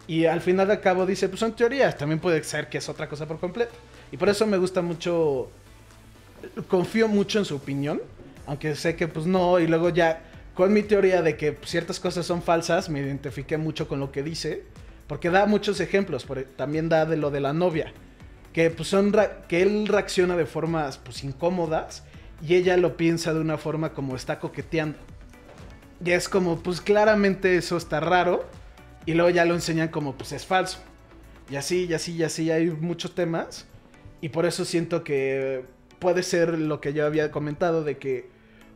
Y 0.06 0.26
al 0.26 0.41
final 0.41 0.68
de 0.68 0.80
cabo 0.82 1.06
dice, 1.06 1.30
pues 1.30 1.39
son 1.39 1.56
teorías, 1.56 1.98
también 1.98 2.20
puede 2.20 2.44
ser 2.44 2.68
que 2.68 2.78
es 2.80 2.89
otra 2.89 3.08
cosa 3.08 3.26
por 3.26 3.39
completo. 3.39 3.72
Y 4.14 4.18
por 4.18 4.30
eso 4.30 4.45
me 4.45 4.57
gusta 4.59 4.84
mucho, 4.84 5.49
confío 6.68 7.07
mucho 7.07 7.39
en 7.39 7.45
su 7.45 7.55
opinión, 7.55 7.99
aunque 8.45 8.76
sé 8.76 8.95
que 8.95 9.07
pues 9.07 9.26
no, 9.26 9.59
y 9.59 9.66
luego 9.66 9.89
ya 9.89 10.22
con 10.53 10.72
mi 10.72 10.84
teoría 10.84 11.24
de 11.24 11.36
que 11.36 11.57
ciertas 11.66 11.99
cosas 11.99 12.28
son 12.28 12.43
falsas, 12.43 12.89
me 12.89 12.99
identifiqué 12.99 13.57
mucho 13.57 13.88
con 13.88 13.99
lo 13.99 14.11
que 14.11 14.22
dice, 14.22 14.66
porque 15.07 15.32
da 15.32 15.47
muchos 15.47 15.80
ejemplos, 15.80 16.26
por- 16.26 16.43
también 16.43 16.89
da 16.89 17.07
de 17.07 17.18
lo 17.18 17.32
de 17.32 17.39
la 17.41 17.53
novia, 17.53 17.91
que 18.53 18.70
pues 18.70 18.88
son, 18.88 19.11
que 19.47 19.64
él 19.64 19.88
reacciona 19.88 20.38
de 20.38 20.45
formas 20.45 20.99
pues 20.99 21.24
incómodas 21.24 22.03
y 22.39 22.53
ella 22.53 22.78
lo 22.78 22.95
piensa 22.97 23.34
de 23.34 23.39
una 23.39 23.57
forma 23.57 23.93
como 23.93 24.16
está 24.16 24.39
coqueteando. 24.39 24.99
Y 26.05 26.11
es 26.11 26.30
como, 26.30 26.59
pues 26.59 26.82
claramente 26.82 27.55
eso 27.57 27.78
está 27.78 27.99
raro. 27.99 28.45
Y 29.07 29.14
luego 29.16 29.32
ya 29.32 29.43
lo 29.45 29.55
enseñan 29.55 29.88
como, 29.88 30.14
pues 30.16 30.34
es 30.34 30.45
falso. 30.45 30.80
Y 31.49 31.55
así, 31.55 31.86
y 31.86 31.93
así, 31.93 32.11
y 32.14 32.24
así, 32.24 32.51
hay 32.51 32.68
muchos 32.70 33.16
temas. 33.16 33.66
Y 34.24 34.30
por 34.30 34.45
eso 34.45 34.63
siento 34.63 35.03
que 35.03 35.65
puede 35.99 36.24
ser 36.24 36.57
lo 36.57 36.80
que 36.80 36.93
yo 36.93 37.05
había 37.05 37.30
comentado, 37.30 37.84
de 37.84 37.97
que 37.97 38.30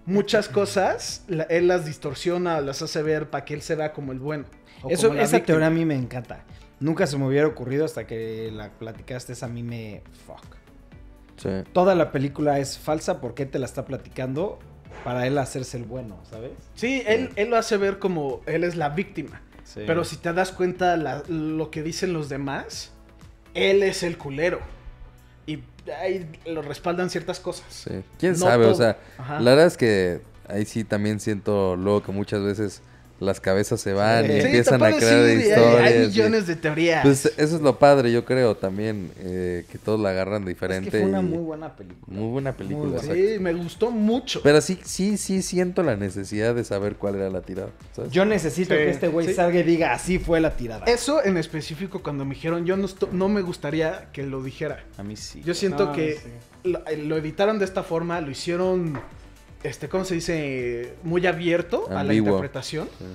muchas 0.05 0.49
cosas 0.49 1.23
la- 1.29 1.43
él 1.43 1.69
las 1.69 1.85
distorsiona, 1.85 2.59
las 2.59 2.81
hace 2.81 3.01
ver 3.01 3.29
para 3.29 3.45
que 3.45 3.53
él 3.53 3.61
se 3.61 3.75
vea 3.75 3.93
como 3.93 4.11
el 4.11 4.19
bueno. 4.19 4.43
o 4.83 4.89
Eso, 4.89 5.07
como 5.07 5.19
esa 5.21 5.37
víctima. 5.37 5.45
teoría 5.45 5.67
a 5.67 5.69
mí 5.69 5.85
me 5.85 5.95
encanta. 5.95 6.43
Nunca 6.81 7.07
se 7.07 7.17
me 7.17 7.25
hubiera 7.25 7.47
ocurrido 7.47 7.85
hasta 7.85 8.05
que 8.05 8.51
la 8.53 8.69
platicaste. 8.71 9.31
Esa 9.33 9.45
a 9.45 9.49
mí 9.49 9.63
me. 9.63 10.03
Fuck. 10.27 10.55
Sí. 11.37 11.49
Toda 11.73 11.95
la 11.95 12.11
película 12.11 12.59
es 12.59 12.77
falsa 12.77 13.21
porque 13.21 13.45
te 13.45 13.57
la 13.57 13.65
está 13.65 13.85
platicando 13.85 14.59
para 15.05 15.25
él 15.27 15.37
hacerse 15.37 15.77
el 15.77 15.83
bueno, 15.85 16.19
¿sabes? 16.29 16.51
Sí, 16.75 17.03
él, 17.07 17.29
él 17.37 17.49
lo 17.49 17.55
hace 17.57 17.77
ver 17.77 17.99
como 17.99 18.41
él 18.45 18.63
es 18.65 18.75
la 18.75 18.89
víctima. 18.89 19.41
Sí. 19.63 19.81
Pero 19.87 20.03
si 20.03 20.17
te 20.17 20.33
das 20.33 20.51
cuenta 20.51 20.97
la- 20.97 21.23
lo 21.29 21.71
que 21.71 21.81
dicen 21.83 22.11
los 22.13 22.27
demás, 22.29 22.91
él 23.53 23.81
es 23.81 24.03
el 24.03 24.17
culero. 24.17 24.59
Y 25.47 25.63
ahí 25.99 26.29
lo 26.45 26.61
respaldan 26.61 27.09
ciertas 27.09 27.39
cosas. 27.39 27.65
Sí. 27.69 28.03
¿Quién 28.19 28.33
No 28.33 28.39
sabe? 28.39 28.65
O 28.65 28.75
sea, 28.75 28.97
Ajá. 29.17 29.39
la 29.39 29.51
verdad 29.51 29.65
es 29.65 29.77
que 29.77 30.21
ahí 30.47 30.65
sí 30.65 30.83
también 30.83 31.19
siento 31.19 31.75
luego 31.75 32.03
que 32.03 32.11
muchas 32.11 32.43
veces 32.43 32.81
las 33.19 33.39
cabezas 33.39 33.81
se 33.81 33.93
van 33.93 34.25
y 34.25 34.27
Sí, 34.27 34.33
Sí, 34.41 34.45
empiezan 34.47 34.83
a 34.83 34.91
crear 34.91 35.23
hay- 35.25 35.37
historias. 35.37 35.81
Hay, 35.81 35.95
y- 36.03 36.07
millones 36.07 36.47
de 36.47 36.55
teorías. 36.55 37.03
Pues 37.03 37.25
eso 37.37 37.55
es 37.55 37.61
lo 37.61 37.79
padre, 37.79 38.11
yo 38.11 38.25
creo 38.25 38.55
también, 38.55 39.11
eh, 39.19 39.65
que 39.71 39.77
todos 39.77 39.99
la 39.99 40.09
agarran 40.09 40.45
diferente. 40.45 40.89
Es 40.89 40.91
que 40.93 40.99
fue 40.99 41.09
una 41.09 41.21
y- 41.21 41.23
muy 41.23 41.39
buena 41.39 41.75
película. 41.75 42.05
muy 42.19 42.29
buena 42.29 42.51
película. 42.53 42.89
buena. 42.91 42.97
exacto. 42.97 43.15
sí, 43.33 43.39
me 43.39 43.53
gustó 43.53 43.91
mucho. 43.91 44.41
Pero 44.43 44.61
sí, 44.61 44.79
sí, 44.83 45.17
sí 45.17 45.41
siento 45.41 45.81
la 45.83 45.95
necesidad 45.95 46.53
de 46.53 46.63
saber 46.63 46.95
cuál 46.95 47.15
era 47.15 47.29
la 47.29 47.41
tirada. 47.41 47.69
¿sabes? 47.95 48.11
Yo 48.11 48.23
necesito 48.25 48.73
Sí, 48.75 48.77
que 48.81 48.89
este 48.89 49.07
güey 49.07 49.27
sí. 49.27 49.33
salga 49.33 49.59
y 49.59 49.63
diga 49.63 49.93
así 49.93 50.19
fue 50.19 50.39
la 50.39 50.55
tirada. 50.55 50.85
Eso 50.85 51.23
en 51.25 51.37
específico 51.37 52.03
cuando 52.03 52.23
me 52.25 52.35
dijeron, 52.35 52.65
yo 52.65 52.77
no, 52.77 52.87
no 53.11 53.29
me 53.29 53.41
gustaría 53.41 54.09
que 54.13 54.23
lo 54.23 54.43
dijera. 54.43 54.83
A 54.97 55.03
mí 55.03 55.15
sí. 55.15 55.41
Yo 55.43 55.53
siento 55.53 55.91
que 55.91 56.17
sí. 56.63 56.69
lo, 56.69 56.81
lo 57.05 57.17
editaron 57.17 57.57
de 57.59 57.65
esta 57.65 57.81
forma, 57.83 58.21
lo 58.21 58.29
hicieron 58.29 58.99
este, 59.67 59.89
¿cómo 59.89 60.05
se 60.05 60.15
dice? 60.15 60.93
Muy 61.03 61.25
abierto 61.27 61.87
a 61.89 62.03
la 62.03 62.13
interpretación 62.13 62.89
Sí. 62.97 63.05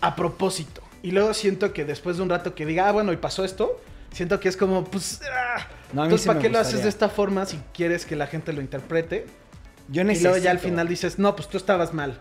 a 0.00 0.14
propósito. 0.16 0.82
Y 1.02 1.10
luego 1.10 1.34
siento 1.34 1.72
que 1.72 1.84
después 1.84 2.16
de 2.16 2.22
un 2.22 2.28
rato 2.28 2.54
que 2.54 2.64
diga, 2.66 2.88
ah, 2.88 2.92
bueno, 2.92 3.12
y 3.12 3.16
pasó 3.16 3.44
esto, 3.44 3.80
siento 4.12 4.38
que 4.40 4.48
es 4.48 4.56
como, 4.56 4.84
pues, 4.84 5.20
ah, 5.32 5.66
No, 5.92 6.04
entonces, 6.04 6.22
sí 6.22 6.28
¿para 6.28 6.40
qué 6.40 6.48
lo 6.48 6.58
haces 6.58 6.82
de 6.82 6.88
esta 6.88 7.08
forma 7.08 7.44
si 7.46 7.58
quieres 7.74 8.06
que 8.06 8.16
la 8.16 8.26
gente 8.26 8.52
lo 8.52 8.60
interprete? 8.60 9.26
Yo 9.88 10.02
Y 10.02 10.04
necesito. 10.04 10.30
luego 10.30 10.44
ya 10.44 10.50
al 10.52 10.58
final 10.60 10.86
dices, 10.88 11.18
no, 11.18 11.34
pues 11.34 11.48
tú 11.48 11.56
estabas 11.56 11.92
mal. 11.92 12.18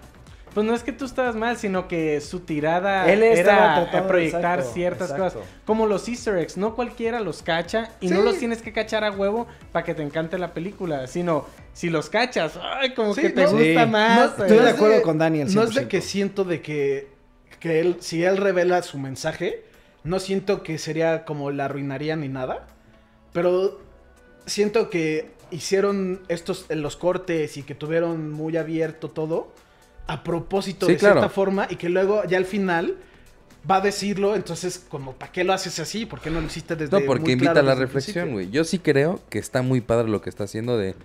Pues 0.54 0.66
no 0.66 0.74
es 0.76 0.84
que 0.84 0.91
tú 0.91 1.06
estabas 1.06 1.36
mal, 1.36 1.56
sino 1.58 1.88
que 1.88 2.20
su 2.20 2.41
tirada 2.41 3.10
Él 3.12 3.24
era 3.24 3.86
tratando- 3.86 3.97
a 3.97 4.08
proyectar 4.08 4.60
exacto, 4.60 4.74
ciertas 4.74 5.12
exacto. 5.12 5.39
cosas. 5.39 5.49
Como 5.66 5.86
los 5.88 6.08
easter 6.10 6.38
eggs, 6.38 6.58
no 6.58 6.76
cualquiera 6.76 7.22
los 7.22 7.41
cacha 7.41 7.91
y 8.02 8.10
no 8.10 8.22
los 8.22 8.38
tienes 8.38 8.62
que 8.62 8.74
cachar 8.74 9.06
a 9.06 9.12
huevo 9.12 9.47
para 9.72 9.86
que 9.86 9.93
te 9.95 10.04
encante 10.04 10.38
la 10.38 10.54
película, 10.54 11.08
sino 11.08 11.45
si 11.72 11.89
los 11.89 12.10
cachas, 12.10 12.60
ay, 12.62 12.93
como 12.93 13.14
Sí, 13.16 13.22
que 13.22 13.30
te 13.30 13.43
no, 13.43 13.52
gusta 13.52 13.64
Sí. 13.86 13.89
más. 13.89 14.38
No, 14.38 14.43
estoy 14.45 14.58
de 14.60 14.70
acuerdo 14.70 15.02
con 15.04 15.18
Dani 15.18 15.41
al 15.43 15.54
No 15.56 15.64
es 15.64 15.70
de 15.74 15.82
100%. 15.84 15.88
que 15.88 16.02
siento 16.02 16.43
de 16.43 16.62
que, 16.62 17.08
que 17.62 17.80
él, 17.80 17.97
si 18.02 18.24
él 18.26 18.36
revela 18.36 18.82
su 18.84 18.97
mensaje, 18.99 19.64
no 20.04 20.20
siento 20.20 20.64
que 20.64 20.78
sería 20.80 21.24
como 21.24 21.52
la 21.52 21.66
arruinaría 21.66 22.18
ni 22.18 22.28
nada. 22.28 22.68
Pero 23.32 23.80
siento 24.45 24.89
que 24.89 25.32
hicieron 25.52 26.24
estos 26.28 26.66
los 26.70 26.97
cortes 26.97 27.56
y 27.56 27.64
que 27.64 27.74
tuvieron 27.76 28.32
muy 28.32 28.58
abierto 28.58 29.10
todo 29.10 29.54
a 30.08 30.24
propósito 30.24 30.86
Sí, 30.88 30.93
de 30.93 30.97
claro. 30.97 31.16
cierta 31.16 31.30
forma 31.34 31.68
y 31.70 31.76
que 31.76 31.89
luego 31.89 32.24
ya 32.26 32.38
al 32.38 32.45
final 32.45 32.97
va 33.70 33.76
a 33.78 33.82
decirlo, 33.82 34.36
entonces 34.36 34.84
como 34.89 35.14
¿para 35.14 35.32
qué 35.32 35.43
lo 35.43 35.54
haces 35.54 35.80
así? 35.80 36.06
¿Por 36.06 36.20
qué 36.20 36.30
no 36.32 36.41
lo 36.41 36.47
hiciste 36.47 36.76
desde 36.76 36.99
No, 36.99 37.06
porque 37.06 37.24
muy 37.24 37.32
invita 37.34 37.52
claro 37.54 37.70
a 37.72 37.74
la 37.76 37.80
reflexión, 37.80 38.32
güey. 38.32 38.49
Yo 38.49 38.64
sí 38.64 38.80
creo 38.80 39.20
que 39.30 39.39
está 39.39 39.62
muy 39.62 39.82
padre 39.82 40.10
lo 40.10 40.22
que 40.22 40.30
está 40.30 40.45
haciendo 40.45 40.78
de 40.78 40.95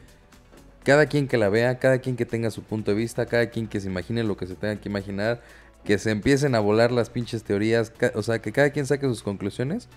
cada 0.85 1.07
quien 1.07 1.27
que 1.29 1.37
la 1.37 1.49
vea, 1.49 1.79
cada 1.79 1.99
quien 1.99 2.17
que 2.17 2.25
tenga 2.27 2.51
su 2.51 2.63
punto 2.63 2.93
de 2.93 2.97
vista, 2.97 3.27
cada 3.27 3.51
quien 3.51 3.67
que 3.67 3.81
se 3.81 3.89
imagine 3.89 4.23
lo 4.25 4.37
que 4.37 4.47
se 4.47 4.55
tenga 4.55 4.77
que 4.81 4.89
imaginar, 4.89 5.43
que 5.85 5.99
se 5.99 6.11
empiecen 6.11 6.55
a 6.55 6.61
volar 6.61 6.93
las 6.93 7.11
pinches 7.11 7.43
teorías, 7.43 7.93
o 8.15 8.23
sea, 8.23 8.41
que 8.41 8.53
cada 8.53 8.71
quien 8.71 8.87
saque 8.87 9.07
sus 9.07 9.23
conclusiones. 9.23 9.89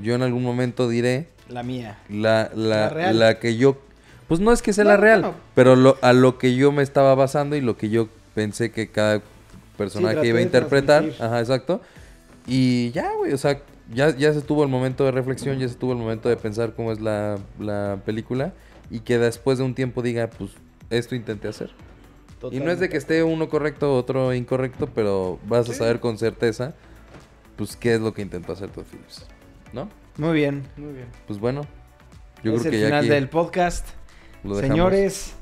Yo 0.00 0.14
en 0.14 0.20
algún 0.22 0.42
momento 0.42 0.88
diré 0.90 1.28
La 1.48 1.62
mía. 1.62 1.98
la, 2.10 2.50
la, 2.54 2.76
La 2.80 2.88
real. 2.90 3.18
la 3.18 3.38
que 3.38 3.56
yo... 3.56 3.78
Pues 4.28 4.40
no 4.40 4.52
es 4.52 4.60
que 4.60 4.72
sea 4.74 4.84
No, 4.84 4.90
la 4.90 4.96
real, 4.98 5.22
no. 5.22 5.34
pero 5.54 5.74
lo, 5.76 5.96
a 6.02 6.12
lo 6.12 6.36
que 6.36 6.54
yo 6.54 6.70
me 6.70 6.82
estaba 6.82 7.14
basando 7.14 7.56
y 7.56 7.60
lo 7.62 7.76
que 7.78 7.88
yo 7.88 8.08
pensé 8.36 8.70
que 8.70 8.88
cada 8.88 9.20
personaje 9.76 10.14
traté 10.14 10.28
iba 10.28 10.38
a 10.38 10.42
interpretar. 10.42 11.04
Ajá, 11.18 11.40
exacto. 11.40 11.80
Y 12.46 12.90
ya, 12.92 13.12
güey, 13.14 13.32
o 13.32 13.38
sea, 13.38 13.60
ya, 13.92 14.14
ya 14.16 14.32
se 14.32 14.42
tuvo 14.42 14.62
el 14.62 14.68
momento 14.68 15.04
de 15.04 15.10
reflexión, 15.10 15.58
ya 15.58 15.68
se 15.68 15.74
tuvo 15.74 15.92
el 15.92 15.98
momento 15.98 16.28
de 16.28 16.36
pensar 16.36 16.74
cómo 16.74 16.92
es 16.92 17.00
la, 17.00 17.38
la 17.58 17.98
película 18.04 18.52
y 18.90 19.00
que 19.00 19.18
después 19.18 19.58
de 19.58 19.64
un 19.64 19.74
tiempo 19.74 20.02
diga, 20.02 20.28
pues 20.28 20.52
esto 20.90 21.16
intenté 21.16 21.48
hacer. 21.48 21.70
Y 22.52 22.60
no 22.60 22.70
es 22.70 22.78
de 22.78 22.88
que 22.88 22.98
esté 22.98 23.24
uno 23.24 23.48
correcto, 23.48 23.96
otro 23.96 24.32
incorrecto, 24.34 24.86
pero 24.94 25.40
vas 25.48 25.68
a 25.68 25.72
Sí. 25.72 25.78
saber 25.78 25.98
con 26.00 26.18
certeza, 26.18 26.74
pues 27.56 27.74
qué 27.76 27.94
es 27.94 28.00
lo 28.00 28.12
que 28.12 28.22
intentó 28.22 28.52
hacer 28.52 28.68
Todd 28.70 28.84
Phillips. 28.84 29.26
¿No? 29.72 29.88
Muy 30.18 30.34
bien. 30.34 30.62
Muy 30.76 30.92
bien. 30.92 31.06
Pues 31.26 31.40
bueno, 31.40 31.62
yo 32.44 32.52
es 32.54 32.60
creo 32.60 32.64
el 32.66 32.70
que 32.70 32.80
ya 32.80 32.86
final 32.86 33.00
aquí 33.00 33.08
del 33.08 33.28
podcast. 33.28 33.86
Señores, 34.60 35.32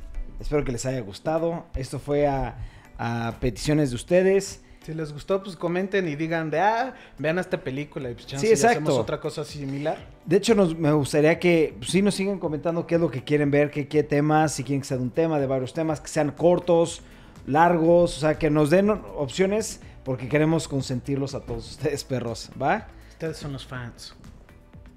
espero 0.41 0.65
que 0.65 0.73
les 0.73 0.87
haya 0.87 1.01
gustado. 1.01 1.67
Esto 1.75 1.99
fue 1.99 2.27
a, 2.27 2.57
a 2.99 3.35
peticiones 3.41 3.91
de 3.91 3.97
ustedes. 3.97 4.61
Si 4.85 4.93
les 4.93 5.13
gustó, 5.15 5.43
pues 5.43 5.57
comenten 5.57 6.07
y 6.09 6.15
digan 6.15 6.51
de, 6.51 6.61
ah, 6.61 6.95
vean 7.17 7.39
esta 7.39 7.59
película 7.59 8.11
y 8.11 8.15
pues 8.15 8.27
chance 8.27 8.47
Sí, 8.47 8.53
exacto. 8.53 8.81
hacemos 8.81 8.99
otra 8.99 9.19
cosa 9.19 9.43
similar. 9.43 9.97
De 10.27 10.37
hecho, 10.37 10.55
nos, 10.55 10.77
me 10.77 10.93
gustaría 10.93 11.39
que 11.39 11.75
pues, 11.79 11.91
sí 11.91 12.03
nos 12.03 12.15
sigan 12.15 12.39
comentando 12.39 12.87
qué 12.87 12.97
es 12.97 13.01
lo 13.01 13.11
que 13.11 13.25
quieren 13.25 13.51
ver, 13.51 13.71
qué, 13.71 13.89
qué 13.89 14.03
temas, 14.03 14.53
si 14.53 14.63
quieren 14.63 14.83
que 14.83 14.89
sea 14.89 14.99
de 14.99 15.03
un 15.03 15.11
tema, 15.11 15.41
de 15.41 15.47
varios 15.47 15.73
temas, 15.73 16.03
que 16.03 16.09
sean 16.09 16.33
cortos, 16.33 17.01
largos, 17.47 18.19
o 18.19 18.21
sea, 18.21 18.39
que 18.39 18.51
nos 18.51 18.69
den 18.69 18.91
opciones 18.91 19.81
porque 20.05 20.29
queremos 20.29 20.69
consentirlos 20.69 21.35
a 21.35 21.41
todos 21.41 21.71
ustedes, 21.71 22.05
perros, 22.05 22.51
¿va? 22.61 22.89
Ustedes 23.09 23.39
son 23.39 23.55
los 23.55 23.65
fans. 23.65 24.15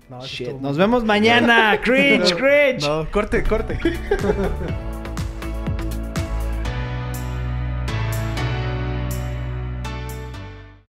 No, 0.10 0.22
Shit, 0.26 0.52
nos 0.60 0.78
vemos 0.78 1.04
mañana. 1.06 1.80
cringe, 1.84 2.36
cringe. 2.36 2.82
No, 2.82 3.10
corte, 3.10 3.44
corte. 3.44 3.80